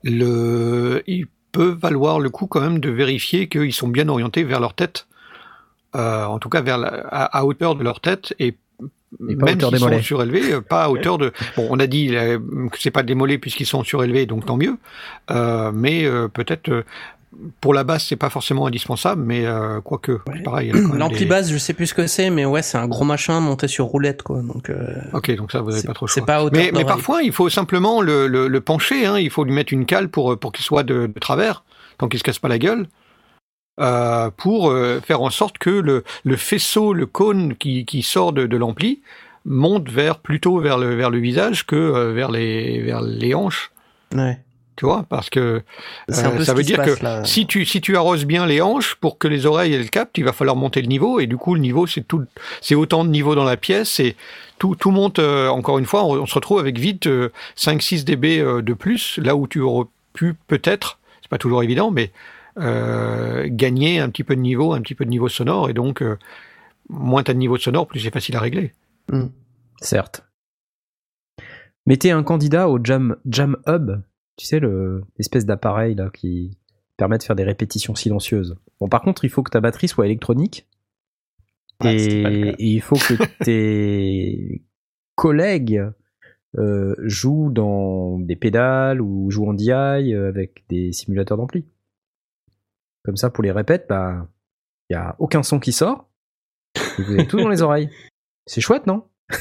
le, 0.05 1.03
il 1.07 1.27
peut 1.53 1.71
valoir 1.71 2.21
le 2.21 2.31
coup 2.31 2.47
quand 2.47 2.61
même 2.61 2.79
de 2.81 2.91
vérifier 2.91 3.49
qu'ils 3.49 3.73
sont 3.73 3.89
bien 3.89 4.09
orientés 4.09 4.45
vers 4.45 4.61
leur 4.61 4.75
tête, 4.75 5.07
euh, 5.97 6.25
en 6.25 6.39
tout 6.39 6.49
cas 6.51 6.61
vers 6.61 6.79
la, 6.79 6.89
à, 7.09 7.39
à 7.39 7.45
hauteur 7.45 7.75
de 7.75 7.83
leur 7.83 8.01
tête 8.01 8.35
et 8.39 8.57
Et 9.29 9.37
pas 9.37 9.47
même 9.47 9.61
s'ils 9.61 9.79
sont 9.79 10.03
surélevés, 10.03 10.53
euh, 10.53 10.61
pas 10.61 10.85
à 10.85 10.89
hauteur 10.91 11.19
de. 11.19 11.33
Bon, 11.57 11.67
on 11.71 11.79
a 11.81 11.87
dit 11.87 12.14
euh, 12.17 12.39
que 12.71 12.79
c'est 12.81 12.91
pas 12.91 13.03
des 13.03 13.14
mollets 13.14 13.39
puisqu'ils 13.39 13.67
sont 13.67 13.83
surélevés, 13.85 14.27
donc 14.27 14.47
tant 14.47 14.57
mieux. 14.57 14.77
Euh, 15.31 15.71
mais 15.75 16.05
euh, 16.05 16.29
peut-être 16.29 16.69
euh, 16.71 16.83
pour 17.61 17.75
la 17.75 17.85
basse, 17.85 18.07
c'est 18.07 18.17
pas 18.17 18.31
forcément 18.31 18.67
indispensable, 18.67 19.23
mais 19.23 19.45
euh, 19.47 19.81
quoique, 19.83 20.21
c'est 20.35 20.43
pareil. 20.43 20.69
il 20.69 20.75
y 20.75 20.79
a 20.79 20.83
quand 20.83 20.89
même 20.91 20.99
L'ampli 20.99 21.27
des- 21.27 21.45
je 21.45 21.59
sais 21.59 21.75
plus 21.75 21.87
ce 21.89 21.95
que 21.95 22.07
c'est, 22.07 22.31
mais 22.31 22.45
ouais, 22.47 22.62
c'est 22.62 22.79
un 22.79 22.87
gros 22.89 23.05
machin 23.05 23.41
monté 23.41 23.69
sur 23.69 23.85
roulette, 23.87 24.23
quoi. 24.23 24.41
Donc, 24.43 24.71
euh, 24.71 24.77
Ok, 25.12 25.35
donc 25.37 25.53
ça, 25.53 25.61
vous 25.61 25.69
n'avez 25.71 25.81
c'est 25.83 25.87
pas 25.87 25.93
trop 25.95 26.07
choix. 26.07 26.25
pas 26.25 26.37
à 26.37 26.43
hauteur 26.45 26.62
Mais, 26.62 26.71
mais 26.73 26.85
parfois, 26.85 27.23
il 27.23 27.33
faut 27.33 27.49
simplement 27.51 28.01
le, 28.01 28.27
le, 28.27 28.49
le 28.49 28.61
pencher. 28.62 29.05
Hein, 29.07 29.19
il 29.19 29.29
faut 29.31 29.45
lui 29.45 29.53
mettre 29.53 29.73
une 29.73 29.85
cale 29.87 30.09
pour, 30.09 30.39
pour 30.39 30.53
qu'il 30.53 30.64
soit 30.64 30.83
de, 30.83 31.07
de 31.07 31.19
travers, 31.21 31.62
tant 31.99 32.09
qu'il 32.09 32.19
se 32.19 32.25
casse 32.25 32.39
pas 32.39 32.49
la 32.49 32.59
gueule. 32.59 32.87
Euh, 33.81 34.31
pour 34.37 34.70
euh, 34.70 35.01
faire 35.01 35.22
en 35.22 35.31
sorte 35.31 35.59
que 35.59 35.70
le, 35.70 36.05
le 36.24 36.37
faisceau, 36.37 36.93
le 36.93 37.07
cône 37.07 37.55
qui, 37.57 37.85
qui 37.85 38.03
sort 38.03 38.33
de, 38.33 38.47
de 38.47 38.57
l'ampli 38.57 39.01
monte 39.45 39.89
vers 39.91 40.18
plutôt 40.18 40.59
vers 40.59 40.79
le, 40.79 40.95
vers 40.95 41.11
le 41.11 41.18
visage 41.18 41.66
que 41.66 41.77
euh, 41.77 42.12
vers 42.12 42.31
les, 42.31 42.81
vers 42.81 43.01
les 43.01 43.35
hanches. 43.35 43.70
Ouais. 44.14 44.39
Tu 44.77 44.85
vois, 44.85 45.07
parce 45.09 45.31
que 45.31 45.41
euh, 45.41 46.12
ça 46.12 46.53
veut 46.53 46.62
dire 46.62 46.77
passe, 46.77 46.99
que 46.99 47.03
là. 47.03 47.24
si 47.24 47.47
tu 47.47 47.64
si 47.64 47.81
tu 47.81 47.97
arroses 47.97 48.27
bien 48.27 48.45
les 48.45 48.61
hanches 48.61 48.95
pour 48.97 49.16
que 49.16 49.27
les 49.27 49.47
oreilles 49.47 49.72
elles 49.72 49.89
captent, 49.89 50.18
il 50.18 50.24
va 50.24 50.35
falloir 50.35 50.55
monter 50.55 50.83
le 50.83 50.89
niveau 50.89 51.18
et 51.18 51.27
du 51.27 51.39
coup 51.39 51.55
le 51.55 51.62
niveau 51.62 51.87
c'est 51.87 52.03
tout 52.07 52.27
c'est 52.61 52.74
autant 52.74 53.03
de 53.03 53.09
niveaux 53.09 53.35
dans 53.35 53.45
la 53.45 53.57
pièce 53.57 54.01
et 54.01 54.16
tout 54.59 54.74
tout 54.74 54.91
monte 54.91 55.18
euh, 55.18 55.49
encore 55.49 55.79
une 55.79 55.87
fois 55.87 56.05
on, 56.05 56.20
on 56.20 56.27
se 56.27 56.35
retrouve 56.35 56.59
avec 56.59 56.79
vite 56.79 57.09
5 57.55 57.81
6 57.81 58.05
dB 58.05 58.39
euh, 58.39 58.61
de 58.61 58.74
plus 58.74 59.16
là 59.16 59.35
où 59.35 59.47
tu 59.49 59.61
aurais 59.61 59.87
pu 60.12 60.35
peut-être 60.47 60.99
c'est 61.22 61.31
pas 61.31 61.39
toujours 61.39 61.62
évident 61.62 61.91
mais 61.91 62.11
euh, 62.59 63.47
gagner 63.51 63.99
un 64.01 64.09
petit 64.11 64.25
peu 64.25 64.35
de 64.37 64.41
niveau, 64.41 64.73
un 64.73 64.81
petit 64.81 64.95
peu 64.95 65.05
de 65.05 65.11
niveau 65.11 65.29
sonore 65.29 65.69
et 65.71 65.75
donc 65.75 66.03
euh, 66.03 66.17
moins 66.89 67.23
t'as 67.23 67.33
de 67.35 67.39
niveau 67.39 67.57
sonore 67.59 67.87
plus 67.87 68.01
c'est 68.01 68.13
facile 68.13 68.37
à 68.37 68.41
régler. 68.41 68.73
Hmm. 69.11 69.27
Certes. 69.81 70.25
Mettez 71.87 72.11
un 72.11 72.23
candidat 72.23 72.69
au 72.69 72.83
Jam, 72.83 73.17
Jam 73.27 73.57
Hub, 73.67 74.03
tu 74.37 74.47
sais, 74.47 74.59
le- 74.59 75.05
l'espèce 75.19 75.47
d'appareil 75.47 75.95
là 75.95 76.11
qui 76.11 76.59
permet 76.97 77.19
de 77.19 77.23
faire 77.23 77.37
des 77.37 77.45
répétitions 77.45 77.95
silencieuses. 77.95 78.57
Bon, 78.81 78.89
par 78.89 79.03
contre, 79.03 79.25
il 79.25 79.31
faut 79.31 79.43
que 79.43 79.51
ta 79.51 79.61
batterie 79.61 79.89
soit 79.89 80.07
électronique. 80.07 80.67
Le 81.85 81.91
et, 81.91 82.55
il 82.59 82.81
faut 82.81 82.97
que 82.97 83.15
tes 83.45 84.63
collègues 85.15 85.85
euh, 86.59 86.95
jouent 87.01 87.51
dans 87.53 88.19
des 88.19 88.35
pédales 88.37 89.01
ou 89.03 89.31
jouent 89.31 89.49
en 89.51 89.55
DI 89.55 89.71
avec 89.73 90.65
des 90.69 90.93
simulateurs 90.93 91.37
d'ampli. 91.37 91.67
Comme 93.07 93.17
ça, 93.17 93.31
pour 93.31 93.43
les 93.45 93.53
répètes, 93.53 93.87
bah, 93.89 94.27
il 94.91 94.97
n'y 94.97 95.01
a 95.03 95.15
aucun 95.19 95.43
son 95.43 95.59
qui 95.61 95.73
sort. 95.73 96.09
Et 96.99 97.03
vous 97.03 97.13
avez 97.15 97.27
tout 97.27 97.39
dans 97.41 97.49
les 97.49 97.63
oreilles. 97.63 97.89
C'est 98.47 98.61
chouette, 98.61 98.87
non? 98.87 99.05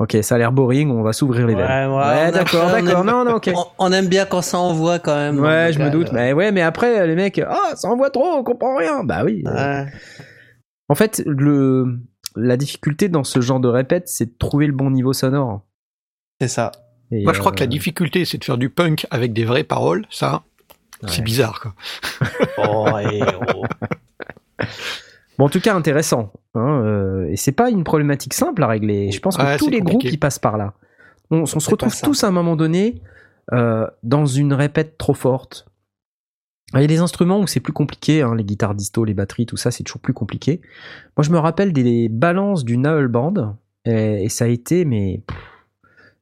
Ok, 0.00 0.16
ça 0.22 0.36
a 0.36 0.38
l'air 0.38 0.52
boring, 0.52 0.92
on 0.92 1.02
va 1.02 1.12
s'ouvrir 1.12 1.44
les 1.48 1.54
Ouais, 1.56 1.60
veines. 1.66 1.90
ouais, 1.90 1.96
Ouais, 1.96 2.30
d'accord, 2.30 2.70
d'accord. 2.70 3.02
Non, 3.02 3.24
non, 3.24 3.34
ok. 3.34 3.50
On, 3.52 3.64
on 3.80 3.92
aime 3.92 4.06
bien 4.06 4.26
quand 4.26 4.42
ça 4.42 4.56
envoie 4.60 5.00
quand 5.00 5.16
même. 5.16 5.40
Ouais, 5.40 5.72
je 5.72 5.80
me 5.80 5.90
doute. 5.90 6.12
Mais 6.12 6.32
ouais, 6.32 6.52
mais 6.52 6.62
après, 6.62 7.04
les 7.04 7.16
mecs, 7.16 7.40
ah, 7.44 7.74
ça 7.74 7.88
envoie 7.88 8.08
trop, 8.10 8.24
on 8.26 8.44
comprend 8.44 8.76
rien. 8.76 9.02
Bah 9.02 9.24
oui. 9.24 9.42
euh, 9.44 9.52
Ouais. 9.52 9.86
En 10.88 10.94
fait, 10.94 11.20
le, 11.26 11.98
la 12.36 12.56
difficulté 12.56 13.08
dans 13.08 13.24
ce 13.24 13.40
genre 13.40 13.58
de 13.58 13.66
répète, 13.66 14.06
c'est 14.06 14.26
de 14.26 14.34
trouver 14.38 14.68
le 14.68 14.72
bon 14.72 14.90
niveau 14.92 15.12
sonore. 15.12 15.62
C'est 16.40 16.46
ça. 16.46 16.70
Et, 17.10 17.24
Moi 17.24 17.32
je 17.32 17.40
crois 17.40 17.50
que 17.50 17.58
la 17.58 17.64
euh, 17.64 17.68
difficulté 17.68 18.24
c'est 18.24 18.38
de 18.38 18.44
faire 18.44 18.56
du 18.58 18.70
punk 18.70 19.04
avec 19.10 19.32
des 19.32 19.44
vraies 19.44 19.64
paroles, 19.64 20.06
ça 20.10 20.44
ouais. 21.02 21.08
c'est 21.08 21.22
bizarre 21.22 21.60
quoi. 21.60 21.74
Oh, 22.58 22.98
et 22.98 23.22
oh. 23.22 23.64
Bon, 25.38 25.44
en 25.44 25.48
tout 25.48 25.60
cas, 25.60 25.74
intéressant. 25.74 26.32
Hein, 26.54 26.82
euh, 26.84 27.28
et 27.28 27.36
c'est 27.36 27.52
pas 27.52 27.70
une 27.70 27.84
problématique 27.84 28.34
simple 28.34 28.62
à 28.64 28.66
régler. 28.66 29.12
Je 29.12 29.20
pense 29.20 29.36
que 29.36 29.56
tous 29.56 29.70
les 29.70 29.78
compliqué. 29.78 29.98
groupes 30.08 30.12
y 30.12 30.16
passent 30.16 30.40
par 30.40 30.56
là. 30.56 30.74
On, 31.30 31.42
on 31.42 31.46
se 31.46 31.70
retrouve 31.70 31.94
tous 32.02 32.24
à 32.24 32.28
un 32.28 32.32
moment 32.32 32.56
donné 32.56 33.00
euh, 33.52 33.86
dans 34.02 34.26
une 34.26 34.52
répète 34.52 34.98
trop 34.98 35.14
forte. 35.14 35.66
Il 36.74 36.80
y 36.80 36.84
a 36.84 36.88
des 36.88 36.98
instruments 36.98 37.40
où 37.40 37.46
c'est 37.46 37.60
plus 37.60 37.72
compliqué, 37.72 38.20
hein, 38.20 38.34
les 38.34 38.44
guitares 38.44 38.74
disto, 38.74 39.04
les 39.04 39.14
batteries, 39.14 39.46
tout 39.46 39.56
ça, 39.56 39.70
c'est 39.70 39.84
toujours 39.84 40.02
plus 40.02 40.12
compliqué. 40.12 40.60
Moi, 41.16 41.24
je 41.24 41.30
me 41.30 41.38
rappelle 41.38 41.72
des 41.72 42.08
balances 42.10 42.62
du 42.64 42.76
Naël 42.76 43.08
Band, 43.08 43.56
et, 43.86 44.24
et 44.24 44.28
ça 44.28 44.44
a 44.44 44.48
été 44.48 44.84
mais 44.84 45.22
pff, 45.26 45.38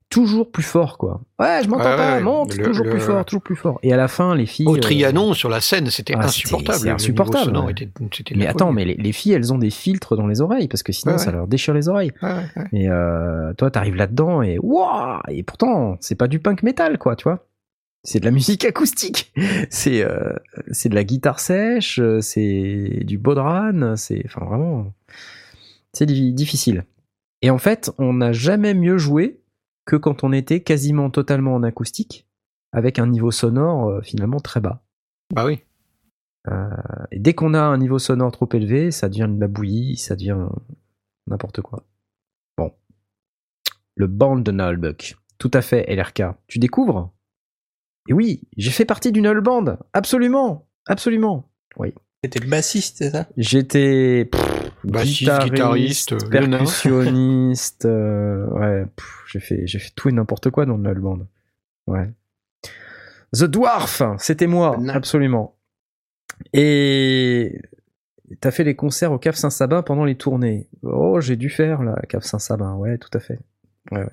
toujours 0.09 0.51
plus 0.51 0.63
fort, 0.63 0.99
quoi. 0.99 1.21
Ouais, 1.39 1.61
je 1.65 1.69
m'entends 1.69 1.85
Ouais, 1.91 1.97
pas, 1.97 2.17
ouais, 2.17 2.23
monte, 2.23 2.57
le- 2.57 2.65
toujours 2.65 2.85
le- 2.85 2.91
plus 2.93 3.01
fort, 3.01 3.25
toujours 3.25 3.43
plus 3.43 3.57
fort. 3.57 3.79
Et 3.83 3.93
à 3.93 3.97
la 3.97 4.09
fin, 4.09 4.35
les 4.35 4.47
filles. 4.47 4.67
Au 4.67 4.77
euh, 4.77 4.81
Trianon, 4.81 5.35
sur 5.35 5.49
la 5.49 5.61
scène, 5.61 5.91
c'était 5.91 6.15
ah, 6.17 6.29
c'était- 6.29 6.55
insupportable. 6.55 6.89
insupportable, 6.91 7.45
sonore 7.47 7.65
ouais. 7.67 7.73
était- 7.73 7.89
c'était 8.13 8.35
la 8.35 8.39
Mais 8.41 8.47
attends, 8.47 8.67
folie. 8.67 8.75
mais 8.77 8.85
les, 8.85 8.95
les 8.95 9.13
filles, 9.13 9.33
elles 9.33 9.53
ont 9.53 9.59
des 9.59 9.71
filtres 9.71 10.17
dans 10.17 10.27
les 10.27 10.41
oreilles 10.41 10.69
parce 10.69 10.83
que 10.83 10.93
sinon, 10.93 11.13
Ouais, 11.15 11.19
ça 11.19 11.27
ouais. 11.31 11.37
leur 11.37 11.47
déchire 11.49 11.75
les 11.75 11.89
oreilles. 11.89 12.13
Ouais, 12.23 12.29
ouais, 12.31 12.45
ouais. 12.57 12.65
Et 12.73 12.89
euh, 12.89 13.53
toi, 13.55 13.71
t'arrives 13.71 13.97
là-dedans 13.97 14.43
et 14.43 14.59
waouh 14.59 15.19
Et 15.29 15.43
pourtant, 15.43 15.97
c'est 16.01 16.15
pas 16.15 16.29
du 16.29 16.39
punk 16.39 16.63
metal, 16.63 16.99
quoi, 16.99 17.17
tu 17.17 17.25
vois. 17.25 17.47
C'est 18.05 18.21
de 18.21 18.25
la 18.25 18.31
musique 18.31 18.65
acoustique. 18.65 19.33
C'est 19.69 20.03
euh, 20.05 20.33
c'est 20.71 20.89
de 20.89 20.95
la 20.95 21.03
guitare 21.03 21.41
sèche, 21.41 21.99
euh, 21.99 22.21
c'est 22.21 23.01
du 23.05 23.19
bodran, 23.19 23.95
c'est 23.97 24.23
enfin 24.27 24.45
vraiment 24.47 24.93
c'est 25.93 26.07
di- 26.07 26.33
difficile. 26.33 26.85
Et 27.43 27.51
en 27.51 27.59
fait, 27.59 27.91
on 27.99 28.13
n'a 28.13 28.33
jamais 28.33 28.75
mieux 28.75 28.97
joué 28.99 29.41
que 29.87 29.97
quand 29.97 30.25
on 30.25 30.33
était 30.33 30.61
quasiment 30.63 31.11
totalement 31.11 31.55
en 31.55 31.63
acoustique 31.63 32.29
avec 32.73 32.99
un 32.99 33.07
niveau 33.07 33.31
sonore 33.31 33.89
euh, 33.89 34.01
finalement 34.03 34.41
très 34.41 34.61
bas. 34.61 34.85
Bah 35.33 35.47
oui. 35.47 35.63
Et 37.11 37.19
dès 37.19 37.35
qu'on 37.35 37.55
a 37.55 37.61
un 37.61 37.77
niveau 37.77 37.99
sonore 37.99 38.31
trop 38.31 38.49
élevé, 38.53 38.93
ça 38.93 39.09
devient 39.09 39.27
de 39.29 39.41
la 39.41 39.49
bouillie, 39.49 39.97
ça 39.97 40.15
devient 40.15 40.47
n'importe 41.27 41.61
quoi. 41.61 41.85
Bon. 42.57 42.73
Le 43.97 44.07
band 44.07 44.37
de 44.37 44.53
Nullbuck. 44.53 45.17
Tout 45.39 45.51
à 45.55 45.61
fait, 45.61 45.93
LRK. 45.93 46.23
Tu 46.47 46.61
découvres? 46.61 47.13
Et 48.09 48.13
oui, 48.13 48.43
j'ai 48.57 48.71
fait 48.71 48.85
partie 48.85 49.11
d'une 49.11 49.25
Null 49.25 49.41
Band. 49.41 49.77
Absolument. 49.93 50.69
Absolument. 50.87 51.51
T'étais 52.23 52.47
bassiste, 52.47 52.99
c'est 52.99 53.11
ça? 53.11 53.27
J'étais 53.37 54.31
Bassiste, 54.87 55.45
guitariste, 55.45 56.13
nain. 56.13 56.49
percussionniste. 56.49 57.85
euh, 57.87 58.47
ouais, 58.51 58.87
j'ai 59.27 59.41
fait, 59.41 59.67
j'ai 59.67 59.79
fait 59.79 59.91
tout 59.95 60.09
et 60.09 60.13
n'importe 60.13 60.51
quoi 60.51 60.65
dans 60.67 60.77
le 60.77 60.83
Null 60.83 61.01
Band. 61.01 61.19
Ouais. 61.87 62.11
The 63.35 63.45
Dwarf, 63.45 64.03
c'était 64.19 64.47
moi, 64.47 64.79
absolument. 64.89 65.57
Et 66.53 67.61
t'as 68.41 68.51
fait 68.51 68.65
les 68.65 68.77
concerts 68.77 69.13
au 69.13 69.19
Cave 69.19 69.35
Saint-Sabin 69.35 69.83
pendant 69.83 70.05
les 70.05 70.17
tournées. 70.17 70.69
Oh, 70.83 71.21
j'ai 71.21 71.37
dû 71.37 71.51
faire 71.51 71.83
la 71.83 71.97
Cave 72.09 72.23
Saint-Sabin, 72.23 72.75
ouais, 72.75 72.99
tout 72.99 73.11
à 73.13 73.21
fait. 73.21 73.39
Ouais, 73.91 73.99
ouais. 73.99 74.11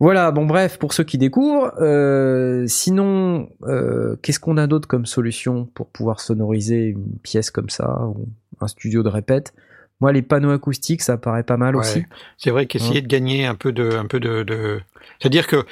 Voilà, 0.00 0.30
bon 0.30 0.46
bref, 0.46 0.78
pour 0.78 0.94
ceux 0.94 1.04
qui 1.04 1.18
découvrent, 1.18 1.74
euh, 1.78 2.66
sinon, 2.66 3.50
euh, 3.64 4.16
qu'est-ce 4.22 4.40
qu'on 4.40 4.56
a 4.56 4.66
d'autre 4.66 4.88
comme 4.88 5.04
solution 5.04 5.66
pour 5.66 5.88
pouvoir 5.88 6.20
sonoriser 6.20 6.86
une 6.86 7.18
pièce 7.22 7.50
comme 7.50 7.68
ça, 7.68 8.06
ou 8.06 8.26
un 8.62 8.68
studio 8.68 9.02
de 9.02 9.08
répète 9.08 9.52
Moi, 10.00 10.12
les 10.12 10.22
panneaux 10.22 10.50
acoustiques, 10.50 11.02
ça 11.02 11.16
paraît 11.18 11.42
pas 11.42 11.56
mal 11.56 11.76
Ouais. 11.76 11.80
aussi. 11.82 12.04
C'est 12.38 12.50
vrai 12.50 12.66
qu'essayer 12.66 13.02
de 13.02 13.06
gagner 13.06 13.44
un 13.46 13.54
peu 13.54 13.72
de, 13.72 13.90
un 13.96 14.06
peu 14.06 14.18
de, 14.20 14.42
de... 14.42 14.80
c'est-à-dire 15.18 15.46
que 15.46 15.64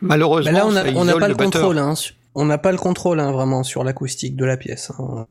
malheureusement, 0.00 0.52
Bah 0.52 0.58
là, 0.58 0.66
on 0.66 0.76
a- 0.76 0.92
on 0.94 1.04
n'a 1.04 1.16
pas 1.16 1.28
le 1.28 1.34
contrôle, 1.36 1.78
hein. 1.78 1.94
On 2.34 2.44
n'a 2.46 2.58
pas 2.58 2.72
le 2.72 2.78
contrôle, 2.78 3.20
hein, 3.20 3.30
vraiment, 3.30 3.62
sur 3.62 3.84
l'acoustique 3.84 4.34
de 4.34 4.44
la 4.44 4.56
pièce. 4.56 4.90
hein. 4.98 5.26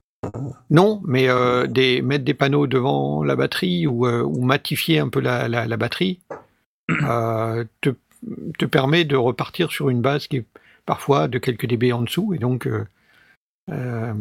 Non, 0.69 1.01
mais 1.05 1.27
euh, 1.27 1.67
des, 1.67 2.01
mettre 2.01 2.23
des 2.23 2.33
panneaux 2.33 2.65
devant 2.65 3.23
la 3.25 3.35
batterie 3.35 3.87
ou, 3.87 4.07
euh, 4.07 4.21
ou 4.23 4.41
matifier 4.41 4.99
un 4.99 5.09
peu 5.09 5.19
la, 5.19 5.49
la, 5.49 5.65
la 5.67 5.75
batterie 5.75 6.21
euh, 7.03 7.65
te, 7.81 7.89
te 8.57 8.63
permet 8.65 9.03
de 9.03 9.17
repartir 9.17 9.69
sur 9.71 9.89
une 9.89 9.99
base 10.01 10.27
qui 10.27 10.37
est 10.37 10.45
parfois 10.85 11.27
de 11.27 11.39
quelques 11.39 11.65
dB 11.65 11.91
en 11.91 12.03
dessous. 12.03 12.33
Et 12.33 12.37
donc, 12.37 12.67
euh, 12.67 12.85
euh, 13.69 14.13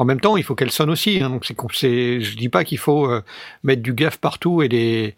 en 0.00 0.04
même 0.06 0.20
temps, 0.20 0.36
il 0.38 0.42
faut 0.44 0.54
qu'elle 0.54 0.70
sonne 0.70 0.88
aussi. 0.90 1.20
Hein, 1.22 1.28
donc, 1.30 1.44
c'est, 1.74 2.20
je 2.22 2.36
dis 2.36 2.48
pas 2.48 2.64
qu'il 2.64 2.78
faut 2.78 3.06
euh, 3.06 3.22
mettre 3.62 3.82
du 3.82 3.92
gaffe 3.92 4.16
partout 4.18 4.62
et 4.62 4.68
des, 4.68 5.14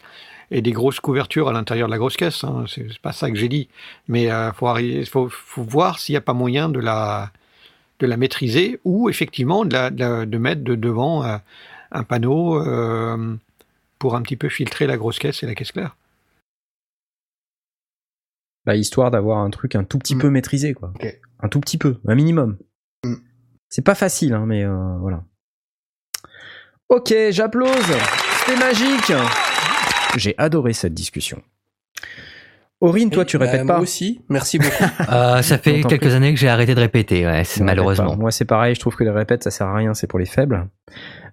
et 0.51 0.61
des 0.61 0.71
grosses 0.73 0.99
couvertures 0.99 1.47
à 1.47 1.53
l'intérieur 1.53 1.87
de 1.87 1.91
la 1.93 1.97
grosse 1.97 2.17
caisse. 2.17 2.43
Hein, 2.43 2.65
c'est, 2.67 2.85
c'est 2.91 2.99
pas 3.01 3.13
ça 3.13 3.31
que 3.31 3.37
j'ai 3.37 3.47
dit. 3.47 3.69
Mais 4.09 4.23
il 4.23 4.51
faut, 4.55 4.67
arri- 4.67 5.05
faut, 5.05 5.29
faut 5.29 5.63
voir 5.63 5.99
s'il 5.99 6.13
n'y 6.13 6.17
a 6.17 6.21
pas 6.21 6.33
moyen 6.33 6.67
de 6.69 6.79
la 6.79 7.31
de 7.99 8.07
la 8.07 8.17
maîtriser 8.17 8.79
ou 8.83 9.07
effectivement 9.07 9.63
de, 9.63 9.71
la- 9.73 9.89
de 9.89 9.99
la- 9.99 10.25
de 10.25 10.37
mettre 10.37 10.63
de 10.63 10.75
devant 10.75 11.23
euh, 11.23 11.37
un 11.91 12.03
panneau 12.03 12.59
euh, 12.59 13.35
pour 13.99 14.15
un 14.17 14.21
petit 14.21 14.35
peu 14.35 14.49
filtrer 14.49 14.87
la 14.87 14.97
grosse 14.97 15.19
caisse 15.19 15.43
et 15.43 15.45
la 15.45 15.55
caisse 15.55 15.71
claire. 15.71 15.95
Bah, 18.65 18.75
histoire 18.75 19.11
d'avoir 19.11 19.39
un 19.39 19.49
truc 19.49 19.75
un 19.75 19.83
tout 19.85 19.99
petit 19.99 20.15
Mm. 20.15 20.19
peu 20.19 20.29
maîtrisé, 20.29 20.73
quoi. 20.73 20.91
Un 21.39 21.47
tout 21.49 21.61
petit 21.61 21.77
peu, 21.77 21.97
un 22.07 22.15
minimum. 22.15 22.57
C'est 23.75 23.81
pas 23.81 23.95
facile, 23.95 24.33
hein, 24.35 24.43
mais 24.45 24.63
euh, 24.63 24.97
voilà. 24.99 25.23
Ok, 26.89 27.11
j'applause. 27.31 27.71
C'était 28.45 28.59
magique. 28.59 29.11
J'ai 30.15 30.35
adoré 30.37 30.73
cette 30.73 30.93
discussion. 30.93 31.41
Aurine, 32.81 33.09
toi, 33.09 33.25
tu 33.25 33.39
Bah, 33.39 33.45
répètes 33.45 33.63
Moi 33.63 33.77
pas 33.77 33.81
aussi, 33.81 34.21
merci 34.29 34.59
beaucoup. 34.59 34.83
Euh, 35.11 35.41
ça 35.41 35.57
fait 35.57 35.81
quelques 35.81 36.13
années 36.13 36.35
que 36.35 36.39
j'ai 36.39 36.49
arrêté 36.49 36.75
de 36.75 36.79
répéter, 36.81 37.25
ouais, 37.25 37.41
malheureusement. 37.61 38.15
Moi, 38.15 38.29
c'est 38.29 38.45
pareil. 38.45 38.75
Je 38.75 38.79
trouve 38.79 38.95
que 38.95 39.03
les 39.03 39.09
répètes, 39.09 39.43
ça 39.43 39.49
sert 39.49 39.65
à 39.65 39.75
rien. 39.75 39.95
C'est 39.95 40.05
pour 40.05 40.19
les 40.19 40.27
faibles. 40.27 40.69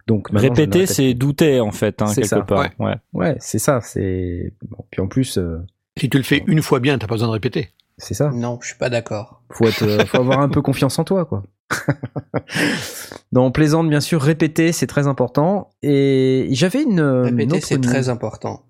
Donc, 0.06 0.28
Répéter, 0.32 0.86
c'est 0.86 1.12
douter 1.12 1.60
en 1.60 1.72
fait, 1.72 2.00
hein, 2.00 2.06
C'est 2.06 2.22
quelque 2.22 2.26
ça. 2.26 2.40
part. 2.40 2.58
Ouais. 2.60 2.70
Ouais. 2.78 2.94
Ouais, 3.12 3.36
c'est 3.38 3.58
ça. 3.58 3.82
C'est 3.82 4.54
bon, 4.62 4.86
puis 4.90 5.02
en 5.02 5.08
plus, 5.08 5.36
euh, 5.36 5.58
Si 5.98 6.08
tu 6.08 6.16
le 6.16 6.24
fais 6.24 6.42
une 6.46 6.62
fois 6.62 6.80
bien, 6.80 6.96
t'as 6.96 7.06
pas 7.06 7.16
besoin 7.16 7.28
de 7.28 7.34
répéter. 7.34 7.74
c'est 7.98 8.14
ça. 8.14 8.30
non, 8.30 8.58
je 8.62 8.68
suis 8.68 8.78
pas 8.78 8.88
d'accord. 8.88 9.42
Faut 9.50 9.68
être, 9.68 9.82
euh, 9.82 10.06
faut 10.06 10.16
avoir 10.16 10.40
un 10.40 10.48
peu 10.48 10.62
confiance 10.62 10.98
en 10.98 11.04
toi, 11.04 11.26
quoi. 11.26 11.42
non, 13.32 13.50
plaisante, 13.52 13.88
bien 13.88 14.00
sûr. 14.00 14.20
Répéter, 14.20 14.72
c'est 14.72 14.86
très 14.86 15.06
important. 15.06 15.70
Et 15.82 16.48
j'avais 16.50 16.82
une. 16.82 16.98
une 17.00 17.24
Répéter, 17.24 17.56
autre 17.56 17.66
c'est 17.66 17.80
très 17.80 18.08
important. 18.08 18.64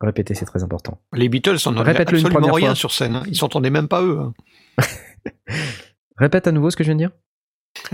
Répéter, 0.00 0.34
c'est 0.34 0.44
très 0.44 0.62
important. 0.62 1.00
Les 1.12 1.28
Beatles 1.28 1.56
en 1.66 1.72
une 1.72 1.78
absolument 1.78 2.30
première 2.30 2.54
rien 2.54 2.68
fois. 2.68 2.74
sur 2.74 2.92
scène. 2.92 3.16
hein. 3.16 3.22
Ils 3.26 3.36
s'entendaient 3.36 3.70
même 3.70 3.88
pas 3.88 4.02
eux. 4.02 4.18
hein. 4.20 4.34
Répète 6.16 6.46
à 6.46 6.52
nouveau 6.52 6.70
ce 6.70 6.76
que 6.76 6.84
je 6.84 6.88
viens 6.88 6.94
de 6.96 7.00
dire? 7.00 7.10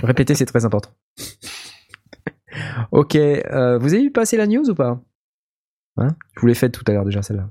Répéter, 0.02 0.34
c'est 0.34 0.46
très 0.46 0.64
important. 0.64 0.90
ok, 2.92 3.14
euh, 3.16 3.78
vous 3.78 3.94
avez 3.94 4.02
vu 4.02 4.10
passer 4.10 4.36
la 4.36 4.46
news 4.46 4.68
ou 4.68 4.74
pas? 4.74 5.00
Hein? 5.96 6.08
Je 6.36 6.40
vous 6.40 6.46
l'ai 6.46 6.54
faite 6.54 6.72
tout 6.72 6.84
à 6.86 6.92
l'heure 6.92 7.04
déjà 7.04 7.22
celle-là. 7.22 7.50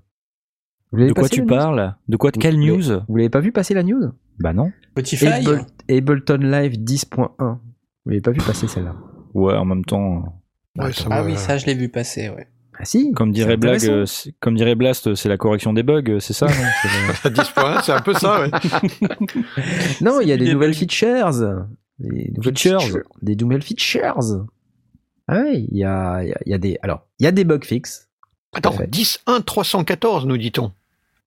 Vous 0.92 1.06
De 1.06 1.14
quoi 1.14 1.30
tu 1.30 1.46
parles? 1.46 1.96
De 2.08 2.18
quoi 2.18 2.32
de 2.32 2.38
quelle 2.38 2.56
Vous- 2.58 2.66
news? 2.78 3.02
Vous 3.08 3.16
l'avez 3.18 3.30
pas 3.30 3.40
vu 3.42 3.52
passer 3.52 3.74
la 3.74 3.84
news? 3.84 4.12
Bah 4.40 4.54
non. 4.54 4.72
Petit 4.96 5.18
faille. 5.18 5.46
Able- 5.46 5.66
Ableton 5.90 6.38
Live 6.42 6.78
10.1. 6.84 7.30
Vous 8.06 8.10
l'avez 8.10 8.22
pas 8.22 8.32
vu 8.32 8.40
passer 8.40 8.68
celle-là? 8.68 8.96
Ouais, 9.34 9.54
en 9.56 9.66
même 9.66 9.86
temps, 9.86 10.42
Ouais, 10.78 10.94
ça 10.94 11.06
Ah 11.12 11.22
me- 11.24 11.28
oui, 11.30 11.38
ça, 11.38 11.58
je 11.58 11.66
l'ai 11.66 11.74
vu 11.76 11.90
passer, 11.90 12.30
ouais. 12.30 12.48
Ah 12.82 12.86
si 12.86 13.12
comme 13.12 13.32
dirait 13.34 13.58
euh, 13.62 14.06
comme 14.40 14.56
Blast, 14.78 15.14
c'est 15.16 15.28
la 15.28 15.36
correction 15.38 15.74
des 15.74 15.84
bugs, 15.84 16.20
c'est 16.20 16.32
ça 16.34 16.46
non? 16.48 16.54
C'est- 17.22 17.28
À 17.28 17.30
10 17.30 17.50
points, 17.54 17.82
c'est 17.82 17.92
un 17.92 18.00
peu 18.02 18.14
ça. 18.14 18.42
ouais. 18.42 18.50
Non, 20.02 20.22
il 20.22 20.30
y 20.30 20.32
a 20.32 20.38
des 20.38 20.54
nouvelles 20.54 20.72
bugs. 20.72 20.78
features. 20.78 21.32
Des 22.00 22.32
nouvelles 22.36 22.58
Features. 22.58 22.80
Des 23.22 23.36
nouvelles 23.36 23.62
features. 23.64 24.48
Ah 25.28 25.42
ouais, 25.42 25.60
il 25.70 25.78
y 25.78 25.84
a, 25.84 26.24
il 26.24 26.30
y 26.30 26.34
a- 26.34 26.40
y 26.46 26.54
a 26.54 26.58
des. 26.58 26.78
Alors, 26.82 27.06
il 27.20 27.26
y 27.26 27.28
a 27.28 27.32
des 27.32 27.44
bugs 27.44 27.60
fixes. 27.64 28.10
Attends, 28.54 28.72
fait. 28.72 28.88
10.1 28.90 29.44
314 29.44 30.26
nous 30.26 30.38
dit-on. 30.38 30.72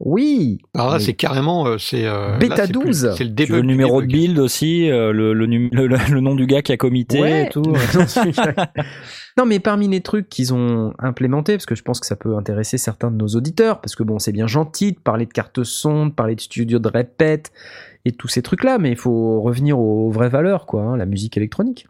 Oui. 0.05 0.59
Alors 0.75 0.89
là, 0.91 0.99
Mais- 0.99 1.05
c'est 1.05 1.13
carrément, 1.15 1.65
euh, 1.69 1.79
c'est 1.79 2.07
euh, 2.07 2.37
là, 2.41 2.65
plus- 2.65 2.73
12. 2.73 3.15
C'est 3.17 3.23
le 3.23 3.31
début 3.31 3.53
le 3.53 3.61
numéro 3.63 4.03
de 4.03 4.07
build 4.09 4.37
aussi, 4.41 4.91
euh, 4.91 5.13
le, 5.13 5.33
le, 5.33 5.47
num- 5.47 5.69
le, 5.71 5.87
le 5.87 6.21
nom 6.21 6.35
du 6.35 6.47
gars 6.47 6.61
qui 6.61 6.73
a 6.73 6.77
commité 6.77 7.21
Ouais. 7.21 7.45
et 7.47 7.49
tout. 7.51 7.63
Non, 7.95 8.07
celui-là. 8.09 8.73
non, 9.39 9.47
mais 9.47 9.61
parmi 9.61 9.87
les 9.87 10.01
trucs 10.01 10.29
qu'ils 10.29 10.53
ont 10.53 10.93
implémentés, 10.99 11.53
parce 11.55 11.67
que 11.67 11.77
je 11.77 11.83
pense 11.83 12.01
que 12.01 12.07
ça 12.07 12.17
peut 12.17 12.37
intéresser 12.37 12.79
certains 12.79 13.13
de 13.13 13.17
nos 13.17 13.29
auditeurs, 13.29 13.81
parce 13.81 13.95
que 13.95 14.03
bon, 14.03 14.19
c'est 14.19 14.33
bien 14.33 14.49
gentil 14.49 14.91
de 14.93 14.99
parler 14.99 15.25
de 15.27 15.33
carte 15.33 15.63
son, 15.63 16.07
de 16.07 16.13
parler 16.13 16.35
de 16.35 16.41
studio 16.41 16.81
de 16.81 16.89
répète 16.89 17.53
et 18.05 18.11
tous 18.11 18.27
ces 18.27 18.43
trucs-là, 18.43 18.79
mais 18.79 18.91
il 18.91 18.97
faut 18.97 19.41
revenir 19.41 19.79
aux 19.79 20.11
vraies 20.11 20.29
valeurs, 20.31 20.67
quoi, 20.67 20.83
hein, 20.83 20.97
la 20.97 21.07
musique 21.07 21.37
électronique. 21.37 21.87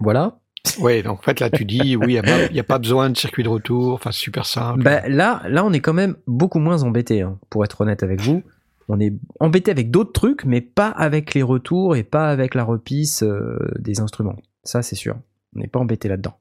Voilà. 0.00 0.38
Ouais, 0.80 1.02
donc 1.02 1.18
en 1.20 1.22
fait 1.22 1.40
là, 1.40 1.50
tu 1.50 1.64
dis, 1.64 1.96
oui, 1.96 2.04
il 2.08 2.12
n'y 2.12 2.18
a, 2.18 2.22
pas- 2.22 2.46
y 2.52 2.60
a 2.60 2.64
pas 2.64 2.78
besoin 2.78 3.10
de 3.10 3.16
circuit 3.16 3.42
de 3.42 3.48
retour. 3.48 3.92
Enfin, 3.94 4.10
c'est 4.12 4.20
super 4.20 4.46
simple. 4.46 4.82
Bah, 4.82 5.08
là, 5.08 5.42
là, 5.48 5.64
on 5.64 5.72
est 5.72 5.80
quand 5.80 5.92
même 5.94 6.16
beaucoup 6.26 6.58
moins 6.58 6.82
embêté, 6.82 7.22
hein, 7.22 7.38
pour 7.50 7.64
être 7.64 7.80
honnête 7.80 8.02
avec 8.02 8.20
vous. 8.20 8.42
On 8.88 9.00
est 9.00 9.12
embêté 9.40 9.70
avec 9.70 9.90
d'autres 9.90 10.12
trucs, 10.12 10.44
mais 10.44 10.60
pas 10.60 10.88
avec 10.88 11.34
les 11.34 11.42
retours 11.42 11.96
et 11.96 12.04
pas 12.04 12.28
avec 12.28 12.54
la 12.54 12.62
repisse 12.64 13.22
euh, 13.24 13.58
des 13.78 14.00
instruments. 14.00 14.36
Ça, 14.64 14.82
c'est 14.82 14.94
sûr. 14.96 15.16
On 15.56 15.60
n'est 15.60 15.66
pas 15.68 15.80
embêté 15.80 16.08
là-dedans. 16.08 16.36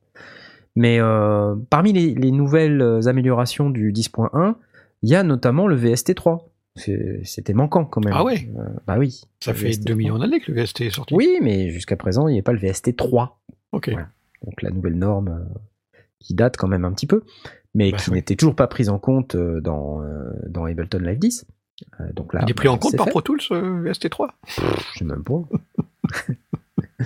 Mais 0.75 0.99
euh, 0.99 1.55
parmi 1.69 1.93
les, 1.93 2.13
les 2.13 2.31
nouvelles 2.31 2.99
améliorations 3.07 3.69
du 3.69 3.91
10.1, 3.93 4.55
il 5.03 5.09
y 5.09 5.15
a 5.15 5.23
notamment 5.23 5.67
le 5.67 5.75
VST3. 5.77 6.39
C'est- 6.75 7.21
C'était 7.23 7.53
manquant 7.53 7.85
quand 7.85 8.03
même. 8.03 8.13
Ah 8.15 8.23
ouais? 8.23 8.49
Euh, 8.59 8.63
Bah 8.85 8.97
oui. 8.99 9.21
ça 9.39 9.53
fait 9.53 9.69
VST3. 9.69 9.83
2 9.85 9.93
millions 9.95 10.19
d'années 10.19 10.39
que 10.41 10.51
le 10.51 10.61
VST 10.61 10.81
est 10.81 10.89
sorti. 10.89 11.15
Oui, 11.15 11.39
mais 11.41 11.69
jusqu'à 11.69 11.95
présent, 11.95 12.27
il 12.27 12.33
n'y 12.33 12.39
a 12.39 12.43
pas 12.43 12.51
le 12.53 12.59
VST3. 12.59 13.29
Ok. 13.75 13.89
Donc 14.43 14.61
la 14.61 14.69
nouvelle 14.69 14.97
norme 14.97 15.27
euh, 15.27 15.99
qui 16.19 16.33
date 16.33 16.55
quand 16.55 16.67
même 16.67 16.85
un 16.85 16.93
petit 16.93 17.07
peu, 17.07 17.23
mais 17.73 17.91
Bah, 17.91 17.97
qui 17.97 18.11
n'était 18.11 18.35
toujours 18.35 18.55
pas 18.55 18.67
prise 18.67 18.89
en 18.89 18.99
compte 18.99 19.35
euh, 19.35 19.59
dans, 19.59 20.01
euh, 20.01 20.31
dans 20.47 20.65
Ableton 20.65 20.99
Live 20.99 21.19
10. 21.19 21.45
Euh, 21.99 22.13
donc 22.13 22.33
là, 22.33 22.41
Il 22.43 22.51
est 22.51 22.53
pris 22.53 22.69
en 22.69 22.73
bah, 22.73 22.79
compte 22.79 22.91
c'est 22.91 22.97
par. 22.97 23.07
Pro 23.07 23.21
Tools, 23.21 23.41
euh, 23.51 23.83
VST3 23.83 24.29
Je 24.93 24.99
sais 24.99 25.05
même 25.05 25.23
pas. 25.23 25.41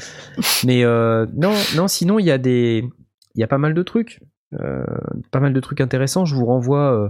mais 0.66 0.84
euh, 0.84 1.26
non, 1.34 1.54
non, 1.76 1.88
sinon 1.88 2.20
il 2.20 2.26
y 2.26 2.32
a 2.32 2.38
des, 2.38 2.88
il 3.34 3.42
y 3.42 3.44
a 3.44 3.48
pas 3.48 3.58
mal 3.58 3.74
de 3.74 3.82
trucs, 3.82 4.20
euh, 4.60 4.84
pas 5.32 5.40
mal 5.40 5.54
de 5.54 5.60
trucs 5.60 5.82
intéressants. 5.82 6.26
Je 6.26 6.36
vous 6.36 6.46
renvoie 6.46 6.94
euh, 6.94 7.10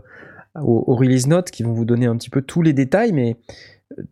au, 0.61 0.85
au 0.87 0.95
release 0.95 1.27
note 1.27 1.51
qui 1.51 1.63
vont 1.63 1.73
vous 1.73 1.85
donner 1.85 2.05
un 2.05 2.15
petit 2.15 2.29
peu 2.29 2.41
tous 2.41 2.61
les 2.61 2.71
détails. 2.71 3.11
Mais 3.11 3.35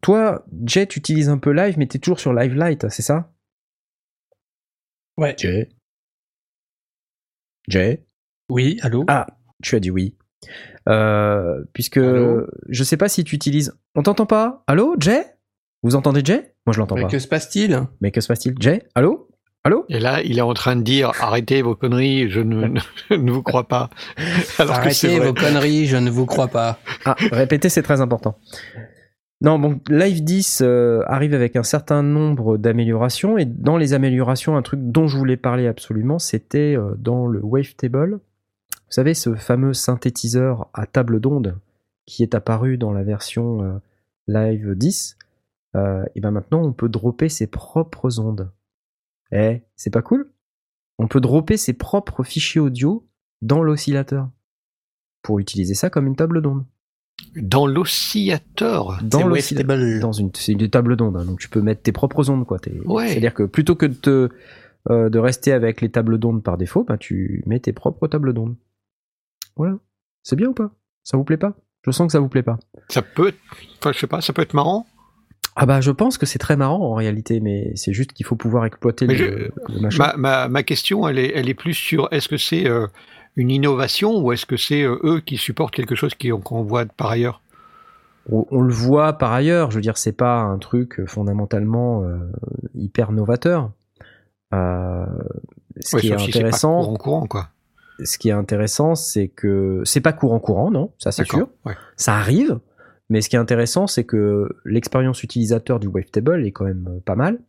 toi, 0.01 0.45
Jay, 0.65 0.87
tu 0.87 0.99
utilises 0.99 1.29
un 1.29 1.37
peu 1.37 1.51
Live, 1.51 1.75
mais 1.77 1.87
tu 1.87 1.97
es 1.97 1.99
toujours 2.01 2.19
sur 2.19 2.33
Live 2.33 2.53
Lite, 2.53 2.89
c'est 2.89 3.01
ça? 3.01 3.29
Ouais. 5.17 5.35
Jay 5.37 5.69
Jay 7.67 8.05
Oui, 8.49 8.77
allô? 8.81 9.03
Ah, 9.07 9.27
tu 9.61 9.75
as 9.75 9.79
dit 9.79 9.91
oui. 9.91 10.15
Euh, 10.87 11.63
puisque 11.73 11.97
Allô? 11.97 12.45
je 12.69 12.83
sais 12.83 12.97
pas 12.97 13.09
si 13.09 13.23
tu 13.23 13.35
utilises. 13.35 13.77
On 13.95 14.03
t'entend 14.03 14.25
pas? 14.25 14.63
Allô, 14.67 14.95
Jay? 14.99 15.23
Vous 15.83 15.95
entendez 15.95 16.21
Jay? 16.23 16.53
Moi, 16.65 16.73
je 16.73 16.79
l'entends 16.79 16.95
Mais 16.95 17.03
pas. 17.03 17.07
que 17.09 17.19
se 17.19 17.27
passe-t-il? 17.27 17.81
Mais 18.01 18.11
que 18.11 18.21
se 18.21 18.27
passe-t-il? 18.27 18.55
Jay? 18.59 18.83
Allô? 18.95 19.27
Allô? 19.63 19.85
Et 19.89 19.99
là, 19.99 20.21
il 20.23 20.37
est 20.37 20.41
en 20.41 20.53
train 20.53 20.77
de 20.77 20.81
dire 20.81 21.11
arrêtez 21.19 21.61
vos 21.61 21.75
conneries, 21.75 22.29
je 22.29 22.39
ne, 22.39 22.67
ne 23.11 23.31
vous 23.31 23.43
crois 23.43 23.67
pas. 23.67 23.89
Alors 24.59 24.75
Arrêtez 24.75 25.19
vos 25.19 25.33
conneries, 25.33 25.87
je 25.87 25.97
ne 25.97 26.09
vous 26.09 26.25
crois 26.25 26.47
pas. 26.47 26.79
Ah, 27.03 27.15
répéter, 27.31 27.67
c'est 27.67 27.83
très 27.83 27.99
important. 27.99 28.39
Non, 29.41 29.59
bon, 29.59 29.79
Live 29.89 30.23
10 30.23 30.61
euh, 30.61 31.03
arrive 31.05 31.33
avec 31.35 31.55
un 31.55 31.63
certain 31.63 32.01
nombre 32.01 32.57
d'améliorations, 32.57 33.37
et 33.37 33.45
dans 33.45 33.77
les 33.77 33.93
améliorations, 33.93 34.57
un 34.57 34.63
truc 34.63 34.79
dont 34.83 35.07
je 35.07 35.17
voulais 35.17 35.37
parler 35.37 35.67
absolument, 35.67 36.17
c'était 36.17 36.75
euh, 36.75 36.95
dans 36.97 37.27
le 37.27 37.39
Wavetable. 37.43 38.13
Vous 38.13 38.93
savez, 38.93 39.13
ce 39.13 39.35
fameux 39.35 39.73
synthétiseur 39.73 40.69
à 40.73 40.87
table 40.87 41.19
d'onde 41.19 41.59
qui 42.07 42.23
est 42.23 42.33
apparu 42.33 42.77
dans 42.77 42.93
la 42.93 43.03
version 43.03 43.61
euh, 43.61 43.77
Live 44.27 44.73
10, 44.73 45.17
euh, 45.75 46.03
et 46.15 46.21
ben 46.21 46.31
maintenant 46.31 46.63
on 46.63 46.73
peut 46.73 46.89
dropper 46.89 47.29
ses 47.29 47.45
propres 47.45 48.19
ondes. 48.19 48.51
Eh, 49.31 49.61
c'est 49.75 49.91
pas 49.91 50.01
cool? 50.01 50.31
On 50.97 51.07
peut 51.07 51.21
dropper 51.21 51.57
ses 51.57 51.73
propres 51.73 52.23
fichiers 52.23 52.61
audio 52.61 53.07
dans 53.41 53.61
l'oscillateur 53.61 54.29
pour 55.21 55.39
utiliser 55.39 55.75
ça 55.75 55.89
comme 55.89 56.07
une 56.07 56.15
table 56.15 56.41
d'onde. 56.41 56.65
Dans 57.35 57.65
l'oscillateur. 57.67 58.99
Dans 59.03 59.27
l'oscillateur. 59.27 60.11
Une, 60.19 60.31
c'est 60.33 60.51
une 60.53 60.69
table 60.69 60.95
d'onde, 60.95 61.17
hein, 61.17 61.25
donc 61.25 61.39
tu 61.39 61.49
peux 61.49 61.61
mettre 61.61 61.81
tes 61.81 61.91
propres 61.91 62.29
ondes, 62.29 62.45
quoi. 62.45 62.59
T'es- 62.59 62.73
Ouais. 62.85 63.09
C'est-à-dire 63.09 63.33
que 63.33 63.43
plutôt 63.43 63.75
que 63.75 63.85
de, 63.85 63.93
te, 63.93 64.29
euh, 64.89 65.09
de 65.09 65.19
rester 65.19 65.51
avec 65.51 65.81
les 65.81 65.89
tables 65.89 66.17
d'onde 66.19 66.43
par 66.43 66.57
défaut, 66.57 66.83
bah, 66.83 66.97
tu 66.97 67.43
mets 67.45 67.59
tes 67.59 67.73
propres 67.73 68.07
tables 68.07 68.33
d'onde. 68.33 68.55
Voilà. 69.55 69.77
C'est 70.23 70.35
bien 70.35 70.47
ou 70.49 70.53
pas? 70.53 70.71
Ça 71.03 71.17
vous 71.17 71.23
plaît 71.23 71.37
pas? 71.37 71.53
Je 71.85 71.91
sens 71.91 72.07
que 72.07 72.11
ça 72.11 72.19
vous 72.19 72.27
plaît 72.29 72.43
pas. 72.43 72.57
Ça 72.89 73.01
peut 73.01 73.29
être, 73.29 73.37
enfin, 73.79 73.91
je 73.93 73.99
sais 73.99 74.07
pas, 74.07 74.21
ça 74.21 74.33
peut 74.33 74.41
être 74.41 74.53
marrant. 74.53 74.85
Ah 75.55 75.65
bah 75.65 75.81
je 75.81 75.89
pense 75.89 76.19
que 76.19 76.27
c'est 76.27 76.37
très 76.37 76.55
marrant 76.55 76.81
en 76.91 76.93
réalité, 76.93 77.39
mais 77.39 77.71
c'est 77.75 77.93
juste 77.93 78.13
qu'il 78.13 78.25
faut 78.27 78.35
pouvoir 78.35 78.65
exploiter 78.65 79.07
Mais 79.07 79.15
le, 79.15 79.51
le 79.69 79.79
machin. 79.79 79.97
Ma, 79.97 80.17
ma, 80.17 80.47
ma 80.49 80.63
question, 80.63 81.07
elle 81.07 81.17
est, 81.17 81.31
elle 81.33 81.49
est 81.49 81.55
plus 81.55 81.73
sur 81.73 82.07
est-ce 82.11 82.27
que 82.27 82.37
c'est 82.37 82.67
euh, 82.67 82.85
une 83.37 83.49
innovation 83.51 84.19
ou 84.19 84.33
est-ce 84.33 84.45
que 84.45 84.57
c'est 84.57 84.83
euh, 84.83 84.99
eux 85.05 85.21
qui 85.21 85.37
supportent 85.37 85.73
quelque 85.73 85.95
chose 85.95 86.13
qu'on 86.43 86.63
voit 86.63 86.85
par 86.85 87.11
ailleurs? 87.11 87.41
On, 88.29 88.45
on 88.51 88.59
le 88.61 88.73
voit 88.73 89.13
par 89.13 89.31
ailleurs, 89.31 89.71
je 89.71 89.75
veux 89.77 89.81
dire, 89.81 89.97
c'est 89.97 90.11
pas 90.11 90.41
un 90.41 90.57
truc 90.57 90.99
fondamentalement 91.07 92.03
euh, 92.03 92.17
hyper 92.75 93.13
novateur. 93.13 93.71
Euh, 94.53 95.05
ce 95.79 95.95
Ouais, 95.95 96.01
qui 96.01 96.09
est 96.09 96.13
intéressant, 96.13 96.95
courant 96.97 97.25
quoi. 97.27 97.49
ce 98.03 98.17
qui 98.17 98.29
est 98.29 98.33
intéressant, 98.33 98.95
c'est 98.95 99.27
que 99.27 99.81
c'est 99.85 100.01
pas 100.01 100.13
courant 100.13 100.39
courant, 100.39 100.71
non, 100.71 100.91
ça 100.97 101.11
c'est 101.11 101.25
sûr. 101.25 101.47
Ouais. 101.65 101.75
Ça 101.95 102.15
arrive, 102.15 102.59
mais 103.09 103.21
ce 103.21 103.29
qui 103.29 103.35
est 103.35 103.39
intéressant, 103.39 103.87
c'est 103.87 104.03
que 104.03 104.49
l'expérience 104.65 105.21
utilisateur 105.23 105.79
du 105.79 105.87
Wavetable 105.87 106.45
est 106.45 106.51
quand 106.51 106.65
même 106.65 106.87
euh, 106.89 106.99
pas 107.05 107.15
mal. 107.15 107.39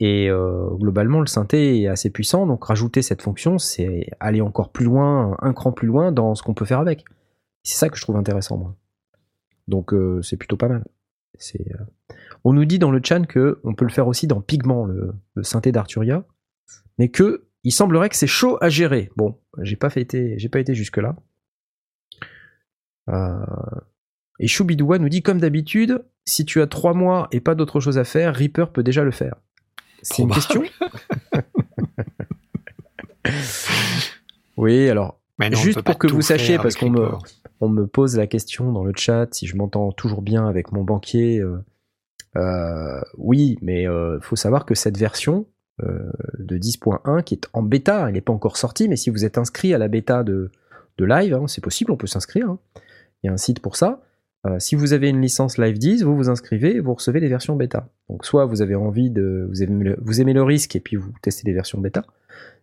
Et 0.00 0.30
euh, 0.30 0.68
globalement, 0.74 1.20
le 1.20 1.26
synthé 1.26 1.82
est 1.82 1.88
assez 1.88 2.10
puissant, 2.10 2.46
donc 2.46 2.64
rajouter 2.64 3.02
cette 3.02 3.22
fonction, 3.22 3.58
c'est 3.58 4.08
aller 4.20 4.40
encore 4.40 4.70
plus 4.70 4.84
loin, 4.84 5.36
un 5.40 5.52
cran 5.52 5.72
plus 5.72 5.88
loin 5.88 6.12
dans 6.12 6.34
ce 6.34 6.42
qu'on 6.42 6.54
peut 6.54 6.64
faire 6.64 6.78
avec. 6.78 7.04
C'est 7.64 7.78
ça 7.78 7.88
que 7.88 7.96
je 7.96 8.02
trouve 8.02 8.16
intéressant, 8.16 8.56
moi. 8.58 8.76
Donc 9.66 9.92
euh, 9.92 10.22
c'est 10.22 10.36
plutôt 10.36 10.56
pas 10.56 10.68
mal. 10.68 10.84
Euh, 11.56 11.74
On 12.44 12.52
nous 12.52 12.64
dit 12.64 12.78
dans 12.78 12.90
le 12.90 13.00
chat 13.02 13.20
que 13.26 13.60
on 13.64 13.74
peut 13.74 13.84
le 13.84 13.90
faire 13.90 14.06
aussi 14.06 14.26
dans 14.26 14.40
Pigment, 14.40 14.86
le, 14.86 15.14
synthé 15.42 15.72
d'Arturia, 15.72 16.24
mais 16.98 17.08
que 17.08 17.46
il 17.64 17.72
semblerait 17.72 18.08
que 18.08 18.16
c'est 18.16 18.28
chaud 18.28 18.56
à 18.60 18.68
gérer. 18.68 19.10
Bon, 19.16 19.36
j'ai 19.62 19.76
pas 19.76 19.88
j'ai 19.88 20.48
pas 20.48 20.60
été 20.60 20.74
jusque 20.74 20.98
là. 20.98 21.16
Et 24.38 24.46
Choubidoua 24.46 24.98
nous 24.98 25.08
dit 25.08 25.22
comme 25.22 25.40
d'habitude, 25.40 26.04
si 26.24 26.44
tu 26.44 26.62
as 26.62 26.68
trois 26.68 26.94
mois 26.94 27.28
et 27.32 27.40
pas 27.40 27.56
d'autre 27.56 27.80
chose 27.80 27.98
à 27.98 28.04
faire, 28.04 28.36
Reaper 28.36 28.72
peut 28.72 28.84
déjà 28.84 29.02
le 29.02 29.10
faire. 29.10 29.34
C'est 30.02 30.22
une 30.22 30.30
question 30.30 30.62
Oui, 34.56 34.88
alors 34.88 35.18
non, 35.40 35.56
Juste 35.56 35.82
pour 35.82 35.98
que 35.98 36.08
vous 36.08 36.22
sachiez, 36.22 36.56
parce 36.58 36.74
qu'on 36.76 36.90
me- 36.90 37.00
Reaper. 37.00 37.18
on 37.60 37.68
me 37.68 37.86
pose 37.86 38.16
la 38.16 38.26
question 38.26 38.72
dans 38.72 38.82
le 38.84 38.92
chat 38.96 39.32
si 39.32 39.46
je 39.46 39.56
m'entends 39.56 39.92
toujours 39.92 40.22
bien 40.22 40.48
avec 40.48 40.72
mon 40.72 40.82
banquier. 40.82 41.38
euh, 41.40 41.58
euh, 42.36 43.00
oui, 43.16 43.56
mais 43.62 43.82
il 43.84 44.18
faut 44.20 44.36
savoir 44.36 44.64
que 44.66 44.74
cette 44.74 44.96
version 44.98 45.46
euh, 45.82 46.10
de 46.40 46.58
10.1 46.58 47.22
qui 47.22 47.34
est 47.34 47.46
en 47.52 47.62
bêta, 47.62 48.06
elle 48.08 48.14
n'est 48.14 48.20
pas 48.20 48.32
encore 48.32 48.56
sortie, 48.56 48.88
mais 48.88 48.96
si 48.96 49.10
vous 49.10 49.24
êtes 49.24 49.38
inscrit 49.38 49.72
à 49.74 49.78
la 49.78 49.86
bêta 49.88 50.24
de, 50.24 50.50
de 50.98 51.04
live, 51.04 51.34
hein, 51.34 51.46
c'est 51.46 51.62
possible, 51.62 51.92
on 51.92 51.96
peut 51.96 52.08
s'inscrire. 52.08 52.50
hein. 52.50 52.58
Il 53.22 53.28
y 53.28 53.30
a 53.30 53.32
un 53.32 53.36
site 53.36 53.60
pour 53.60 53.76
ça. 53.76 54.00
Euh, 54.46 54.58
si 54.58 54.76
vous 54.76 54.92
avez 54.92 55.08
une 55.08 55.20
licence 55.20 55.58
Live 55.58 55.78
10, 55.78 56.02
vous 56.04 56.16
vous 56.16 56.28
inscrivez 56.28 56.76
et 56.76 56.80
vous 56.80 56.94
recevez 56.94 57.20
les 57.20 57.28
versions 57.28 57.56
bêta. 57.56 57.88
Donc 58.08 58.24
soit 58.24 58.44
vous 58.46 58.62
avez 58.62 58.74
envie 58.74 59.10
de... 59.10 59.48
Vous 59.48 59.62
aimez 60.20 60.32
le, 60.32 60.42
risque 60.42 60.76
et 60.76 60.80
puis 60.80 60.96
vous 60.96 61.12
testez 61.22 61.46
les 61.46 61.52
versions 61.52 61.80
bêta. 61.80 62.04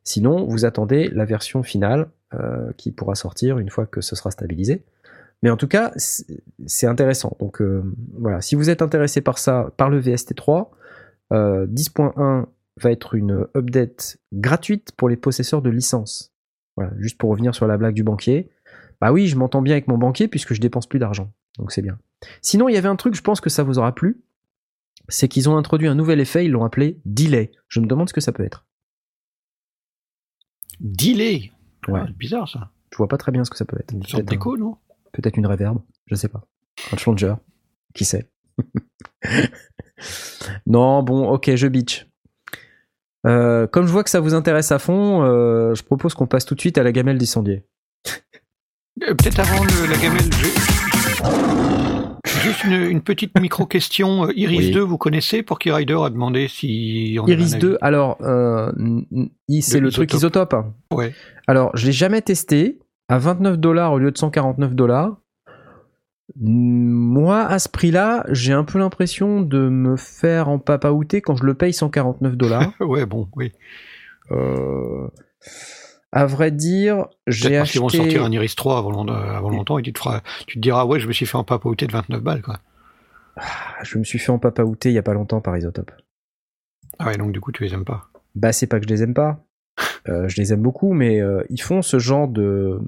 Sinon, 0.04 0.46
vous 0.46 0.66
attendez 0.66 1.10
la 1.10 1.26
version 1.26 1.64
finale 1.64 2.08
euh, 2.34 2.72
qui 2.78 2.92
pourra 2.92 3.16
sortir 3.16 3.60
une 3.60 3.70
fois 3.70 3.86
que 3.86 4.02
ce 4.02 4.16
sera 4.16 4.32
stabilisé. 4.32 4.84
Mais 5.44 5.50
en 5.50 5.58
tout 5.58 5.68
cas, 5.68 5.92
c'est 5.96 6.88
intéressant. 6.88 7.36
Donc 7.40 7.62
euh, 7.62 7.84
voilà, 8.18 8.42
si 8.42 8.56
vous 8.56 8.70
êtes 8.70 8.82
intéressé 8.82 9.22
par 9.22 9.38
ça, 9.38 9.72
par 9.78 9.90
le 9.90 10.02
VST3, 10.02 10.70
euh, 11.34 11.68
10.1 11.68 12.46
va 12.78 12.92
être 12.92 13.16
une 13.16 13.48
update 13.56 14.18
gratuite 14.34 14.92
pour 14.98 15.10
les 15.10 15.18
possesseurs 15.18 15.62
de 15.62 15.70
licence. 15.70 16.34
Voilà, 16.78 16.92
juste 16.98 17.18
pour 17.18 17.30
revenir 17.30 17.54
sur 17.56 17.68
la 17.68 17.78
blague 17.78 17.94
du 17.94 18.04
banquier. 18.04 18.50
Bah 19.02 19.12
oui, 19.12 19.28
je 19.28 19.38
m'entends 19.38 19.62
bien 19.62 19.74
avec 19.74 19.88
mon 19.88 19.98
banquier 19.98 20.28
puisque 20.28 20.54
je 20.54 20.62
dépense 20.62 20.88
plus 20.88 21.00
d'argent. 21.00 21.32
Donc 21.58 21.72
c'est 21.72 21.82
bien. 21.82 21.97
Sinon, 22.41 22.70
il 22.70 22.74
y 22.74 22.78
avait 22.78 22.88
un 22.89 22.95
truc, 22.95 23.16
je 23.16 23.22
pense 23.22 23.41
que 23.41 23.49
ça 23.49 23.64
vous 23.64 23.78
aura 23.80 23.93
plu. 23.93 24.22
C'est 25.08 25.28
qu'ils 25.28 25.47
ont 25.49 25.58
introduit 25.58 25.88
un 25.88 25.95
nouvel 25.95 26.20
effet, 26.20 26.45
ils 26.45 26.51
l'ont 26.51 26.66
appelé 26.66 26.99
delay. 27.06 27.51
Je 27.68 27.80
me 27.80 27.86
demande 27.86 28.10
ce 28.10 28.14
que 28.14 28.22
ça 28.22 28.32
peut 28.32 28.43
être. 28.43 28.66
Delay? 30.80 31.51
Ouais. 31.88 32.01
Ah, 32.03 32.08
bizarre 32.18 32.49
ça. 32.49 32.72
Je 32.91 32.97
vois 32.97 33.08
pas 33.08 33.18
très 33.18 33.32
bien 33.32 33.43
ce 33.45 33.49
que 33.49 33.58
ça 33.58 33.66
peut 33.66 33.78
être. 33.80 33.93
Une 33.93 34.01
sorte 34.03 34.24
Peut-être 34.24 34.30
un- 34.30 34.36
d'écho, 34.36 34.58
non? 34.58 34.78
Peut-être 35.14 35.38
une 35.38 35.47
reverb, 35.47 35.78
je 36.08 36.16
sais 36.16 36.28
pas. 36.28 36.45
Un 36.91 36.97
changer, 36.97 37.34
qui 37.93 38.03
sait. 38.06 38.30
non, 40.66 41.03
bon, 41.03 41.30
ok, 41.30 41.56
je 41.56 41.68
bitch. 41.68 42.08
Euh, 43.26 43.66
comme 43.68 43.88
je 43.88 43.91
vois 43.91 44.03
que 44.03 44.10
ça 44.10 44.20
vous 44.20 44.34
intéresse 44.34 44.72
à 44.72 44.80
fond, 44.80 45.24
euh, 45.24 45.74
je 45.74 45.84
propose 45.84 46.14
qu'on 46.14 46.28
passe 46.28 46.45
tout 46.45 46.56
de 46.56 46.60
suite 46.60 46.78
à 46.78 46.84
la 46.84 46.91
gamelle 46.91 47.18
des 47.18 47.26
sondiers. 47.26 47.66
Euh, 49.03 49.14
Peut-être 49.16 49.39
avant 49.39 49.64
le- 49.64 49.89
la 49.89 49.97
gamelle, 49.97 50.32
je- 50.34 50.95
juste 52.46 52.64
une, 52.64 52.74
une 52.74 53.02
petite 53.02 53.38
micro-question. 53.40 54.26
Euh, 54.26 54.34
Iris 54.36 54.60
Oui. 54.60 54.72
2, 54.72 54.80
vous 54.82 54.98
connaissez 54.98 55.44
Porky 55.44 55.72
Rider 55.72 55.98
a 56.04 56.10
demandé 56.10 56.48
si... 56.48 57.18
on 57.22 57.28
Iris 57.28 57.56
un 57.56 57.60
2, 57.60 57.78
alors, 57.82 58.18
euh, 58.22 58.72
c'est 59.60 59.80
le 59.80 59.92
truc 59.92 60.14
isotope. 60.14 60.56
Ouais. 60.92 61.14
Alors, 61.48 61.76
je 61.76 61.86
l'ai 61.88 61.92
jamais 61.92 62.22
testé. 62.22 62.80
À 63.08 63.20
29 63.20 63.60
dollars 63.60 63.94
au 63.94 64.00
lieu 64.00 64.10
de 64.10 64.18
149 64.18 64.74
dollars. 64.74 65.18
Moi, 66.38 67.42
à 67.46 67.60
ce 67.60 67.70
prix-là, 67.70 68.26
j'ai 68.32 68.52
un 68.52 68.64
peu 68.64 68.80
l'impression 68.80 69.42
de 69.42 69.70
me 69.70 69.96
faire 69.96 70.50
en 70.50 70.58
papaouter 70.58 71.22
quand 71.22 71.36
je 71.36 71.43
le 71.43 71.54
paye 71.54 71.72
149 71.72 72.36
dollars. 72.36 72.74
ouais, 72.80 73.06
bon, 73.06 73.28
oui. 73.36 73.52
Euh, 74.32 75.08
à 76.16 76.25
vrai 76.25 76.50
dire, 76.50 77.08
j'ai 77.28 77.50
Peut-être 77.50 77.59
parce 77.59 77.71
qu'ils 77.71 77.83
acheté. 77.83 77.97
vont 77.97 78.04
sortir 78.04 78.24
un 78.25 78.32
Iris 78.32 78.55
3 78.55 78.78
avant, 78.79 78.89
long- 78.92 79.08
avant 79.08 79.50
longtemps 79.50 79.78
et 79.78 79.83
tu 79.83 79.93
te, 79.93 80.00
feras, 80.00 80.21
tu 80.47 80.55
te 80.55 80.59
diras, 80.62 80.86
ouais, 80.86 81.00
je 81.00 81.08
me 81.08 81.13
suis 81.13 81.25
fait 81.25 81.37
un 81.37 81.43
papaouté 81.43 81.86
de 81.87 81.92
29 81.92 82.21
balles, 82.21 82.42
quoi. 82.42 82.59
Ah, 83.36 83.83
Je 83.83 83.97
me 83.97 84.04
suis 84.05 84.17
fait 84.17 84.32
en 84.32 84.39
papaouter 84.39 84.89
il 84.89 84.93
y 84.96 84.97
a 84.97 85.04
pas 85.04 85.13
longtemps 85.13 85.42
par 85.42 85.55
Isotope. 85.58 85.92
Ah 87.00 87.08
ouais, 87.08 87.17
donc 87.17 87.32
du 87.33 87.42
coup, 87.42 87.51
tu 87.51 87.63
les 87.63 87.74
aimes 87.74 87.83
pas. 87.86 88.08
Bah, 88.33 88.54
c'est 88.54 88.66
pas 88.67 88.79
que 88.79 88.86
je 88.87 88.93
les 88.93 89.04
aime 89.04 89.13
pas. 89.13 89.39
Euh, 90.08 90.28
je 90.29 90.37
les 90.39 90.54
aime 90.54 90.62
beaucoup, 90.62 90.93
mais 90.93 91.20
euh, 91.20 91.43
ils 91.50 91.62
font 91.62 91.82
ce 91.82 91.97
genre 91.97 92.28
de, 92.28 92.79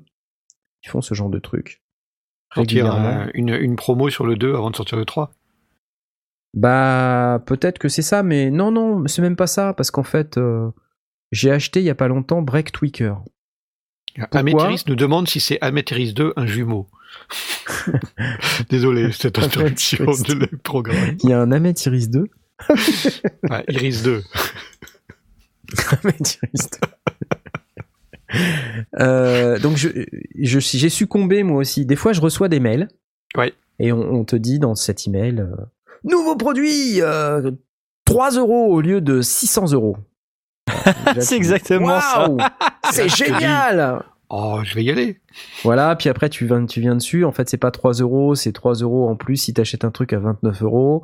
ils 0.83 0.89
font 0.89 1.01
ce 1.01 1.15
genre 1.15 1.29
de 1.31 1.39
trucs. 1.39 1.81
Sortir 2.53 2.85
régulièrement. 2.85 3.23
un- 3.23 3.29
une, 3.33 3.49
une 3.49 3.75
promo 3.75 4.09
sur 4.11 4.25
le 4.27 4.35
2 4.35 4.53
avant 4.55 4.69
de 4.69 4.75
sortir 4.75 4.97
le 4.99 5.03
3. 5.05 5.31
Bah, 6.53 7.41
peut-être 7.45 7.77
que 7.79 7.89
c'est 7.89 8.01
ça, 8.03 8.23
mais 8.23 8.49
non, 8.51 8.71
non, 8.71 9.05
c'est 9.07 9.21
même 9.21 9.35
pas 9.35 9.47
ça, 9.47 9.73
parce 9.73 9.91
qu'en 9.91 10.03
fait, 10.03 10.37
euh, 10.37 10.69
j'ai 11.31 11.51
acheté 11.51 11.79
il 11.79 11.85
y 11.85 11.89
a 11.89 11.95
pas 11.95 12.07
longtemps 12.07 12.41
Break 12.41 12.71
Tweaker. 12.71 13.21
Améthyris 14.31 14.83
nous 14.87 14.95
demande 14.95 15.27
si 15.27 15.39
c'est 15.39 15.59
Améthyris 15.61 16.13
2 16.13 16.33
un 16.35 16.45
jumeau. 16.47 16.87
Désolé, 18.69 19.11
cette 19.11 19.37
introduction 19.39 20.05
de 20.05 20.33
le 20.33 20.57
programme. 20.57 21.17
Il 21.23 21.29
y 21.29 21.33
a 21.33 21.39
un 21.39 21.51
Amethyris 21.51 22.07
2. 22.09 22.27
Ouais, 23.49 23.63
Iris 23.67 24.03
2. 24.03 24.23
Amethyris 26.03 26.69
2. 26.71 28.37
Euh, 28.99 29.57
donc 29.59 29.77
je, 29.77 29.89
je 30.37 30.59
j'ai 30.59 30.89
succombé 30.89 31.43
moi 31.43 31.59
aussi. 31.59 31.85
Des 31.85 31.95
fois, 31.95 32.13
je 32.13 32.21
reçois 32.21 32.49
des 32.49 32.59
mails. 32.59 32.87
Ouais. 33.37 33.53
Et 33.79 33.91
on, 33.91 33.99
on 33.99 34.25
te 34.25 34.35
dit 34.35 34.59
dans 34.59 34.75
cet 34.75 35.07
email, 35.07 35.39
euh, 35.39 35.55
nouveau 36.03 36.35
produit, 36.35 37.01
euh, 37.01 37.51
3 38.05 38.31
euros 38.31 38.73
au 38.73 38.81
lieu 38.81 39.01
de 39.01 39.21
600 39.21 39.73
euros. 39.73 39.97
C'est 41.19 41.35
exactement 41.35 41.99
ça. 41.99 42.27
C'est 42.91 43.09
génial. 43.09 44.03
Oh, 44.29 44.59
je 44.63 44.75
vais 44.75 44.83
y 44.83 44.91
aller. 44.91 45.21
Voilà, 45.63 45.95
puis 45.95 46.09
après 46.09 46.29
tu 46.29 46.45
viens, 46.45 46.65
tu 46.65 46.81
viens 46.81 46.95
dessus, 46.95 47.23
en 47.23 47.31
fait 47.31 47.47
c'est 47.47 47.57
pas 47.57 47.71
3 47.71 47.93
euros, 47.93 48.35
c'est 48.35 48.51
3 48.51 48.73
euros 48.75 49.07
en 49.07 49.15
plus 49.15 49.37
si 49.37 49.53
t'achètes 49.53 49.85
un 49.85 49.91
truc 49.91 50.11
à 50.11 50.19
29 50.19 50.63
euros. 50.63 51.03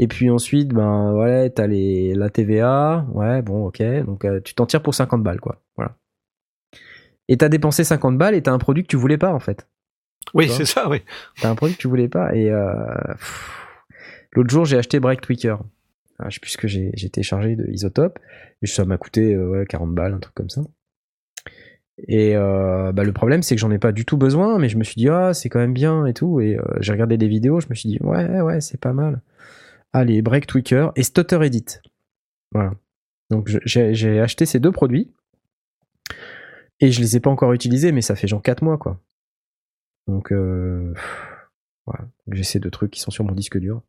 Et 0.00 0.08
puis 0.08 0.28
ensuite, 0.28 0.68
ben 0.74 1.12
ouais, 1.12 1.50
t'as 1.50 1.68
les, 1.68 2.14
la 2.14 2.30
TVA, 2.30 3.06
ouais, 3.12 3.42
bon 3.42 3.66
ok, 3.66 3.80
donc 4.04 4.24
euh, 4.24 4.40
tu 4.40 4.54
t'en 4.54 4.66
tires 4.66 4.82
pour 4.82 4.94
50 4.94 5.22
balles 5.22 5.40
quoi, 5.40 5.62
voilà. 5.76 5.96
Et 7.28 7.36
t'as 7.36 7.48
dépensé 7.48 7.84
50 7.84 8.18
balles 8.18 8.34
et 8.34 8.42
t'as 8.42 8.52
un 8.52 8.58
produit 8.58 8.82
que 8.82 8.88
tu 8.88 8.96
voulais 8.96 9.18
pas 9.18 9.32
en 9.32 9.40
fait. 9.40 9.68
Oui, 10.32 10.48
c'est 10.48 10.64
ça, 10.64 10.88
oui. 10.88 11.02
T'as 11.40 11.50
un 11.50 11.54
produit 11.54 11.76
que 11.76 11.80
tu 11.80 11.88
voulais 11.88 12.08
pas 12.08 12.34
et 12.34 12.50
euh, 12.50 12.74
l'autre 14.32 14.50
jour 14.50 14.64
j'ai 14.64 14.78
acheté 14.78 14.98
Break 14.98 15.20
Tweaker. 15.20 15.60
Ah, 16.18 16.30
je 16.30 16.38
sais 16.44 17.56
de 17.56 17.70
Isotope 17.70 18.18
et 18.62 18.66
ça 18.66 18.84
m'a 18.84 18.98
coûté 18.98 19.34
euh, 19.34 19.48
ouais, 19.48 19.66
40 19.66 19.94
balles, 19.94 20.14
un 20.14 20.18
truc 20.20 20.34
comme 20.34 20.50
ça. 20.50 20.62
Et 22.08 22.36
euh, 22.36 22.92
bah, 22.92 23.04
le 23.04 23.12
problème, 23.12 23.42
c'est 23.42 23.54
que 23.54 23.60
j'en 23.60 23.70
ai 23.70 23.78
pas 23.78 23.92
du 23.92 24.04
tout 24.04 24.16
besoin, 24.16 24.58
mais 24.58 24.68
je 24.68 24.76
me 24.76 24.84
suis 24.84 24.96
dit, 24.96 25.08
ah, 25.08 25.32
c'est 25.32 25.48
quand 25.48 25.60
même 25.60 25.72
bien 25.72 26.06
et 26.06 26.14
tout. 26.14 26.40
Et 26.40 26.58
euh, 26.58 26.62
j'ai 26.80 26.92
regardé 26.92 27.16
des 27.16 27.28
vidéos, 27.28 27.60
je 27.60 27.66
me 27.70 27.74
suis 27.74 27.88
dit, 27.88 27.98
ouais, 28.00 28.40
ouais, 28.40 28.60
c'est 28.60 28.80
pas 28.80 28.92
mal. 28.92 29.22
Allez, 29.92 30.22
Break 30.22 30.46
Tweaker 30.46 30.92
et 30.96 31.02
Stutter 31.02 31.38
Edit. 31.44 31.80
Voilà. 32.52 32.72
Donc 33.30 33.48
j'ai 33.64 34.20
acheté 34.20 34.46
ces 34.46 34.60
deux 34.60 34.72
produits. 34.72 35.12
Et 36.80 36.90
je 36.90 37.00
les 37.00 37.16
ai 37.16 37.20
pas 37.20 37.30
encore 37.30 37.52
utilisés, 37.52 37.92
mais 37.92 38.02
ça 38.02 38.16
fait 38.16 38.26
genre 38.26 38.42
4 38.42 38.62
mois, 38.62 38.78
quoi. 38.78 39.00
Donc, 40.06 40.32
euh, 40.32 40.92
voilà. 41.86 42.06
J'ai 42.30 42.42
ces 42.42 42.58
deux 42.58 42.70
trucs 42.70 42.90
qui 42.90 43.00
sont 43.00 43.10
sur 43.10 43.24
mon 43.24 43.32
disque 43.32 43.58
dur. 43.58 43.82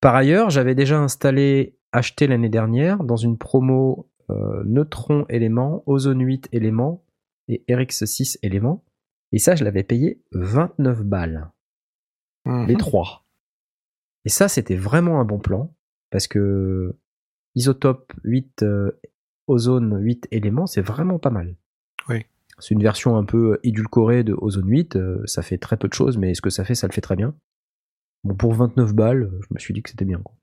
Par 0.00 0.14
ailleurs, 0.14 0.50
j'avais 0.50 0.74
déjà 0.74 0.98
installé, 0.98 1.76
acheté 1.92 2.26
l'année 2.26 2.48
dernière, 2.48 3.02
dans 3.04 3.16
une 3.16 3.36
promo 3.38 4.08
euh, 4.30 4.62
Neutron 4.64 5.26
élément, 5.28 5.82
Ozone 5.86 6.20
8 6.24 6.48
élément 6.52 7.04
et 7.48 7.64
RX6 7.68 8.38
élément. 8.42 8.84
Et 9.32 9.38
ça, 9.38 9.54
je 9.56 9.64
l'avais 9.64 9.82
payé 9.82 10.22
29 10.32 11.02
balles, 11.04 11.50
Mhm. 12.46 12.66
les 12.66 12.76
trois. 12.76 13.26
Et 14.24 14.28
ça, 14.28 14.48
c'était 14.48 14.76
vraiment 14.76 15.20
un 15.20 15.24
bon 15.24 15.38
plan, 15.38 15.74
parce 16.10 16.28
que 16.28 16.96
Isotope 17.54 18.12
8, 18.24 18.62
euh, 18.62 18.92
Ozone 19.48 19.98
8 20.00 20.28
éléments, 20.30 20.66
c'est 20.66 20.80
vraiment 20.80 21.18
pas 21.18 21.30
mal. 21.30 21.56
Oui. 22.08 22.24
C'est 22.58 22.74
une 22.74 22.82
version 22.82 23.16
un 23.16 23.24
peu 23.24 23.58
édulcorée 23.62 24.22
de 24.22 24.34
Ozone 24.38 24.68
8, 24.68 24.96
euh, 24.96 25.22
ça 25.26 25.42
fait 25.42 25.58
très 25.58 25.76
peu 25.76 25.88
de 25.88 25.94
choses, 25.94 26.18
mais 26.18 26.34
ce 26.34 26.40
que 26.42 26.50
ça 26.50 26.64
fait, 26.64 26.74
ça 26.74 26.86
le 26.86 26.92
fait 26.92 27.00
très 27.00 27.16
bien. 27.16 27.34
Bon, 28.24 28.34
pour 28.34 28.54
29 28.54 28.94
balles, 28.94 29.30
je 29.40 29.54
me 29.54 29.58
suis 29.58 29.74
dit 29.74 29.82
que 29.82 29.90
c'était 29.90 30.04
bien. 30.04 30.20
quoi. 30.20 30.34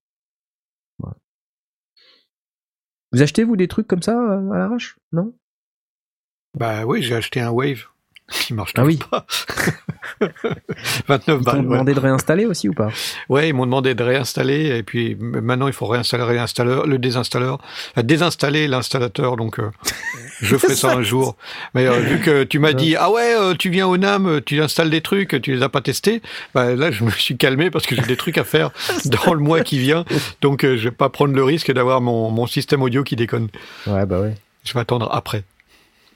Vous 3.12 3.22
achetez, 3.22 3.44
vous, 3.44 3.56
des 3.56 3.68
trucs 3.68 3.88
comme 3.88 4.02
ça 4.02 4.20
euh, 4.20 4.52
à 4.52 4.58
l'arrache? 4.58 5.00
Non? 5.12 5.34
Bah 6.56 6.86
oui, 6.86 7.02
j'ai 7.02 7.16
acheté 7.16 7.40
un 7.40 7.52
Wave 7.52 7.88
qui 8.32 8.54
marche 8.54 8.74
Ah 8.78 8.84
oui. 8.84 9.00
pas. 9.10 9.26
29 11.08 11.08
Ils 11.10 11.26
t'ont 11.26 11.38
balles. 11.40 11.56
Ouais. 11.58 11.62
demandé 11.64 11.94
de 11.94 12.00
réinstaller 12.00 12.46
aussi 12.46 12.68
ou 12.70 12.74
pas? 12.74 12.90
Ouais, 13.30 13.50
ils 13.50 13.54
m'ont 13.54 13.66
demandé 13.66 13.94
de 13.96 14.04
réinstaller 14.04 14.78
et 14.78 14.84
puis 14.84 15.16
maintenant 15.16 15.68
il 15.68 15.74
faut 15.74 15.86
réinstaller 15.86 16.24
le 16.24 16.30
réinstalleur, 16.30 16.88
le 16.88 16.98
désinstalleur, 16.98 17.60
enfin, 17.92 18.04
désinstaller 18.04 18.68
l'installateur. 18.68 19.38
Donc 19.38 19.60
euh, 19.60 19.70
je 20.42 20.58
ferai 20.58 20.76
ça 20.76 20.94
un 20.94 21.02
jour. 21.04 21.36
Mais 21.74 21.88
euh, 21.88 22.00
vu 22.00 22.20
que 22.20 22.44
tu 22.44 22.60
m'as 22.60 22.74
dit 22.74 22.96
ah 22.96 23.12
ouais, 23.12 23.34
euh, 23.38 23.54
tu 23.58 23.70
viens 23.70 23.88
au 23.88 23.98
NAM, 23.98 24.42
tu 24.46 24.62
installes 24.62 24.90
des 24.90 25.02
trucs, 25.02 25.42
tu 25.42 25.54
les 25.54 25.64
as 25.64 25.70
pas 25.70 25.82
testés, 25.82 26.22
bah 26.54 26.76
là 26.76 26.92
je 26.92 27.04
me 27.04 27.12
suis 27.12 27.38
calmé 27.38 27.70
parce 27.72 27.86
que 27.86 27.96
j'ai 27.96 28.02
des 28.02 28.18
trucs 28.18 28.38
à 28.38 28.44
faire 28.44 28.72
dans 29.06 29.34
le 29.34 29.40
mois 29.40 29.62
qui 29.62 29.80
vient. 29.80 30.04
Donc 30.42 30.64
je 30.64 30.76
vais 30.76 30.92
pas 30.92 31.10
prendre 31.10 31.34
le 31.34 31.44
risque 31.44 31.72
d'avoir 31.72 32.02
mon, 32.02 32.30
mon 32.32 32.48
système 32.48 32.82
audio 32.82 33.04
qui 33.04 33.16
déconne. 33.16 33.48
Ouais, 33.86 34.06
bah 34.06 34.20
ouais. 34.20 34.36
Je 34.64 34.74
vais 34.74 34.80
attendre 34.80 35.10
après. 35.14 35.44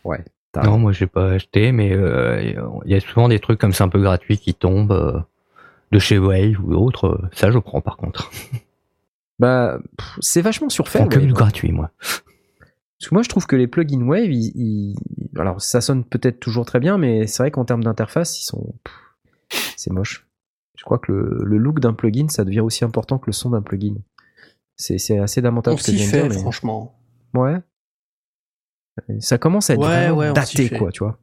Ouais. 0.04 0.20
T'as 0.52 0.64
Non, 0.64 0.78
moi 0.78 0.92
j'ai 0.92 1.08
pas 1.08 1.32
acheté, 1.32 1.72
mais 1.72 1.92
euh, 1.94 2.42
il 2.86 2.92
y 2.92 2.96
a 2.96 3.00
souvent 3.00 3.28
des 3.30 3.40
trucs 3.40 3.60
comme 3.60 3.74
ça 3.74 3.84
un 3.84 3.90
peu 3.90 4.02
gratuits 4.02 4.38
qui 4.38 4.54
tombent 4.54 4.92
euh, 4.92 5.20
de 5.92 6.00
chez 6.00 6.18
Wave 6.18 6.58
ou 6.64 6.74
autre. 6.74 7.06
euh, 7.08 7.30
Ça, 7.34 7.52
je 7.52 7.58
prends 7.60 7.82
par 7.82 7.98
contre. 7.98 8.32
Bah, 9.40 9.80
pff, 9.98 10.18
c'est 10.20 10.42
vachement 10.42 10.70
surfait. 10.70 11.00
Wave. 11.00 11.26
du 11.26 11.34
gratuit, 11.34 11.72
moi. 11.72 11.90
Parce 12.00 13.10
que 13.10 13.16
moi, 13.16 13.24
je 13.24 13.30
trouve 13.30 13.48
que 13.48 13.56
les 13.56 13.66
plugins 13.66 14.04
Wave, 14.06 14.32
ils, 14.32 14.52
ils- 14.56 14.96
alors 15.40 15.60
ça 15.60 15.82
sonne 15.82 16.04
peut-être 16.04 16.40
toujours 16.40 16.64
très 16.66 16.80
bien, 16.80 17.00
mais 17.00 17.26
c'est 17.26 17.42
vrai 17.42 17.50
qu'en 17.50 17.66
termes 17.66 17.84
d'interface, 17.84 18.40
ils 18.40 18.44
sont, 18.46 18.76
pff, 18.84 19.74
c'est 19.78 19.92
moche. 19.92 20.28
Je 20.76 20.84
crois 20.84 21.00
que 21.00 21.12
le, 21.12 21.40
le 21.44 21.58
look 21.58 21.80
d'un 21.80 21.94
plugin, 21.94 22.28
ça 22.30 22.46
devient 22.46 22.60
aussi 22.60 22.84
important 22.86 23.18
que 23.18 23.26
le 23.28 23.32
son 23.32 23.50
d'un 23.50 23.64
plugin. 23.64 23.96
C'est, 24.76 25.00
c'est 25.00 25.18
assez 25.18 25.42
lamentable 25.42 25.74
On 25.74 25.78
ce 25.78 25.90
que 25.90 25.98
je 25.98 26.04
s'y 26.04 26.08
fait, 26.08 26.22
dire, 26.22 26.30
mais- 26.30 26.38
franchement. 26.40 27.00
Ouais. 27.34 27.58
Ça 29.20 29.38
commence 29.38 29.70
à 29.70 29.74
être 29.74 29.80
Ouais, 29.80 29.88
vraiment 29.88 30.18
ouais, 30.18 30.30
on 30.30 30.34
daté, 30.34 30.70
quoi, 30.70 30.92
tu 30.92 31.04
vois. 31.04 31.20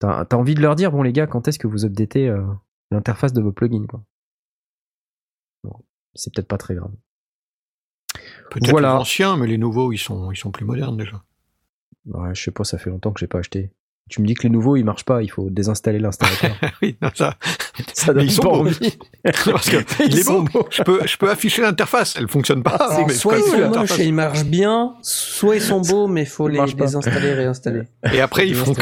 T'as, 0.00 0.36
envie 0.36 0.54
de 0.54 0.62
leur 0.62 0.76
dire, 0.76 0.90
bon 0.90 1.02
les 1.02 1.12
gars, 1.12 1.26
quand 1.26 1.46
est-ce 1.46 1.58
que 1.58 1.66
vous 1.66 1.84
updatez 1.84 2.28
euh, 2.28 2.42
l'interface 2.90 3.32
de 3.34 3.42
vos 3.42 3.52
plugins, 3.52 3.86
quoi? 3.86 4.02
Bon, 5.62 5.74
c'est 6.14 6.32
peut-être 6.34 6.48
pas 6.48 6.56
très 6.56 6.74
grave. 6.74 6.92
Peut-être 8.50 8.70
Voilà. 8.70 8.94
les 8.94 9.00
anciens, 9.00 9.36
mais 9.36 9.46
les 9.46 9.58
nouveaux 9.58 9.92
ils 9.92 9.98
sont 9.98 10.32
ils 10.32 10.36
sont 10.36 10.50
plus 10.50 10.64
modernes 10.64 10.96
déjà. 10.96 11.22
Ouais, 12.06 12.34
je 12.34 12.42
sais 12.42 12.50
pas, 12.50 12.64
ça 12.64 12.78
fait 12.78 12.90
longtemps 12.90 13.12
que 13.12 13.20
j'ai 13.20 13.26
pas 13.26 13.38
acheté. 13.38 13.72
Tu 14.10 14.20
me 14.20 14.26
dis 14.26 14.34
que 14.34 14.42
les 14.42 14.50
nouveaux 14.50 14.76
ils 14.76 14.84
marchent 14.84 15.04
pas, 15.06 15.22
il 15.22 15.28
faut 15.30 15.48
désinstaller 15.48 15.98
l'installateur. 16.00 16.50
oui, 16.82 16.96
non, 17.00 17.08
ça. 17.14 17.36
ça 17.94 18.12
Mais 18.12 18.24
ils 18.24 18.32
sont 18.32 18.42
pas 18.42 18.48
beaux. 18.50 18.54
envie. 18.66 18.98
Parce 19.24 19.70
que 19.70 19.76
Ils 20.04 20.12
il 20.12 20.18
est 20.18 20.22
sont 20.24 20.42
beau. 20.42 20.66
Je 20.70 20.82
peux 20.82 21.06
je 21.06 21.16
peux 21.16 21.30
afficher 21.30 21.62
l'interface, 21.62 22.16
elle 22.18 22.28
fonctionne 22.28 22.62
pas. 22.62 22.72
Alors, 22.72 23.06
mais 23.06 23.14
je 23.14 23.18
soit 23.18 23.38
ils 23.38 23.44
sont 23.44 23.68
moches 23.70 23.98
et 24.00 24.04
ils 24.04 24.12
marchent 24.12 24.44
bien, 24.44 24.94
soit 25.02 25.54
ils 25.56 25.62
sont 25.62 25.80
beaux, 25.80 26.08
mais 26.08 26.24
faut 26.26 26.48
Ils 26.50 26.60
les 26.60 26.74
désinstaller 26.74 27.28
et 27.28 27.34
réinstaller. 27.34 27.82
Et 28.12 28.20
après, 28.20 28.46
ils 28.48 28.54
font, 28.56 28.74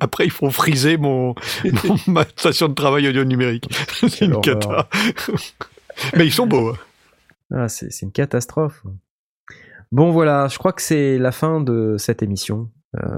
après, 0.00 0.24
ils 0.24 0.30
font 0.32 0.50
friser 0.50 0.96
mon, 0.96 1.34
mon- 1.64 1.96
ma 2.08 2.24
station 2.36 2.68
de 2.68 2.74
travail 2.74 3.06
audio 3.08 3.24
numérique. 3.24 3.68
C'est 4.08 4.22
une 4.26 4.40
cata. 4.40 4.88
Mais 6.16 6.26
ils 6.26 6.32
sont 6.32 6.46
beaux. 6.46 6.70
hein. 6.70 6.76
Ah, 7.54 7.68
c'est 7.68 8.02
une 8.02 8.12
catastrophe. 8.12 8.82
Bon 9.92 10.10
voilà, 10.10 10.48
je 10.48 10.58
crois 10.58 10.72
que 10.72 10.80
c'est 10.82 11.18
la 11.18 11.32
fin 11.32 11.60
de 11.60 11.96
cette 11.98 12.22
émission. 12.22 12.70
Euh, 12.96 13.08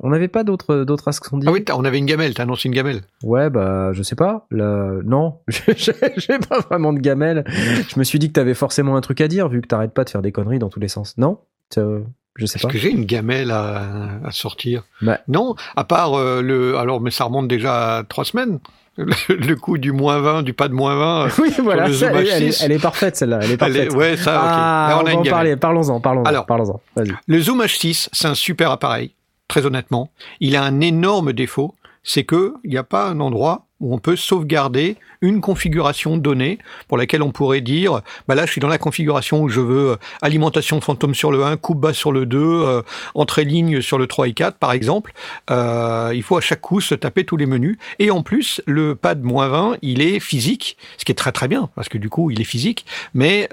on 0.00 0.10
n'avait 0.10 0.26
pas 0.28 0.42
d'autres 0.42 0.78
d'autres 0.84 1.08
dit 1.10 1.46
Ah 1.46 1.52
oui, 1.52 1.64
on 1.72 1.84
avait 1.84 1.98
une 1.98 2.06
gamelle, 2.06 2.34
t'as 2.34 2.42
annoncé 2.42 2.68
une 2.68 2.74
gamelle. 2.74 3.02
Ouais, 3.22 3.48
bah, 3.48 3.92
je 3.92 4.02
sais 4.02 4.16
pas. 4.16 4.46
Là, 4.50 4.92
non, 5.04 5.38
j'ai 5.76 6.38
pas 6.48 6.58
vraiment 6.68 6.92
de 6.92 6.98
gamelle. 6.98 7.44
Je 7.46 7.98
me 7.98 8.02
suis 8.04 8.18
dit 8.18 8.28
que 8.28 8.32
t'avais 8.32 8.54
forcément 8.54 8.96
un 8.96 9.00
truc 9.00 9.20
à 9.20 9.28
dire, 9.28 9.48
vu 9.48 9.60
que 9.60 9.68
t'arrêtes 9.68 9.94
pas 9.94 10.02
de 10.04 10.10
faire 10.10 10.22
des 10.22 10.32
conneries 10.32 10.58
dans 10.58 10.68
tous 10.68 10.80
les 10.80 10.88
sens. 10.88 11.16
Non 11.16 11.38
Je 11.76 12.46
sais 12.46 12.56
Est-ce 12.56 12.66
pas. 12.66 12.72
que 12.72 12.78
j'ai 12.78 12.90
une 12.90 13.04
gamelle 13.04 13.50
à, 13.52 13.84
à 14.24 14.30
sortir? 14.32 14.82
Bah. 15.02 15.20
Non, 15.28 15.54
à 15.76 15.84
part 15.84 16.14
euh, 16.14 16.42
le. 16.42 16.76
Alors, 16.76 17.00
mais 17.00 17.10
ça 17.10 17.24
remonte 17.24 17.46
déjà 17.48 17.98
à 17.98 18.04
trois 18.04 18.24
semaines. 18.24 18.58
Le, 18.96 19.06
le 19.28 19.54
coup 19.56 19.78
du 19.78 19.92
moins 19.92 20.20
20, 20.20 20.42
du 20.42 20.52
pas 20.54 20.66
de 20.68 20.74
moins 20.74 20.96
20. 20.96 21.26
euh, 21.26 21.28
Oui, 21.40 21.54
voilà, 21.62 21.86
le 21.86 21.94
ça, 21.94 22.08
elle, 22.12 22.26
elle 22.26 22.42
est, 22.42 22.48
H6. 22.50 22.62
elle 22.64 22.72
est 22.72 22.78
parfaite 22.82 23.16
celle-là. 23.16 23.38
Elle 23.42 23.50
est 23.50 23.52
elle 23.52 23.58
parfaite. 23.58 23.92
est- 23.92 23.96
ouais, 23.96 24.16
ça. 24.16 24.40
Ah, 24.42 24.88
Là, 24.90 24.96
on, 24.98 24.98
on 24.98 25.02
a 25.02 25.04
va 25.04 25.10
une 25.12 25.18
en 25.18 25.22
gamelle. 25.22 25.30
parler. 25.30 25.56
Parlons-en, 25.56 26.00
parlons-en. 26.00 26.24
Alors. 26.24 26.46
parlons-en. 26.46 26.80
Vas-y. 26.96 27.12
Le 27.28 27.40
Zoom 27.40 27.62
H6, 27.62 28.08
c'est 28.12 28.28
un 28.28 28.34
super 28.34 28.70
appareil, 28.72 29.14
très 29.50 29.66
honnêtement. 29.66 30.10
Il 30.38 30.54
a 30.56 30.62
un 30.62 30.80
énorme 30.80 31.32
défaut, 31.32 31.74
c'est 32.04 32.24
que 32.24 32.54
il 32.64 32.70
n'y 32.70 32.78
a 32.78 32.84
pas 32.84 33.08
un 33.08 33.18
endroit 33.20 33.66
où 33.80 33.92
on 33.92 33.98
peut 33.98 34.14
sauvegarder 34.14 34.96
une 35.22 35.40
configuration 35.40 36.16
donnée 36.16 36.58
pour 36.86 36.98
laquelle 36.98 37.22
on 37.22 37.32
pourrait 37.32 37.62
dire, 37.62 38.02
bah 38.28 38.34
là, 38.34 38.46
je 38.46 38.52
suis 38.52 38.60
dans 38.60 38.68
la 38.68 38.78
configuration 38.78 39.42
où 39.42 39.48
je 39.48 39.60
veux 39.60 39.90
euh, 39.92 39.96
alimentation 40.22 40.80
fantôme 40.80 41.14
sur 41.14 41.32
le 41.32 41.42
1, 41.44 41.56
coupe 41.56 41.80
bas 41.80 41.94
sur 41.94 42.12
le 42.12 42.26
2, 42.26 42.38
euh, 42.38 42.82
entrée 43.14 43.44
ligne 43.44 43.80
sur 43.80 43.98
le 43.98 44.06
3 44.06 44.28
et 44.28 44.34
4, 44.34 44.56
par 44.58 44.72
exemple. 44.72 45.12
Euh, 45.50 46.12
il 46.14 46.22
faut 46.22 46.36
à 46.36 46.40
chaque 46.40 46.60
coup 46.60 46.80
se 46.80 46.94
taper 46.94 47.24
tous 47.24 47.36
les 47.36 47.46
menus. 47.46 47.76
Et 47.98 48.10
en 48.10 48.22
plus, 48.22 48.62
le 48.66 48.94
pad 48.94 49.22
moins 49.22 49.48
20, 49.48 49.78
il 49.82 50.00
est 50.00 50.20
physique, 50.20 50.76
ce 50.96 51.04
qui 51.04 51.12
est 51.12 51.16
très 51.16 51.32
très 51.32 51.48
bien, 51.48 51.70
parce 51.74 51.88
que 51.88 51.98
du 51.98 52.08
coup, 52.08 52.30
il 52.30 52.40
est 52.40 52.44
physique, 52.44 52.86
mais 53.14 53.48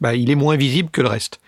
bah, 0.00 0.14
il 0.14 0.30
est 0.30 0.34
moins 0.34 0.56
visible 0.56 0.90
que 0.90 1.00
le 1.00 1.08
reste. 1.08 1.40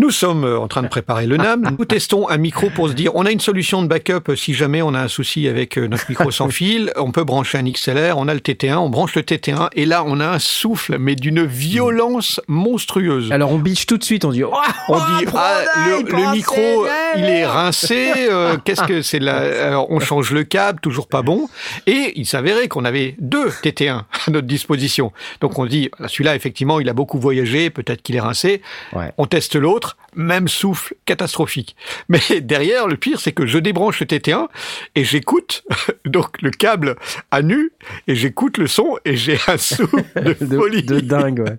Nous 0.00 0.10
sommes 0.10 0.44
euh, 0.44 0.58
en 0.58 0.66
train 0.66 0.82
de 0.82 0.88
préparer 0.88 1.26
le 1.26 1.36
NAM. 1.36 1.76
Nous 1.78 1.84
testons 1.84 2.28
un 2.28 2.36
micro 2.36 2.68
pour 2.68 2.88
se 2.88 2.94
dire, 2.94 3.12
on 3.14 3.24
a 3.26 3.30
une 3.30 3.38
solution 3.38 3.80
de 3.80 3.86
backup 3.86 4.28
euh, 4.28 4.34
si 4.36 4.52
jamais 4.52 4.82
on 4.82 4.92
a 4.92 4.98
un 5.00 5.06
souci 5.08 5.46
avec 5.46 5.78
euh, 5.78 5.86
notre 5.86 6.06
micro 6.08 6.32
sans 6.32 6.48
fil. 6.50 6.92
On 6.96 7.12
peut 7.12 7.22
brancher 7.22 7.58
un 7.58 7.62
XLR, 7.62 8.18
on 8.18 8.26
a 8.26 8.34
le 8.34 8.40
TT1, 8.40 8.74
on 8.76 8.88
branche 8.88 9.14
le 9.14 9.22
TT1 9.22 9.68
et 9.74 9.86
là 9.86 10.02
on 10.04 10.18
a 10.18 10.26
un 10.26 10.38
souffle, 10.40 10.96
mais 10.98 11.14
d'une 11.14 11.44
violence 11.44 12.40
monstrueuse. 12.48 13.30
Alors 13.30 13.52
on 13.52 13.58
bitch 13.58 13.86
tout 13.86 13.96
de 13.96 14.02
suite, 14.02 14.24
on 14.24 14.30
dit. 14.30 14.42
Oh, 14.42 14.52
On 14.88 14.96
dit 14.96 15.26
ah, 15.36 15.62
le, 15.86 16.02
le 16.10 16.32
micro 16.32 16.86
il 17.16 17.24
est 17.24 17.46
rincé. 17.46 18.12
euh, 18.30 18.56
Qu'est-ce 18.64 18.82
que 18.82 19.00
c'est 19.00 19.20
là 19.20 19.36
Alors 19.68 19.90
on 19.90 20.00
change 20.00 20.32
le 20.32 20.42
câble, 20.42 20.80
toujours 20.80 21.06
pas 21.06 21.22
bon. 21.22 21.48
Et 21.86 22.12
il 22.16 22.26
s'avérait 22.26 22.66
qu'on 22.66 22.84
avait 22.84 23.14
deux 23.20 23.48
TT1 23.48 23.90
à 24.26 24.30
notre 24.30 24.46
disposition. 24.48 25.12
Donc 25.40 25.58
on 25.58 25.66
dit, 25.66 25.90
celui-là, 26.08 26.34
effectivement, 26.34 26.80
il 26.80 26.88
a 26.88 26.92
beaucoup 26.94 27.18
voyagé, 27.20 27.70
peut-être 27.70 28.02
qu'il 28.02 28.16
est 28.16 28.20
rincé. 28.20 28.60
Ouais. 28.92 29.12
On 29.18 29.26
teste 29.26 29.54
l'autre, 29.56 29.83
même 30.14 30.48
souffle 30.48 30.94
catastrophique. 31.06 31.76
Mais 32.08 32.20
derrière, 32.40 32.86
le 32.88 32.96
pire, 32.96 33.20
c'est 33.20 33.32
que 33.32 33.46
je 33.46 33.58
débranche 33.58 34.00
le 34.00 34.06
TT1 34.06 34.48
et 34.94 35.04
j'écoute 35.04 35.64
donc 36.04 36.40
le 36.42 36.50
câble 36.50 36.96
à 37.30 37.42
nu 37.42 37.72
et 38.06 38.14
j'écoute 38.14 38.58
le 38.58 38.66
son 38.66 38.96
et 39.04 39.16
j'ai 39.16 39.38
un 39.48 39.56
souffle 39.58 40.04
de, 40.16 40.36
de, 40.44 40.56
folie. 40.56 40.82
de 40.82 41.00
dingue, 41.00 41.40
ouais. 41.40 41.58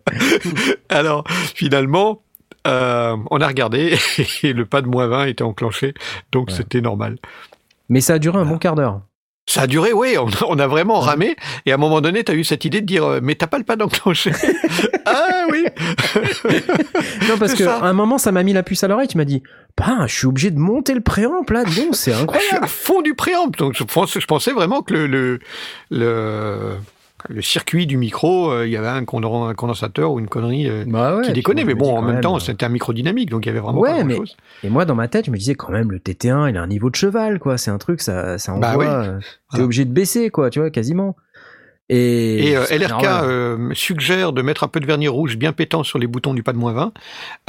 Alors, 0.89 1.23
finalement, 1.55 2.21
euh, 2.67 3.15
on 3.29 3.41
a 3.41 3.47
regardé 3.47 3.97
et 4.43 4.53
le 4.53 4.65
pas 4.65 4.81
de 4.81 4.87
moins 4.87 5.07
20 5.07 5.25
était 5.25 5.43
enclenché, 5.43 5.93
donc 6.31 6.49
Ouais. 6.49 6.55
c'était 6.55 6.81
normal. 6.81 7.17
Mais 7.89 8.01
ça 8.01 8.13
a 8.15 8.19
duré 8.19 8.39
un 8.39 8.45
bon 8.45 8.57
quart 8.57 8.75
d'heure. 8.75 9.01
Ça 9.47 9.61
a 9.61 9.67
duré, 9.67 9.93
oui, 9.93 10.17
on, 10.17 10.27
on 10.49 10.57
a 10.59 10.65
vraiment 10.67 10.99
ramé, 10.99 11.35
et 11.67 11.71
à 11.71 11.75
un 11.75 11.77
moment 11.77 12.01
donné, 12.01 12.23
tu 12.23 12.31
as 12.31 12.35
eu 12.35 12.43
cette 12.43 12.65
idée 12.65 12.81
de 12.81 12.85
dire, 12.87 13.03
euh, 13.05 13.19
mais 13.21 13.35
t'as 13.35 13.45
pas 13.47 13.59
le 13.59 13.63
pas 13.63 13.75
d'enclencher 13.75 14.31
Ah 15.05 15.45
oui 15.51 15.65
Non, 17.29 17.37
parce 17.37 17.51
C'est 17.51 17.57
que 17.59 17.63
ça. 17.65 17.77
à 17.77 17.85
un 17.85 17.93
moment, 17.93 18.17
ça 18.17 18.31
m'a 18.31 18.41
mis 18.43 18.53
la 18.53 18.63
puce 18.63 18.83
à 18.83 18.87
l'oreille. 18.87 19.07
Tu 19.07 19.17
m'as 19.17 19.23
dit, 19.25 19.43
bah, 19.77 20.05
je 20.07 20.15
suis 20.15 20.27
obligé 20.27 20.49
de 20.51 20.57
monter 20.57 20.93
le 20.95 21.01
préamp 21.01 21.43
là, 21.49 21.63
dis 21.63 21.85
donc, 21.85 21.95
c'est 21.95 22.11
Je 22.11 22.15
suis 22.15 22.23
incroyable. 22.23 22.63
à 22.65 22.67
fond 22.67 23.01
du 23.01 23.13
préamp, 23.13 23.47
donc 23.57 23.75
je, 23.77 23.83
pensais 24.25 24.51
vraiment 24.51 24.81
que 24.81 24.93
le, 24.93 25.07
le, 25.07 25.39
le, 25.91 26.77
le 27.29 27.41
circuit 27.41 27.87
du 27.87 27.97
micro, 27.97 28.51
euh, 28.51 28.65
il 28.67 28.71
y 28.71 28.77
avait 28.77 28.87
un, 28.87 29.03
condensateur 29.05 30.11
ou 30.11 30.19
une 30.19 30.27
connerie 30.27 30.67
euh, 30.69 30.83
Bah 30.87 31.15
ouais, 31.17 31.23
qui 31.23 31.33
déconnait, 31.33 31.63
mais 31.65 31.73
bon, 31.73 31.95
en 31.97 32.01
même 32.01 32.21
temps, 32.21 32.39
c'était 32.39 32.65
un 32.65 32.69
micro 32.69 32.93
dynamique, 32.93 33.29
donc 33.29 33.45
il 33.45 33.49
y 33.49 33.51
avait 33.51 33.59
vraiment 33.59 33.79
Ouais, 33.79 33.91
pas 33.97 34.03
mais- 34.03 34.15
grand-chose. 34.15 34.37
Et 34.63 34.69
moi, 34.69 34.85
dans 34.85 34.95
ma 34.95 35.07
tête, 35.07 35.25
je 35.25 35.31
me 35.31 35.37
disais 35.37 35.55
quand 35.55 35.71
même, 35.71 35.91
le 35.91 35.99
TT1, 35.99 36.49
il 36.49 36.57
a 36.57 36.61
un 36.61 36.67
niveau 36.67 36.89
de 36.89 36.95
cheval, 36.95 37.39
quoi. 37.39 37.57
C'est 37.57 37.71
un 37.71 37.77
truc, 37.77 38.01
ça, 38.01 38.37
ça 38.37 38.53
envoie. 38.53 38.61
Bah 38.71 38.75
oui. 38.77 38.85
euh, 38.87 39.19
T'es 39.53 39.61
obligé 39.61 39.85
de 39.85 39.91
baisser, 39.91 40.29
quoi, 40.29 40.49
tu 40.49 40.59
vois, 40.59 40.69
quasiment. 40.69 41.15
Et, 41.87 42.55
euh, 42.57 42.65
LRK 42.71 43.03
euh, 43.05 43.69
suggère 43.73 44.33
de 44.33 44.41
mettre 44.41 44.63
un 44.63 44.67
peu 44.67 44.79
de 44.79 44.87
vernis 44.87 45.07
rouge 45.07 45.37
bien 45.37 45.53
pétant 45.53 45.83
sur 45.83 45.99
les 45.99 46.07
boutons 46.07 46.33
du 46.33 46.41
pas 46.41 46.51
de 46.51 46.57
moins 46.57 46.73
20. 46.73 46.93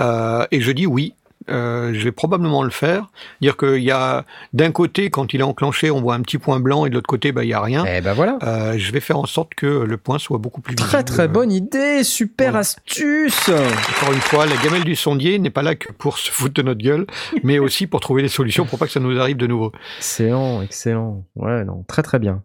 Euh, 0.02 0.46
et 0.50 0.60
je 0.60 0.72
dis 0.72 0.86
oui. 0.86 1.14
Euh, 1.48 1.92
je 1.94 2.02
vais 2.04 2.12
probablement 2.12 2.62
le 2.62 2.70
faire. 2.70 3.08
Dire 3.40 3.56
qu'il 3.56 3.82
y 3.82 3.90
a 3.90 4.24
d'un 4.52 4.72
côté, 4.72 5.10
quand 5.10 5.32
il 5.34 5.40
est 5.40 5.44
enclenché, 5.44 5.90
on 5.90 6.00
voit 6.00 6.14
un 6.14 6.20
petit 6.22 6.38
point 6.38 6.60
blanc 6.60 6.86
et 6.86 6.90
de 6.90 6.94
l'autre 6.94 7.06
côté, 7.06 7.32
bah, 7.32 7.44
il 7.44 7.48
y 7.48 7.54
a 7.54 7.60
rien. 7.60 7.84
Eh 7.86 8.00
ben 8.00 8.12
voilà. 8.14 8.38
Euh, 8.42 8.74
je 8.78 8.92
vais 8.92 9.00
faire 9.00 9.18
en 9.18 9.26
sorte 9.26 9.54
que 9.54 9.66
le 9.66 9.96
point 9.96 10.18
soit 10.18 10.38
beaucoup 10.38 10.60
plus 10.60 10.74
Très 10.74 10.98
visible. 10.98 11.04
très 11.04 11.28
bonne 11.28 11.52
idée, 11.52 12.02
super 12.04 12.46
Voilà. 12.50 12.60
astuce. 12.60 13.48
Encore 13.48 14.12
une 14.12 14.20
fois, 14.20 14.46
la 14.46 14.56
gamelle 14.56 14.84
du 14.84 14.96
sondier 14.96 15.38
n'est 15.38 15.50
pas 15.50 15.62
là 15.62 15.74
que 15.74 15.92
pour 15.92 16.18
se 16.18 16.30
foutre 16.30 16.54
de 16.54 16.62
notre 16.62 16.82
gueule, 16.82 17.06
mais 17.42 17.58
aussi 17.58 17.86
pour 17.86 18.00
trouver 18.00 18.22
des 18.22 18.28
solutions 18.28 18.64
pour 18.66 18.78
pas 18.78 18.86
que 18.86 18.92
ça 18.92 19.00
nous 19.00 19.18
arrive 19.18 19.36
de 19.36 19.46
nouveau. 19.46 19.72
Excellent, 19.98 20.62
excellent. 20.62 21.24
Ouais, 21.36 21.64
non, 21.64 21.84
très 21.86 22.02
très 22.02 22.18
bien. 22.18 22.42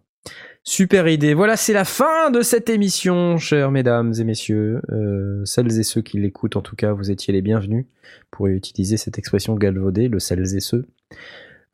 Super 0.64 1.08
idée. 1.08 1.34
Voilà, 1.34 1.58
c'est 1.58 1.74
la 1.74 1.86
fin 1.86 2.30
de 2.30 2.42
cette 2.42 2.70
émission, 2.70 3.38
chères 3.38 3.72
mesdames 3.72 4.14
et 4.20 4.24
messieurs. 4.24 4.82
Euh, 4.92 5.44
celles 5.44 5.80
et 5.80 5.84
ceux 5.84 6.02
qui 6.02 6.20
l'écoutent, 6.20 6.56
en 6.56 6.62
tout 6.62 6.76
cas, 6.76 6.94
vous 6.94 7.10
étiez 7.10 7.34
les 7.34 7.42
bienvenus 7.42 7.86
pour 8.30 8.46
utiliser 8.48 8.98
cette 8.98 9.18
expression 9.18 9.56
galvaudée, 9.56 10.08
le 10.08 10.20
celles 10.20 10.56
et 10.56 10.60
ceux. 10.60 10.86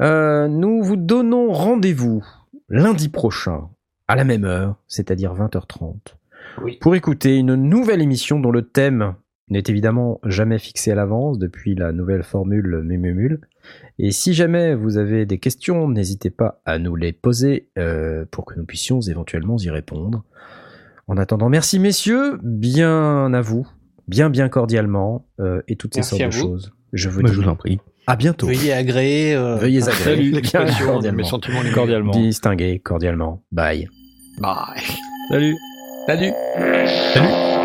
Euh, 0.02 0.48
nous 0.48 0.82
vous 0.84 0.96
donnons 0.96 1.52
rendez-vous 1.52 2.26
lundi 2.70 3.10
prochain, 3.10 3.68
à 4.08 4.16
la 4.16 4.24
même 4.24 4.46
heure, 4.46 4.76
c'est-à-dire 4.88 5.34
20h30, 5.34 5.96
Oui. 6.64 6.78
pour 6.80 6.96
écouter 6.96 7.36
une 7.38 7.56
nouvelle 7.56 8.02
émission 8.02 8.40
dont 8.40 8.52
le 8.52 8.62
thème 8.62 9.16
n'est 9.50 9.64
évidemment 9.68 10.20
jamais 10.26 10.60
fixé 10.60 10.92
à 10.92 10.96
l'avance 10.96 11.40
depuis 11.40 11.74
la 11.76 11.92
nouvelle 11.92 12.24
formule 12.24 12.82
Mumumul. 12.84 13.40
Et 14.00 14.12
si 14.12 14.34
jamais 14.34 14.76
vous 14.76 14.98
avez 14.98 15.26
des 15.26 15.38
questions, 15.40 15.88
n'hésitez 15.90 16.30
pas 16.30 16.62
à 16.66 16.80
nous 16.80 16.96
les 16.96 17.14
poser 17.14 17.70
euh, 17.78 18.26
pour 18.30 18.46
que 18.46 18.56
nous 18.58 18.66
puissions 18.66 19.00
éventuellement 19.02 19.58
y 19.58 19.70
répondre. 19.70 20.24
En 21.08 21.18
attendant, 21.18 21.50
merci 21.50 21.80
messieurs, 21.80 22.38
bien 22.44 23.34
à 23.34 23.42
vous, 23.42 23.66
bien 24.08 24.30
bien 24.30 24.50
cordialement, 24.50 25.26
euh, 25.40 25.62
et 25.68 25.76
toutes 25.78 25.96
ces 25.96 26.04
sortes 26.04 26.22
de 26.22 26.26
vous. 26.28 26.32
choses. 26.32 26.74
Je 26.94 27.08
vous 27.10 27.22
Bah, 27.22 27.30
dis 27.30 27.36
je 27.36 27.42
vous 27.42 27.48
en 27.50 27.56
prie. 27.56 27.80
à 28.08 28.16
bientôt. 28.18 28.48
Veuillez 28.48 28.74
agréer. 28.74 29.34
euh, 29.36 29.56
Veuillez 29.56 29.82
agréer. 29.84 30.04
Salut. 30.04 30.32
Bien 30.42 30.66
mes 30.66 30.86
cordialement. 30.86 31.24
sentiments 31.24 31.62
Cordialement. 31.74 32.12
Distinguer 32.12 32.80
cordialement. 32.80 33.42
Bye. 33.52 33.88
Bye. 34.40 34.82
Salut. 35.30 35.56
Salut. 36.08 36.32
Salut. 37.14 37.57